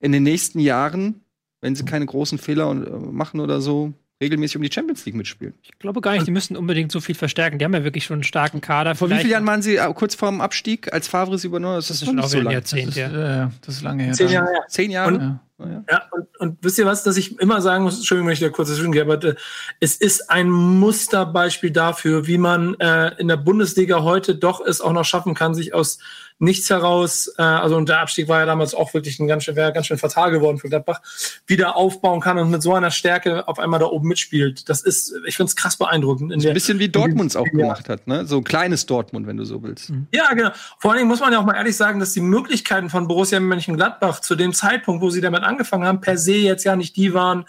in 0.00 0.12
den 0.12 0.22
nächsten 0.22 0.60
Jahren, 0.60 1.20
wenn 1.60 1.76
sie 1.76 1.84
keine 1.84 2.06
großen 2.06 2.38
Fehler 2.38 2.70
äh, 2.70 2.74
machen 3.12 3.40
oder 3.40 3.60
so, 3.60 3.92
regelmäßig 4.22 4.56
um 4.56 4.62
die 4.62 4.70
Champions 4.72 5.04
League 5.06 5.14
mitspielen. 5.16 5.54
Ich 5.62 5.78
glaube 5.78 6.00
gar 6.00 6.12
nicht, 6.12 6.26
die 6.26 6.30
müssen 6.30 6.56
unbedingt 6.56 6.92
so 6.92 7.00
viel 7.00 7.14
verstärken. 7.14 7.58
Die 7.58 7.64
haben 7.64 7.74
ja 7.74 7.84
wirklich 7.84 8.04
schon 8.04 8.14
einen 8.14 8.22
starken 8.24 8.60
Kader. 8.60 8.94
Vor 8.94 9.10
wie 9.10 9.16
vielen 9.16 9.30
Jahren 9.30 9.46
waren 9.46 9.60
sie 9.62 9.76
äh, 9.76 9.92
kurz 9.94 10.14
vorm 10.14 10.40
Abstieg, 10.40 10.92
als 10.92 11.08
Favre 11.08 11.36
sie 11.38 11.48
übernommen? 11.48 11.74
hat? 11.74 11.80
Das 11.82 11.90
ist 11.90 12.04
schon 12.04 12.16
nicht 12.16 12.24
auch 12.24 12.28
so 12.28 12.38
ein. 12.38 12.50
Jahrzehnt, 12.50 12.88
Das 12.88 12.96
ist, 12.96 13.12
ja. 13.12 13.44
äh, 13.44 13.48
das 13.64 13.74
ist 13.76 13.82
lange 13.82 14.04
her. 14.04 14.12
Zehn 14.12 14.28
Jahre. 14.30 14.48
Zehn 14.68 14.90
Jahre? 14.90 15.14
Und- 15.14 15.20
Ja. 15.20 15.40
Ja, 15.88 16.02
und, 16.10 16.26
und 16.40 16.58
wisst 16.62 16.78
ihr 16.80 16.84
was, 16.84 17.04
dass 17.04 17.16
ich 17.16 17.38
immer 17.38 17.62
sagen 17.62 17.84
muss, 17.84 17.96
Entschuldigung, 17.96 18.26
wenn 18.26 18.32
ich 18.34 18.40
da 18.40 18.48
kurz 18.48 18.70
dazwischen 18.70 18.90
gehe, 18.90 19.02
aber 19.02 19.22
äh, 19.22 19.34
es 19.78 19.94
ist 19.94 20.28
ein 20.28 20.50
Musterbeispiel 20.50 21.70
dafür, 21.70 22.26
wie 22.26 22.38
man 22.38 22.74
äh, 22.80 23.12
in 23.18 23.28
der 23.28 23.36
Bundesliga 23.36 24.02
heute 24.02 24.34
doch 24.34 24.60
es 24.64 24.80
auch 24.80 24.92
noch 24.92 25.04
schaffen 25.04 25.34
kann, 25.34 25.54
sich 25.54 25.72
aus 25.72 25.98
nichts 26.38 26.68
heraus, 26.68 27.32
äh, 27.38 27.42
also 27.42 27.76
und 27.76 27.88
der 27.88 28.00
Abstieg 28.00 28.28
war 28.28 28.40
ja 28.40 28.46
damals 28.46 28.74
auch 28.74 28.92
wirklich 28.92 29.18
ein 29.20 29.26
ganz 29.26 29.44
schön, 29.44 29.56
wäre 29.56 29.72
ganz 29.72 29.86
schön 29.86 29.98
fatal 29.98 30.30
geworden 30.30 30.58
für 30.58 30.68
Gladbach, 30.68 31.00
wieder 31.46 31.76
aufbauen 31.76 32.20
kann 32.20 32.38
und 32.38 32.50
mit 32.50 32.62
so 32.62 32.74
einer 32.74 32.90
Stärke 32.90 33.46
auf 33.46 33.58
einmal 33.58 33.80
da 33.80 33.86
oben 33.86 34.08
mitspielt. 34.08 34.68
Das 34.68 34.82
ist, 34.82 35.14
ich 35.26 35.36
finde 35.36 35.50
es 35.50 35.56
krass 35.56 35.76
beeindruckend. 35.76 36.32
In 36.32 36.40
Ein 36.40 36.42
der, 36.42 36.52
bisschen 36.52 36.78
wie 36.78 36.88
Dortmund 36.88 37.30
es 37.30 37.36
auch 37.36 37.44
gemacht 37.44 37.88
hat, 37.88 38.06
ne? 38.06 38.26
So 38.26 38.38
ein 38.38 38.44
kleines 38.44 38.86
Dortmund, 38.86 39.26
wenn 39.26 39.36
du 39.36 39.44
so 39.44 39.62
willst. 39.62 39.92
Ja, 40.12 40.32
genau. 40.34 40.50
Vor 40.78 40.90
allen 40.90 40.98
Dingen 40.98 41.08
muss 41.08 41.20
man 41.20 41.32
ja 41.32 41.38
auch 41.38 41.44
mal 41.44 41.56
ehrlich 41.56 41.76
sagen, 41.76 42.00
dass 42.00 42.12
die 42.12 42.20
Möglichkeiten 42.20 42.90
von 42.90 43.06
Borussia 43.06 43.38
Mönchengladbach 43.40 44.20
zu 44.20 44.34
dem 44.34 44.52
Zeitpunkt, 44.52 45.02
wo 45.02 45.10
sie 45.10 45.20
damit 45.20 45.42
angefangen 45.42 45.86
haben, 45.86 46.00
per 46.00 46.18
se 46.18 46.34
jetzt 46.34 46.64
ja 46.64 46.76
nicht 46.76 46.96
die 46.96 47.14
waren, 47.14 47.44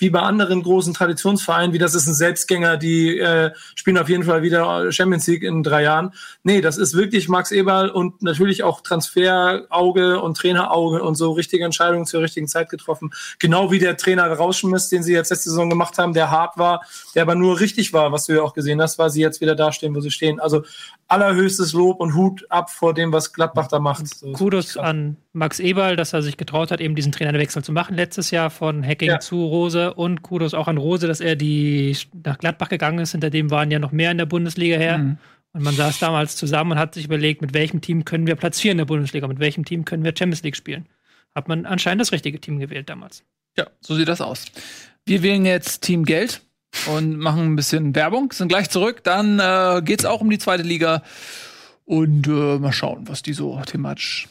wie 0.00 0.10
bei 0.10 0.20
anderen 0.20 0.62
großen 0.62 0.94
Traditionsvereinen, 0.94 1.72
wie 1.72 1.78
das 1.78 1.94
ist 1.94 2.06
ein 2.06 2.14
Selbstgänger, 2.14 2.76
die 2.76 3.18
äh, 3.18 3.52
spielen 3.74 3.98
auf 3.98 4.08
jeden 4.08 4.24
Fall 4.24 4.42
wieder 4.42 4.90
Champions 4.90 5.26
League 5.26 5.42
in 5.42 5.62
drei 5.62 5.82
Jahren. 5.84 6.12
Nee, 6.42 6.60
das 6.60 6.78
ist 6.78 6.94
wirklich 6.94 7.28
Max 7.28 7.52
Eberl 7.52 7.90
und 7.90 8.22
natürlich 8.22 8.62
auch 8.62 8.80
Transferauge 8.80 10.20
und 10.20 10.36
Trainerauge 10.36 11.02
und 11.02 11.14
so 11.14 11.32
richtige 11.32 11.64
Entscheidungen 11.64 12.06
zur 12.06 12.22
richtigen 12.22 12.48
Zeit 12.48 12.70
getroffen. 12.70 13.12
Genau 13.38 13.70
wie 13.70 13.78
der 13.78 13.96
Trainer 13.96 14.26
rausschmiss, 14.26 14.88
den 14.88 15.02
sie 15.02 15.12
jetzt 15.12 15.30
letzte 15.30 15.50
Saison 15.50 15.68
gemacht 15.68 15.98
haben, 15.98 16.14
der 16.14 16.30
hart 16.30 16.56
war, 16.56 16.82
der 17.14 17.22
aber 17.22 17.34
nur 17.34 17.60
richtig 17.60 17.92
war, 17.92 18.10
was 18.10 18.26
du 18.26 18.34
ja 18.34 18.42
auch 18.42 18.54
gesehen 18.54 18.80
hast, 18.80 18.98
weil 18.98 19.10
sie 19.10 19.20
jetzt 19.20 19.40
wieder 19.40 19.54
da 19.54 19.70
stehen, 19.70 19.94
wo 19.94 20.00
sie 20.00 20.10
stehen. 20.10 20.40
Also 20.40 20.64
allerhöchstes 21.10 21.72
Lob 21.72 22.00
und 22.00 22.14
Hut 22.14 22.46
ab 22.50 22.70
vor 22.70 22.94
dem, 22.94 23.12
was 23.12 23.32
Gladbach 23.32 23.68
da 23.68 23.80
macht. 23.80 24.06
So, 24.06 24.32
Kudos 24.32 24.76
an 24.76 25.16
Max 25.32 25.58
Eberl, 25.58 25.96
dass 25.96 26.12
er 26.12 26.22
sich 26.22 26.36
getraut 26.36 26.70
hat, 26.70 26.80
eben 26.80 26.94
diesen 26.94 27.12
Trainerwechsel 27.12 27.64
zu 27.64 27.72
machen 27.72 27.96
letztes 27.96 28.30
Jahr 28.30 28.50
von 28.50 28.86
Hacking 28.86 29.08
ja. 29.08 29.20
zu 29.20 29.44
Rose 29.44 29.94
und 29.94 30.22
Kudos 30.22 30.54
auch 30.54 30.68
an 30.68 30.78
Rose, 30.78 31.08
dass 31.08 31.20
er 31.20 31.36
die 31.36 31.96
nach 32.24 32.38
Gladbach 32.38 32.68
gegangen 32.68 33.00
ist. 33.00 33.12
Hinter 33.12 33.30
dem 33.30 33.50
waren 33.50 33.70
ja 33.70 33.78
noch 33.78 33.92
mehr 33.92 34.12
in 34.12 34.18
der 34.18 34.26
Bundesliga 34.26 34.76
her. 34.76 34.98
Mhm. 34.98 35.18
Und 35.52 35.64
man 35.64 35.74
saß 35.74 35.98
damals 35.98 36.36
zusammen 36.36 36.72
und 36.72 36.78
hat 36.78 36.94
sich 36.94 37.06
überlegt, 37.06 37.42
mit 37.42 37.54
welchem 37.54 37.80
Team 37.80 38.04
können 38.04 38.28
wir 38.28 38.36
platzieren 38.36 38.74
in 38.74 38.78
der 38.78 38.84
Bundesliga, 38.84 39.26
mit 39.26 39.40
welchem 39.40 39.64
Team 39.64 39.84
können 39.84 40.04
wir 40.04 40.14
Champions 40.16 40.44
League 40.44 40.56
spielen. 40.56 40.86
Hat 41.34 41.48
man 41.48 41.66
anscheinend 41.66 42.00
das 42.00 42.12
richtige 42.12 42.40
Team 42.40 42.60
gewählt 42.60 42.88
damals. 42.88 43.24
Ja, 43.58 43.66
so 43.80 43.96
sieht 43.96 44.06
das 44.06 44.20
aus. 44.20 44.46
Wir 45.06 45.22
wählen 45.22 45.44
jetzt 45.44 45.82
Team 45.82 46.04
Geld 46.04 46.42
und 46.86 47.18
machen 47.18 47.52
ein 47.52 47.56
bisschen 47.56 47.94
Werbung, 47.94 48.32
sind 48.32 48.48
gleich 48.48 48.70
zurück. 48.70 49.02
Dann 49.04 49.38
äh, 49.38 49.82
geht 49.84 50.00
es 50.00 50.06
auch 50.06 50.20
um 50.20 50.30
die 50.30 50.38
zweite 50.38 50.62
Liga 50.62 51.02
und 51.84 52.26
äh, 52.26 52.58
mal 52.58 52.72
schauen, 52.72 53.08
was 53.08 53.22
die 53.22 53.32
so 53.32 53.60
thematisch 53.66 54.28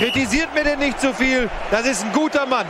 Kritisiert 0.00 0.54
mir 0.54 0.64
denn 0.64 0.78
nicht 0.78 0.98
zu 0.98 1.08
so 1.08 1.12
viel. 1.12 1.50
Das 1.70 1.86
ist 1.86 2.02
ein 2.02 2.12
guter 2.14 2.46
Mann. 2.46 2.64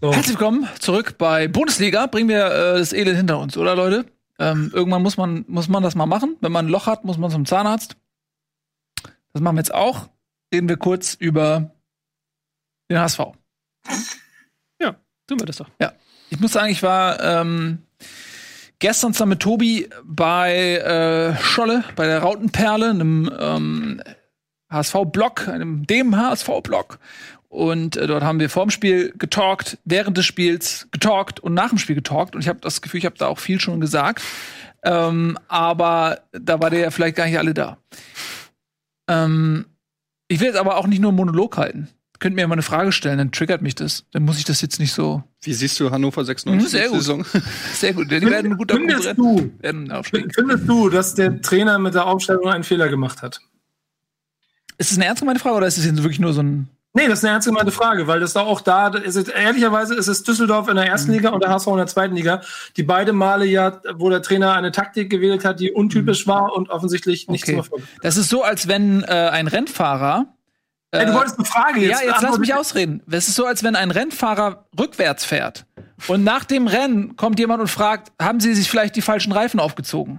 So. 0.00 0.10
Herzlich 0.10 0.38
willkommen 0.38 0.66
zurück 0.78 1.16
bei 1.18 1.48
Bundesliga. 1.48 2.06
Bringen 2.06 2.30
wir 2.30 2.46
äh, 2.46 2.78
das 2.78 2.94
Elend 2.94 3.18
hinter 3.18 3.38
uns, 3.38 3.58
oder 3.58 3.76
Leute? 3.76 4.06
Ähm, 4.38 4.70
irgendwann 4.72 5.02
muss 5.02 5.18
man, 5.18 5.44
muss 5.48 5.68
man 5.68 5.82
das 5.82 5.96
mal 5.96 6.06
machen. 6.06 6.38
Wenn 6.40 6.50
man 6.50 6.64
ein 6.64 6.68
Loch 6.70 6.86
hat, 6.86 7.04
muss 7.04 7.18
man 7.18 7.30
zum 7.30 7.44
Zahnarzt. 7.44 7.96
Das 9.38 9.44
machen 9.44 9.54
wir 9.54 9.60
jetzt 9.60 9.72
auch. 9.74 10.08
Reden 10.52 10.68
wir 10.68 10.76
kurz 10.76 11.14
über 11.14 11.70
den 12.90 12.98
HSV. 12.98 13.20
Ja, 14.82 14.96
tun 15.28 15.38
wir 15.38 15.46
das 15.46 15.58
doch. 15.58 15.70
Ja. 15.80 15.92
Ich 16.28 16.40
muss 16.40 16.54
sagen, 16.54 16.72
ich 16.72 16.82
war 16.82 17.22
ähm, 17.22 17.84
gestern 18.80 19.12
zusammen 19.12 19.30
mit 19.30 19.40
Tobi 19.40 19.88
bei 20.02 20.78
äh, 20.78 21.40
Scholle, 21.40 21.84
bei 21.94 22.06
der 22.06 22.18
Rautenperle, 22.18 22.90
einem 22.90 23.30
ähm, 23.38 24.02
HSV-Blog, 24.72 25.46
einem 25.46 25.86
dem 25.86 26.16
HSV-Blog. 26.16 26.98
Und 27.48 27.96
äh, 27.96 28.08
dort 28.08 28.24
haben 28.24 28.40
wir 28.40 28.50
vorm 28.50 28.70
Spiel 28.70 29.14
getalkt, 29.16 29.78
während 29.84 30.18
des 30.18 30.26
Spiels 30.26 30.88
getalkt 30.90 31.38
und 31.38 31.54
nach 31.54 31.68
dem 31.68 31.78
Spiel 31.78 31.94
getalkt. 31.94 32.34
Und 32.34 32.40
ich 32.40 32.48
habe 32.48 32.58
das 32.58 32.82
Gefühl, 32.82 32.98
ich 32.98 33.06
habe 33.06 33.16
da 33.16 33.28
auch 33.28 33.38
viel 33.38 33.60
schon 33.60 33.80
gesagt. 33.80 34.20
Ähm, 34.82 35.38
aber 35.46 36.22
da 36.32 36.60
war 36.60 36.70
der 36.70 36.80
ja 36.80 36.90
vielleicht 36.90 37.14
gar 37.14 37.26
nicht 37.26 37.38
alle 37.38 37.54
da. 37.54 37.78
Ähm, 39.08 39.66
ich 40.28 40.40
will 40.40 40.48
jetzt 40.48 40.58
aber 40.58 40.76
auch 40.76 40.86
nicht 40.86 41.00
nur 41.00 41.10
einen 41.10 41.16
Monolog 41.16 41.56
halten. 41.56 41.88
Könnt 42.20 42.34
mir 42.34 42.42
ja 42.42 42.48
mal 42.48 42.54
eine 42.54 42.62
Frage 42.62 42.90
stellen, 42.90 43.18
dann 43.18 43.30
triggert 43.30 43.62
mich 43.62 43.76
das. 43.76 44.04
Dann 44.10 44.24
muss 44.24 44.38
ich 44.38 44.44
das 44.44 44.60
jetzt 44.60 44.80
nicht 44.80 44.92
so. 44.92 45.22
Wie 45.40 45.54
siehst 45.54 45.78
du 45.78 45.90
Hannover 45.90 46.24
96 46.24 46.64
mhm, 46.64 46.68
sehr 46.68 46.88
gut. 46.88 46.98
Saison? 46.98 47.24
Sehr 47.72 47.94
gut. 47.94 48.10
Die 48.10 48.20
werden 48.20 48.52
ein 48.52 48.58
guter 48.58 48.74
findest 48.74 49.16
du, 49.16 49.52
werden 49.60 49.92
findest 50.02 50.68
du, 50.68 50.88
dass 50.88 51.14
der 51.14 51.40
Trainer 51.40 51.78
mit 51.78 51.94
der 51.94 52.06
Aufstellung 52.06 52.48
einen 52.48 52.64
Fehler 52.64 52.88
gemacht 52.88 53.22
hat? 53.22 53.40
Ist 54.78 54.90
es 54.90 54.96
eine 54.96 55.06
ernst 55.06 55.20
gemeinte 55.20 55.40
Frage 55.40 55.56
oder 55.56 55.66
ist 55.66 55.78
es 55.78 55.84
jetzt 55.84 56.02
wirklich 56.02 56.20
nur 56.20 56.32
so 56.32 56.42
ein. 56.42 56.68
Nee, 56.94 57.06
das 57.06 57.18
ist 57.18 57.24
eine 57.24 57.34
ernst 57.34 57.46
gemeinte 57.46 57.70
Frage, 57.70 58.06
weil 58.06 58.18
das 58.18 58.32
da 58.32 58.40
auch 58.40 58.60
da, 58.60 58.88
ist 58.88 59.16
es, 59.16 59.28
ehrlicherweise 59.28 59.94
ist 59.94 60.08
es 60.08 60.22
Düsseldorf 60.22 60.68
in 60.68 60.76
der 60.76 60.86
ersten 60.86 61.10
mhm. 61.10 61.18
Liga 61.18 61.30
und 61.30 61.42
der 61.42 61.50
HSV 61.50 61.66
in 61.68 61.76
der 61.76 61.86
zweiten 61.86 62.16
Liga, 62.16 62.40
die 62.76 62.82
beide 62.82 63.12
Male 63.12 63.44
ja, 63.44 63.80
wo 63.94 64.08
der 64.08 64.22
Trainer 64.22 64.54
eine 64.54 64.72
Taktik 64.72 65.10
gewählt 65.10 65.44
hat, 65.44 65.60
die 65.60 65.70
untypisch 65.70 66.26
mhm. 66.26 66.30
war 66.30 66.56
und 66.56 66.70
offensichtlich 66.70 67.28
nicht 67.28 67.44
okay. 67.44 67.52
zum 67.52 67.58
Erfolg. 67.58 67.82
Das 68.02 68.16
ist 68.16 68.30
so, 68.30 68.42
als 68.42 68.68
wenn 68.68 69.02
äh, 69.02 69.06
ein 69.06 69.46
Rennfahrer 69.48 70.26
Ey, 70.90 71.04
du 71.04 71.12
wolltest 71.12 71.36
eine 71.36 71.44
Frage 71.44 71.80
jetzt. 71.80 72.00
Ja, 72.00 72.08
jetzt 72.08 72.22
lass 72.22 72.38
mich 72.38 72.54
ausreden. 72.54 73.02
Es 73.10 73.28
ist 73.28 73.34
so, 73.34 73.44
als 73.44 73.62
wenn 73.62 73.76
ein 73.76 73.90
Rennfahrer 73.90 74.64
rückwärts 74.78 75.24
fährt 75.24 75.66
und 76.06 76.24
nach 76.24 76.44
dem 76.44 76.66
Rennen 76.66 77.16
kommt 77.16 77.38
jemand 77.38 77.60
und 77.60 77.68
fragt, 77.68 78.10
haben 78.20 78.40
Sie 78.40 78.54
sich 78.54 78.70
vielleicht 78.70 78.96
die 78.96 79.02
falschen 79.02 79.32
Reifen 79.32 79.60
aufgezogen? 79.60 80.18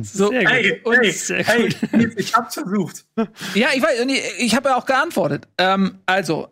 So, 0.00 0.32
hey, 0.32 0.80
gut. 0.84 0.96
hey, 1.02 1.70
hey, 1.90 2.12
ich 2.16 2.34
hab's 2.34 2.54
versucht. 2.54 3.04
Ja, 3.54 3.68
ich 3.74 3.82
weiß, 3.82 4.06
ich 4.38 4.54
habe 4.54 4.68
ja 4.68 4.76
auch 4.76 4.86
geantwortet. 4.86 5.48
Ähm, 5.58 5.98
also, 6.06 6.48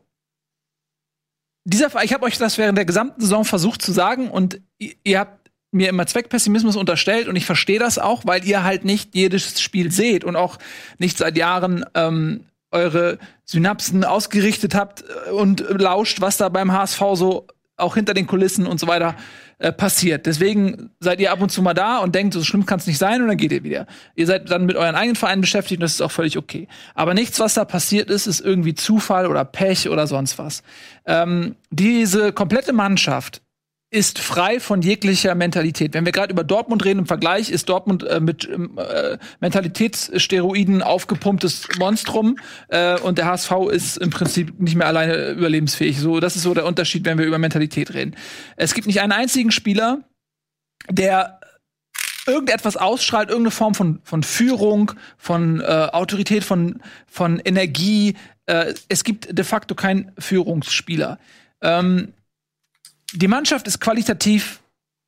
dieser, 1.64 2.02
ich 2.02 2.12
habe 2.12 2.24
euch 2.24 2.38
das 2.38 2.58
während 2.58 2.76
der 2.76 2.84
gesamten 2.84 3.20
Saison 3.20 3.44
versucht 3.44 3.82
zu 3.82 3.92
sagen 3.92 4.30
und 4.30 4.60
ihr 4.78 5.18
habt 5.18 5.50
mir 5.72 5.88
immer 5.88 6.06
Zweckpessimismus 6.06 6.76
unterstellt 6.76 7.26
und 7.26 7.36
ich 7.36 7.46
verstehe 7.46 7.78
das 7.78 7.98
auch, 7.98 8.22
weil 8.24 8.44
ihr 8.44 8.62
halt 8.62 8.84
nicht 8.84 9.14
jedes 9.14 9.60
Spiel 9.60 9.90
seht 9.90 10.24
und 10.24 10.36
auch 10.36 10.58
nicht 10.98 11.18
seit 11.18 11.36
Jahren 11.36 11.84
ähm, 11.94 12.44
eure 12.70 13.18
Synapsen 13.44 14.04
ausgerichtet 14.04 14.74
habt 14.74 15.04
und 15.32 15.60
lauscht, 15.68 16.20
was 16.20 16.36
da 16.36 16.48
beim 16.48 16.72
HSV 16.72 17.02
so 17.14 17.46
auch 17.76 17.94
hinter 17.94 18.14
den 18.14 18.26
Kulissen 18.26 18.66
und 18.66 18.78
so 18.78 18.86
weiter 18.86 19.16
äh, 19.58 19.72
passiert. 19.72 20.26
Deswegen 20.26 20.90
seid 21.00 21.20
ihr 21.20 21.32
ab 21.32 21.40
und 21.40 21.50
zu 21.50 21.62
mal 21.62 21.74
da 21.74 21.98
und 21.98 22.14
denkt, 22.14 22.34
so 22.34 22.42
schlimm 22.42 22.66
kann 22.66 22.78
es 22.78 22.86
nicht 22.86 22.98
sein 22.98 23.22
und 23.22 23.28
dann 23.28 23.36
geht 23.36 23.52
ihr 23.52 23.62
wieder. 23.62 23.86
Ihr 24.14 24.26
seid 24.26 24.50
dann 24.50 24.66
mit 24.66 24.76
euren 24.76 24.94
eigenen 24.94 25.16
Vereinen 25.16 25.40
beschäftigt 25.40 25.78
und 25.78 25.82
das 25.82 25.92
ist 25.92 26.00
auch 26.00 26.10
völlig 26.10 26.36
okay. 26.36 26.68
Aber 26.94 27.14
nichts, 27.14 27.38
was 27.40 27.54
da 27.54 27.64
passiert 27.64 28.10
ist, 28.10 28.26
ist 28.26 28.40
irgendwie 28.40 28.74
Zufall 28.74 29.26
oder 29.26 29.44
Pech 29.44 29.88
oder 29.88 30.06
sonst 30.06 30.38
was. 30.38 30.62
Ähm, 31.06 31.56
diese 31.70 32.32
komplette 32.32 32.72
Mannschaft 32.72 33.42
ist 33.94 34.18
frei 34.18 34.58
von 34.58 34.82
jeglicher 34.82 35.36
Mentalität. 35.36 35.94
Wenn 35.94 36.04
wir 36.04 36.10
gerade 36.10 36.32
über 36.32 36.42
Dortmund 36.42 36.84
reden, 36.84 36.98
im 36.98 37.06
Vergleich 37.06 37.48
ist 37.48 37.68
Dortmund 37.68 38.02
äh, 38.02 38.18
mit 38.18 38.48
ähm, 38.52 38.76
äh, 38.76 39.18
Mentalitätssteroiden 39.38 40.82
aufgepumptes 40.82 41.68
Monstrum 41.78 42.36
äh, 42.68 42.98
und 42.98 43.18
der 43.18 43.26
HSV 43.26 43.52
ist 43.70 43.98
im 43.98 44.10
Prinzip 44.10 44.58
nicht 44.58 44.74
mehr 44.74 44.88
alleine 44.88 45.30
überlebensfähig. 45.30 46.00
So, 46.00 46.18
das 46.18 46.34
ist 46.34 46.42
so 46.42 46.54
der 46.54 46.66
Unterschied, 46.66 47.04
wenn 47.04 47.18
wir 47.18 47.24
über 47.24 47.38
Mentalität 47.38 47.94
reden. 47.94 48.16
Es 48.56 48.74
gibt 48.74 48.88
nicht 48.88 49.00
einen 49.00 49.12
einzigen 49.12 49.52
Spieler, 49.52 50.00
der 50.90 51.38
irgendetwas 52.26 52.76
ausstrahlt, 52.76 53.28
irgendeine 53.28 53.52
Form 53.52 53.76
von, 53.76 54.00
von 54.02 54.24
Führung, 54.24 54.90
von 55.18 55.60
äh, 55.60 55.64
Autorität, 55.92 56.42
von, 56.42 56.80
von 57.06 57.38
Energie. 57.38 58.16
Äh, 58.46 58.74
es 58.88 59.04
gibt 59.04 59.38
de 59.38 59.44
facto 59.44 59.76
keinen 59.76 60.10
Führungsspieler. 60.18 61.20
Ähm, 61.62 62.12
die 63.14 63.28
Mannschaft 63.28 63.66
ist 63.66 63.80
qualitativ 63.80 64.60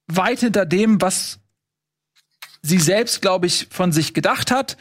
weit 0.07 0.41
hinter 0.41 0.65
dem, 0.65 1.01
was 1.01 1.41
sie 2.63 2.79
selbst, 2.79 3.21
glaube 3.21 3.47
ich, 3.47 3.69
von 3.71 3.93
sich 3.93 4.15
gedacht 4.15 4.51
hat. 4.51 4.77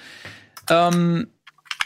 Ähm, 0.69 1.27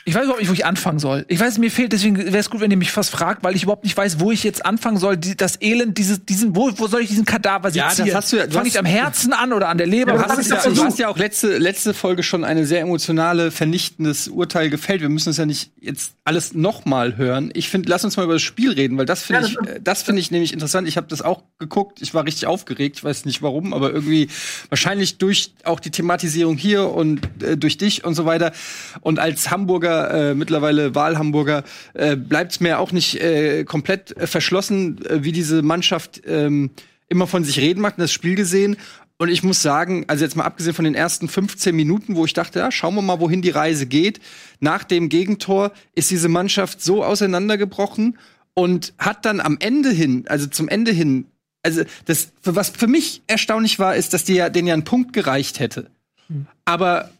ich 0.10 0.16
weiß 0.16 0.24
überhaupt 0.24 0.39
nicht, 0.39 0.49
wo 0.49 0.53
ich 0.53 0.66
anfangen 0.66 0.97
soll. 0.97 1.24
Ich 1.28 1.39
weiß, 1.39 1.60
mir 1.60 1.70
fehlt, 1.70 1.93
deswegen 1.93 2.18
wäre 2.18 2.39
es 2.39 2.49
gut, 2.49 2.62
wenn 2.62 2.72
ihr 2.72 2.78
mich 2.78 2.91
fast 2.91 3.12
fragt, 3.12 3.43
weil 3.43 3.55
ich 3.55 3.62
überhaupt 3.62 3.84
nicht 3.84 3.95
weiß, 3.95 4.20
wo 4.20 4.32
ich 4.32 4.43
jetzt 4.43 4.66
anfangen 4.66 4.97
soll. 4.97 5.18
Die, 5.18 5.38
das 5.38 5.62
Elend, 5.62 5.99
dieses, 5.99 6.26
diesen, 6.26 6.55
wo, 6.55 6.72
wo 6.78 6.88
soll 6.88 7.01
ich 7.01 7.10
diesen 7.10 7.26
Kadaver 7.26 7.70
sezieren? 7.70 8.07
Ja, 8.07 8.16
das 8.16 8.16
hast 8.16 8.34
du, 8.34 8.49
Fange 8.49 8.68
ich 8.68 8.80
am 8.80 8.86
Herzen 8.86 9.34
an 9.34 9.53
oder 9.53 9.70
an 9.70 9.78
der 9.78 9.86
Leber? 9.86 10.16
Ja, 10.16 10.28
hast 10.28 10.49
ja, 10.49 10.68
du 10.68 10.84
hast 10.84 10.97
ja 10.97 11.10
auch 11.10 11.18
letzte, 11.20 11.60
letzte 11.60 11.93
Folge 11.93 12.24
schon 12.24 12.43
eine 12.43 12.66
sehr 12.66 12.82
emotionale, 12.82 13.51
vernichtendes 13.51 14.30
Urteil 14.30 14.72
gefällt. 14.72 15.01
Wir 15.01 15.10
müssen 15.10 15.30
es 15.30 15.38
ja 15.38 15.45
nicht 15.45 15.72
jetzt 15.80 16.14
alles 16.24 16.55
nochmal 16.55 17.16
hören. 17.18 17.51
Ich 17.53 17.70
finde, 17.70 17.89
lass 17.89 18.03
uns 18.03 18.18
mal 18.18 18.24
über 18.24 18.34
das 18.34 18.41
Spiel 18.41 18.72
reden, 18.72 18.97
weil 18.97 19.05
das 19.05 19.22
finde 19.22 19.43
ja, 19.43 19.47
ich, 19.47 19.84
das 19.84 20.01
finde 20.01 20.22
ich 20.22 20.32
nämlich 20.32 20.53
interessant. 20.53 20.88
Ich 20.88 20.97
habe 20.97 21.05
das 21.07 21.22
auch 21.22 21.43
geguckt. 21.60 22.01
Ich 22.01 22.16
war 22.16 22.26
richtig 22.26 22.47
aufgeregt. 22.47 22.97
Ich 22.97 23.03
weiß 23.03 23.26
nicht 23.26 23.43
warum, 23.43 23.76
aber 23.76 23.93
irgendwie 23.93 24.30
wahrscheinlich 24.70 25.20
durch 25.20 25.53
auch 25.66 25.80
die 25.80 25.91
Thematisierung 25.91 26.57
hier 26.57 26.89
und 26.89 27.22
äh, 27.43 27.57
durch 27.57 27.78
dich 27.78 28.03
und 28.03 28.16
so 28.16 28.26
weiter. 28.26 28.53
Und 29.01 29.20
als 29.20 29.51
Hamburger 29.51 29.99
äh, 30.08 30.36
mittlerweile 30.36 30.95
Wahlhamburger, 30.95 31.64
äh, 31.93 32.16
bleibt 32.16 32.54
es 32.54 32.60
mir 32.60 32.80
auch 32.80 32.91
nicht 32.91 33.22
äh, 33.22 33.64
komplett 33.64 34.16
äh, 34.18 34.28
verschlossen, 34.28 35.06
äh, 35.06 35.24
wie 35.24 35.32
diese 35.32 35.62
Mannschaft 35.62 36.22
ähm, 36.26 36.72
immer 37.08 37.28
von 37.28 37.43
sich 37.43 37.60
reden 37.60 37.82
macht, 37.82 37.95
das 37.97 38.12
Spiel 38.12 38.36
gesehen. 38.36 38.78
Und 39.18 39.30
ich 39.30 39.43
muss 39.43 39.62
sagen, 39.62 40.06
also 40.08 40.24
jetzt 40.24 40.38
mal 40.38 40.45
abgesehen 40.45 40.74
von 40.74 40.86
den 40.86 40.95
ersten 40.95 41.28
15 41.28 41.76
Minuten, 41.76 42.16
wo 42.16 42.24
ich 42.24 42.34
dachte, 42.34 42.60
ja, 42.60 42.72
schauen 42.72 42.95
wir 42.95 43.02
mal, 43.02 43.20
wohin 43.20 43.41
die 43.41 43.50
Reise 43.50 43.86
geht. 43.86 44.22
Nach 44.62 44.86
dem 44.86 45.10
Gegentor 45.10 45.74
ist 45.93 46.10
diese 46.10 46.30
Mannschaft 46.30 46.82
so 46.82 47.04
auseinandergebrochen 47.04 48.18
und 48.54 48.93
hat 48.97 49.26
dann 49.26 49.41
am 49.41 49.58
Ende 49.60 49.89
hin, 49.89 50.24
also 50.30 50.47
zum 50.47 50.70
Ende 50.70 50.91
hin, 50.91 51.26
also 51.64 51.84
das, 52.06 52.32
was 52.43 52.70
für 52.70 52.88
mich 52.88 53.22
erstaunlich 53.28 53.80
war, 53.80 53.95
ist, 53.95 54.14
dass 54.14 54.24
die 54.24 54.36
ja, 54.36 54.50
denen 54.50 54.68
ja 54.70 54.74
einen 54.74 54.86
Punkt 54.86 55.12
gereicht 55.12 55.60
hätte. 55.60 55.89
Hm. 56.28 56.47
Aber 56.64 57.12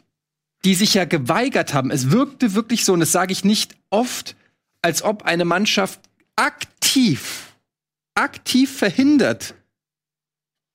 die 0.64 0.74
sich 0.74 0.94
ja 0.94 1.04
geweigert 1.04 1.74
haben. 1.74 1.90
Es 1.90 2.10
wirkte 2.10 2.54
wirklich 2.54 2.84
so, 2.84 2.92
und 2.92 3.00
das 3.00 3.12
sage 3.12 3.32
ich 3.32 3.44
nicht 3.44 3.76
oft, 3.90 4.36
als 4.82 5.02
ob 5.02 5.22
eine 5.22 5.44
Mannschaft 5.44 6.00
aktiv, 6.36 7.56
aktiv 8.14 8.74
verhindert, 8.76 9.54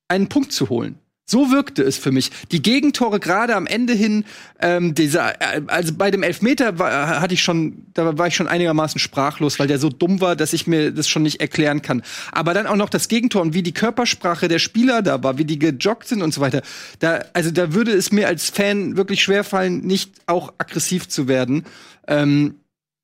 einen 0.08 0.28
Punkt 0.28 0.52
zu 0.52 0.68
holen. 0.68 0.98
So 1.28 1.50
wirkte 1.50 1.82
es 1.82 1.98
für 1.98 2.12
mich. 2.12 2.30
Die 2.52 2.62
Gegentore 2.62 3.18
gerade 3.18 3.56
am 3.56 3.66
Ende 3.66 3.94
hin, 3.94 4.24
ähm, 4.60 4.94
dieser, 4.94 5.40
äh, 5.40 5.60
also 5.66 5.92
bei 5.94 6.12
dem 6.12 6.22
Elfmeter 6.22 6.78
war, 6.78 7.20
hatte 7.20 7.34
ich 7.34 7.42
schon, 7.42 7.84
da 7.94 8.16
war 8.16 8.28
ich 8.28 8.36
schon 8.36 8.46
einigermaßen 8.46 9.00
sprachlos, 9.00 9.58
weil 9.58 9.66
der 9.66 9.80
so 9.80 9.88
dumm 9.88 10.20
war, 10.20 10.36
dass 10.36 10.52
ich 10.52 10.68
mir 10.68 10.92
das 10.92 11.08
schon 11.08 11.24
nicht 11.24 11.40
erklären 11.40 11.82
kann. 11.82 12.02
Aber 12.30 12.54
dann 12.54 12.68
auch 12.68 12.76
noch 12.76 12.88
das 12.88 13.08
Gegentor 13.08 13.42
und 13.42 13.54
wie 13.54 13.64
die 13.64 13.74
Körpersprache 13.74 14.46
der 14.46 14.60
Spieler 14.60 15.02
da 15.02 15.20
war, 15.24 15.36
wie 15.36 15.44
die 15.44 15.58
gejoggt 15.58 16.06
sind 16.06 16.22
und 16.22 16.32
so 16.32 16.40
weiter. 16.40 16.62
Da, 17.00 17.24
also 17.32 17.50
da 17.50 17.74
würde 17.74 17.90
es 17.90 18.12
mir 18.12 18.28
als 18.28 18.48
Fan 18.48 18.96
wirklich 18.96 19.20
schwerfallen, 19.20 19.80
nicht 19.80 20.12
auch 20.26 20.52
aggressiv 20.58 21.08
zu 21.08 21.26
werden. 21.26 21.64
Ähm, 22.06 22.54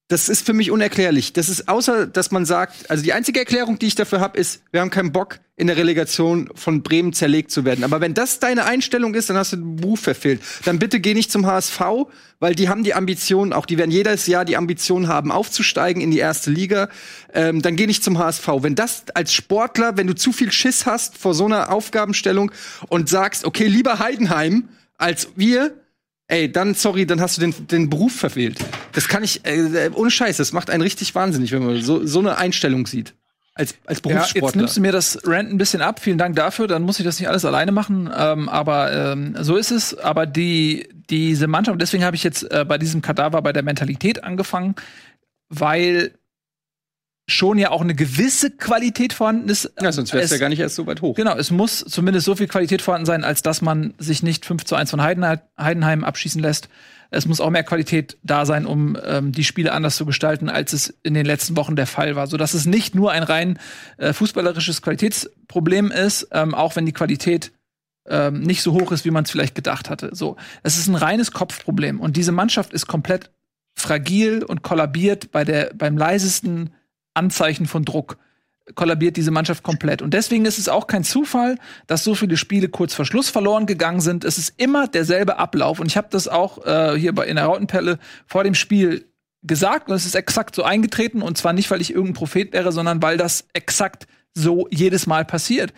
das 0.06 0.28
ist 0.28 0.46
für 0.46 0.52
mich 0.52 0.70
unerklärlich. 0.70 1.32
Das 1.32 1.48
ist 1.48 1.68
außer, 1.68 2.06
dass 2.06 2.30
man 2.30 2.44
sagt, 2.44 2.88
also 2.88 3.02
die 3.02 3.14
einzige 3.14 3.40
Erklärung, 3.40 3.80
die 3.80 3.86
ich 3.86 3.94
dafür 3.96 4.20
habe, 4.20 4.38
ist, 4.38 4.62
wir 4.70 4.80
haben 4.80 4.90
keinen 4.90 5.10
Bock, 5.10 5.40
in 5.55 5.66
der 5.66 5.76
Relegation 5.76 6.48
von 6.55 6.82
Bremen 6.82 7.12
zerlegt 7.12 7.50
zu 7.50 7.64
werden. 7.64 7.84
Aber 7.84 8.00
wenn 8.00 8.14
das 8.14 8.38
deine 8.38 8.64
Einstellung 8.64 9.14
ist, 9.14 9.28
dann 9.28 9.36
hast 9.36 9.53
du 9.53 9.57
den 9.57 9.76
Beruf 9.76 10.00
verfehlt. 10.00 10.40
Dann 10.64 10.78
bitte 10.78 10.98
geh 10.98 11.12
nicht 11.12 11.30
zum 11.30 11.46
HSV, 11.46 11.80
weil 12.40 12.55
die 12.55 12.70
haben 12.70 12.84
die 12.84 12.94
Ambition, 12.94 13.53
auch 13.53 13.66
die 13.66 13.76
werden 13.76 13.90
jedes 13.90 14.26
Jahr 14.26 14.46
die 14.46 14.57
Ambition 14.57 15.09
haben, 15.09 15.30
aufzusteigen 15.30 16.00
in 16.03 16.11
die 16.11 16.18
erste 16.18 16.50
Liga. 16.50 16.88
Ähm, 17.34 17.61
dann 17.61 17.76
geh 17.76 17.86
nicht 17.86 18.03
zum 18.03 18.18
HSV. 18.18 18.48
Wenn 18.61 18.74
das 18.74 19.05
als 19.14 19.34
Sportler, 19.34 19.98
wenn 19.98 20.07
du 20.07 20.14
zu 20.14 20.32
viel 20.32 20.50
Schiss 20.50 20.86
hast 20.86 21.18
vor 21.18 21.34
so 21.34 21.44
einer 21.44 21.70
Aufgabenstellung 21.70 22.50
und 22.88 23.11
sagst, 23.11 23.44
okay, 23.44 23.66
lieber 23.66 23.98
Heidenheim 23.98 24.68
als 24.96 25.28
wir, 25.36 25.74
ey, 26.28 26.50
dann, 26.50 26.74
sorry, 26.74 27.05
dann 27.05 27.20
hast 27.20 27.36
du 27.36 27.42
den, 27.42 27.66
den 27.66 27.90
Beruf 27.90 28.14
verfehlt. 28.14 28.59
Das 28.92 29.07
kann 29.07 29.22
ich, 29.22 29.44
äh, 29.44 29.90
ohne 29.94 30.11
Scheiß, 30.11 30.38
das 30.38 30.53
macht 30.53 30.70
einen 30.70 30.82
richtig 30.82 31.14
wahnsinnig, 31.14 31.53
wenn 31.53 31.64
man 31.64 31.82
so, 31.82 32.07
so 32.07 32.20
eine 32.20 32.38
Einstellung 32.38 32.86
sieht. 32.86 33.14
Als, 33.55 33.74
als 33.84 33.98
Ja, 33.98 34.03
Berufssportler. 34.14 34.46
jetzt 34.48 34.57
nimmst 34.57 34.76
du 34.76 34.80
mir 34.80 34.92
das 34.92 35.18
Rant 35.26 35.50
ein 35.50 35.59
bisschen 35.59 35.82
ab. 35.82 36.00
Vielen 36.00 36.16
Dank 36.18 36.36
dafür. 36.36 36.66
Dann 36.68 36.82
muss 36.82 36.98
ich 36.98 37.05
das 37.05 37.18
nicht 37.20 37.28
alles 37.28 37.44
alleine 37.44 37.70
machen. 37.72 38.11
Ähm, 38.16 38.48
aber 38.48 38.92
ähm, 39.12 39.36
so 39.40 39.57
ist 39.57 39.70
es. 39.70 39.96
Aber 39.98 40.24
die, 40.26 40.88
diese 41.11 41.46
Mannschaft, 41.48 41.80
deswegen 41.80 42.05
habe 42.05 42.16
ich 42.16 42.24
jetzt 42.24 42.50
äh, 42.50 42.64
bei 42.66 42.78
diesem 42.78 43.03
Kadaver 43.03 43.42
bei 43.42 43.53
der 43.53 43.62
Mentalität 43.62 44.24
angefangen, 44.24 44.74
weil 45.50 46.12
schon 47.28 47.57
ja 47.59 47.70
auch 47.70 47.80
eine 47.82 47.94
gewisse 47.94 48.50
Qualität 48.50 49.12
vorhanden 49.12 49.48
ist. 49.48 49.70
ja, 49.80 49.92
sonst 49.92 50.12
wär's 50.12 50.24
Es- 50.26 50.30
ja 50.32 50.38
gar 50.38 50.48
nicht 50.48 50.59
erst 50.61 50.74
so 50.74 50.86
weit 50.86 51.03
hoch. 51.03 51.14
Genau, 51.14 51.36
es 51.36 51.50
muss 51.50 51.78
zumindest 51.86 52.24
so 52.26 52.34
viel 52.34 52.48
Qualität 52.48 52.82
vorhanden 52.82 53.07
sein, 53.07 53.22
als 53.22 53.42
dass 53.42 53.62
man 53.62 53.94
sich 53.98 54.22
nicht 54.22 54.44
5 54.44 54.64
zu 54.64 54.74
1 54.74 54.90
von 54.90 55.00
Heidenheim 55.03 56.05
abschießen 56.05 56.40
lässt. 56.42 56.68
Es 57.12 57.26
muss 57.26 57.40
auch 57.40 57.50
mehr 57.50 57.62
Qualität 57.62 58.16
da 58.22 58.46
sein, 58.46 58.64
um 58.64 58.96
ähm, 59.04 59.32
die 59.32 59.44
Spiele 59.44 59.72
anders 59.72 59.96
zu 59.96 60.06
gestalten, 60.06 60.48
als 60.48 60.72
es 60.72 60.94
in 61.02 61.12
den 61.12 61.26
letzten 61.26 61.56
Wochen 61.56 61.76
der 61.76 61.86
Fall 61.86 62.16
war. 62.16 62.26
Sodass 62.26 62.54
es 62.54 62.64
nicht 62.64 62.94
nur 62.94 63.12
ein 63.12 63.22
rein 63.22 63.58
äh, 63.98 64.12
fußballerisches 64.12 64.80
Qualitätsproblem 64.80 65.90
ist, 65.90 66.28
ähm, 66.32 66.54
auch 66.54 66.74
wenn 66.74 66.86
die 66.86 66.92
Qualität 66.92 67.52
ähm, 68.08 68.40
nicht 68.40 68.62
so 68.62 68.72
hoch 68.72 68.92
ist, 68.92 69.04
wie 69.04 69.10
man 69.10 69.24
es 69.24 69.30
vielleicht 69.30 69.54
gedacht 69.54 69.90
hatte. 69.90 70.10
So, 70.14 70.36
es 70.62 70.78
ist 70.78 70.88
ein 70.88 70.94
reines 70.94 71.32
Kopfproblem 71.32 72.00
und 72.00 72.16
diese 72.16 72.32
Mannschaft 72.32 72.72
ist 72.72 72.86
komplett 72.86 73.30
fragil 73.74 74.42
und 74.42 74.62
kollabiert 74.62 75.30
bei 75.32 75.44
der 75.44 75.72
beim 75.74 75.96
leisesten 75.96 76.74
Anzeichen 77.14 77.66
von 77.66 77.84
Druck 77.84 78.16
kollabiert 78.74 79.16
diese 79.16 79.30
Mannschaft 79.30 79.62
komplett. 79.62 80.02
Und 80.02 80.14
deswegen 80.14 80.44
ist 80.44 80.58
es 80.58 80.68
auch 80.68 80.86
kein 80.86 81.04
Zufall, 81.04 81.56
dass 81.86 82.04
so 82.04 82.14
viele 82.14 82.36
Spiele 82.36 82.68
kurz 82.68 82.94
vor 82.94 83.04
Schluss 83.04 83.28
verloren 83.28 83.66
gegangen 83.66 84.00
sind. 84.00 84.24
Es 84.24 84.38
ist 84.38 84.54
immer 84.60 84.88
derselbe 84.88 85.38
Ablauf. 85.38 85.80
Und 85.80 85.86
ich 85.86 85.96
habe 85.96 86.08
das 86.10 86.28
auch 86.28 86.64
äh, 86.64 86.98
hier 86.98 87.14
bei 87.14 87.26
in 87.26 87.36
der 87.36 87.46
Rautenpelle 87.46 87.98
vor 88.26 88.44
dem 88.44 88.54
Spiel 88.54 89.06
gesagt 89.42 89.88
und 89.88 89.96
es 89.96 90.06
ist 90.06 90.14
exakt 90.14 90.54
so 90.54 90.62
eingetreten. 90.62 91.22
Und 91.22 91.36
zwar 91.36 91.52
nicht, 91.52 91.70
weil 91.70 91.80
ich 91.80 91.90
irgendein 91.90 92.14
Prophet 92.14 92.52
wäre, 92.52 92.72
sondern 92.72 93.02
weil 93.02 93.16
das 93.16 93.46
exakt 93.52 94.06
so 94.34 94.68
jedes 94.70 95.06
Mal 95.06 95.24
passiert. 95.24 95.72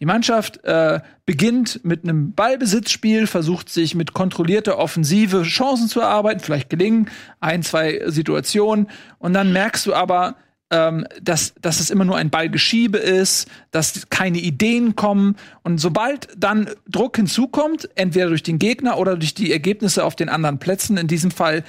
Die 0.00 0.06
Mannschaft 0.06 0.64
äh, 0.64 1.00
beginnt 1.24 1.84
mit 1.84 2.02
einem 2.02 2.32
Ballbesitzspiel, 2.32 3.26
versucht 3.26 3.68
sich 3.68 3.94
mit 3.94 4.12
kontrollierter 4.12 4.78
Offensive 4.78 5.44
Chancen 5.44 5.88
zu 5.88 6.00
erarbeiten, 6.00 6.40
vielleicht 6.40 6.68
gelingen 6.68 7.08
ein, 7.40 7.62
zwei 7.62 8.02
Situationen. 8.06 8.88
Und 9.18 9.34
dann 9.34 9.52
merkst 9.52 9.86
du 9.86 9.94
aber, 9.94 10.36
ähm, 10.74 11.06
dass, 11.22 11.54
dass 11.60 11.78
es 11.78 11.90
immer 11.90 12.04
nur 12.04 12.16
ein 12.16 12.30
Ballgeschiebe 12.30 12.98
ist, 12.98 13.48
dass 13.70 14.08
keine 14.10 14.38
Ideen 14.38 14.96
kommen. 14.96 15.36
Und 15.62 15.78
sobald 15.78 16.28
dann 16.36 16.68
Druck 16.88 17.16
hinzukommt, 17.16 17.88
entweder 17.94 18.26
durch 18.26 18.42
den 18.42 18.58
Gegner 18.58 18.98
oder 18.98 19.16
durch 19.16 19.34
die 19.34 19.52
Ergebnisse 19.52 20.04
auf 20.04 20.16
den 20.16 20.28
anderen 20.28 20.58
Plätzen, 20.58 20.96
in 20.96 21.06
diesem 21.06 21.30
Fall 21.30 21.62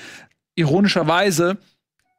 ironischerweise 0.55 1.57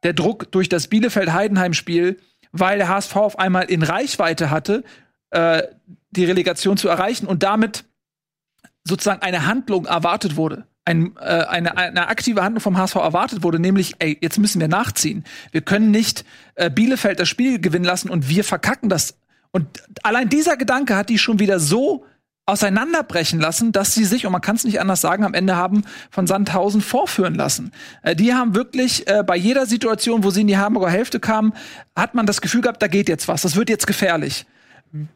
der 0.03 0.13
Druck 0.13 0.49
durch 0.53 0.69
das 0.69 0.87
Bielefeld-Heidenheim-Spiel, 0.87 2.19
weil 2.53 2.77
der 2.77 2.87
HSV 2.87 3.15
auf 3.17 3.37
einmal 3.37 3.65
in 3.65 3.83
Reichweite 3.83 4.49
hatte, 4.49 4.85
äh, 5.31 5.63
die 6.11 6.23
Relegation 6.23 6.77
zu 6.77 6.87
erreichen 6.87 7.27
und 7.27 7.43
damit 7.43 7.83
sozusagen 8.85 9.21
eine 9.23 9.45
Handlung 9.45 9.85
erwartet 9.85 10.37
wurde. 10.37 10.65
Ein, 10.87 11.17
äh, 11.17 11.43
eine, 11.49 11.75
eine 11.75 12.07
aktive 12.07 12.41
Handlung 12.43 12.61
vom 12.61 12.77
HSV 12.77 12.95
erwartet 12.95 13.43
wurde, 13.43 13.59
nämlich, 13.59 13.95
ey, 13.99 14.17
jetzt 14.21 14.39
müssen 14.39 14.61
wir 14.61 14.69
nachziehen. 14.69 15.25
Wir 15.51 15.59
können 15.59 15.91
nicht 15.91 16.23
äh, 16.55 16.69
Bielefeld 16.69 17.19
das 17.19 17.27
Spiel 17.27 17.59
gewinnen 17.59 17.83
lassen 17.83 18.09
und 18.09 18.29
wir 18.29 18.45
verkacken 18.45 18.87
das. 18.87 19.17
Und 19.51 19.67
allein 20.03 20.29
dieser 20.29 20.55
Gedanke 20.55 20.95
hat 20.95 21.09
die 21.09 21.17
schon 21.17 21.39
wieder 21.39 21.59
so 21.59 22.05
auseinanderbrechen 22.45 23.41
lassen, 23.41 23.73
dass 23.73 23.93
sie 23.93 24.05
sich, 24.05 24.25
und 24.25 24.31
man 24.31 24.39
kann 24.39 24.55
es 24.55 24.63
nicht 24.63 24.79
anders 24.79 25.01
sagen, 25.01 25.25
am 25.25 25.33
Ende 25.33 25.57
haben 25.57 25.83
von 26.09 26.25
Sandhausen 26.25 26.79
vorführen 26.79 27.35
lassen. 27.35 27.73
Äh, 28.01 28.15
die 28.15 28.33
haben 28.33 28.55
wirklich 28.55 29.05
äh, 29.07 29.23
bei 29.27 29.35
jeder 29.35 29.65
Situation, 29.65 30.23
wo 30.23 30.29
sie 30.29 30.39
in 30.39 30.47
die 30.47 30.57
Hamburger 30.57 30.89
Hälfte 30.89 31.19
kamen, 31.19 31.51
hat 31.97 32.15
man 32.15 32.25
das 32.25 32.39
Gefühl 32.39 32.61
gehabt, 32.61 32.81
da 32.81 32.87
geht 32.87 33.09
jetzt 33.09 33.27
was, 33.27 33.41
das 33.41 33.57
wird 33.57 33.69
jetzt 33.69 33.87
gefährlich. 33.87 34.45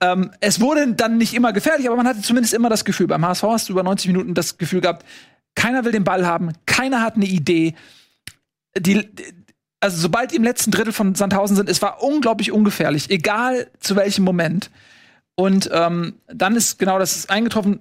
Ähm, 0.01 0.31
es 0.41 0.59
wurde 0.59 0.93
dann 0.93 1.17
nicht 1.17 1.33
immer 1.33 1.53
gefährlich, 1.53 1.87
aber 1.87 1.95
man 1.95 2.07
hatte 2.07 2.21
zumindest 2.21 2.53
immer 2.53 2.69
das 2.69 2.83
Gefühl. 2.83 3.07
Beim 3.07 3.25
HSV 3.25 3.43
hast 3.43 3.69
du 3.69 3.73
über 3.73 3.83
90 3.83 4.07
Minuten 4.07 4.33
das 4.33 4.57
Gefühl 4.57 4.81
gehabt, 4.81 5.05
keiner 5.55 5.85
will 5.85 5.91
den 5.91 6.03
Ball 6.03 6.25
haben, 6.25 6.53
keiner 6.65 7.01
hat 7.01 7.15
eine 7.15 7.25
Idee. 7.25 7.75
Die, 8.77 9.07
also 9.79 9.97
sobald 9.97 10.31
die 10.31 10.35
im 10.35 10.43
letzten 10.43 10.71
Drittel 10.71 10.93
von 10.93 11.15
Sandhausen 11.15 11.55
sind, 11.55 11.69
es 11.69 11.81
war 11.81 12.01
unglaublich 12.03 12.51
ungefährlich, 12.51 13.09
egal 13.09 13.69
zu 13.79 13.95
welchem 13.95 14.23
Moment. 14.23 14.69
Und 15.35 15.69
ähm, 15.73 16.15
dann 16.27 16.55
ist 16.55 16.79
genau 16.79 16.99
das 16.99 17.15
ist 17.15 17.29
eingetroffen, 17.29 17.79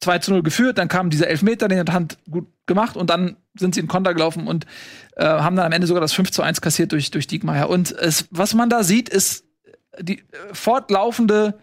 2 0.00 0.18
zu 0.18 0.30
0 0.32 0.42
geführt, 0.42 0.78
dann 0.78 0.88
kam 0.88 1.10
dieser 1.10 1.28
Elfmeter, 1.28 1.68
den 1.68 1.78
hat 1.78 1.92
Hand 1.92 2.18
gut 2.28 2.46
gemacht 2.66 2.96
und 2.96 3.08
dann 3.08 3.36
sind 3.54 3.74
sie 3.74 3.80
in 3.80 3.88
Konter 3.88 4.14
gelaufen 4.14 4.46
und 4.46 4.66
äh, 5.16 5.24
haben 5.24 5.56
dann 5.56 5.66
am 5.66 5.72
Ende 5.72 5.86
sogar 5.86 6.00
das 6.00 6.12
5 6.12 6.30
zu 6.30 6.42
1 6.42 6.60
kassiert 6.60 6.92
durch, 6.92 7.10
durch 7.10 7.26
Diekmeyer. 7.26 7.70
Und 7.70 7.92
es, 7.92 8.26
was 8.30 8.54
man 8.54 8.68
da 8.68 8.82
sieht, 8.82 9.08
ist 9.08 9.44
die 10.00 10.18
äh, 10.18 10.24
fortlaufende 10.52 11.58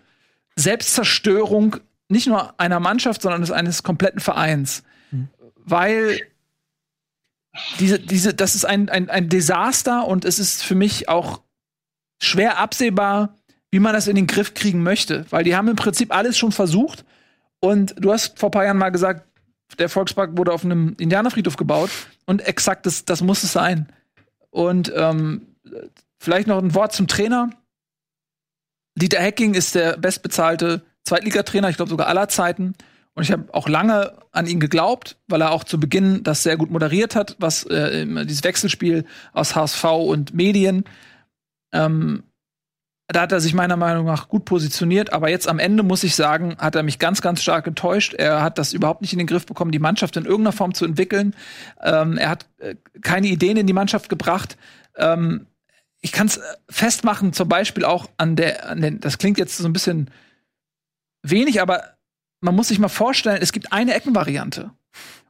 Selbstzerstörung 0.56 1.78
nicht 2.08 2.28
nur 2.28 2.60
einer 2.60 2.80
Mannschaft, 2.80 3.22
sondern 3.22 3.50
eines 3.52 3.84
kompletten 3.84 4.20
Vereins. 4.20 4.84
Weil 5.70 6.22
diese, 7.80 8.00
diese, 8.00 8.34
das 8.34 8.56
ist 8.56 8.66
ein, 8.66 8.90
ein, 8.90 9.10
ein 9.10 9.30
Desaster 9.30 10.06
und 10.08 10.26
es 10.26 10.40
ist 10.40 10.64
für 10.64 10.76
mich 10.76 11.10
auch 11.10 11.42
schwer 12.22 12.58
absehbar, 12.58 13.36
wie 13.72 13.80
man 13.80 13.94
das 13.94 14.08
in 14.08 14.16
den 14.16 14.28
Griff 14.28 14.54
kriegen 14.54 14.84
möchte. 14.84 15.26
Weil 15.30 15.44
die 15.44 15.56
haben 15.56 15.68
im 15.68 15.76
Prinzip 15.76 16.14
alles 16.14 16.38
schon 16.38 16.52
versucht. 16.52 17.06
Und 17.60 17.96
du 18.00 18.12
hast 18.12 18.40
vor 18.40 18.50
ein 18.50 18.52
paar 18.52 18.66
Jahren 18.66 18.78
mal 18.78 18.90
gesagt, 18.90 19.28
der 19.78 19.90
Volkspark 19.90 20.38
wurde 20.38 20.52
auf 20.52 20.66
einem 20.66 20.96
Indianerfriedhof 20.98 21.58
gebaut. 21.58 21.90
Und 22.26 22.42
exakt 22.42 22.86
das, 22.86 23.06
das 23.06 23.22
muss 23.22 23.44
es 23.44 23.52
sein. 23.52 23.92
Und 24.50 24.92
ähm, 24.96 25.56
vielleicht 26.20 26.48
noch 26.48 26.58
ein 26.58 26.74
Wort 26.74 26.94
zum 26.94 27.08
Trainer. 27.08 27.52
Dieter 28.96 29.20
Hecking 29.20 29.54
ist 29.54 29.76
der 29.76 29.98
bestbezahlte 29.98 30.84
Zweitligatrainer, 31.04 31.70
ich 31.70 31.78
glaube 31.78 31.90
sogar 31.90 32.08
aller 32.08 32.28
Zeiten. 32.28 32.74
Und 33.16 33.24
ich 33.24 33.32
habe 33.32 33.54
auch 33.54 33.68
lange 33.68 34.14
an 34.32 34.48
ihn 34.48 34.60
geglaubt, 34.60 35.18
weil 35.28 35.42
er 35.42 35.52
auch 35.52 35.64
zu 35.64 35.80
Beginn 35.80 36.24
das 36.24 36.44
sehr 36.44 36.58
gut 36.58 36.72
moderiert 36.72 37.16
hat, 37.16 37.36
was 37.40 37.64
äh, 37.66 38.06
dieses 38.26 38.44
Wechselspiel 38.44 39.06
aus 39.34 39.56
HSV 39.56 39.84
und 39.84 40.34
Medien. 40.34 40.86
Ähm, 41.74 42.24
da 43.12 43.22
hat 43.22 43.32
er 43.32 43.42
sich 43.42 43.56
meiner 43.56 43.76
Meinung 43.76 44.06
nach 44.06 44.30
gut 44.30 44.46
positioniert, 44.46 45.14
aber 45.14 45.30
jetzt 45.30 45.48
am 45.48 45.58
Ende 45.58 45.82
muss 45.82 46.04
ich 46.04 46.16
sagen, 46.16 46.56
hat 46.60 46.76
er 46.76 46.84
mich 46.84 47.00
ganz, 47.00 47.22
ganz 47.22 47.42
stark 47.42 47.66
enttäuscht. 47.66 48.14
Er 48.14 48.44
hat 48.44 48.60
das 48.60 48.72
überhaupt 48.72 49.02
nicht 49.02 49.14
in 49.14 49.18
den 49.18 49.28
Griff 49.28 49.48
bekommen, 49.48 49.72
die 49.72 49.80
Mannschaft 49.80 50.16
in 50.16 50.26
irgendeiner 50.26 50.52
Form 50.52 50.76
zu 50.76 50.86
entwickeln. 50.86 51.36
Ähm, 51.82 52.18
er 52.18 52.30
hat 52.30 52.46
äh, 52.60 52.76
keine 53.02 53.28
Ideen 53.28 53.58
in 53.58 53.66
die 53.66 53.74
Mannschaft 53.74 54.10
gebracht. 54.10 54.58
Ähm, 54.96 55.48
ich 56.02 56.12
kann 56.12 56.28
es 56.28 56.40
festmachen, 56.70 57.34
zum 57.34 57.50
Beispiel 57.50 57.84
auch 57.84 58.08
an 58.18 58.36
der, 58.36 58.70
an 58.70 58.80
den, 58.80 59.00
das 59.00 59.18
klingt 59.18 59.40
jetzt 59.40 59.58
so 59.58 59.68
ein 59.68 59.74
bisschen 59.74 60.12
wenig, 61.24 61.62
aber 61.62 61.84
man 62.42 62.56
muss 62.56 62.70
sich 62.70 62.80
mal 62.80 62.90
vorstellen, 62.90 63.42
es 63.42 63.52
gibt 63.52 63.72
eine 63.72 63.94
Eckenvariante. 63.94 64.72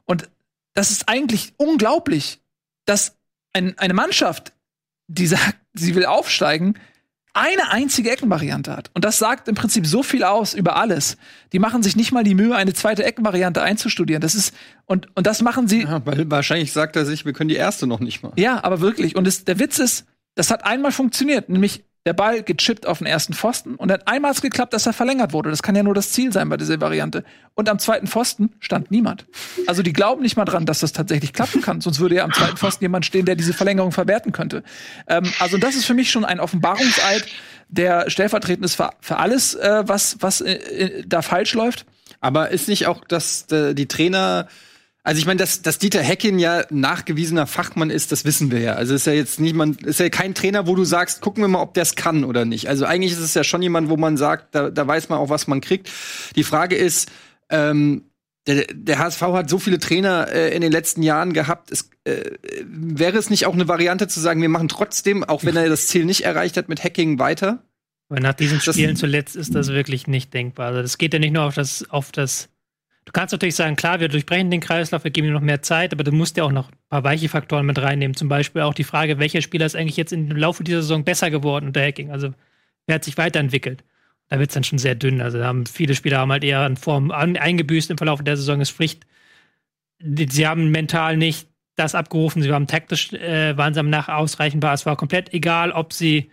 Und 0.04 0.28
das 0.74 0.90
ist 0.90 1.08
eigentlich 1.08 1.52
unglaublich, 1.56 2.40
dass 2.84 3.16
ein, 3.52 3.78
eine 3.78 3.94
Mannschaft, 3.94 4.52
die 5.08 5.26
sagt, 5.26 5.56
sie 5.74 5.94
will 5.94 6.06
aufsteigen, 6.06 6.74
eine 7.32 7.70
einzige 7.70 8.10
Eckenvariante 8.10 8.76
hat. 8.76 8.90
Und 8.94 9.04
das 9.04 9.18
sagt 9.18 9.46
im 9.46 9.54
Prinzip 9.54 9.86
so 9.86 10.02
viel 10.02 10.24
aus 10.24 10.54
über 10.54 10.76
alles. 10.76 11.16
Die 11.52 11.60
machen 11.60 11.82
sich 11.82 11.94
nicht 11.94 12.10
mal 12.10 12.24
die 12.24 12.34
Mühe, 12.34 12.56
eine 12.56 12.72
zweite 12.72 13.04
Eckenvariante 13.04 13.62
einzustudieren. 13.62 14.20
Das 14.20 14.34
ist, 14.34 14.54
und, 14.86 15.14
und 15.16 15.26
das 15.26 15.40
machen 15.40 15.68
sie. 15.68 15.82
Ja, 15.82 16.04
weil 16.04 16.28
wahrscheinlich 16.30 16.72
sagt 16.72 16.96
er 16.96 17.06
sich, 17.06 17.24
wir 17.24 17.32
können 17.32 17.48
die 17.48 17.56
erste 17.56 17.86
noch 17.86 18.00
nicht 18.00 18.22
mal. 18.22 18.32
Ja, 18.36 18.64
aber 18.64 18.80
wirklich. 18.80 19.14
Und 19.14 19.28
es, 19.28 19.44
der 19.44 19.60
Witz 19.60 19.78
ist, 19.78 20.06
das 20.34 20.50
hat 20.50 20.64
einmal 20.64 20.90
funktioniert, 20.90 21.48
nämlich 21.48 21.84
Der 22.06 22.14
Ball 22.14 22.42
gechippt 22.42 22.86
auf 22.86 22.98
den 22.98 23.06
ersten 23.06 23.34
Pfosten 23.34 23.74
und 23.74 23.88
dann 23.88 24.00
einmal 24.06 24.30
hat's 24.30 24.40
geklappt, 24.40 24.72
dass 24.72 24.86
er 24.86 24.94
verlängert 24.94 25.34
wurde. 25.34 25.50
Das 25.50 25.62
kann 25.62 25.76
ja 25.76 25.82
nur 25.82 25.92
das 25.92 26.12
Ziel 26.12 26.32
sein 26.32 26.48
bei 26.48 26.56
dieser 26.56 26.80
Variante. 26.80 27.24
Und 27.54 27.68
am 27.68 27.78
zweiten 27.78 28.06
Pfosten 28.06 28.54
stand 28.58 28.90
niemand. 28.90 29.26
Also 29.66 29.82
die 29.82 29.92
glauben 29.92 30.22
nicht 30.22 30.34
mal 30.34 30.46
dran, 30.46 30.64
dass 30.64 30.80
das 30.80 30.92
tatsächlich 30.92 31.34
klappen 31.34 31.60
kann. 31.60 31.82
Sonst 31.82 32.00
würde 32.00 32.14
ja 32.14 32.24
am 32.24 32.32
zweiten 32.32 32.56
Pfosten 32.56 32.84
jemand 32.84 33.04
stehen, 33.04 33.26
der 33.26 33.36
diese 33.36 33.52
Verlängerung 33.52 33.92
verwerten 33.92 34.32
könnte. 34.32 34.62
Ähm, 35.08 35.30
also 35.40 35.58
das 35.58 35.74
ist 35.74 35.84
für 35.84 35.92
mich 35.92 36.10
schon 36.10 36.24
ein 36.24 36.40
Offenbarungseid, 36.40 37.26
der 37.68 38.08
stellvertretend 38.08 38.64
ist 38.64 38.76
für, 38.76 38.90
für 39.00 39.18
alles, 39.18 39.54
äh, 39.54 39.82
was, 39.86 40.16
was 40.20 40.40
äh, 40.40 40.54
äh, 40.54 41.04
da 41.06 41.20
falsch 41.20 41.52
läuft. 41.52 41.84
Aber 42.22 42.48
ist 42.48 42.66
nicht 42.68 42.86
auch, 42.86 43.04
dass 43.04 43.50
äh, 43.52 43.74
die 43.74 43.88
Trainer 43.88 44.48
also 45.02 45.18
ich 45.18 45.26
meine, 45.26 45.38
dass, 45.38 45.62
dass 45.62 45.78
Dieter 45.78 46.02
Heckin 46.02 46.38
ja 46.38 46.64
nachgewiesener 46.70 47.46
Fachmann 47.46 47.88
ist, 47.88 48.12
das 48.12 48.26
wissen 48.26 48.50
wir 48.50 48.60
ja. 48.60 48.74
Also 48.74 48.94
ist 48.94 49.06
ja 49.06 49.14
jetzt 49.14 49.40
niemand, 49.40 49.82
ist 49.82 49.98
ja 49.98 50.10
kein 50.10 50.34
Trainer, 50.34 50.66
wo 50.66 50.74
du 50.74 50.84
sagst, 50.84 51.22
gucken 51.22 51.42
wir 51.42 51.48
mal, 51.48 51.62
ob 51.62 51.72
der 51.72 51.84
es 51.84 51.94
kann 51.94 52.22
oder 52.22 52.44
nicht. 52.44 52.68
Also 52.68 52.84
eigentlich 52.84 53.12
ist 53.12 53.20
es 53.20 53.32
ja 53.32 53.42
schon 53.42 53.62
jemand, 53.62 53.88
wo 53.88 53.96
man 53.96 54.18
sagt, 54.18 54.54
da, 54.54 54.68
da 54.68 54.86
weiß 54.86 55.08
man 55.08 55.18
auch, 55.18 55.30
was 55.30 55.46
man 55.46 55.62
kriegt. 55.62 55.90
Die 56.36 56.44
Frage 56.44 56.76
ist, 56.76 57.10
ähm, 57.48 58.04
der, 58.46 58.66
der 58.72 58.98
HSV 58.98 59.22
hat 59.22 59.48
so 59.48 59.58
viele 59.58 59.78
Trainer 59.78 60.28
äh, 60.30 60.54
in 60.54 60.60
den 60.60 60.72
letzten 60.72 61.02
Jahren 61.02 61.32
gehabt. 61.32 61.70
Es, 61.70 61.90
äh, 62.04 62.32
wäre 62.64 63.16
es 63.16 63.30
nicht 63.30 63.46
auch 63.46 63.54
eine 63.54 63.68
Variante 63.68 64.06
zu 64.06 64.20
sagen, 64.20 64.42
wir 64.42 64.48
machen 64.50 64.68
trotzdem, 64.68 65.24
auch 65.24 65.44
wenn 65.44 65.56
er 65.56 65.68
das 65.70 65.86
Ziel 65.86 66.04
nicht 66.04 66.24
erreicht 66.24 66.58
hat, 66.58 66.68
mit 66.68 66.84
Hacking 66.84 67.18
weiter? 67.18 67.64
Aber 68.10 68.20
nach 68.20 68.34
diesen 68.34 68.60
Spielen 68.60 68.96
zuletzt 68.96 69.34
ist 69.34 69.54
das 69.54 69.68
wirklich 69.68 70.08
nicht 70.08 70.34
denkbar. 70.34 70.68
Also 70.68 70.82
das 70.82 70.98
geht 70.98 71.14
ja 71.14 71.18
nicht 71.18 71.32
nur 71.32 71.44
auf 71.44 71.54
das, 71.54 71.88
auf 71.88 72.12
das 72.12 72.49
Du 73.10 73.18
kannst 73.18 73.32
natürlich 73.32 73.56
sagen, 73.56 73.74
klar, 73.74 73.98
wir 73.98 74.06
durchbrechen 74.06 74.52
den 74.52 74.60
Kreislauf, 74.60 75.02
wir 75.02 75.10
geben 75.10 75.26
ihm 75.26 75.32
noch 75.32 75.40
mehr 75.40 75.62
Zeit, 75.62 75.92
aber 75.92 76.04
du 76.04 76.12
musst 76.12 76.36
ja 76.36 76.44
auch 76.44 76.52
noch 76.52 76.70
ein 76.70 76.78
paar 76.88 77.02
weiche 77.02 77.28
Faktoren 77.28 77.66
mit 77.66 77.76
reinnehmen. 77.82 78.14
Zum 78.14 78.28
Beispiel 78.28 78.62
auch 78.62 78.72
die 78.72 78.84
Frage, 78.84 79.18
welcher 79.18 79.42
Spieler 79.42 79.66
ist 79.66 79.74
eigentlich 79.74 79.96
jetzt 79.96 80.12
im 80.12 80.30
Laufe 80.30 80.62
dieser 80.62 80.82
Saison 80.82 81.02
besser 81.02 81.28
geworden 81.28 81.66
unter 81.66 81.82
Hacking? 81.82 82.12
Also 82.12 82.32
wer 82.86 82.94
hat 82.94 83.04
sich 83.04 83.18
weiterentwickelt? 83.18 83.82
Da 84.28 84.38
wird 84.38 84.50
es 84.50 84.54
dann 84.54 84.62
schon 84.62 84.78
sehr 84.78 84.94
dünn. 84.94 85.20
Also 85.20 85.42
haben 85.42 85.66
viele 85.66 85.96
Spieler 85.96 86.18
haben 86.18 86.30
halt 86.30 86.44
eher 86.44 86.60
an 86.60 86.76
Form 86.76 87.10
eingebüßt 87.10 87.90
im 87.90 87.98
Verlauf 87.98 88.22
der 88.22 88.36
Saison. 88.36 88.60
Ist 88.60 88.70
Pflicht. 88.70 89.04
Sie 89.98 90.46
haben 90.46 90.70
mental 90.70 91.16
nicht 91.16 91.48
das 91.74 91.96
abgerufen. 91.96 92.42
Sie 92.42 92.50
waren 92.50 92.68
taktisch, 92.68 93.12
äh, 93.12 93.56
waren 93.56 93.74
sie 93.74 93.82
Nach 93.82 94.08
ausreichendbar. 94.08 94.72
Es 94.72 94.86
war 94.86 94.96
komplett 94.96 95.34
egal, 95.34 95.72
ob 95.72 95.92
sie 95.92 96.30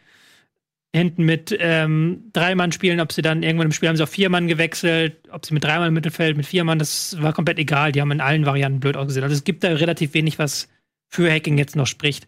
hinten 0.98 1.24
mit 1.24 1.56
ähm, 1.60 2.30
drei 2.34 2.56
Mann 2.56 2.72
spielen, 2.72 3.00
ob 3.00 3.12
sie 3.12 3.22
dann 3.22 3.44
irgendwann 3.44 3.68
im 3.68 3.72
Spiel 3.72 3.90
haben 3.90 3.96
sie 3.96 4.04
auf 4.04 4.10
vier 4.10 4.30
Mann 4.30 4.48
gewechselt, 4.48 5.18
ob 5.32 5.46
sie 5.46 5.54
mit 5.54 5.64
drei 5.64 5.78
Mann 5.80 5.90
im 5.90 5.94
Mittelfeld, 5.94 6.36
mit 6.36 6.46
vier 6.46 6.64
Mann, 6.64 6.80
das 6.80 7.22
war 7.22 7.34
komplett 7.34 7.60
egal. 7.60 7.92
Die 7.92 8.02
haben 8.02 8.12
in 8.12 8.22
allen 8.22 8.46
Varianten 8.46 8.80
blöd 8.80 8.98
ausgesehen. 8.98 9.24
Also 9.24 9.36
es 9.36 9.44
gibt 9.44 9.64
da 9.64 9.70
relativ 9.70 10.14
wenig, 10.14 10.40
was 10.40 10.68
für 11.08 11.32
Hacking 11.32 11.58
jetzt 11.58 11.76
noch 11.76 11.88
spricht. 11.88 12.28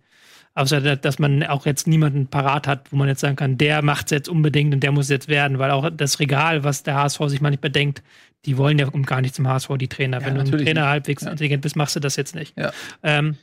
Außer, 0.55 0.95
dass 0.95 1.19
man 1.19 1.43
auch 1.43 1.65
jetzt 1.65 1.87
niemanden 1.87 2.27
parat 2.27 2.67
hat, 2.67 2.91
wo 2.91 2.97
man 2.97 3.07
jetzt 3.07 3.21
sagen 3.21 3.35
kann, 3.35 3.57
der 3.57 3.81
macht 3.81 4.07
es 4.07 4.11
jetzt 4.11 4.29
unbedingt 4.29 4.73
und 4.73 4.81
der 4.81 4.91
muss 4.91 5.07
jetzt 5.07 5.27
werden, 5.27 5.59
weil 5.59 5.71
auch 5.71 5.89
das 5.89 6.19
Regal, 6.19 6.63
was 6.63 6.83
der 6.83 6.95
HSV 6.95 7.19
sich 7.27 7.39
manchmal 7.39 7.61
bedenkt, 7.61 8.01
die 8.45 8.57
wollen 8.57 8.79
ja 8.79 8.89
gar 8.89 9.21
nicht 9.21 9.35
zum 9.35 9.47
HSV, 9.47 9.69
die 9.79 9.87
Trainer. 9.87 10.21
Ja, 10.21 10.25
Wenn 10.25 10.35
du 10.35 10.41
ein 10.41 10.51
Trainer 10.51 10.81
nicht. 10.81 10.89
halbwegs 10.89 11.23
ja. 11.23 11.31
intelligent 11.31 11.61
bist, 11.61 11.75
machst 11.75 11.95
du 11.95 11.99
das 11.99 12.15
jetzt 12.15 12.35
nicht. 12.35 12.57
Ja. 12.57 12.71
Ähm, 13.03 13.37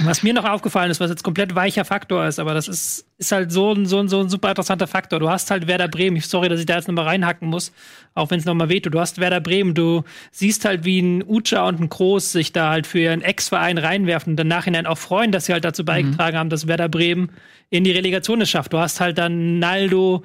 was 0.00 0.22
mir 0.22 0.32
noch 0.32 0.44
aufgefallen 0.44 0.90
ist, 0.90 1.00
was 1.00 1.10
jetzt 1.10 1.24
komplett 1.24 1.54
weicher 1.54 1.84
Faktor 1.84 2.26
ist, 2.26 2.38
aber 2.38 2.54
das 2.54 2.68
ist, 2.68 3.06
ist 3.18 3.32
halt 3.32 3.52
so 3.52 3.72
ein, 3.72 3.84
so, 3.86 3.98
ein, 3.98 4.08
so 4.08 4.20
ein 4.20 4.28
super 4.28 4.50
interessanter 4.50 4.86
Faktor. 4.86 5.20
Du 5.20 5.28
hast 5.28 5.50
halt 5.50 5.66
Werder 5.66 5.88
Bremen, 5.88 6.20
sorry, 6.20 6.48
dass 6.48 6.60
ich 6.60 6.66
da 6.66 6.76
jetzt 6.76 6.88
nochmal 6.88 7.04
reinhacken 7.04 7.48
muss, 7.48 7.72
auch 8.14 8.30
wenn 8.30 8.38
es 8.38 8.44
nochmal 8.44 8.68
wehtut. 8.68 8.94
Du 8.94 9.00
hast 9.00 9.18
Werder 9.18 9.40
Bremen, 9.40 9.74
du 9.74 10.04
siehst 10.30 10.64
halt, 10.64 10.84
wie 10.84 11.00
ein 11.00 11.22
Ucha 11.22 11.66
und 11.66 11.80
ein 11.80 11.88
Groß 11.88 12.32
sich 12.32 12.52
da 12.52 12.70
halt 12.70 12.86
für 12.86 13.00
ihren 13.00 13.22
Ex-Verein 13.22 13.78
reinwerfen 13.78 14.34
und 14.34 14.40
im 14.40 14.48
Nachhinein 14.48 14.86
auch 14.86 14.98
freuen, 14.98 15.32
dass 15.32 15.46
sie 15.46 15.52
halt 15.52 15.64
dazu 15.64 15.84
beigetragen 15.84 16.36
mhm. 16.36 16.38
haben, 16.38 16.50
dass 16.50 16.66
Werder 16.66 16.88
Bremen 16.88 17.30
in 17.70 17.84
die 17.84 17.92
Relegation 17.92 18.40
es 18.40 18.50
schafft. 18.50 18.72
Du 18.72 18.78
hast 18.78 19.00
halt 19.00 19.18
dann 19.18 19.58
Naldo, 19.58 20.22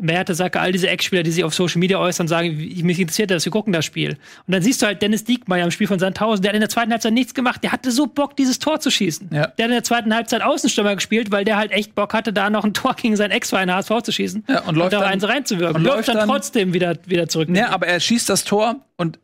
Mertesacker, 0.00 0.60
all 0.60 0.72
diese 0.72 0.88
Ex-Spieler, 0.88 1.22
die 1.22 1.30
sich 1.30 1.44
auf 1.44 1.54
Social 1.54 1.78
Media 1.78 1.98
äußern, 1.98 2.28
sagen, 2.28 2.56
mich 2.56 3.00
interessiert 3.00 3.30
das, 3.30 3.44
wir 3.44 3.52
gucken 3.52 3.72
das 3.72 3.84
Spiel. 3.84 4.10
Und 4.46 4.52
dann 4.54 4.62
siehst 4.62 4.82
du 4.82 4.86
halt 4.86 5.02
Dennis 5.02 5.24
Diekmeyer 5.24 5.64
im 5.64 5.70
Spiel 5.70 5.86
von 5.86 5.98
Sandhausen, 5.98 6.42
der 6.42 6.50
hat 6.50 6.54
in 6.54 6.60
der 6.60 6.68
zweiten 6.68 6.90
Halbzeit 6.90 7.12
nichts 7.12 7.34
gemacht, 7.34 7.62
der 7.62 7.72
hatte 7.72 7.90
so 7.90 8.06
Bock, 8.06 8.36
dieses 8.36 8.58
Tor 8.58 8.80
zu 8.80 8.90
schießen. 8.90 9.30
Ja. 9.32 9.46
Der 9.46 9.64
hat 9.64 9.70
in 9.70 9.70
der 9.70 9.84
zweiten 9.84 10.14
Halbzeit 10.14 10.42
Außenstürmer 10.42 10.94
gespielt, 10.94 11.30
weil 11.30 11.44
der 11.44 11.56
halt 11.56 11.72
echt 11.72 11.94
Bock 11.94 12.14
hatte, 12.14 12.32
da 12.32 12.50
noch 12.50 12.64
ein 12.64 12.74
Tor 12.78 12.94
gegen 12.94 13.16
seinen 13.16 13.30
Ex-Verein 13.30 13.72
HSV 13.72 14.02
zu 14.02 14.12
schießen 14.12 14.44
ja, 14.48 14.60
und, 14.60 14.76
läuft 14.76 14.94
und 14.94 15.00
da 15.00 15.06
eins 15.06 15.26
reinzuwirken. 15.26 15.76
Und 15.76 15.82
läuft 15.82 16.08
dann, 16.08 16.16
dann 16.16 16.28
trotzdem 16.28 16.74
wieder, 16.74 16.96
wieder 17.06 17.28
zurück. 17.28 17.48
Ja, 17.52 17.70
aber 17.70 17.86
er 17.86 18.00
schießt 18.00 18.28
das 18.28 18.44
Tor 18.44 18.76
und 18.96 19.18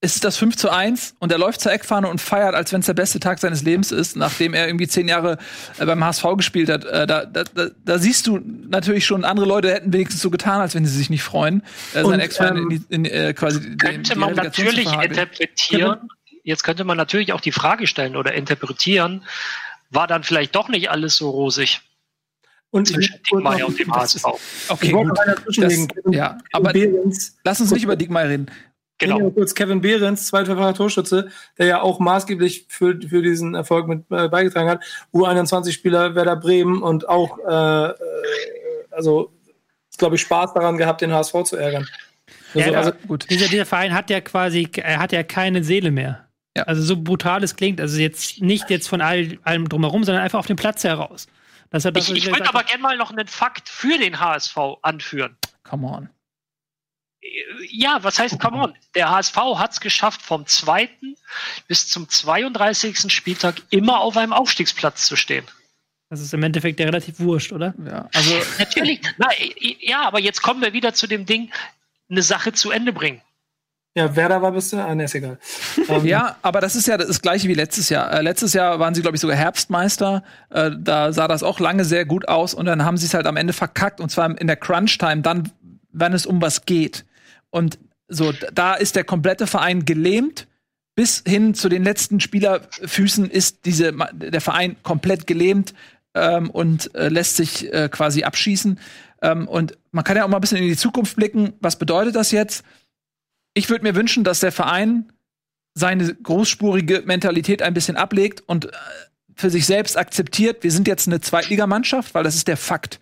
ist 0.00 0.22
das 0.22 0.36
5 0.36 0.56
zu 0.56 0.70
1 0.70 1.16
und 1.18 1.32
er 1.32 1.38
läuft 1.38 1.60
zur 1.60 1.72
Eckfahne 1.72 2.08
und 2.08 2.20
feiert, 2.20 2.54
als 2.54 2.72
wenn 2.72 2.80
es 2.80 2.86
der 2.86 2.94
beste 2.94 3.18
Tag 3.18 3.40
seines 3.40 3.62
Lebens 3.62 3.90
ist, 3.90 4.16
nachdem 4.16 4.54
er 4.54 4.66
irgendwie 4.66 4.86
zehn 4.86 5.08
Jahre 5.08 5.38
äh, 5.78 5.86
beim 5.86 6.04
HSV 6.04 6.24
gespielt 6.36 6.68
hat. 6.68 6.84
Äh, 6.84 7.06
da, 7.06 7.24
da, 7.24 7.42
da, 7.42 7.68
da, 7.84 7.98
siehst 7.98 8.28
du 8.28 8.38
natürlich 8.38 9.04
schon, 9.04 9.24
andere 9.24 9.46
Leute 9.46 9.72
hätten 9.72 9.92
wenigstens 9.92 10.22
so 10.22 10.30
getan, 10.30 10.60
als 10.60 10.76
wenn 10.76 10.86
sie 10.86 10.96
sich 10.96 11.10
nicht 11.10 11.24
freuen, 11.24 11.64
äh, 11.94 12.04
sein 12.04 12.20
Ex-Verein 12.20 12.56
ähm, 12.56 12.70
in, 12.88 13.04
in, 13.04 13.04
äh, 13.06 13.34
quasi 13.34 13.76
Könnte 13.76 14.12
den, 14.12 14.20
man 14.20 14.34
natürlich 14.34 14.86
interpretieren, 14.86 16.08
jetzt 16.44 16.62
könnte 16.62 16.84
man 16.84 16.96
natürlich 16.96 17.32
auch 17.32 17.40
die 17.40 17.52
Frage 17.52 17.88
stellen 17.88 18.14
oder 18.14 18.34
interpretieren, 18.34 19.24
war 19.90 20.06
dann 20.06 20.22
vielleicht 20.22 20.54
doch 20.54 20.68
nicht 20.68 20.90
alles 20.90 21.16
so 21.16 21.30
rosig. 21.30 21.80
Und 22.70 22.86
zwischen 22.86 23.16
Dickmeyer 23.22 23.66
und 23.66 23.78
dem 23.78 23.92
HSV. 23.94 24.24
Okay, 24.68 24.90
gut. 24.90 25.18
Das, 25.56 25.88
ja, 26.10 26.36
aber 26.52 26.72
lass 27.42 27.60
uns 27.62 27.70
nicht 27.70 27.82
über 27.82 27.96
Dickmeyer 27.96 28.28
reden. 28.28 28.50
Genau. 28.98 29.30
Kurz 29.30 29.54
Kevin 29.54 29.80
Behrens, 29.80 30.26
zweiter 30.26 30.74
Torschütze, 30.74 31.30
der 31.56 31.66
ja 31.66 31.80
auch 31.80 32.00
maßgeblich 32.00 32.66
für, 32.68 32.98
für 33.00 33.22
diesen 33.22 33.54
Erfolg 33.54 33.86
mit 33.86 34.04
äh, 34.10 34.28
beigetragen 34.28 34.68
hat. 34.68 34.82
U21-Spieler 35.14 36.16
Werder 36.16 36.36
Bremen 36.36 36.82
und 36.82 37.08
auch, 37.08 37.38
äh, 37.38 37.90
äh 37.90 37.94
also, 38.90 39.32
glaube 39.98 40.16
ich, 40.16 40.22
Spaß 40.22 40.52
daran 40.54 40.76
gehabt, 40.76 41.00
den 41.00 41.12
HSV 41.12 41.44
zu 41.44 41.56
ärgern. 41.56 41.86
Also, 42.54 42.70
ja, 42.70 42.78
also, 42.78 42.92
gut. 43.06 43.30
Dieser, 43.30 43.46
dieser 43.46 43.66
Verein 43.66 43.94
hat 43.94 44.10
ja 44.10 44.20
quasi, 44.20 44.68
er 44.76 44.98
hat 44.98 45.12
ja 45.12 45.22
keine 45.22 45.62
Seele 45.62 45.92
mehr. 45.92 46.26
Ja. 46.56 46.64
Also 46.64 46.82
so 46.82 47.00
brutal 47.00 47.44
es 47.44 47.54
klingt, 47.54 47.80
also 47.80 48.00
jetzt 48.00 48.40
nicht 48.42 48.68
jetzt 48.68 48.88
von 48.88 49.00
all, 49.00 49.38
allem 49.44 49.68
drumherum, 49.68 50.02
sondern 50.02 50.24
einfach 50.24 50.40
auf 50.40 50.46
dem 50.46 50.56
Platz 50.56 50.82
heraus. 50.82 51.28
Das 51.70 51.84
das, 51.84 52.08
ich 52.08 52.16
ich 52.16 52.26
würde 52.26 52.48
aber 52.48 52.64
gerne 52.64 52.82
mal 52.82 52.96
noch 52.96 53.12
einen 53.12 53.28
Fakt 53.28 53.68
für 53.68 53.96
den 53.98 54.18
HSV 54.18 54.56
anführen. 54.82 55.36
Come 55.62 55.86
on 55.86 56.08
ja, 57.70 57.98
was 58.02 58.18
heißt, 58.18 58.38
come 58.38 58.58
on? 58.58 58.74
Der 58.94 59.10
HSV 59.10 59.36
hat 59.36 59.72
es 59.72 59.80
geschafft, 59.80 60.22
vom 60.22 60.46
zweiten 60.46 61.16
bis 61.66 61.88
zum 61.88 62.08
32. 62.08 63.12
Spieltag 63.12 63.62
immer 63.70 64.00
auf 64.00 64.16
einem 64.16 64.32
Aufstiegsplatz 64.32 65.06
zu 65.06 65.16
stehen. 65.16 65.44
Das 66.10 66.20
ist 66.20 66.32
im 66.32 66.42
Endeffekt 66.42 66.80
ja 66.80 66.86
relativ 66.86 67.20
wurscht, 67.20 67.52
oder? 67.52 67.74
Ja, 67.84 68.08
also 68.14 68.34
natürlich. 68.58 69.00
Na, 69.18 69.28
ja, 69.80 70.06
aber 70.06 70.20
jetzt 70.20 70.42
kommen 70.42 70.62
wir 70.62 70.72
wieder 70.72 70.94
zu 70.94 71.06
dem 71.06 71.26
Ding, 71.26 71.50
eine 72.10 72.22
Sache 72.22 72.52
zu 72.52 72.70
Ende 72.70 72.92
bringen. 72.92 73.20
Ja, 73.94 74.14
Werder 74.14 74.40
war 74.40 74.52
bis 74.52 74.72
ah, 74.74 74.94
ne, 74.94 75.04
ist 75.04 75.14
egal. 75.14 75.38
Um, 75.88 76.04
ja, 76.06 76.36
aber 76.42 76.60
das 76.60 76.76
ist 76.76 76.86
ja 76.86 76.96
das 76.96 77.20
gleiche 77.20 77.48
wie 77.48 77.54
letztes 77.54 77.88
Jahr. 77.88 78.12
Äh, 78.12 78.22
letztes 78.22 78.52
Jahr 78.52 78.78
waren 78.78 78.94
sie, 78.94 79.02
glaube 79.02 79.16
ich, 79.16 79.20
sogar 79.20 79.36
Herbstmeister. 79.36 80.22
Äh, 80.50 80.70
da 80.78 81.12
sah 81.12 81.26
das 81.26 81.42
auch 81.42 81.58
lange 81.58 81.84
sehr 81.84 82.04
gut 82.04 82.28
aus 82.28 82.54
und 82.54 82.66
dann 82.66 82.84
haben 82.84 82.96
sie 82.96 83.06
es 83.06 83.14
halt 83.14 83.26
am 83.26 83.36
Ende 83.36 83.52
verkackt 83.52 84.00
und 84.00 84.10
zwar 84.10 84.40
in 84.40 84.46
der 84.46 84.56
Crunch-Time, 84.56 85.22
dann, 85.22 85.50
wenn 85.90 86.12
es 86.12 86.26
um 86.26 86.40
was 86.40 86.64
geht. 86.64 87.04
Und 87.50 87.78
so, 88.08 88.32
da 88.32 88.74
ist 88.74 88.96
der 88.96 89.04
komplette 89.04 89.46
Verein 89.46 89.84
gelähmt. 89.84 90.46
Bis 90.94 91.22
hin 91.26 91.54
zu 91.54 91.68
den 91.68 91.84
letzten 91.84 92.18
Spielerfüßen 92.18 93.30
ist 93.30 93.66
diese, 93.66 93.92
der 94.12 94.40
Verein 94.40 94.76
komplett 94.82 95.28
gelähmt 95.28 95.72
ähm, 96.14 96.50
und 96.50 96.92
äh, 96.96 97.08
lässt 97.08 97.36
sich 97.36 97.72
äh, 97.72 97.88
quasi 97.88 98.24
abschießen. 98.24 98.80
Ähm, 99.22 99.46
und 99.46 99.78
man 99.92 100.04
kann 100.04 100.16
ja 100.16 100.24
auch 100.24 100.28
mal 100.28 100.38
ein 100.38 100.40
bisschen 100.40 100.58
in 100.58 100.68
die 100.68 100.76
Zukunft 100.76 101.14
blicken. 101.16 101.52
Was 101.60 101.78
bedeutet 101.78 102.16
das 102.16 102.32
jetzt? 102.32 102.64
Ich 103.54 103.70
würde 103.70 103.84
mir 103.84 103.94
wünschen, 103.94 104.24
dass 104.24 104.40
der 104.40 104.52
Verein 104.52 105.12
seine 105.74 106.12
großspurige 106.14 107.02
Mentalität 107.06 107.62
ein 107.62 107.74
bisschen 107.74 107.96
ablegt 107.96 108.42
und 108.46 108.66
äh, 108.66 108.70
für 109.36 109.50
sich 109.50 109.66
selbst 109.66 109.96
akzeptiert, 109.96 110.64
wir 110.64 110.72
sind 110.72 110.88
jetzt 110.88 111.06
eine 111.06 111.20
Zweitligamannschaft, 111.20 112.12
weil 112.14 112.24
das 112.24 112.34
ist 112.34 112.48
der 112.48 112.56
Fakt. 112.56 112.98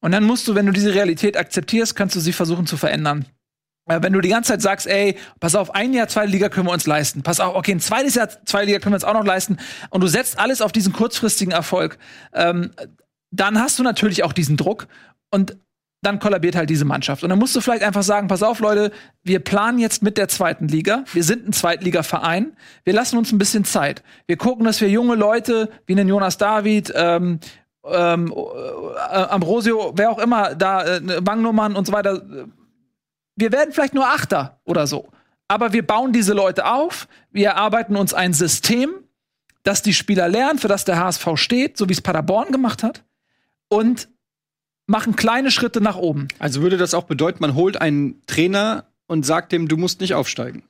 Und 0.00 0.12
dann 0.12 0.24
musst 0.24 0.48
du, 0.48 0.54
wenn 0.54 0.64
du 0.64 0.72
diese 0.72 0.94
Realität 0.94 1.36
akzeptierst, 1.36 1.94
kannst 1.94 2.16
du 2.16 2.20
sie 2.20 2.32
versuchen 2.32 2.66
zu 2.66 2.78
verändern. 2.78 3.26
Äh, 3.90 4.02
wenn 4.02 4.12
du 4.12 4.20
die 4.20 4.28
ganze 4.28 4.52
Zeit 4.52 4.62
sagst, 4.62 4.86
ey, 4.86 5.16
pass 5.40 5.54
auf, 5.54 5.74
ein 5.74 5.92
Jahr 5.92 6.08
zweite 6.08 6.30
Liga 6.30 6.48
können 6.48 6.66
wir 6.66 6.72
uns 6.72 6.86
leisten. 6.86 7.22
Pass 7.22 7.40
auf, 7.40 7.54
okay, 7.56 7.72
ein 7.72 7.80
zweites 7.80 8.14
Jahr 8.14 8.28
zweite 8.44 8.66
Liga 8.66 8.78
können 8.78 8.92
wir 8.92 8.96
uns 8.96 9.04
auch 9.04 9.14
noch 9.14 9.24
leisten. 9.24 9.58
Und 9.90 10.02
du 10.02 10.06
setzt 10.06 10.38
alles 10.38 10.62
auf 10.62 10.72
diesen 10.72 10.92
kurzfristigen 10.92 11.52
Erfolg. 11.52 11.98
Ähm, 12.32 12.70
dann 13.32 13.60
hast 13.60 13.78
du 13.78 13.82
natürlich 13.82 14.22
auch 14.22 14.32
diesen 14.32 14.56
Druck 14.56 14.86
und 15.30 15.56
dann 16.02 16.18
kollabiert 16.18 16.56
halt 16.56 16.70
diese 16.70 16.86
Mannschaft. 16.86 17.22
Und 17.24 17.28
dann 17.30 17.38
musst 17.38 17.54
du 17.54 17.60
vielleicht 17.60 17.82
einfach 17.82 18.02
sagen, 18.02 18.28
pass 18.28 18.42
auf, 18.42 18.60
Leute, 18.60 18.90
wir 19.22 19.40
planen 19.40 19.78
jetzt 19.78 20.02
mit 20.02 20.16
der 20.16 20.28
zweiten 20.28 20.66
Liga. 20.66 21.04
Wir 21.12 21.24
sind 21.24 21.46
ein 21.46 21.52
Zweitliga-Verein. 21.52 22.56
Wir 22.84 22.94
lassen 22.94 23.18
uns 23.18 23.32
ein 23.32 23.38
bisschen 23.38 23.64
Zeit. 23.64 24.02
Wir 24.26 24.38
gucken, 24.38 24.64
dass 24.64 24.80
wir 24.80 24.88
junge 24.88 25.14
Leute 25.14 25.68
wie 25.84 25.92
einen 25.92 26.08
Jonas 26.08 26.38
David, 26.38 26.90
ähm, 26.96 27.40
ähm, 27.84 28.32
äh, 28.32 29.14
Ambrosio, 29.14 29.92
wer 29.94 30.10
auch 30.10 30.18
immer, 30.18 30.54
da, 30.54 30.84
äh, 30.84 31.00
Wangnummern 31.26 31.76
und 31.76 31.86
so 31.86 31.92
weiter, 31.92 32.22
wir 33.40 33.52
werden 33.52 33.72
vielleicht 33.72 33.94
nur 33.94 34.06
Achter 34.06 34.60
oder 34.64 34.86
so. 34.86 35.08
Aber 35.48 35.72
wir 35.72 35.86
bauen 35.86 36.12
diese 36.12 36.32
Leute 36.32 36.66
auf, 36.66 37.08
wir 37.32 37.48
erarbeiten 37.48 37.96
uns 37.96 38.14
ein 38.14 38.32
System, 38.32 38.90
das 39.62 39.82
die 39.82 39.94
Spieler 39.94 40.28
lernen, 40.28 40.58
für 40.58 40.68
das 40.68 40.84
der 40.84 40.98
HSV 40.98 41.26
steht, 41.34 41.76
so 41.76 41.88
wie 41.88 41.92
es 41.92 42.00
Paderborn 42.00 42.52
gemacht 42.52 42.82
hat. 42.82 43.04
Und 43.68 44.08
machen 44.86 45.16
kleine 45.16 45.50
Schritte 45.50 45.80
nach 45.80 45.96
oben. 45.96 46.28
Also 46.38 46.62
würde 46.62 46.76
das 46.76 46.94
auch 46.94 47.04
bedeuten, 47.04 47.38
man 47.40 47.54
holt 47.54 47.80
einen 47.80 48.22
Trainer 48.26 48.86
und 49.06 49.24
sagt 49.24 49.52
dem, 49.52 49.68
du 49.68 49.76
musst 49.76 50.00
nicht 50.00 50.14
aufsteigen. 50.14 50.64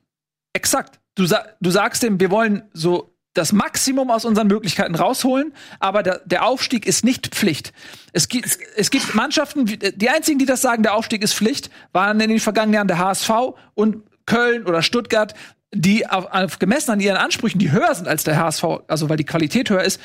Exakt. 0.53 1.01
Du, 1.15 1.27
sa 1.27 1.45
du 1.61 1.71
sagst 1.71 2.03
dem, 2.03 2.21
wir 2.21 2.31
wollen 2.31 2.63
so 2.73 3.10
das 3.35 3.53
Maximum 3.53 4.11
aus 4.11 4.25
unseren 4.25 4.49
Möglichkeiten 4.49 4.95
rausholen, 4.95 5.53
aber 5.79 6.03
der, 6.03 6.21
der 6.25 6.45
Aufstieg 6.45 6.87
ist 6.87 7.05
nicht 7.05 7.29
Pflicht. 7.29 7.73
Es 8.13 8.29
gibt, 8.29 8.59
es 8.77 8.91
gibt 8.91 9.15
Mannschaften, 9.15 9.67
die 9.67 10.09
einzigen, 10.09 10.39
die 10.39 10.47
das 10.47 10.61
sagen, 10.61 10.83
der 10.83 10.95
Aufstieg 10.95 11.23
ist 11.23 11.35
Pflicht, 11.35 11.71
waren 11.93 12.19
in 12.21 12.29
den 12.29 12.41
vergangenen 12.41 12.75
Jahren 12.75 12.89
der 12.89 12.99
HSV 12.99 13.31
und 13.75 14.03
Köln 14.27 14.67
oder 14.67 14.83
Stuttgart, 14.83 15.35
die 15.73 16.09
auf, 16.09 16.27
auf 16.27 16.59
gemessen 16.59 16.91
an 16.91 17.01
ihren 17.01 17.17
Ansprüchen, 17.17 17.59
die 17.59 17.71
höher 17.71 17.95
sind 17.95 18.09
als 18.09 18.25
der 18.25 18.37
HSV, 18.37 18.65
also 18.89 19.09
weil 19.09 19.17
die 19.17 19.25
Qualität 19.25 19.71
höher 19.71 19.85
ist, 19.85 20.01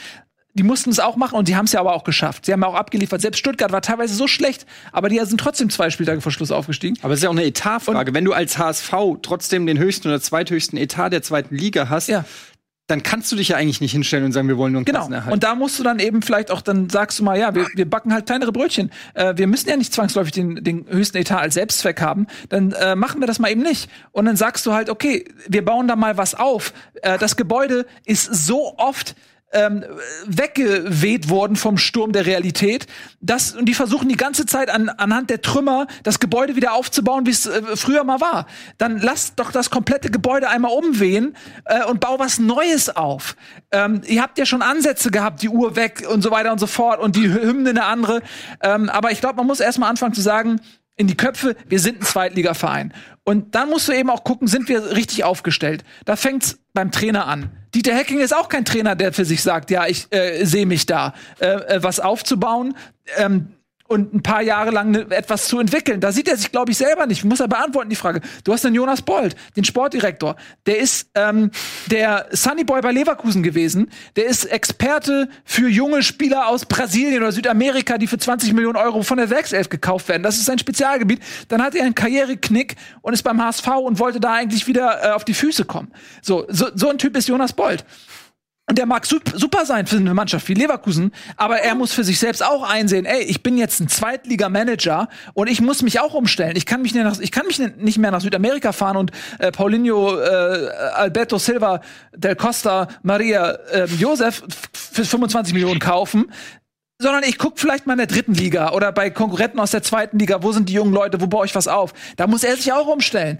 die 0.53 0.63
mussten 0.63 0.89
es 0.89 0.99
auch 0.99 1.17
machen 1.17 1.37
und 1.37 1.49
die 1.49 1.55
haben 1.57 1.65
es 1.65 1.73
ja 1.73 1.81
aber 1.81 1.93
auch 1.93 2.05
geschafft. 2.05 2.45
Sie 2.45 2.53
haben 2.53 2.63
auch 2.63 2.75
abgeliefert. 2.75 3.19
Selbst 3.19 3.39
Stuttgart 3.39 3.73
war 3.73 3.81
teilweise 3.81 4.15
so 4.15 4.25
schlecht, 4.25 4.65
aber 4.93 5.09
die 5.09 5.19
sind 5.25 5.39
trotzdem 5.39 5.69
zwei 5.69 5.89
Spieltage 5.89 6.21
vor 6.21 6.31
Schluss 6.31 6.49
aufgestiegen. 6.51 6.97
Aber 7.01 7.13
es 7.13 7.19
ist 7.19 7.23
ja 7.23 7.29
auch 7.29 7.33
eine 7.33 7.43
Etatfrage. 7.43 8.13
Wenn 8.13 8.23
du 8.23 8.31
als 8.31 8.57
HSV 8.57 8.93
trotzdem 9.21 9.65
den 9.65 9.77
höchsten 9.77 10.07
oder 10.07 10.21
zweithöchsten 10.21 10.77
Etat 10.77 11.09
der 11.09 11.21
zweiten 11.23 11.55
Liga 11.55 11.89
hast, 11.89 12.07
Ja. 12.07 12.23
Dann 12.87 13.01
kannst 13.01 13.31
du 13.31 13.35
dich 13.35 13.49
ja 13.49 13.57
eigentlich 13.57 13.81
nicht 13.81 13.93
hinstellen 13.93 14.25
und 14.25 14.31
sagen, 14.31 14.47
wir 14.47 14.57
wollen 14.57 14.71
nur 14.73 14.79
einen 14.79 14.85
Genau. 14.85 14.99
Klassenerhalt. 14.99 15.33
Und 15.33 15.43
da 15.43 15.55
musst 15.55 15.79
du 15.79 15.83
dann 15.83 15.97
eben 15.97 16.21
vielleicht 16.21 16.51
auch, 16.51 16.61
dann 16.61 16.89
sagst 16.89 17.17
du 17.17 17.23
mal, 17.23 17.37
ja, 17.37 17.55
wir, 17.55 17.67
wir 17.73 17.89
backen 17.89 18.13
halt 18.13 18.27
kleinere 18.27 18.51
Brötchen. 18.51 18.91
Äh, 19.15 19.33
wir 19.37 19.47
müssen 19.47 19.69
ja 19.69 19.75
nicht 19.75 19.91
zwangsläufig 19.91 20.33
den, 20.33 20.63
den 20.63 20.85
höchsten 20.87 21.17
Etat 21.17 21.39
als 21.39 21.55
Selbstzweck 21.55 21.99
haben. 21.99 22.27
Dann 22.49 22.73
äh, 22.73 22.95
machen 22.95 23.21
wir 23.21 23.27
das 23.27 23.39
mal 23.39 23.49
eben 23.49 23.63
nicht. 23.63 23.89
Und 24.11 24.25
dann 24.25 24.35
sagst 24.35 24.65
du 24.67 24.73
halt, 24.73 24.89
okay, 24.89 25.25
wir 25.47 25.65
bauen 25.65 25.87
da 25.87 25.95
mal 25.95 26.17
was 26.17 26.35
auf. 26.35 26.73
Äh, 27.01 27.17
das 27.17 27.35
Gebäude 27.35 27.87
ist 28.05 28.25
so 28.25 28.75
oft 28.77 29.15
ähm, 29.55 29.85
weggeweht 30.27 31.29
worden 31.29 31.55
vom 31.55 31.77
Sturm 31.77 32.11
der 32.11 32.25
Realität. 32.25 32.85
Das, 33.21 33.55
und 33.55 33.65
die 33.65 33.73
versuchen 33.73 34.09
die 34.09 34.17
ganze 34.17 34.45
Zeit 34.45 34.69
an, 34.69 34.89
anhand 34.89 35.29
der 35.29 35.41
Trümmer 35.41 35.87
das 36.03 36.19
Gebäude 36.19 36.55
wieder 36.55 36.73
aufzubauen, 36.73 37.25
wie 37.25 37.31
es 37.31 37.45
äh, 37.45 37.61
früher 37.75 38.03
mal 38.03 38.19
war. 38.19 38.45
Dann 38.77 38.99
lass 38.99 39.35
doch 39.35 39.51
das 39.51 39.69
komplette 39.69 40.11
Gebäude 40.11 40.49
einmal 40.49 40.71
umwehen 40.71 41.35
äh, 41.65 41.83
und 41.85 42.01
bau 42.01 42.19
was 42.19 42.37
Neues 42.37 42.95
auf. 42.95 43.35
Ähm, 43.71 44.01
ihr 44.05 44.21
habt 44.21 44.37
ja 44.37 44.45
schon 44.45 44.61
Ansätze 44.61 45.09
gehabt, 45.09 45.41
die 45.41 45.49
Uhr 45.49 45.75
weg 45.75 46.05
und 46.09 46.21
so 46.21 46.31
weiter 46.31 46.51
und 46.51 46.59
so 46.59 46.67
fort 46.67 46.99
und 46.99 47.15
die 47.15 47.31
Hymne 47.31 47.69
eine 47.69 47.85
andere. 47.85 48.21
Ähm, 48.61 48.89
aber 48.89 49.11
ich 49.11 49.21
glaube, 49.21 49.37
man 49.37 49.47
muss 49.47 49.61
erstmal 49.61 49.89
anfangen 49.89 50.13
zu 50.13 50.21
sagen, 50.21 50.59
in 50.97 51.07
die 51.07 51.17
Köpfe, 51.17 51.55
wir 51.67 51.79
sind 51.79 52.01
ein 52.01 52.05
Zweitligaverein. 52.05 52.93
Und 53.23 53.55
dann 53.55 53.69
musst 53.69 53.87
du 53.87 53.91
eben 53.91 54.09
auch 54.09 54.23
gucken, 54.23 54.47
sind 54.47 54.69
wir 54.69 54.91
richtig 54.95 55.23
aufgestellt. 55.23 55.83
Da 56.05 56.15
fängt's 56.15 56.59
beim 56.73 56.91
Trainer 56.91 57.27
an. 57.27 57.49
Dieter 57.75 57.93
Hecking 57.93 58.21
ist 58.21 58.33
auch 58.33 58.47
kein 58.47 58.63
Trainer, 58.63 58.95
der 58.95 59.11
für 59.11 59.25
sich 59.25 59.43
sagt, 59.43 59.69
ja, 59.69 59.85
ich 59.85 60.07
äh, 60.11 60.45
sehe 60.45 60.65
mich 60.65 60.85
da, 60.85 61.13
äh, 61.39 61.47
äh, 61.47 61.83
was 61.83 61.99
aufzubauen. 61.99 62.75
Ähm, 63.17 63.49
und 63.87 64.13
ein 64.15 64.23
paar 64.23 64.41
Jahre 64.41 64.71
lang 64.71 64.91
ne, 64.91 65.05
etwas 65.11 65.47
zu 65.47 65.59
entwickeln. 65.59 66.01
Da 66.01 66.11
sieht 66.11 66.27
er 66.27 66.37
sich, 66.37 66.51
glaube 66.51 66.71
ich, 66.71 66.77
selber 66.77 67.05
nicht. 67.05 67.23
Muss 67.23 67.39
er 67.39 67.47
beantworten, 67.47 67.89
die 67.89 67.95
Frage. 67.95 68.21
Du 68.43 68.51
hast 68.51 68.63
den 68.63 68.73
Jonas 68.73 69.03
Bold, 69.03 69.35
den 69.55 69.63
Sportdirektor. 69.63 70.35
Der 70.65 70.79
ist 70.79 71.09
ähm, 71.13 71.51
der 71.87 72.27
Sunny 72.31 72.63
Boy 72.63 72.81
bei 72.81 72.91
Leverkusen 72.91 73.43
gewesen. 73.43 73.91
Der 74.15 74.25
ist 74.25 74.45
Experte 74.45 75.29
für 75.43 75.69
junge 75.69 76.01
Spieler 76.01 76.47
aus 76.47 76.65
Brasilien 76.65 77.21
oder 77.21 77.31
Südamerika, 77.31 77.99
die 77.99 78.07
für 78.07 78.17
20 78.17 78.53
Millionen 78.53 78.77
Euro 78.77 79.03
von 79.03 79.17
der 79.17 79.29
Werkself 79.29 79.69
gekauft 79.69 80.09
werden. 80.09 80.23
Das 80.23 80.37
ist 80.37 80.45
sein 80.45 80.57
Spezialgebiet. 80.57 81.21
Dann 81.49 81.61
hat 81.61 81.75
er 81.75 81.83
einen 81.83 81.95
Karriereknick 81.95 82.75
und 83.01 83.13
ist 83.13 83.23
beim 83.23 83.43
HSV 83.43 83.67
und 83.67 83.99
wollte 83.99 84.19
da 84.19 84.33
eigentlich 84.33 84.65
wieder 84.65 85.03
äh, 85.03 85.11
auf 85.11 85.25
die 85.25 85.35
Füße 85.35 85.65
kommen. 85.65 85.91
So, 86.23 86.45
so, 86.49 86.69
so 86.73 86.89
ein 86.89 86.97
Typ 86.97 87.15
ist 87.15 87.27
Jonas 87.27 87.53
Bold. 87.53 87.85
Und 88.67 88.79
der 88.79 88.87
mag 88.87 89.05
sup- 89.05 89.31
super 89.35 89.63
sein 89.65 89.85
für 89.85 89.97
eine 89.97 90.15
Mannschaft 90.15 90.47
wie 90.49 90.55
Leverkusen, 90.55 91.11
aber 91.37 91.59
er 91.59 91.75
muss 91.75 91.93
für 91.93 92.03
sich 92.03 92.17
selbst 92.17 92.43
auch 92.43 92.63
einsehen, 92.67 93.05
ey, 93.05 93.21
ich 93.21 93.43
bin 93.43 93.57
jetzt 93.59 93.79
ein 93.79 93.87
Zweitliga-Manager 93.87 95.07
und 95.35 95.47
ich 95.47 95.61
muss 95.61 95.83
mich 95.83 95.99
auch 95.99 96.15
umstellen. 96.15 96.55
Ich 96.55 96.65
kann 96.65 96.81
mich 96.81 96.95
nicht, 96.95 97.03
nach, 97.03 97.19
ich 97.19 97.31
kann 97.31 97.45
mich 97.45 97.59
nicht 97.59 97.99
mehr 97.99 98.09
nach 98.09 98.21
Südamerika 98.21 98.71
fahren 98.71 98.97
und 98.97 99.11
äh, 99.37 99.51
Paulinho, 99.51 100.19
äh, 100.19 100.69
Alberto 100.95 101.37
Silva, 101.37 101.81
Del 102.15 102.35
Costa, 102.35 102.87
Maria, 103.03 103.51
äh, 103.71 103.85
Josef 103.85 104.41
für 104.73 105.05
25 105.05 105.53
Millionen 105.53 105.79
kaufen. 105.79 106.31
Sondern 106.97 107.23
ich 107.23 107.37
guck 107.37 107.59
vielleicht 107.59 107.85
mal 107.87 107.93
in 107.93 107.97
der 107.99 108.07
dritten 108.07 108.33
Liga 108.33 108.71
oder 108.71 108.93
bei 108.93 109.09
Konkurrenten 109.09 109.59
aus 109.59 109.71
der 109.71 109.83
zweiten 109.83 110.17
Liga, 110.17 110.41
wo 110.43 110.53
sind 110.53 110.69
die 110.69 110.73
jungen 110.73 110.93
Leute, 110.93 111.19
wo 111.19 111.27
baue 111.27 111.45
ich 111.45 111.53
was 111.53 111.67
auf? 111.67 111.93
Da 112.15 112.25
muss 112.25 112.43
er 112.43 112.55
sich 112.55 112.71
auch 112.71 112.87
umstellen. 112.87 113.37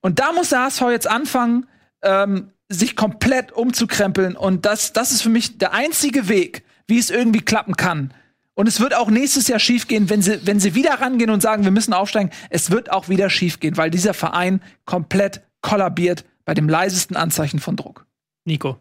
Und 0.00 0.18
da 0.20 0.32
muss 0.32 0.48
der 0.48 0.62
HSV 0.62 0.82
jetzt 0.90 1.06
anfangen, 1.08 1.66
ähm, 2.02 2.50
sich 2.74 2.96
komplett 2.96 3.52
umzukrempeln. 3.52 4.36
Und 4.36 4.66
das, 4.66 4.92
das 4.92 5.12
ist 5.12 5.22
für 5.22 5.28
mich 5.28 5.58
der 5.58 5.72
einzige 5.72 6.28
Weg, 6.28 6.64
wie 6.86 6.98
es 6.98 7.10
irgendwie 7.10 7.40
klappen 7.40 7.76
kann. 7.76 8.12
Und 8.54 8.68
es 8.68 8.78
wird 8.80 8.94
auch 8.94 9.10
nächstes 9.10 9.48
Jahr 9.48 9.58
schiefgehen, 9.58 10.08
wenn 10.10 10.22
sie, 10.22 10.46
wenn 10.46 10.60
sie 10.60 10.74
wieder 10.74 11.00
rangehen 11.00 11.30
und 11.30 11.40
sagen, 11.40 11.64
wir 11.64 11.72
müssen 11.72 11.92
aufsteigen. 11.92 12.30
Es 12.50 12.70
wird 12.70 12.92
auch 12.92 13.08
wieder 13.08 13.28
schiefgehen, 13.30 13.76
weil 13.76 13.90
dieser 13.90 14.14
Verein 14.14 14.60
komplett 14.84 15.40
kollabiert 15.60 16.24
bei 16.44 16.54
dem 16.54 16.68
leisesten 16.68 17.16
Anzeichen 17.16 17.58
von 17.58 17.74
Druck. 17.74 18.06
Nico. 18.44 18.78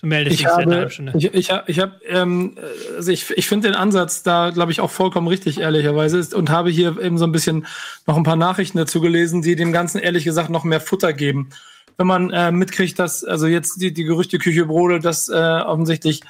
Du 0.00 0.06
meldest 0.06 0.34
Ich 0.34 0.38
dich 0.40 0.46
einer 0.48 0.62
habe, 0.62 0.74
halben 0.76 0.90
Stunde. 0.90 1.12
ich, 1.16 1.34
ich, 1.34 1.50
hab- 1.50 1.68
ich 1.68 1.78
habe, 1.78 2.00
ähm, 2.06 2.56
also 2.96 3.12
ich, 3.12 3.30
ich 3.30 3.46
finde 3.46 3.68
den 3.68 3.76
Ansatz 3.76 4.22
da, 4.22 4.48
glaube 4.50 4.72
ich, 4.72 4.80
auch 4.80 4.90
vollkommen 4.90 5.28
richtig, 5.28 5.60
ehrlicherweise, 5.60 6.18
ist, 6.18 6.34
und 6.34 6.48
habe 6.48 6.70
hier 6.70 6.98
eben 7.00 7.18
so 7.18 7.24
ein 7.26 7.32
bisschen 7.32 7.66
noch 8.06 8.16
ein 8.16 8.22
paar 8.22 8.36
Nachrichten 8.36 8.78
dazu 8.78 9.00
gelesen, 9.02 9.42
die 9.42 9.56
dem 9.56 9.72
Ganzen 9.72 9.98
ehrlich 9.98 10.24
gesagt 10.24 10.48
noch 10.48 10.64
mehr 10.64 10.80
Futter 10.80 11.12
geben. 11.12 11.50
Wenn 12.00 12.06
man 12.06 12.30
äh, 12.30 12.50
mitkriegt, 12.50 12.98
dass, 12.98 13.24
also 13.24 13.46
jetzt 13.46 13.82
die, 13.82 13.92
die 13.92 14.04
Gerüchteküche 14.04 14.64
brodelt, 14.64 15.04
dass 15.04 15.28
äh, 15.28 15.34
offensichtlich 15.34 16.22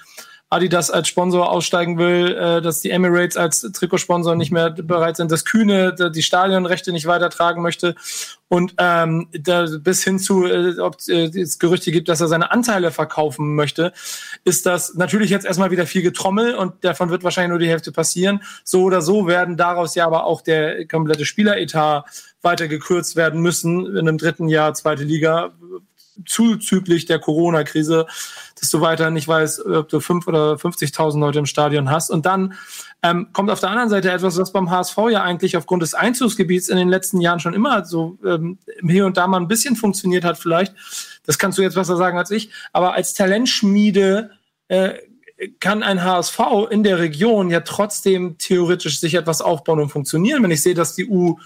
Adidas 0.50 0.90
als 0.90 1.06
Sponsor 1.06 1.48
aussteigen 1.48 1.96
will, 1.96 2.36
äh, 2.36 2.60
dass 2.60 2.80
die 2.80 2.90
Emirates 2.90 3.36
als 3.36 3.60
Trikotsponsor 3.60 4.34
nicht 4.34 4.50
mehr 4.50 4.70
bereit 4.70 5.16
sind, 5.16 5.30
dass 5.30 5.44
Kühne 5.44 5.94
d- 5.94 6.10
die 6.10 6.24
Stadionrechte 6.24 6.90
nicht 6.90 7.06
weitertragen 7.06 7.62
möchte 7.62 7.94
und 8.48 8.74
ähm, 8.78 9.28
da, 9.32 9.66
bis 9.78 10.02
hin 10.02 10.18
zu, 10.18 10.44
äh, 10.46 10.76
ob 10.80 10.96
äh, 11.06 11.26
es 11.26 11.60
Gerüchte 11.60 11.92
gibt, 11.92 12.08
dass 12.08 12.20
er 12.20 12.26
seine 12.26 12.50
Anteile 12.50 12.90
verkaufen 12.90 13.54
möchte, 13.54 13.92
ist 14.44 14.66
das 14.66 14.94
natürlich 14.94 15.30
jetzt 15.30 15.46
erstmal 15.46 15.70
wieder 15.70 15.86
viel 15.86 16.02
Getrommel 16.02 16.56
und 16.56 16.84
davon 16.84 17.10
wird 17.10 17.22
wahrscheinlich 17.22 17.50
nur 17.50 17.60
die 17.60 17.68
Hälfte 17.68 17.92
passieren. 17.92 18.42
So 18.64 18.82
oder 18.82 19.02
so 19.02 19.28
werden 19.28 19.56
daraus 19.56 19.94
ja 19.94 20.04
aber 20.04 20.24
auch 20.24 20.42
der 20.42 20.84
komplette 20.88 21.24
Spieleretat 21.26 22.04
weiter 22.42 22.66
gekürzt 22.66 23.14
werden 23.14 23.40
müssen 23.40 23.86
in 23.86 23.98
einem 23.98 24.18
dritten 24.18 24.48
Jahr 24.48 24.74
zweite 24.74 25.04
Liga 25.04 25.52
zuzüglich 26.26 27.06
der 27.06 27.18
Corona-Krise, 27.18 28.06
dass 28.58 28.70
du 28.70 28.80
weiter 28.80 29.10
nicht 29.10 29.28
weißt, 29.28 29.64
ob 29.66 29.88
du 29.88 30.00
fünf 30.00 30.26
oder 30.26 30.54
50.000 30.54 31.18
Leute 31.18 31.38
im 31.38 31.46
Stadion 31.46 31.90
hast. 31.90 32.10
Und 32.10 32.26
dann 32.26 32.54
ähm, 33.02 33.28
kommt 33.32 33.50
auf 33.50 33.60
der 33.60 33.70
anderen 33.70 33.88
Seite 33.88 34.10
etwas, 34.10 34.38
was 34.38 34.52
beim 34.52 34.70
HSV 34.70 34.96
ja 35.10 35.22
eigentlich 35.22 35.56
aufgrund 35.56 35.82
des 35.82 35.94
Einzugsgebiets 35.94 36.68
in 36.68 36.76
den 36.76 36.88
letzten 36.88 37.20
Jahren 37.20 37.40
schon 37.40 37.54
immer 37.54 37.84
so 37.84 38.18
ähm, 38.24 38.58
hier 38.86 39.06
und 39.06 39.16
da 39.16 39.26
mal 39.26 39.40
ein 39.40 39.48
bisschen 39.48 39.76
funktioniert 39.76 40.24
hat 40.24 40.38
vielleicht. 40.38 40.74
Das 41.24 41.38
kannst 41.38 41.58
du 41.58 41.62
jetzt 41.62 41.74
besser 41.74 41.96
sagen 41.96 42.18
als 42.18 42.30
ich. 42.30 42.50
Aber 42.72 42.94
als 42.94 43.14
Talentschmiede 43.14 44.30
äh, 44.68 44.94
kann 45.58 45.82
ein 45.82 46.04
HSV 46.04 46.38
in 46.70 46.82
der 46.82 46.98
Region 46.98 47.50
ja 47.50 47.60
trotzdem 47.60 48.36
theoretisch 48.38 49.00
sich 49.00 49.14
etwas 49.14 49.40
aufbauen 49.40 49.80
und 49.80 49.88
funktionieren. 49.88 50.42
Wenn 50.42 50.50
ich 50.50 50.62
sehe, 50.62 50.74
dass 50.74 50.94
die 50.94 51.08
U 51.08 51.38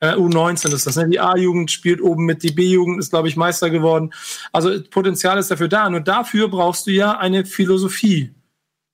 äh, 0.00 0.12
U19 0.14 0.72
ist 0.72 0.86
das, 0.86 0.96
ne? 0.96 1.08
Die 1.08 1.20
A-Jugend 1.20 1.70
spielt 1.70 2.00
oben 2.00 2.24
mit, 2.24 2.42
die 2.42 2.52
B-Jugend 2.52 2.98
ist, 2.98 3.10
glaube 3.10 3.28
ich, 3.28 3.36
Meister 3.36 3.70
geworden. 3.70 4.12
Also 4.52 4.80
Potenzial 4.90 5.38
ist 5.38 5.50
dafür 5.50 5.68
da. 5.68 5.88
Nur 5.90 6.00
dafür 6.00 6.48
brauchst 6.48 6.86
du 6.86 6.90
ja 6.92 7.18
eine 7.18 7.44
Philosophie. 7.44 8.32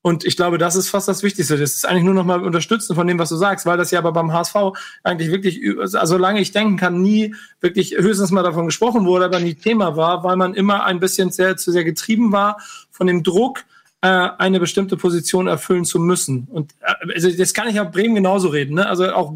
Und 0.07 0.25
ich 0.27 0.37
glaube, 0.37 0.59
das 0.59 0.77
ist 0.77 0.91
fast 0.91 1.09
das 1.09 1.23
Wichtigste. 1.23 1.57
Das 1.57 1.75
ist 1.75 1.89
eigentlich 1.89 2.05
nur 2.05 2.13
noch 2.13 2.27
mal 2.27 2.43
unterstützen 2.43 2.95
von 2.95 3.07
dem, 3.07 3.19
was 3.19 3.31
du 3.31 3.37
sagst, 3.37 3.65
weil 3.65 3.79
das 3.79 3.91
ja 3.91 4.01
aber 4.01 4.13
beim 4.13 4.35
HSV 4.35 4.55
eigentlich 5.03 5.31
wirklich, 5.31 5.63
ü- 5.63 5.81
also 5.81 5.99
solange 6.05 6.41
ich 6.43 6.53
denken 6.53 6.77
kann, 6.77 7.01
nie 7.01 7.35
wirklich 7.61 7.93
höchstens 7.97 8.31
mal 8.31 8.43
davon 8.43 8.67
gesprochen 8.67 9.07
wurde, 9.07 9.25
aber 9.25 9.41
nie 9.41 9.55
Thema 9.55 9.97
war, 9.97 10.23
weil 10.23 10.37
man 10.37 10.53
immer 10.53 10.85
ein 10.85 11.01
bisschen 11.01 11.31
sehr, 11.31 11.57
zu 11.57 11.73
sehr 11.73 11.85
getrieben 11.85 12.33
war 12.33 12.59
von 12.91 13.07
dem 13.07 13.23
Druck, 13.23 13.65
äh, 14.03 14.09
eine 14.37 14.61
bestimmte 14.61 14.99
Position 14.99 15.47
erfüllen 15.47 15.87
zu 15.87 15.99
müssen. 15.99 16.49
Und 16.53 16.73
äh, 16.83 17.15
also 17.15 17.31
das 17.31 17.55
kann 17.55 17.69
ich 17.69 17.77
ja 17.77 17.85
Bremen 17.85 18.15
genauso 18.15 18.49
reden. 18.49 18.75
Ne? 18.75 18.87
Also 18.87 19.11
auch 19.15 19.33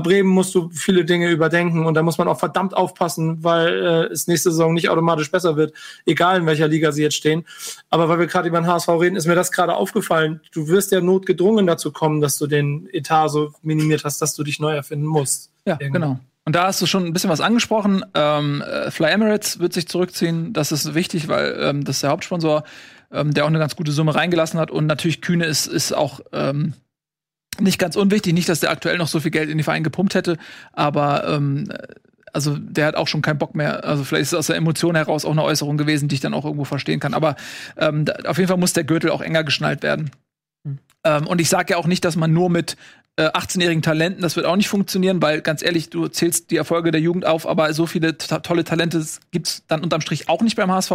bei, 0.00 0.08
Bremen 0.08 0.30
musst 0.30 0.54
du 0.54 0.70
viele 0.70 1.04
Dinge 1.04 1.30
überdenken 1.30 1.86
und 1.86 1.94
da 1.94 2.02
muss 2.02 2.18
man 2.18 2.28
auch 2.28 2.38
verdammt 2.38 2.76
aufpassen, 2.76 3.42
weil 3.42 3.68
äh, 3.68 4.12
es 4.12 4.26
nächste 4.26 4.50
Saison 4.50 4.74
nicht 4.74 4.88
automatisch 4.88 5.30
besser 5.30 5.56
wird, 5.56 5.72
egal 6.06 6.38
in 6.38 6.46
welcher 6.46 6.68
Liga 6.68 6.92
sie 6.92 7.02
jetzt 7.02 7.16
stehen. 7.16 7.44
Aber 7.90 8.08
weil 8.08 8.18
wir 8.18 8.26
gerade 8.26 8.48
über 8.48 8.60
den 8.60 8.66
HSV 8.66 8.88
reden, 8.88 9.16
ist 9.16 9.26
mir 9.26 9.34
das 9.34 9.52
gerade 9.52 9.74
aufgefallen. 9.74 10.40
Du 10.52 10.68
wirst 10.68 10.92
ja 10.92 11.00
notgedrungen 11.00 11.66
dazu 11.66 11.92
kommen, 11.92 12.20
dass 12.20 12.38
du 12.38 12.46
den 12.46 12.88
Etat 12.92 13.28
so 13.28 13.52
minimiert 13.62 14.04
hast, 14.04 14.20
dass 14.22 14.34
du 14.34 14.42
dich 14.42 14.60
neu 14.60 14.74
erfinden 14.74 15.06
musst. 15.06 15.50
Ja, 15.64 15.76
Irgendwann. 15.80 16.02
genau. 16.02 16.20
Und 16.44 16.54
da 16.54 16.66
hast 16.66 16.80
du 16.80 16.86
schon 16.86 17.04
ein 17.04 17.12
bisschen 17.12 17.28
was 17.28 17.42
angesprochen. 17.42 18.04
Ähm, 18.14 18.62
äh, 18.62 18.90
Fly 18.90 19.10
Emirates 19.10 19.58
wird 19.58 19.74
sich 19.74 19.86
zurückziehen. 19.86 20.54
Das 20.54 20.72
ist 20.72 20.94
wichtig, 20.94 21.28
weil 21.28 21.58
ähm, 21.60 21.84
das 21.84 21.96
ist 21.96 22.02
der 22.02 22.10
Hauptsponsor, 22.10 22.64
ähm, 23.12 23.34
der 23.34 23.44
auch 23.44 23.48
eine 23.48 23.58
ganz 23.58 23.76
gute 23.76 23.92
Summe 23.92 24.14
reingelassen 24.14 24.58
hat. 24.58 24.70
Und 24.70 24.86
natürlich 24.86 25.20
Kühne 25.20 25.44
ist, 25.44 25.66
ist 25.66 25.92
auch 25.92 26.20
ähm, 26.32 26.72
nicht 27.60 27.78
ganz 27.78 27.96
unwichtig. 27.96 28.34
Nicht, 28.34 28.48
dass 28.48 28.60
der 28.60 28.70
aktuell 28.70 28.98
noch 28.98 29.08
so 29.08 29.20
viel 29.20 29.30
Geld 29.30 29.50
in 29.50 29.58
den 29.58 29.64
Verein 29.64 29.84
gepumpt 29.84 30.14
hätte, 30.14 30.36
aber 30.72 31.26
ähm, 31.28 31.72
also 32.32 32.56
der 32.58 32.86
hat 32.86 32.94
auch 32.94 33.08
schon 33.08 33.22
keinen 33.22 33.38
Bock 33.38 33.54
mehr. 33.54 33.84
Also 33.84 34.04
vielleicht 34.04 34.22
ist 34.22 34.32
es 34.32 34.38
aus 34.38 34.46
der 34.48 34.56
Emotion 34.56 34.94
heraus 34.94 35.24
auch 35.24 35.30
eine 35.32 35.42
Äußerung 35.42 35.76
gewesen, 35.78 36.08
die 36.08 36.16
ich 36.16 36.20
dann 36.20 36.34
auch 36.34 36.44
irgendwo 36.44 36.64
verstehen 36.64 37.00
kann. 37.00 37.14
Aber 37.14 37.36
ähm, 37.76 38.04
da, 38.04 38.14
auf 38.28 38.36
jeden 38.38 38.48
Fall 38.48 38.58
muss 38.58 38.72
der 38.72 38.84
Gürtel 38.84 39.10
auch 39.10 39.22
enger 39.22 39.44
geschnallt 39.44 39.82
werden. 39.82 40.10
Ähm, 41.04 41.26
und 41.26 41.40
ich 41.40 41.48
sage 41.48 41.72
ja 41.72 41.76
auch 41.78 41.86
nicht, 41.86 42.04
dass 42.04 42.16
man 42.16 42.32
nur 42.32 42.50
mit 42.50 42.76
äh, 43.16 43.28
18-jährigen 43.30 43.82
Talenten, 43.82 44.22
das 44.22 44.36
wird 44.36 44.46
auch 44.46 44.56
nicht 44.56 44.68
funktionieren, 44.68 45.22
weil 45.22 45.40
ganz 45.40 45.62
ehrlich, 45.62 45.90
du 45.90 46.08
zählst 46.08 46.50
die 46.50 46.56
Erfolge 46.56 46.90
der 46.90 47.00
Jugend 47.00 47.26
auf, 47.26 47.48
aber 47.48 47.72
so 47.72 47.86
viele 47.86 48.16
ta- 48.18 48.40
tolle 48.40 48.64
Talente 48.64 49.04
gibt's 49.30 49.64
dann 49.66 49.82
unterm 49.82 50.00
Strich 50.00 50.28
auch 50.28 50.42
nicht 50.42 50.56
beim 50.56 50.70
HSV. 50.70 50.92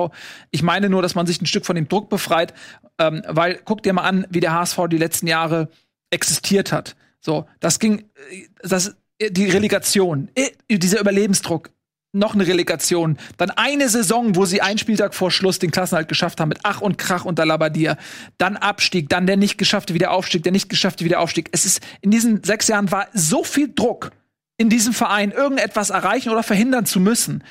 Ich 0.52 0.64
meine 0.64 0.90
nur, 0.90 1.02
dass 1.02 1.16
man 1.16 1.26
sich 1.26 1.42
ein 1.42 1.46
Stück 1.46 1.66
von 1.66 1.76
dem 1.76 1.88
Druck 1.88 2.10
befreit, 2.10 2.54
ähm, 3.00 3.24
weil 3.28 3.60
guck 3.66 3.84
dir 3.84 3.94
mal 3.94 4.04
an, 4.04 4.26
wie 4.30 4.40
der 4.40 4.54
HSV 4.54 4.80
die 4.90 4.98
letzten 4.98 5.28
Jahre 5.28 5.70
existiert 6.14 6.72
hat. 6.72 6.96
So, 7.20 7.48
das 7.60 7.80
ging, 7.80 8.00
äh, 8.32 8.48
das, 8.62 8.96
äh, 9.18 9.32
die 9.32 9.50
Relegation, 9.50 10.30
äh, 10.36 10.52
dieser 10.70 11.00
Überlebensdruck, 11.00 11.70
noch 12.16 12.36
eine 12.36 12.46
Relegation, 12.46 13.18
dann 13.38 13.50
eine 13.50 13.90
Saison, 13.90 14.36
wo 14.36 14.46
sie 14.46 14.62
einen 14.62 14.78
Spieltag 14.78 15.16
vor 15.16 15.32
Schluss 15.32 15.58
den 15.58 15.72
Klassenhalt 15.72 16.08
geschafft 16.08 16.40
haben 16.40 16.50
mit 16.50 16.60
Ach 16.62 16.80
und 16.80 17.00
Krach 17.00 17.26
unter 17.26 17.44
Labadia, 17.44 17.98
dann 18.38 18.56
Abstieg, 18.56 19.10
dann 19.10 19.26
der 19.26 19.36
nicht 19.36 19.58
geschaffte 19.58 19.96
Wiederaufstieg, 19.96 20.44
der 20.44 20.52
nicht 20.52 20.70
geschaffte 20.70 21.06
Wiederaufstieg. 21.06 21.50
Es 21.52 21.66
ist 21.66 21.82
in 22.02 22.12
diesen 22.12 22.44
sechs 22.44 22.68
Jahren 22.68 22.92
war 22.92 23.08
so 23.14 23.44
viel 23.44 23.74
Druck 23.74 24.12
in 24.58 24.70
diesem 24.70 24.94
Verein, 24.94 25.32
irgendetwas 25.32 25.90
erreichen 25.90 26.30
oder 26.30 26.44
verhindern 26.44 26.86
zu 26.86 27.00
müssen. 27.00 27.44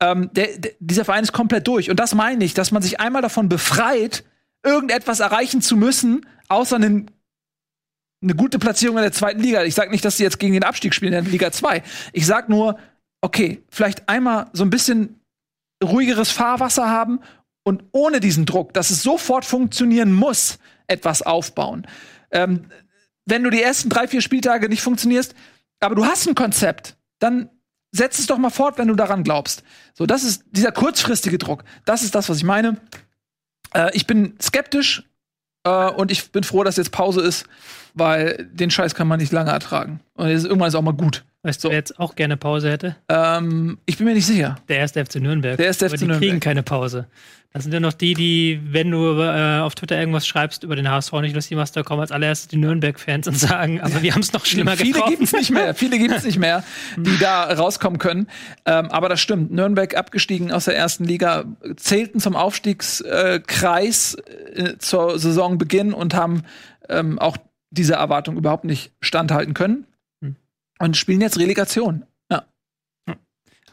Ähm, 0.00 0.30
der, 0.32 0.58
der, 0.58 0.72
dieser 0.80 1.04
Verein 1.04 1.22
ist 1.22 1.32
komplett 1.32 1.68
durch. 1.68 1.90
Und 1.90 2.00
das 2.00 2.14
meine 2.14 2.42
ich, 2.42 2.54
dass 2.54 2.72
man 2.72 2.82
sich 2.82 2.98
einmal 3.00 3.20
davon 3.20 3.50
befreit, 3.50 4.24
irgendetwas 4.64 5.20
erreichen 5.20 5.60
zu 5.60 5.76
müssen, 5.76 6.24
außer 6.48 6.76
einen 6.76 7.10
eine 8.26 8.34
gute 8.34 8.58
Platzierung 8.58 8.96
in 8.96 9.02
der 9.02 9.12
zweiten 9.12 9.40
Liga. 9.40 9.62
Ich 9.62 9.74
sage 9.74 9.90
nicht, 9.90 10.04
dass 10.04 10.16
sie 10.16 10.24
jetzt 10.24 10.38
gegen 10.38 10.52
den 10.52 10.64
Abstieg 10.64 10.94
spielen 10.94 11.12
in 11.12 11.24
der 11.24 11.32
Liga 11.32 11.52
2. 11.52 11.82
Ich 12.12 12.26
sag 12.26 12.48
nur, 12.48 12.78
okay, 13.20 13.62
vielleicht 13.70 14.08
einmal 14.08 14.48
so 14.52 14.64
ein 14.64 14.70
bisschen 14.70 15.20
ruhigeres 15.82 16.30
Fahrwasser 16.30 16.88
haben 16.88 17.20
und 17.62 17.84
ohne 17.92 18.20
diesen 18.20 18.46
Druck, 18.46 18.72
dass 18.74 18.90
es 18.90 19.02
sofort 19.02 19.44
funktionieren 19.44 20.12
muss, 20.12 20.58
etwas 20.86 21.22
aufbauen. 21.22 21.86
Ähm, 22.30 22.66
wenn 23.26 23.42
du 23.42 23.50
die 23.50 23.62
ersten 23.62 23.88
drei, 23.88 24.08
vier 24.08 24.20
Spieltage 24.20 24.68
nicht 24.68 24.82
funktionierst, 24.82 25.34
aber 25.80 25.94
du 25.94 26.04
hast 26.04 26.26
ein 26.28 26.34
Konzept, 26.34 26.96
dann 27.18 27.50
setz 27.92 28.18
es 28.18 28.26
doch 28.26 28.38
mal 28.38 28.50
fort, 28.50 28.78
wenn 28.78 28.88
du 28.88 28.94
daran 28.94 29.24
glaubst. 29.24 29.62
So, 29.94 30.06
das 30.06 30.24
ist 30.24 30.44
dieser 30.50 30.72
kurzfristige 30.72 31.38
Druck. 31.38 31.64
Das 31.84 32.02
ist 32.02 32.14
das, 32.14 32.28
was 32.28 32.38
ich 32.38 32.44
meine. 32.44 32.76
Äh, 33.74 33.90
ich 33.94 34.06
bin 34.06 34.36
skeptisch 34.40 35.04
äh, 35.66 35.90
und 35.90 36.10
ich 36.10 36.30
bin 36.30 36.44
froh, 36.44 36.62
dass 36.62 36.76
jetzt 36.76 36.92
Pause 36.92 37.20
ist, 37.20 37.44
weil 37.94 38.48
den 38.52 38.70
Scheiß 38.70 38.94
kann 38.94 39.08
man 39.08 39.18
nicht 39.18 39.32
lange 39.32 39.50
ertragen. 39.50 40.00
Und 40.14 40.28
jetzt, 40.28 40.44
irgendwann 40.44 40.68
ist 40.68 40.74
auch 40.76 40.82
mal 40.82 40.92
gut. 40.92 41.24
Weißt 41.46 41.62
du, 41.62 41.68
wer 41.68 41.76
jetzt 41.76 42.00
auch 42.00 42.16
gerne 42.16 42.36
Pause 42.36 42.72
hätte? 42.72 42.96
Ähm, 43.08 43.78
ich 43.86 43.98
bin 43.98 44.06
mir 44.06 44.14
nicht 44.14 44.26
sicher. 44.26 44.56
Der 44.68 44.78
erste 44.78 45.04
FC 45.04 45.16
Nürnberg. 45.16 45.56
Der 45.56 45.66
erste 45.66 45.88
FC 45.88 45.98
die 45.98 46.06
Nürnberg. 46.06 46.20
kriegen 46.20 46.40
keine 46.40 46.64
Pause. 46.64 47.06
Das 47.52 47.62
sind 47.62 47.72
ja 47.72 47.78
noch 47.78 47.92
die, 47.92 48.14
die, 48.14 48.60
wenn 48.64 48.90
du 48.90 49.18
äh, 49.20 49.60
auf 49.60 49.76
Twitter 49.76 49.96
irgendwas 49.96 50.26
schreibst 50.26 50.64
über 50.64 50.74
den 50.74 50.90
HSV 50.90 51.12
nicht 51.20 51.36
lustig 51.36 51.56
machst, 51.56 51.76
da 51.76 51.84
kommen 51.84 52.00
als 52.00 52.10
allererstes 52.10 52.48
die 52.48 52.56
Nürnberg-Fans 52.56 53.28
und 53.28 53.38
sagen, 53.38 53.80
aber 53.80 54.02
wir 54.02 54.12
haben 54.12 54.22
es 54.22 54.32
noch 54.32 54.44
schlimmer 54.44 54.76
viele 54.76 54.94
getroffen. 54.94 55.16
gibt's 55.18 55.32
nicht 55.32 55.52
mehr, 55.52 55.74
viele 55.74 55.98
gibt's 55.98 56.24
nicht 56.24 56.38
mehr, 56.38 56.64
die 56.96 57.16
da 57.18 57.44
rauskommen 57.44 58.00
können. 58.00 58.26
Ähm, 58.64 58.90
aber 58.90 59.08
das 59.08 59.20
stimmt. 59.20 59.52
Nürnberg 59.52 59.96
abgestiegen 59.96 60.50
aus 60.50 60.64
der 60.64 60.76
ersten 60.76 61.04
Liga, 61.04 61.44
zählten 61.76 62.18
zum 62.18 62.34
Aufstiegskreis 62.34 64.16
äh, 64.54 64.78
zur 64.78 65.18
Saisonbeginn 65.18 65.94
und 65.94 66.12
haben 66.12 66.42
ähm, 66.88 67.20
auch 67.20 67.36
diese 67.70 67.94
Erwartung 67.94 68.36
überhaupt 68.36 68.64
nicht 68.64 68.90
standhalten 69.00 69.54
können. 69.54 69.86
Und 70.78 70.96
spielen 70.96 71.20
jetzt 71.20 71.38
Relegation. 71.38 72.04
Ja. 72.30 72.44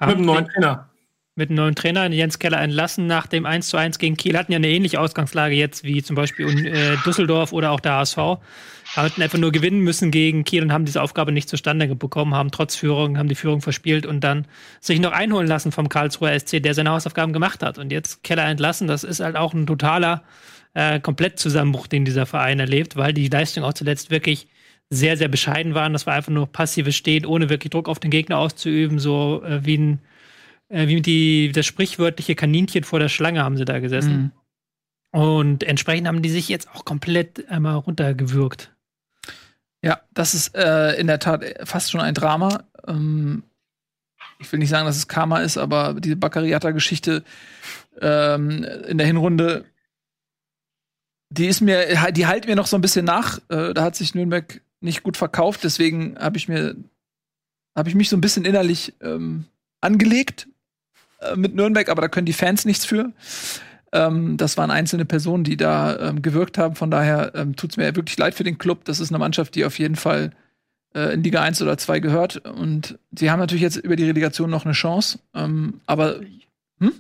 Mit 0.08 0.18
dem 0.18 0.26
neuen 0.26 0.48
Trainer. 0.48 0.90
mit 1.36 1.50
dem 1.50 1.56
neuen 1.56 1.76
Trainer 1.76 2.10
Jens 2.10 2.38
Keller 2.38 2.62
entlassen 2.62 3.08
nach 3.08 3.26
dem 3.28 3.46
1 3.46 3.68
zu 3.68 3.78
1 3.78 3.98
gegen 3.98 4.18
Kiel. 4.18 4.38
Hatten 4.38 4.52
ja 4.52 4.58
eine 4.58 4.70
ähnliche 4.70 5.00
Ausgangslage 5.00 5.56
jetzt 5.56 5.84
wie 5.84 6.04
zum 6.04 6.16
Beispiel 6.16 6.68
äh, 6.68 6.98
Düsseldorf 7.06 7.54
oder 7.54 7.72
auch 7.72 7.80
der 7.80 7.94
HSV. 7.94 8.18
Hatten 8.96 9.22
einfach 9.22 9.40
nur 9.40 9.52
gewinnen 9.52 9.80
müssen 9.80 10.12
gegen 10.12 10.44
Kiel 10.44 10.62
und 10.62 10.72
haben 10.72 10.86
diese 10.86 11.02
Aufgabe 11.02 11.32
nicht 11.32 11.50
zustande 11.50 11.88
bekommen, 11.96 12.36
haben 12.36 12.52
trotz 12.52 12.76
Führung, 12.76 13.18
haben 13.18 13.30
die 13.30 13.36
Führung 13.36 13.62
verspielt 13.62 14.06
und 14.06 14.22
dann 14.22 14.46
sich 14.80 15.00
noch 15.00 15.12
einholen 15.12 15.48
lassen 15.48 15.72
vom 15.72 15.90
Karlsruher 15.90 16.40
SC, 16.40 16.62
der 16.62 16.76
seine 16.76 16.92
Hausaufgaben 16.92 17.34
gemacht 17.34 17.64
hat. 17.64 17.80
Und 17.80 17.92
jetzt 17.92 18.24
Keller 18.24 18.46
entlassen, 18.46 18.88
das 18.88 19.04
ist 19.04 19.20
halt 19.20 19.36
auch 19.36 19.54
ein 19.54 19.66
totaler 19.66 20.24
äh, 20.76 21.00
Komplettzusammenbruch, 21.00 21.88
den 21.88 22.06
dieser 22.06 22.26
Verein 22.26 22.60
erlebt, 22.60 22.96
weil 22.96 23.14
die 23.14 23.28
Leistung 23.28 23.64
auch 23.64 23.74
zuletzt 23.74 24.12
wirklich 24.12 24.48
sehr, 24.94 25.18
sehr 25.18 25.28
bescheiden 25.28 25.74
waren. 25.74 25.94
Das 25.94 26.06
war 26.06 26.14
einfach 26.14 26.32
nur 26.32 26.48
passives 26.48 26.96
Stehen, 26.96 27.26
ohne 27.26 27.50
wirklich 27.50 27.72
Druck 27.72 27.90
auf 27.90 28.00
den 28.00 28.12
Gegner 28.12 28.38
auszuüben, 28.38 29.00
so 29.00 29.44
äh, 29.44 29.66
wie 29.66 29.78
ein 29.78 30.00
äh, 30.70 30.88
wie 30.88 31.02
die, 31.02 31.52
das 31.52 31.66
sprichwörtliche 31.66 32.36
Kaninchen 32.36 32.84
vor 32.84 33.00
der 33.00 33.10
Schlange 33.10 33.44
haben 33.44 33.58
sie 33.58 33.66
da 33.66 33.80
gesessen. 33.80 34.32
Und 35.12 35.64
entsprechend 35.64 36.08
haben 36.08 36.24
die 36.24 36.30
sich 36.30 36.50
jetzt 36.50 36.68
auch 36.74 36.86
komplett 36.86 37.48
einmal 37.50 37.76
runtergewürgt. 37.76 38.74
Ja, 39.84 40.02
das 40.12 40.34
ist 40.34 40.56
äh, 40.56 40.94
in 40.96 41.08
der 41.08 41.20
Tat 41.20 41.44
fast 41.66 41.92
schon 41.92 42.02
ein 42.02 42.16
Drama. 42.16 42.64
Ähm, 42.88 43.44
ich 44.40 44.52
will 44.52 44.60
nicht 44.60 44.70
sagen, 44.70 44.88
dass 44.88 44.98
es 44.98 45.08
Karma 45.08 45.40
ist, 45.40 45.58
aber 45.58 45.94
diese 46.00 46.16
Baccariata-Geschichte 46.16 47.24
ähm, 48.02 48.64
in 48.88 48.98
der 48.98 49.06
Hinrunde, 49.06 49.66
die 51.30 51.46
ist 51.46 51.62
mir, 51.62 52.12
die 52.12 52.26
halt 52.26 52.48
mir 52.48 52.56
noch 52.56 52.68
so 52.68 52.78
ein 52.78 52.82
bisschen 52.82 53.06
nach. 53.06 53.38
Äh, 53.50 53.74
da 53.74 53.84
hat 53.84 53.96
sich 53.96 54.16
Nürnberg 54.16 54.62
nicht 54.84 55.04
gut 55.04 55.18
verkauft, 55.18 55.64
deswegen 55.64 56.18
habe 56.20 56.38
ich 56.38 56.48
mir, 56.48 56.76
habe 57.76 57.90
ich 57.90 57.96
mich 57.96 58.10
so 58.10 58.18
ein 58.18 58.22
bisschen 58.22 58.46
innerlich 58.46 58.94
ähm, 59.02 59.46
angelegt 59.82 60.48
äh, 61.22 61.36
mit 61.36 61.56
Nürnberg, 61.56 61.90
aber 61.90 62.02
da 62.02 62.08
können 62.08 62.26
die 62.26 62.34
Fans 62.34 62.66
nichts 62.66 62.86
für. 62.86 63.12
Ähm, 63.92 64.38
das 64.38 64.58
waren 64.58 64.72
einzelne 64.72 65.06
Personen, 65.06 65.44
die 65.44 65.58
da 65.58 66.10
ähm, 66.10 66.22
gewirkt 66.22 66.58
haben. 66.58 66.76
Von 66.76 66.92
daher 66.92 67.34
ähm, 67.36 67.56
tut 67.56 67.72
es 67.72 67.78
mir 67.78 67.96
wirklich 67.96 68.18
leid 68.18 68.34
für 68.36 68.44
den 68.44 68.58
Club. 68.58 68.86
Das 68.86 69.00
ist 69.00 69.12
eine 69.12 69.20
Mannschaft, 69.20 69.56
die 69.56 69.66
auf 69.66 69.78
jeden 69.78 69.96
Fall 69.96 70.32
äh, 70.96 71.14
in 71.14 71.24
Liga 71.24 71.42
1 71.42 71.62
oder 71.62 71.78
2 71.78 72.00
gehört. 72.00 72.38
Und 72.38 72.98
sie 73.12 73.30
haben 73.30 73.40
natürlich 73.40 73.62
jetzt 73.62 73.78
über 73.78 73.96
die 73.96 74.06
Relegation 74.06 74.50
noch 74.50 74.66
eine 74.66 74.74
Chance. 74.74 75.20
Ähm, 75.36 75.82
aber 75.86 76.20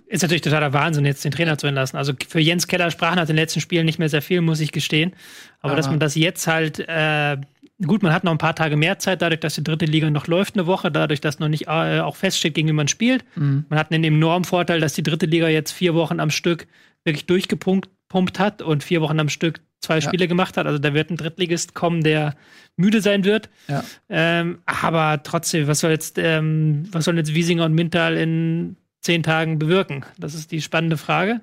Ist 0.05 0.21
natürlich 0.21 0.43
totaler 0.43 0.71
Wahnsinn, 0.71 1.03
jetzt 1.05 1.25
den 1.25 1.31
Trainer 1.31 1.57
zu 1.57 1.65
entlassen. 1.67 1.97
Also 1.97 2.13
für 2.27 2.39
Jens 2.39 2.67
Keller 2.67 2.91
sprach 2.91 3.15
nach 3.15 3.25
den 3.25 3.35
letzten 3.35 3.59
Spielen 3.59 3.85
nicht 3.85 3.97
mehr 3.99 4.09
sehr 4.09 4.21
viel, 4.21 4.41
muss 4.41 4.59
ich 4.59 4.71
gestehen. 4.71 5.13
Aber, 5.61 5.71
Aber- 5.71 5.75
dass 5.77 5.87
man 5.89 5.99
das 5.99 6.13
jetzt 6.15 6.45
halt, 6.47 6.79
äh, 6.79 7.37
gut, 7.85 8.03
man 8.03 8.13
hat 8.13 8.23
noch 8.23 8.31
ein 8.31 8.37
paar 8.37 8.55
Tage 8.55 8.77
mehr 8.77 8.99
Zeit, 8.99 9.21
dadurch, 9.21 9.39
dass 9.39 9.55
die 9.55 9.63
dritte 9.63 9.85
Liga 9.85 10.09
noch 10.09 10.27
läuft 10.27 10.55
eine 10.55 10.65
Woche, 10.67 10.91
dadurch, 10.91 11.21
dass 11.21 11.39
noch 11.39 11.47
nicht 11.47 11.67
äh, 11.67 11.99
auch 11.99 12.15
feststeht, 12.15 12.53
gegen 12.53 12.67
wen 12.67 12.75
man 12.75 12.87
spielt. 12.87 13.25
Mhm. 13.35 13.65
Man 13.69 13.79
hat 13.79 13.91
einen 13.91 14.03
enormen 14.03 14.45
Vorteil, 14.45 14.79
dass 14.79 14.93
die 14.93 15.03
dritte 15.03 15.25
Liga 15.25 15.47
jetzt 15.47 15.71
vier 15.71 15.93
Wochen 15.93 16.19
am 16.19 16.29
Stück 16.29 16.67
wirklich 17.03 17.25
durchgepumpt 17.25 17.89
pumpt 18.13 18.37
hat 18.37 18.61
und 18.61 18.83
vier 18.83 19.01
Wochen 19.01 19.19
am 19.19 19.27
Stück 19.27 19.59
zwei 19.81 19.99
Spiele 19.99 20.27
gemacht 20.27 20.55
hat. 20.55 20.67
Also 20.67 20.77
da 20.77 20.93
wird 20.93 21.09
ein 21.09 21.17
Drittligist 21.17 21.73
kommen, 21.73 22.03
der 22.03 22.35
müde 22.77 23.01
sein 23.01 23.25
wird. 23.25 23.49
Ja. 23.67 23.83
Ähm, 24.07 24.59
aber 24.67 25.23
trotzdem, 25.23 25.67
was 25.67 25.79
soll 25.79 25.89
jetzt, 25.89 26.19
ähm, 26.19 26.83
was 26.91 27.05
sollen 27.05 27.17
jetzt 27.17 27.33
Wiesinger 27.33 27.65
und 27.65 27.73
Mintal 27.73 28.15
in 28.15 28.77
zehn 29.01 29.23
Tagen 29.23 29.57
bewirken? 29.57 30.05
Das 30.19 30.35
ist 30.35 30.51
die 30.51 30.61
spannende 30.61 30.97
Frage. 30.97 31.41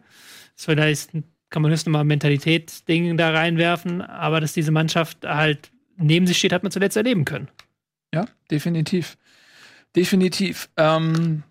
Vielleicht 0.55 1.11
kann 1.51 1.63
man 1.63 1.73
höchstens 1.73 1.93
mal 1.93 2.05
Mentalitätsding 2.05 3.17
da 3.17 3.31
reinwerfen, 3.31 4.01
aber 4.01 4.41
dass 4.41 4.53
diese 4.53 4.71
Mannschaft 4.71 5.27
halt 5.27 5.73
neben 6.01 6.27
sich 6.27 6.39
steht, 6.39 6.53
hat 6.53 6.63
man 6.63 6.73
zuletzt 6.73 6.97
erleben 6.97 7.25
können. 7.25 7.49
Ja, 8.15 8.27
definitiv. 8.51 9.17
Definitiv. 9.97 10.69
Ähm, 10.77 11.43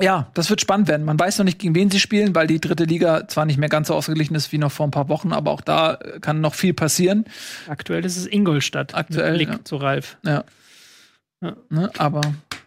ja, 0.00 0.30
das 0.34 0.50
wird 0.50 0.60
spannend 0.60 0.88
werden. 0.88 1.04
Man 1.06 1.18
weiß 1.18 1.38
noch 1.38 1.44
nicht, 1.44 1.60
gegen 1.60 1.74
wen 1.74 1.90
sie 1.90 2.00
spielen, 2.00 2.34
weil 2.34 2.46
die 2.48 2.60
dritte 2.60 2.84
Liga 2.84 3.28
zwar 3.28 3.44
nicht 3.46 3.58
mehr 3.58 3.68
ganz 3.68 3.88
so 3.88 3.94
ausgeglichen 3.94 4.34
ist 4.34 4.50
wie 4.50 4.58
noch 4.58 4.72
vor 4.72 4.86
ein 4.86 4.90
paar 4.90 5.08
Wochen, 5.08 5.32
aber 5.32 5.52
auch 5.52 5.60
da 5.60 5.94
äh, 5.94 6.18
kann 6.20 6.40
noch 6.40 6.54
viel 6.54 6.74
passieren. 6.74 7.24
Aktuell 7.68 8.04
ist 8.04 8.16
es 8.16 8.26
Ingolstadt. 8.26 8.94
Aktuell, 8.94 9.34
Blick 9.34 9.48
ja. 9.48 9.64
zu 9.64 9.76
Ralf. 9.76 10.16
Ja. 10.24 10.44
Ja. 11.40 11.56
Ne, 11.68 11.90
aber 11.98 12.22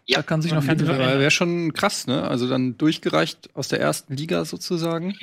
Ja, 0.05 0.17
da 0.19 0.23
kann 0.23 0.41
sich 0.41 0.51
man 0.51 0.59
noch 0.59 0.65
viel 0.69 0.77
sich 0.79 0.87
bewegen. 0.87 1.03
noch- 1.11 1.19
Wäre 1.19 1.31
schon 1.31 1.73
krass, 1.73 2.07
ne? 2.07 2.23
Also 2.23 2.47
dann 2.47 2.77
durchgereicht 2.77 3.49
aus 3.55 3.67
der 3.67 3.81
ersten 3.81 4.15
Liga 4.15 4.45
sozusagen. 4.45 5.13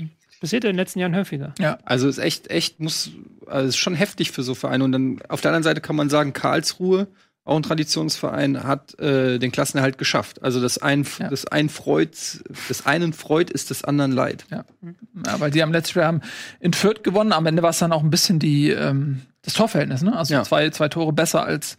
Passiert 0.45 0.65
in 0.65 0.71
den 0.71 0.77
letzten 0.77 0.99
Jahren 0.99 1.15
häufiger. 1.17 1.55
Also 1.85 2.09
ist 2.09 2.19
echt, 2.19 2.51
echt, 2.51 2.81
muss, 2.81 3.11
also 3.47 3.69
ist 3.69 3.77
schon 3.77 3.95
heftig 3.95 4.31
für 4.31 4.43
so 4.43 4.55
Vereine. 4.55 4.85
Und 4.85 4.93
dann 4.93 5.21
auf 5.29 5.41
der 5.41 5.51
anderen 5.51 5.63
Seite 5.65 5.81
kann 5.81 5.97
man 5.97 6.09
sagen, 6.11 6.33
Karlsruhe, 6.33 7.09
auch 7.47 7.57
ein 7.57 7.63
Traditionsverein, 7.63 8.65
hat 8.65 8.99
äh, 8.99 9.39
den 9.39 9.53
Klassenerhalt 9.53 9.99
geschafft. 9.99 10.43
Also 10.43 10.61
das 10.63 10.79
ein, 10.79 11.07
Ja. 11.19 11.29
das 11.29 11.47
ein 11.47 11.69
Freud, 11.69 12.11
des 12.71 12.87
einen 12.87 13.13
Freud 13.13 13.53
ist 13.53 13.69
des 13.71 13.85
anderen 13.85 14.13
Leid. 14.13 14.47
Ja, 14.51 14.65
weil 15.39 15.51
die 15.51 15.63
am 15.63 15.71
letzten 15.73 15.91
Spiel 15.91 16.05
haben 16.05 16.21
in 16.61 16.73
Fürth 16.73 17.03
gewonnen. 17.03 17.33
Am 17.33 17.45
Ende 17.47 17.63
war 17.63 17.71
es 17.71 17.79
dann 17.79 17.93
auch 17.93 18.03
ein 18.03 18.11
bisschen 18.11 18.39
die, 18.39 18.71
ähm, 18.71 19.21
das 19.43 19.53
Torverhältnis, 19.55 20.01
ne? 20.03 20.17
Also 20.17 20.33
Ja. 20.35 20.43
zwei, 20.43 20.71
zwei 20.71 20.89
Tore 20.89 21.13
besser 21.13 21.45
als 21.45 21.77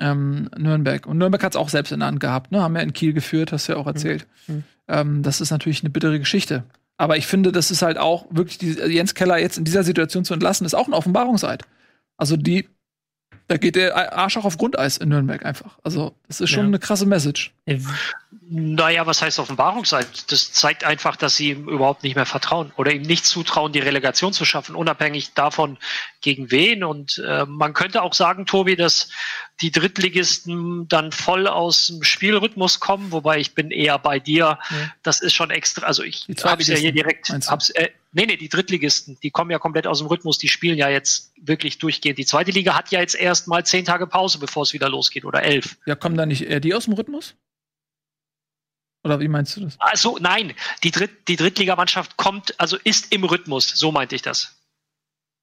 ähm, 0.00 0.48
Nürnberg. 0.56 1.06
Und 1.06 1.18
Nürnberg 1.18 1.42
hat 1.42 1.54
es 1.54 1.56
auch 1.56 1.68
selbst 1.68 1.92
in 1.92 2.00
der 2.00 2.08
Hand 2.08 2.20
gehabt, 2.20 2.52
ne? 2.52 2.60
Haben 2.62 2.76
ja 2.76 2.82
in 2.82 2.92
Kiel 2.92 3.12
geführt, 3.12 3.50
hast 3.52 3.68
du 3.68 3.72
ja 3.72 3.78
auch 3.78 3.86
erzählt. 3.86 4.26
Mhm. 4.46 4.64
Ähm, 4.86 5.22
das 5.22 5.40
ist 5.40 5.50
natürlich 5.50 5.82
eine 5.82 5.90
bittere 5.90 6.18
Geschichte. 6.18 6.64
Aber 6.96 7.16
ich 7.16 7.26
finde, 7.26 7.50
das 7.52 7.70
ist 7.70 7.82
halt 7.82 7.98
auch 7.98 8.26
wirklich 8.30 8.58
die, 8.58 8.72
Jens 8.72 9.14
Keller 9.14 9.38
jetzt 9.38 9.58
in 9.58 9.64
dieser 9.64 9.82
Situation 9.82 10.24
zu 10.24 10.32
entlassen, 10.34 10.64
ist 10.64 10.74
auch 10.74 10.86
ein 10.86 10.94
Offenbarungseid. 10.94 11.64
Also 12.16 12.36
die 12.36 12.68
Da 13.48 13.56
geht 13.58 13.76
der 13.76 14.16
Arsch 14.16 14.36
auch 14.38 14.44
auf 14.46 14.56
Grundeis 14.56 14.96
in 14.96 15.10
Nürnberg 15.10 15.44
einfach. 15.44 15.78
Also, 15.82 16.14
das 16.28 16.40
ist 16.40 16.48
schon 16.50 16.60
Ja. 16.64 16.68
eine 16.68 16.78
krasse 16.78 17.04
Message. 17.04 17.52
Naja, 18.50 19.06
was 19.06 19.22
heißt 19.22 19.38
Offenbarungseid? 19.38 20.30
Das 20.30 20.52
zeigt 20.52 20.84
einfach, 20.84 21.16
dass 21.16 21.36
sie 21.36 21.50
ihm 21.50 21.68
überhaupt 21.68 22.02
nicht 22.02 22.14
mehr 22.14 22.26
vertrauen 22.26 22.72
oder 22.76 22.92
ihm 22.92 23.02
nicht 23.02 23.24
zutrauen, 23.24 23.72
die 23.72 23.78
Relegation 23.78 24.32
zu 24.32 24.44
schaffen, 24.44 24.74
unabhängig 24.74 25.32
davon, 25.34 25.78
gegen 26.20 26.50
wen. 26.50 26.84
Und 26.84 27.22
äh, 27.26 27.46
man 27.46 27.72
könnte 27.72 28.02
auch 28.02 28.12
sagen, 28.12 28.46
Tobi, 28.46 28.76
dass 28.76 29.08
die 29.60 29.70
Drittligisten 29.70 30.88
dann 30.88 31.12
voll 31.12 31.46
aus 31.46 31.86
dem 31.86 32.02
Spielrhythmus 32.02 32.80
kommen, 32.80 33.12
wobei 33.12 33.38
ich 33.38 33.54
bin 33.54 33.70
eher 33.70 33.98
bei 33.98 34.18
dir. 34.18 34.58
Das 35.02 35.20
ist 35.20 35.32
schon 35.32 35.50
extra. 35.50 35.86
Also 35.86 36.02
ich 36.02 36.26
Die 36.26 36.34
hab's 36.34 36.66
ja 36.66 36.76
hier 36.76 36.92
direkt. 36.92 37.30
Hab's, 37.30 37.70
äh, 37.70 37.90
nee, 38.12 38.26
nee, 38.26 38.36
die 38.36 38.48
Drittligisten, 38.48 39.18
die 39.22 39.30
kommen 39.30 39.50
ja 39.50 39.58
komplett 39.58 39.86
aus 39.86 39.98
dem 39.98 40.08
Rhythmus. 40.08 40.38
Die 40.38 40.48
spielen 40.48 40.76
ja 40.76 40.88
jetzt 40.88 41.32
wirklich 41.40 41.78
durchgehend. 41.78 42.18
Die 42.18 42.26
zweite 42.26 42.50
Liga 42.50 42.74
hat 42.74 42.90
ja 42.90 43.00
jetzt 43.00 43.14
erst 43.14 43.48
mal 43.48 43.64
zehn 43.64 43.84
Tage 43.84 44.06
Pause, 44.06 44.38
bevor 44.38 44.64
es 44.64 44.72
wieder 44.72 44.88
losgeht 44.88 45.24
oder 45.24 45.42
elf. 45.42 45.76
Ja, 45.86 45.94
kommen 45.94 46.16
da 46.16 46.26
nicht 46.26 46.42
eher 46.42 46.60
die 46.60 46.74
aus 46.74 46.84
dem 46.84 46.94
Rhythmus? 46.94 47.34
Oder 49.04 49.20
wie 49.20 49.28
meinst 49.28 49.56
du 49.56 49.60
das? 49.60 49.76
Also 49.78 50.18
nein, 50.20 50.54
die, 50.82 50.90
Dritt, 50.90 51.28
die 51.28 51.36
Drittligamannschaft 51.36 52.16
kommt, 52.16 52.58
also 52.58 52.78
ist 52.84 53.12
im 53.12 53.24
Rhythmus, 53.24 53.68
so 53.68 53.92
meinte 53.92 54.14
ich 54.14 54.22
das. 54.22 54.56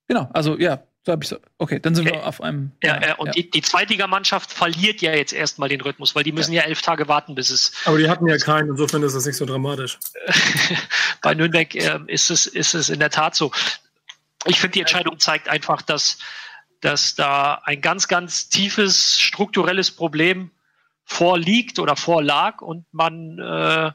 Genau, 0.07 0.29
also 0.33 0.57
ja, 0.57 0.83
so 1.05 1.11
habe 1.11 1.23
ich 1.23 1.29
so. 1.29 1.37
Okay, 1.57 1.79
dann 1.79 1.95
sind 1.95 2.05
wir 2.05 2.13
Okay. 2.13 2.23
auf 2.23 2.41
einem. 2.41 2.71
Ja, 2.83 2.97
äh, 2.97 3.15
und 3.17 3.35
Die, 3.35 3.49
die 3.49 3.61
Zweitligamannschaft 3.61 4.51
verliert 4.51 5.01
ja 5.01 5.13
jetzt 5.13 5.31
erstmal 5.31 5.69
den 5.69 5.81
Rhythmus, 5.81 6.15
weil 6.15 6.23
die 6.23 6.31
müssen 6.31 6.53
ja, 6.53 6.63
elf 6.63 6.81
Tage 6.81 7.07
warten, 7.07 7.33
bis 7.35 7.49
es 7.49 7.71
Aber 7.85 7.97
die 7.97 8.09
hatten 8.09 8.27
ja 8.27 8.37
keinen, 8.37 8.69
insofern 8.69 9.01
ist 9.03 9.15
das 9.15 9.25
nicht 9.25 9.37
so 9.37 9.45
dramatisch. 9.45 9.99
bei 11.21 11.33
Nürnberg 11.33 11.73
äh, 11.75 11.99
ist, 12.07 12.29
es, 12.29 12.47
ist 12.47 12.73
es 12.73 12.89
in 12.89 12.99
der 12.99 13.09
Tat 13.09 13.35
so. 13.35 13.51
Ich 14.45 14.59
finde, 14.59 14.73
die 14.73 14.79
Entscheidung 14.81 15.19
zeigt 15.19 15.49
einfach, 15.49 15.81
dass, 15.81 16.17
dass 16.81 17.15
da 17.15 17.61
ein 17.63 17.81
ganz, 17.81 18.07
ganz 18.07 18.49
tiefes 18.49 19.19
strukturelles 19.19 19.91
Problem 19.91 20.51
vorliegt 21.05 21.79
oder 21.79 21.95
vorlag 21.95 22.61
und 22.61 22.85
man 22.93 23.37
äh, 23.39 23.91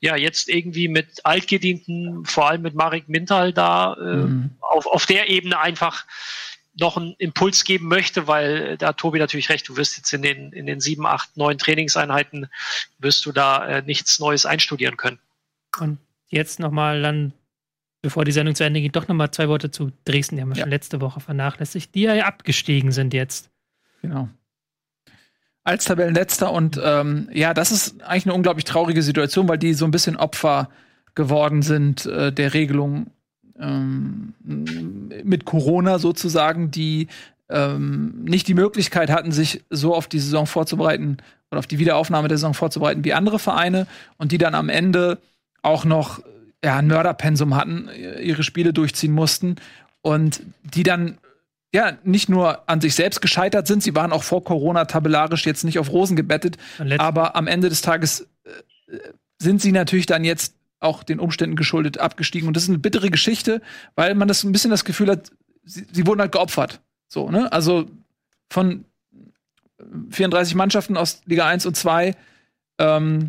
ja 0.00 0.16
jetzt 0.16 0.48
irgendwie 0.48 0.88
mit 0.88 1.24
Altgedienten, 1.24 2.24
vor 2.24 2.48
allem 2.48 2.62
mit 2.62 2.74
Marek 2.74 3.08
Mintal 3.08 3.52
da 3.52 3.94
äh, 3.94 4.16
Mhm. 4.26 4.50
auf, 4.60 4.86
auf 4.86 5.06
der 5.06 5.28
Ebene 5.28 5.58
einfach 5.60 6.06
noch 6.76 6.96
einen 6.96 7.14
Impuls 7.18 7.62
geben 7.64 7.86
möchte, 7.86 8.26
weil 8.26 8.76
da 8.78 8.88
hat 8.88 8.98
Tobi 8.98 9.18
natürlich 9.20 9.48
recht, 9.48 9.68
du 9.68 9.76
wirst 9.76 9.96
jetzt 9.96 10.12
in 10.12 10.22
den, 10.22 10.52
in 10.52 10.66
den 10.66 10.80
sieben, 10.80 11.06
acht, 11.06 11.36
neun 11.36 11.56
Trainingseinheiten 11.58 12.48
wirst 12.98 13.24
du 13.26 13.32
da 13.32 13.64
äh, 13.66 13.82
nichts 13.82 14.18
Neues 14.18 14.44
einstudieren 14.44 14.96
können. 14.96 15.20
Und 15.78 15.98
jetzt 16.28 16.58
nochmal 16.58 17.00
dann, 17.02 17.32
bevor 18.02 18.24
die 18.24 18.32
Sendung 18.32 18.54
zu 18.56 18.64
Ende 18.64 18.80
geht, 18.80 18.96
doch 18.96 19.06
nochmal 19.06 19.30
zwei 19.30 19.48
Worte 19.48 19.70
zu 19.70 19.92
Dresden. 20.04 20.34
Die 20.36 20.42
haben 20.42 20.48
wir 20.48 20.56
Ja. 20.56 20.62
schon 20.62 20.70
letzte 20.70 21.00
Woche 21.00 21.20
vernachlässigt, 21.20 21.94
die 21.94 22.02
ja 22.02 22.24
abgestiegen 22.26 22.90
sind 22.90 23.14
jetzt. 23.14 23.50
Genau. 24.02 24.28
Als 25.64 25.86
Tabellenletzter 25.86 26.52
und 26.52 26.78
ähm, 26.82 27.28
ja, 27.32 27.54
das 27.54 27.72
ist 27.72 28.02
eigentlich 28.02 28.26
eine 28.26 28.34
unglaublich 28.34 28.64
traurige 28.64 29.02
Situation, 29.02 29.48
weil 29.48 29.58
die 29.58 29.72
so 29.72 29.86
ein 29.86 29.90
bisschen 29.90 30.16
Opfer 30.16 30.68
geworden 31.14 31.62
sind 31.62 32.04
äh, 32.04 32.32
der 32.32 32.52
Regelung 32.52 33.06
ähm, 33.58 34.34
mit 35.24 35.46
Corona 35.46 35.98
sozusagen, 35.98 36.70
die 36.70 37.08
ähm, 37.48 38.24
nicht 38.24 38.48
die 38.48 38.54
Möglichkeit 38.54 39.10
hatten, 39.10 39.32
sich 39.32 39.64
so 39.70 39.94
auf 39.94 40.06
die 40.06 40.18
Saison 40.18 40.46
vorzubereiten 40.46 41.18
oder 41.50 41.60
auf 41.60 41.66
die 41.66 41.78
Wiederaufnahme 41.78 42.28
der 42.28 42.38
Saison 42.38 42.54
vorzubereiten 42.54 43.04
wie 43.04 43.14
andere 43.14 43.38
Vereine 43.38 43.86
und 44.18 44.32
die 44.32 44.38
dann 44.38 44.54
am 44.54 44.68
Ende 44.68 45.18
auch 45.62 45.84
noch 45.84 46.20
ja, 46.64 46.76
ein 46.76 46.86
Mörderpensum 46.86 47.54
hatten, 47.54 47.88
ihre 48.20 48.42
Spiele 48.42 48.72
durchziehen 48.72 49.12
mussten 49.12 49.56
und 50.02 50.42
die 50.62 50.82
dann 50.82 51.18
ja 51.74 51.98
nicht 52.04 52.28
nur 52.28 52.68
an 52.68 52.80
sich 52.80 52.94
selbst 52.94 53.20
gescheitert 53.20 53.66
sind, 53.66 53.82
sie 53.82 53.94
waren 53.94 54.12
auch 54.12 54.22
vor 54.22 54.44
Corona 54.44 54.86
tabellarisch 54.86 55.44
jetzt 55.44 55.64
nicht 55.64 55.78
auf 55.78 55.90
Rosen 55.90 56.16
gebettet, 56.16 56.56
aber 56.98 57.36
am 57.36 57.46
Ende 57.46 57.68
des 57.68 57.82
Tages 57.82 58.28
äh, 58.44 58.98
sind 59.38 59.60
sie 59.60 59.72
natürlich 59.72 60.06
dann 60.06 60.24
jetzt 60.24 60.54
auch 60.80 61.02
den 61.02 61.18
Umständen 61.18 61.56
geschuldet 61.56 61.98
abgestiegen 61.98 62.46
und 62.46 62.56
das 62.56 62.64
ist 62.64 62.68
eine 62.68 62.78
bittere 62.78 63.10
Geschichte, 63.10 63.60
weil 63.96 64.14
man 64.14 64.28
das 64.28 64.44
ein 64.44 64.52
bisschen 64.52 64.70
das 64.70 64.84
Gefühl 64.84 65.10
hat, 65.10 65.30
sie, 65.64 65.86
sie 65.90 66.06
wurden 66.06 66.20
halt 66.20 66.32
geopfert. 66.32 66.80
So, 67.08 67.30
ne? 67.30 67.52
Also 67.52 67.86
von 68.50 68.84
34 70.10 70.54
Mannschaften 70.54 70.96
aus 70.96 71.22
Liga 71.26 71.46
1 71.46 71.66
und 71.66 71.76
2 71.76 72.14
ähm, 72.78 73.28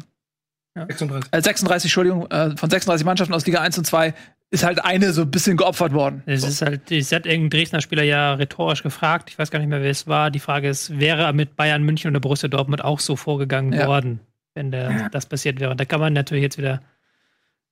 36. 0.75 1.29
äh, 1.31 1.41
36, 1.41 1.85
Entschuldigung, 1.89 2.29
äh, 2.31 2.55
von 2.57 2.69
36 2.69 3.05
Mannschaften 3.05 3.33
aus 3.33 3.45
Liga 3.45 3.61
1 3.61 3.77
und 3.77 3.85
2 3.85 4.13
ist 4.51 4.63
halt 4.63 4.83
eine 4.85 5.11
so 5.11 5.23
ein 5.23 5.31
bisschen 5.31 5.57
geopfert 5.57 5.93
worden. 5.93 6.21
Es 6.25 6.43
ist 6.43 6.61
halt, 6.61 6.91
es 6.91 7.11
hat 7.11 7.25
irgendein 7.25 7.49
Dresdner 7.59 7.81
Spieler 7.81 8.03
ja 8.03 8.33
rhetorisch 8.35 8.83
gefragt, 8.83 9.29
ich 9.29 9.39
weiß 9.39 9.51
gar 9.51 9.59
nicht 9.59 9.69
mehr, 9.69 9.81
wer 9.81 9.89
es 9.89 10.07
war. 10.07 10.29
Die 10.31 10.39
Frage 10.39 10.69
ist, 10.69 10.99
wäre 10.99 11.23
er 11.23 11.33
mit 11.33 11.55
Bayern 11.55 11.83
München 11.83 12.11
oder 12.11 12.19
Borussia 12.19 12.47
Dortmund 12.47 12.83
auch 12.83 12.99
so 12.99 13.15
vorgegangen 13.15 13.73
Ja. 13.73 13.87
worden, 13.87 14.19
wenn 14.53 14.71
der, 14.71 15.09
das 15.09 15.25
passiert 15.25 15.59
wäre? 15.59 15.75
Da 15.75 15.85
kann 15.85 15.99
man 15.99 16.13
natürlich 16.13 16.43
jetzt 16.43 16.57
wieder. 16.57 16.81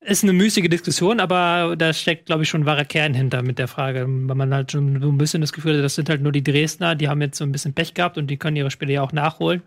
Ist 0.05 0.23
eine 0.23 0.33
müßige 0.33 0.67
Diskussion, 0.67 1.21
aber 1.21 1.75
da 1.77 1.93
steckt, 1.93 2.25
glaube 2.25 2.43
ich, 2.43 2.49
schon 2.49 2.63
ein 2.63 2.65
wahrer 2.65 2.83
Kern 2.83 3.13
hinter 3.13 3.41
mit 3.41 3.57
der 3.57 3.69
Frage, 3.69 4.01
weil 4.01 4.35
man 4.35 4.53
halt 4.53 4.73
schon 4.73 5.01
so 5.01 5.07
ein 5.09 5.17
bisschen 5.17 5.39
das 5.39 5.53
Gefühl 5.53 5.77
hat, 5.77 5.83
das 5.85 5.95
sind 5.95 6.09
halt 6.09 6.21
nur 6.21 6.33
die 6.33 6.43
Dresdner, 6.43 6.95
die 6.95 7.07
haben 7.07 7.21
jetzt 7.21 7.37
so 7.37 7.45
ein 7.45 7.53
bisschen 7.53 7.73
Pech 7.73 7.93
gehabt 7.93 8.17
und 8.17 8.27
die 8.27 8.35
können 8.35 8.57
ihre 8.57 8.69
Spiele 8.71 8.91
ja 8.91 9.01
auch 9.01 9.13
nachholen. 9.13 9.61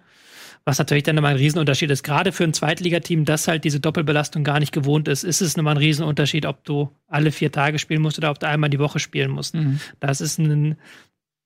Was 0.68 0.78
natürlich 0.78 1.04
dann 1.04 1.14
nochmal 1.14 1.30
ein 1.34 1.38
Riesenunterschied 1.38 1.90
ist. 1.92 2.02
Gerade 2.02 2.32
für 2.32 2.42
ein 2.42 2.52
Zweitligateam, 2.52 3.24
das 3.24 3.46
halt 3.46 3.62
diese 3.62 3.78
Doppelbelastung 3.78 4.42
gar 4.42 4.58
nicht 4.58 4.72
gewohnt 4.72 5.06
ist, 5.06 5.22
ist 5.22 5.40
es 5.40 5.56
nochmal 5.56 5.74
ein 5.74 5.78
Riesenunterschied, 5.78 6.44
ob 6.44 6.64
du 6.64 6.90
alle 7.06 7.30
vier 7.30 7.52
Tage 7.52 7.78
spielen 7.78 8.02
musst 8.02 8.18
oder 8.18 8.32
ob 8.32 8.40
du 8.40 8.48
einmal 8.48 8.68
die 8.68 8.80
Woche 8.80 8.98
spielen 8.98 9.30
musst. 9.30 9.54
Mhm. 9.54 9.78
Das 10.00 10.20
ist 10.20 10.40
ein, 10.40 10.76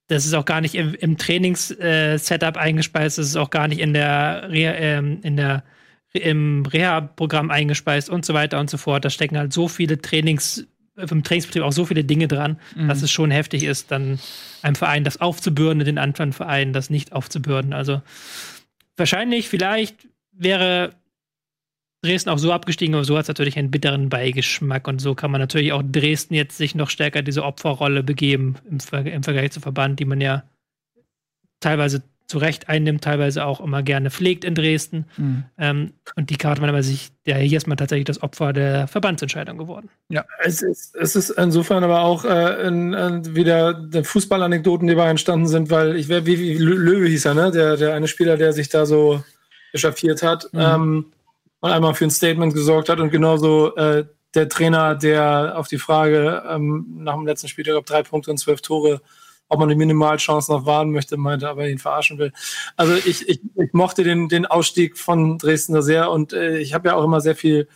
das 0.08 0.24
ist 0.24 0.32
auch 0.32 0.46
gar 0.46 0.62
nicht 0.62 0.74
im, 0.74 0.94
im 0.94 1.18
Trainings-Setup 1.18 2.56
eingespeist, 2.56 3.18
das 3.18 3.26
ist 3.26 3.36
auch 3.36 3.50
gar 3.50 3.68
nicht 3.68 3.80
in 3.80 3.92
der, 3.92 4.50
Reha- 4.50 4.74
ähm, 4.78 5.18
in 5.22 5.36
der 5.36 5.64
im 6.12 6.64
Reha-Programm 6.64 7.50
eingespeist 7.50 8.08
und 8.08 8.24
so 8.24 8.32
weiter 8.32 8.58
und 8.58 8.70
so 8.70 8.78
fort. 8.78 9.04
Da 9.04 9.10
stecken 9.10 9.36
halt 9.36 9.52
so 9.52 9.68
viele 9.68 10.00
Trainings, 10.00 10.66
äh, 10.96 11.06
im 11.10 11.22
Trainingsbetrieb 11.22 11.62
auch 11.62 11.72
so 11.72 11.84
viele 11.84 12.04
Dinge 12.04 12.26
dran, 12.26 12.58
dass 12.88 13.02
es 13.02 13.10
schon 13.10 13.30
heftig 13.30 13.64
ist, 13.64 13.90
dann 13.90 14.18
einem 14.62 14.76
Verein 14.76 15.04
das 15.04 15.20
aufzubürden, 15.20 15.84
den 15.84 15.98
anderen 15.98 16.32
Vereinen 16.32 16.72
das 16.72 16.88
nicht 16.88 17.12
aufzubürden. 17.12 17.74
Also 17.74 18.00
wahrscheinlich, 19.00 19.48
vielleicht 19.48 20.06
wäre 20.30 20.94
Dresden 22.02 22.30
auch 22.30 22.38
so 22.38 22.52
abgestiegen, 22.52 22.94
aber 22.94 23.04
so 23.04 23.16
hat 23.16 23.24
es 23.24 23.28
natürlich 23.28 23.58
einen 23.58 23.70
bitteren 23.70 24.08
Beigeschmack. 24.08 24.88
Und 24.88 25.00
so 25.00 25.14
kann 25.14 25.30
man 25.30 25.40
natürlich 25.40 25.72
auch 25.72 25.82
Dresden 25.84 26.34
jetzt 26.34 26.56
sich 26.56 26.74
noch 26.74 26.88
stärker 26.88 27.22
diese 27.22 27.44
Opferrolle 27.44 28.02
begeben 28.02 28.56
im, 28.70 28.80
Ver 28.80 29.04
im 29.04 29.22
Vergleich 29.22 29.52
zu 29.52 29.60
Verband, 29.60 30.00
die 30.00 30.06
man 30.06 30.20
ja 30.20 30.44
teilweise 31.60 32.02
zu 32.30 32.38
Recht 32.38 32.68
einnimmt, 32.68 33.04
teilweise 33.04 33.44
auch 33.44 33.60
immer 33.60 33.82
gerne 33.82 34.10
pflegt 34.10 34.44
in 34.44 34.54
Dresden. 34.54 35.04
Mhm. 35.16 35.44
Ähm, 35.58 35.92
und 36.16 36.30
die 36.30 36.36
Karte 36.36 36.60
man 36.60 36.70
aber 36.70 36.82
sich, 36.82 37.10
ja, 37.26 37.36
hier 37.36 37.58
ist 37.58 37.66
man 37.66 37.76
tatsächlich 37.76 38.06
das 38.06 38.22
Opfer 38.22 38.52
der 38.52 38.86
Verbandsentscheidung 38.86 39.58
geworden. 39.58 39.90
Es 40.42 40.62
ist, 40.62 40.94
es 40.96 41.16
ist 41.16 41.30
insofern 41.30 41.84
aber 41.84 42.00
auch 42.00 42.24
äh, 42.24 42.66
in, 42.66 42.94
in, 42.94 43.34
wieder 43.34 43.88
Fußballanekdoten, 44.02 44.86
die 44.86 44.94
dabei 44.94 45.10
entstanden 45.10 45.48
sind, 45.48 45.70
weil 45.70 45.96
ich 45.96 46.08
wäre, 46.08 46.24
wie, 46.24 46.38
wie 46.38 46.56
Lö- 46.56 46.78
Löwe 46.78 47.08
hieß 47.08 47.26
er, 47.26 47.34
ne? 47.34 47.50
Der, 47.50 47.76
der 47.76 47.94
eine 47.94 48.08
Spieler, 48.08 48.36
der 48.36 48.52
sich 48.52 48.68
da 48.68 48.86
so 48.86 49.22
echauffiert 49.72 50.22
hat 50.22 50.48
Mhm. 50.52 50.60
ähm, 50.60 51.06
und 51.60 51.70
einmal 51.70 51.94
für 51.94 52.04
ein 52.04 52.10
Statement 52.10 52.54
gesorgt 52.54 52.88
hat 52.88 53.00
und 53.00 53.10
genauso 53.10 53.74
äh, 53.76 54.06
der 54.34 54.48
Trainer, 54.48 54.94
der 54.94 55.54
auf 55.56 55.68
die 55.68 55.78
Frage 55.78 56.42
ähm, 56.48 56.86
nach 57.00 57.14
dem 57.14 57.26
letzten 57.26 57.48
Spiel, 57.48 57.66
ich 57.66 57.72
glaube, 57.72 57.86
drei 57.86 58.02
Punkte 58.02 58.30
und 58.30 58.38
zwölf 58.38 58.62
Tore, 58.62 59.00
ob 59.50 59.58
man 59.58 59.68
die 59.68 59.74
Minimalchancen 59.74 60.54
noch 60.54 60.64
wahren 60.64 60.90
möchte, 60.92 61.16
meinte, 61.18 61.48
aber 61.48 61.68
ihn 61.68 61.78
verarschen 61.78 62.16
will. 62.18 62.32
Also 62.76 62.94
ich, 62.94 63.28
ich, 63.28 63.40
ich 63.56 63.72
mochte 63.72 64.04
den, 64.04 64.28
den 64.28 64.46
Ausstieg 64.46 64.96
von 64.96 65.36
Dresden 65.36 65.74
da 65.74 65.82
sehr 65.82 66.10
und 66.10 66.32
äh, 66.32 66.58
ich 66.58 66.72
habe 66.72 66.88
ja 66.88 66.94
auch 66.94 67.04
immer 67.04 67.20
sehr 67.20 67.36
viel 67.36 67.68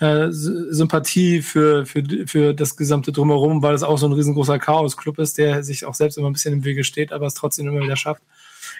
äh, 0.00 0.32
Sy- 0.32 0.72
Sympathie 0.72 1.42
für, 1.42 1.86
für, 1.86 2.02
für 2.26 2.54
das 2.54 2.76
gesamte 2.76 3.12
Drumherum, 3.12 3.62
weil 3.62 3.74
es 3.74 3.82
auch 3.82 3.98
so 3.98 4.06
ein 4.06 4.12
riesengroßer 4.12 4.58
Chaos-Club 4.58 5.18
ist, 5.18 5.38
der 5.38 5.62
sich 5.62 5.84
auch 5.84 5.94
selbst 5.94 6.18
immer 6.18 6.28
ein 6.28 6.32
bisschen 6.32 6.54
im 6.54 6.64
Wege 6.64 6.82
steht, 6.82 7.12
aber 7.12 7.26
es 7.26 7.34
trotzdem 7.34 7.68
immer 7.68 7.82
wieder 7.82 7.96
schafft. 7.96 8.22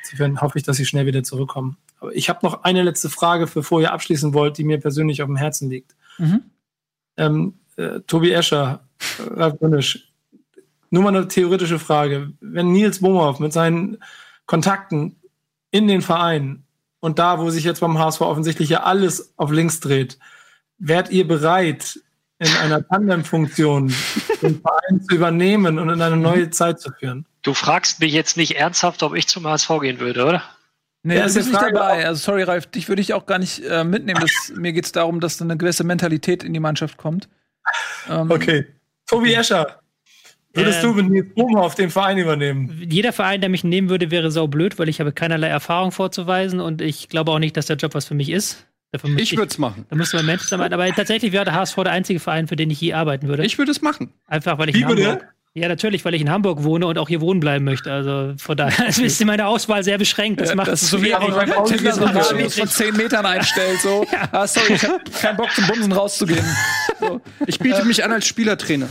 Insofern 0.02 0.40
hoffe 0.40 0.58
ich, 0.58 0.64
dass 0.64 0.78
sie 0.78 0.86
schnell 0.86 1.06
wieder 1.06 1.22
zurückkommen. 1.22 1.76
Aber 2.00 2.14
ich 2.16 2.28
habe 2.28 2.40
noch 2.42 2.64
eine 2.64 2.82
letzte 2.82 3.10
Frage, 3.10 3.46
bevor 3.46 3.80
ihr 3.80 3.92
abschließen 3.92 4.32
wollt, 4.32 4.56
die 4.58 4.64
mir 4.64 4.80
persönlich 4.80 5.22
auf 5.22 5.28
dem 5.28 5.36
Herzen 5.36 5.70
liegt. 5.70 5.94
Mhm. 6.18 6.42
Ähm, 7.16 7.54
äh, 7.76 8.00
Tobi 8.06 8.32
Escher, 8.32 8.88
Ralf 9.30 9.58
Grünisch, 9.58 10.13
nur 10.94 11.02
mal 11.02 11.14
eine 11.14 11.28
theoretische 11.28 11.78
Frage. 11.78 12.32
Wenn 12.40 12.72
Nils 12.72 13.00
Bohmhoff 13.00 13.40
mit 13.40 13.52
seinen 13.52 13.98
Kontakten 14.46 15.16
in 15.70 15.88
den 15.88 16.02
Verein 16.02 16.64
und 17.00 17.18
da, 17.18 17.40
wo 17.40 17.50
sich 17.50 17.64
jetzt 17.64 17.80
beim 17.80 17.98
HSV 17.98 18.20
offensichtlich 18.22 18.68
ja 18.68 18.84
alles 18.84 19.34
auf 19.36 19.50
links 19.50 19.80
dreht, 19.80 20.18
wärt 20.78 21.10
ihr 21.10 21.26
bereit, 21.26 21.98
in 22.38 22.48
einer 22.62 22.86
Tandem-Funktion 22.86 23.92
den 24.42 24.60
Verein 24.60 25.00
zu 25.02 25.16
übernehmen 25.16 25.78
und 25.78 25.88
in 25.88 26.00
eine 26.00 26.16
neue 26.16 26.50
Zeit 26.50 26.80
zu 26.80 26.92
führen? 26.92 27.26
Du 27.42 27.54
fragst 27.54 28.00
mich 28.00 28.12
jetzt 28.12 28.36
nicht 28.36 28.56
ernsthaft, 28.56 29.02
ob 29.02 29.14
ich 29.14 29.26
zum 29.26 29.46
HSV 29.46 29.68
gehen 29.80 29.98
würde, 30.00 30.24
oder? 30.24 30.42
Nee, 31.02 31.18
Ja, 31.18 31.26
du 31.26 31.34
bist 31.34 31.48
nicht 31.48 31.60
dabei. 31.60 32.06
Also 32.06 32.22
sorry, 32.22 32.44
Ralf, 32.44 32.66
dich 32.66 32.88
würde 32.88 33.02
ich 33.02 33.12
auch 33.14 33.26
gar 33.26 33.38
nicht 33.38 33.64
äh, 33.64 33.84
mitnehmen. 33.84 34.20
Das, 34.20 34.52
mir 34.56 34.72
geht 34.72 34.84
es 34.86 34.92
darum, 34.92 35.20
dass 35.20 35.36
da 35.36 35.44
eine 35.44 35.56
gewisse 35.56 35.84
Mentalität 35.84 36.44
in 36.44 36.52
die 36.54 36.60
Mannschaft 36.60 36.96
kommt. 36.98 37.28
Ähm, 38.08 38.30
Okay. 38.30 38.66
Tobi 39.06 39.34
Escher, 39.34 39.80
Würdest 40.54 40.82
Ähm, 40.82 40.96
du 40.96 41.02
mit 41.02 41.10
Nils 41.10 41.34
Bohmer 41.34 41.62
auf 41.62 41.74
den 41.74 41.90
Verein 41.90 42.18
übernehmen? 42.18 42.86
Jeder 42.88 43.12
Verein, 43.12 43.40
der 43.40 43.50
mich 43.50 43.64
nehmen 43.64 43.88
würde, 43.88 44.10
wäre 44.10 44.30
saublöd, 44.30 44.78
weil 44.78 44.88
ich 44.88 45.00
habe 45.00 45.12
keinerlei 45.12 45.48
Erfahrung 45.48 45.90
vorzuweisen 45.92 46.60
und 46.60 46.80
ich 46.80 47.08
glaube 47.08 47.32
auch 47.32 47.38
nicht, 47.38 47.56
dass 47.56 47.66
der 47.66 47.76
Job 47.76 47.94
was 47.94 48.06
für 48.06 48.14
mich 48.14 48.30
ist. 48.30 48.66
Dafür 48.92 49.10
Ich 49.18 49.36
würde 49.36 49.48
es 49.50 49.58
machen. 49.58 49.86
Da 49.90 49.96
müsste 49.96 50.16
man 50.16 50.26
Menschen 50.26 50.44
zusammenarbeiten. 50.44 50.80
Aber 50.92 50.96
tatsächlich 50.96 51.32
wäre 51.32 51.44
der 51.44 51.54
HSV 51.54 51.74
der 51.76 51.90
einzige 51.90 52.20
Verein, 52.20 52.46
für 52.46 52.54
den 52.54 52.70
ich 52.70 52.80
je 52.80 52.92
arbeiten 52.92 53.26
würde. 53.26 53.44
Ich 53.44 53.58
würde 53.58 53.72
es 53.72 53.82
machen. 53.82 54.12
Einfach 54.26 54.56
weil 54.58 54.68
ich 54.68 54.76
Wie 54.76 54.82
in? 54.82 54.86
Hamburg. 54.88 55.26
Ja, 55.56 55.68
natürlich, 55.68 56.04
weil 56.04 56.14
ich 56.14 56.20
in 56.20 56.30
Hamburg 56.30 56.64
wohne 56.64 56.86
und 56.86 56.98
auch 56.98 57.08
hier 57.08 57.20
wohnen 57.20 57.38
bleiben 57.38 57.64
möchte. 57.64 57.92
Also 57.92 58.34
von 58.36 58.56
daher 58.56 58.88
ist 58.98 59.24
meine 59.24 59.46
Auswahl 59.46 59.82
sehr 59.84 59.98
beschränkt. 59.98 60.40
Das 60.40 60.54
macht 60.54 60.68
Das 60.68 60.82
es 60.82 60.82
ist 60.84 60.90
so 60.90 60.98
wie 61.02 61.12
wenn 61.12 61.48
man 61.48 61.64
Tinder 61.64 61.92
so 61.92 62.04
Ja, 62.04 62.22
von 62.22 62.68
10 62.68 62.96
Metern 62.96 63.24
einstellt. 63.26 63.80
So, 63.80 64.04
ah, 64.32 64.46
sorry, 64.46 64.74
ich 64.74 64.84
habe 64.84 65.02
keinen 65.20 65.36
Bock 65.36 65.50
zum 65.52 65.66
Bumsen 65.66 65.92
rauszugehen. 65.92 66.44
So. 67.00 67.20
Ich 67.46 67.58
biete 67.58 67.84
mich 67.84 68.02
an 68.04 68.12
als 68.12 68.26
Spielertrainer. 68.26 68.88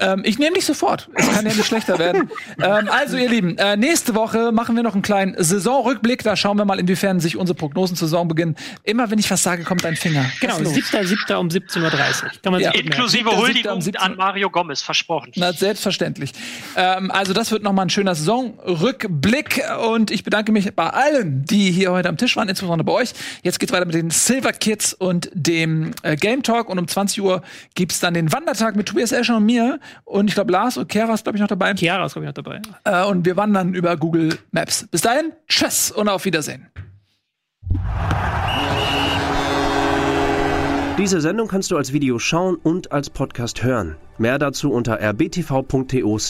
Ähm, 0.00 0.22
ich 0.24 0.38
nehme 0.38 0.54
dich 0.56 0.64
sofort. 0.66 1.08
Es 1.14 1.30
kann 1.30 1.46
ja 1.46 1.52
nicht 1.54 1.64
schlechter 1.66 1.98
werden. 1.98 2.28
Ähm, 2.60 2.88
also, 2.90 3.16
ihr 3.16 3.28
Lieben, 3.28 3.56
äh, 3.58 3.76
nächste 3.76 4.14
Woche 4.16 4.50
machen 4.50 4.74
wir 4.74 4.82
noch 4.82 4.94
einen 4.94 5.02
kleinen 5.02 5.36
Saisonrückblick. 5.38 6.22
Da 6.24 6.34
schauen 6.34 6.56
wir 6.58 6.64
mal, 6.64 6.80
inwiefern 6.80 7.20
sich 7.20 7.36
unsere 7.36 7.56
Prognosen 7.56 7.96
zur 7.96 8.08
Saison 8.08 8.26
beginnen. 8.26 8.56
Immer 8.82 9.10
wenn 9.10 9.18
ich 9.20 9.30
was 9.30 9.42
sage, 9.42 9.62
kommt 9.62 9.84
ein 9.86 9.94
Finger. 9.96 10.24
Genau, 10.40 10.54
Was 10.54 10.62
ist 10.76 10.92
los? 10.92 11.02
7.7. 11.28 11.34
um 11.36 11.48
17.30 11.48 11.82
Uhr. 11.82 12.30
Kann 12.42 12.52
man 12.52 12.60
Ja. 12.60 12.72
sich 12.72 12.80
gut 12.82 12.84
merken. 12.84 12.86
Inklusive 12.86 13.36
Huldigung 13.36 13.80
17. 13.80 14.02
an 14.02 14.16
Mario 14.16 14.50
Gomez, 14.50 14.82
versprochen. 14.82 15.30
Na, 15.36 15.52
selbstverständlich. 15.52 16.32
Ähm, 16.76 17.10
also 17.12 17.32
das 17.32 17.52
wird 17.52 17.62
noch 17.62 17.72
mal 17.72 17.82
ein 17.82 17.90
schöner 17.90 18.14
Saisonrückblick 18.16 19.62
und 19.92 20.10
ich 20.10 20.24
bedanke 20.24 20.52
mich 20.52 20.74
bei 20.74 20.90
allen, 20.90 21.44
die 21.44 21.70
hier 21.70 21.92
heute 21.92 22.08
am 22.08 22.16
Tisch 22.16 22.36
waren, 22.36 22.48
insbesondere 22.48 22.84
bei 22.84 22.92
euch. 22.92 23.12
Jetzt 23.42 23.60
geht's 23.60 23.72
weiter 23.72 23.84
mit 23.86 23.94
den 23.94 24.10
Silver 24.10 24.52
Kids 24.52 24.92
und 24.92 25.30
dem 25.34 25.92
äh, 26.02 26.16
Game 26.16 26.42
Talk 26.42 26.68
und 26.68 26.78
um 26.78 26.88
20 26.88 27.22
Uhr 27.22 27.42
gibt's 27.74 28.00
dann 28.00 28.14
den 28.14 28.32
Wandertag 28.32 28.76
mit 28.76 28.86
Tobias 28.86 29.12
Escher 29.12 29.36
und 29.36 29.46
mir 29.46 29.78
und 30.04 30.28
ich 30.28 30.34
glaube 30.34 30.52
Lars 30.52 30.76
und 30.76 30.88
Kera 30.88 31.14
ist 31.14 31.24
glaube 31.24 31.36
ich 31.36 31.40
noch 31.40 31.48
dabei. 31.48 31.74
Chiara 31.74 32.06
ist, 32.06 32.14
glaube 32.14 32.26
ich, 32.26 32.34
noch 32.34 32.42
dabei. 32.42 32.60
Äh, 32.84 33.06
und 33.06 33.24
wir 33.24 33.36
wandern 33.36 33.74
über 33.74 33.96
Google 33.96 34.38
Maps. 34.50 34.86
Bis 34.90 35.02
dahin, 35.02 35.32
tschüss 35.48 35.90
und 35.90 36.08
auf 36.08 36.24
Wiedersehen. 36.24 36.68
Diese 40.96 41.20
Sendung 41.20 41.48
kannst 41.48 41.72
du 41.72 41.76
als 41.76 41.92
Video 41.92 42.20
schauen 42.20 42.54
und 42.54 42.92
als 42.92 43.10
Podcast 43.10 43.64
hören. 43.64 43.96
Mehr 44.16 44.38
dazu 44.38 44.70
unter 44.72 45.00
rbtv.to/slash 45.00 46.20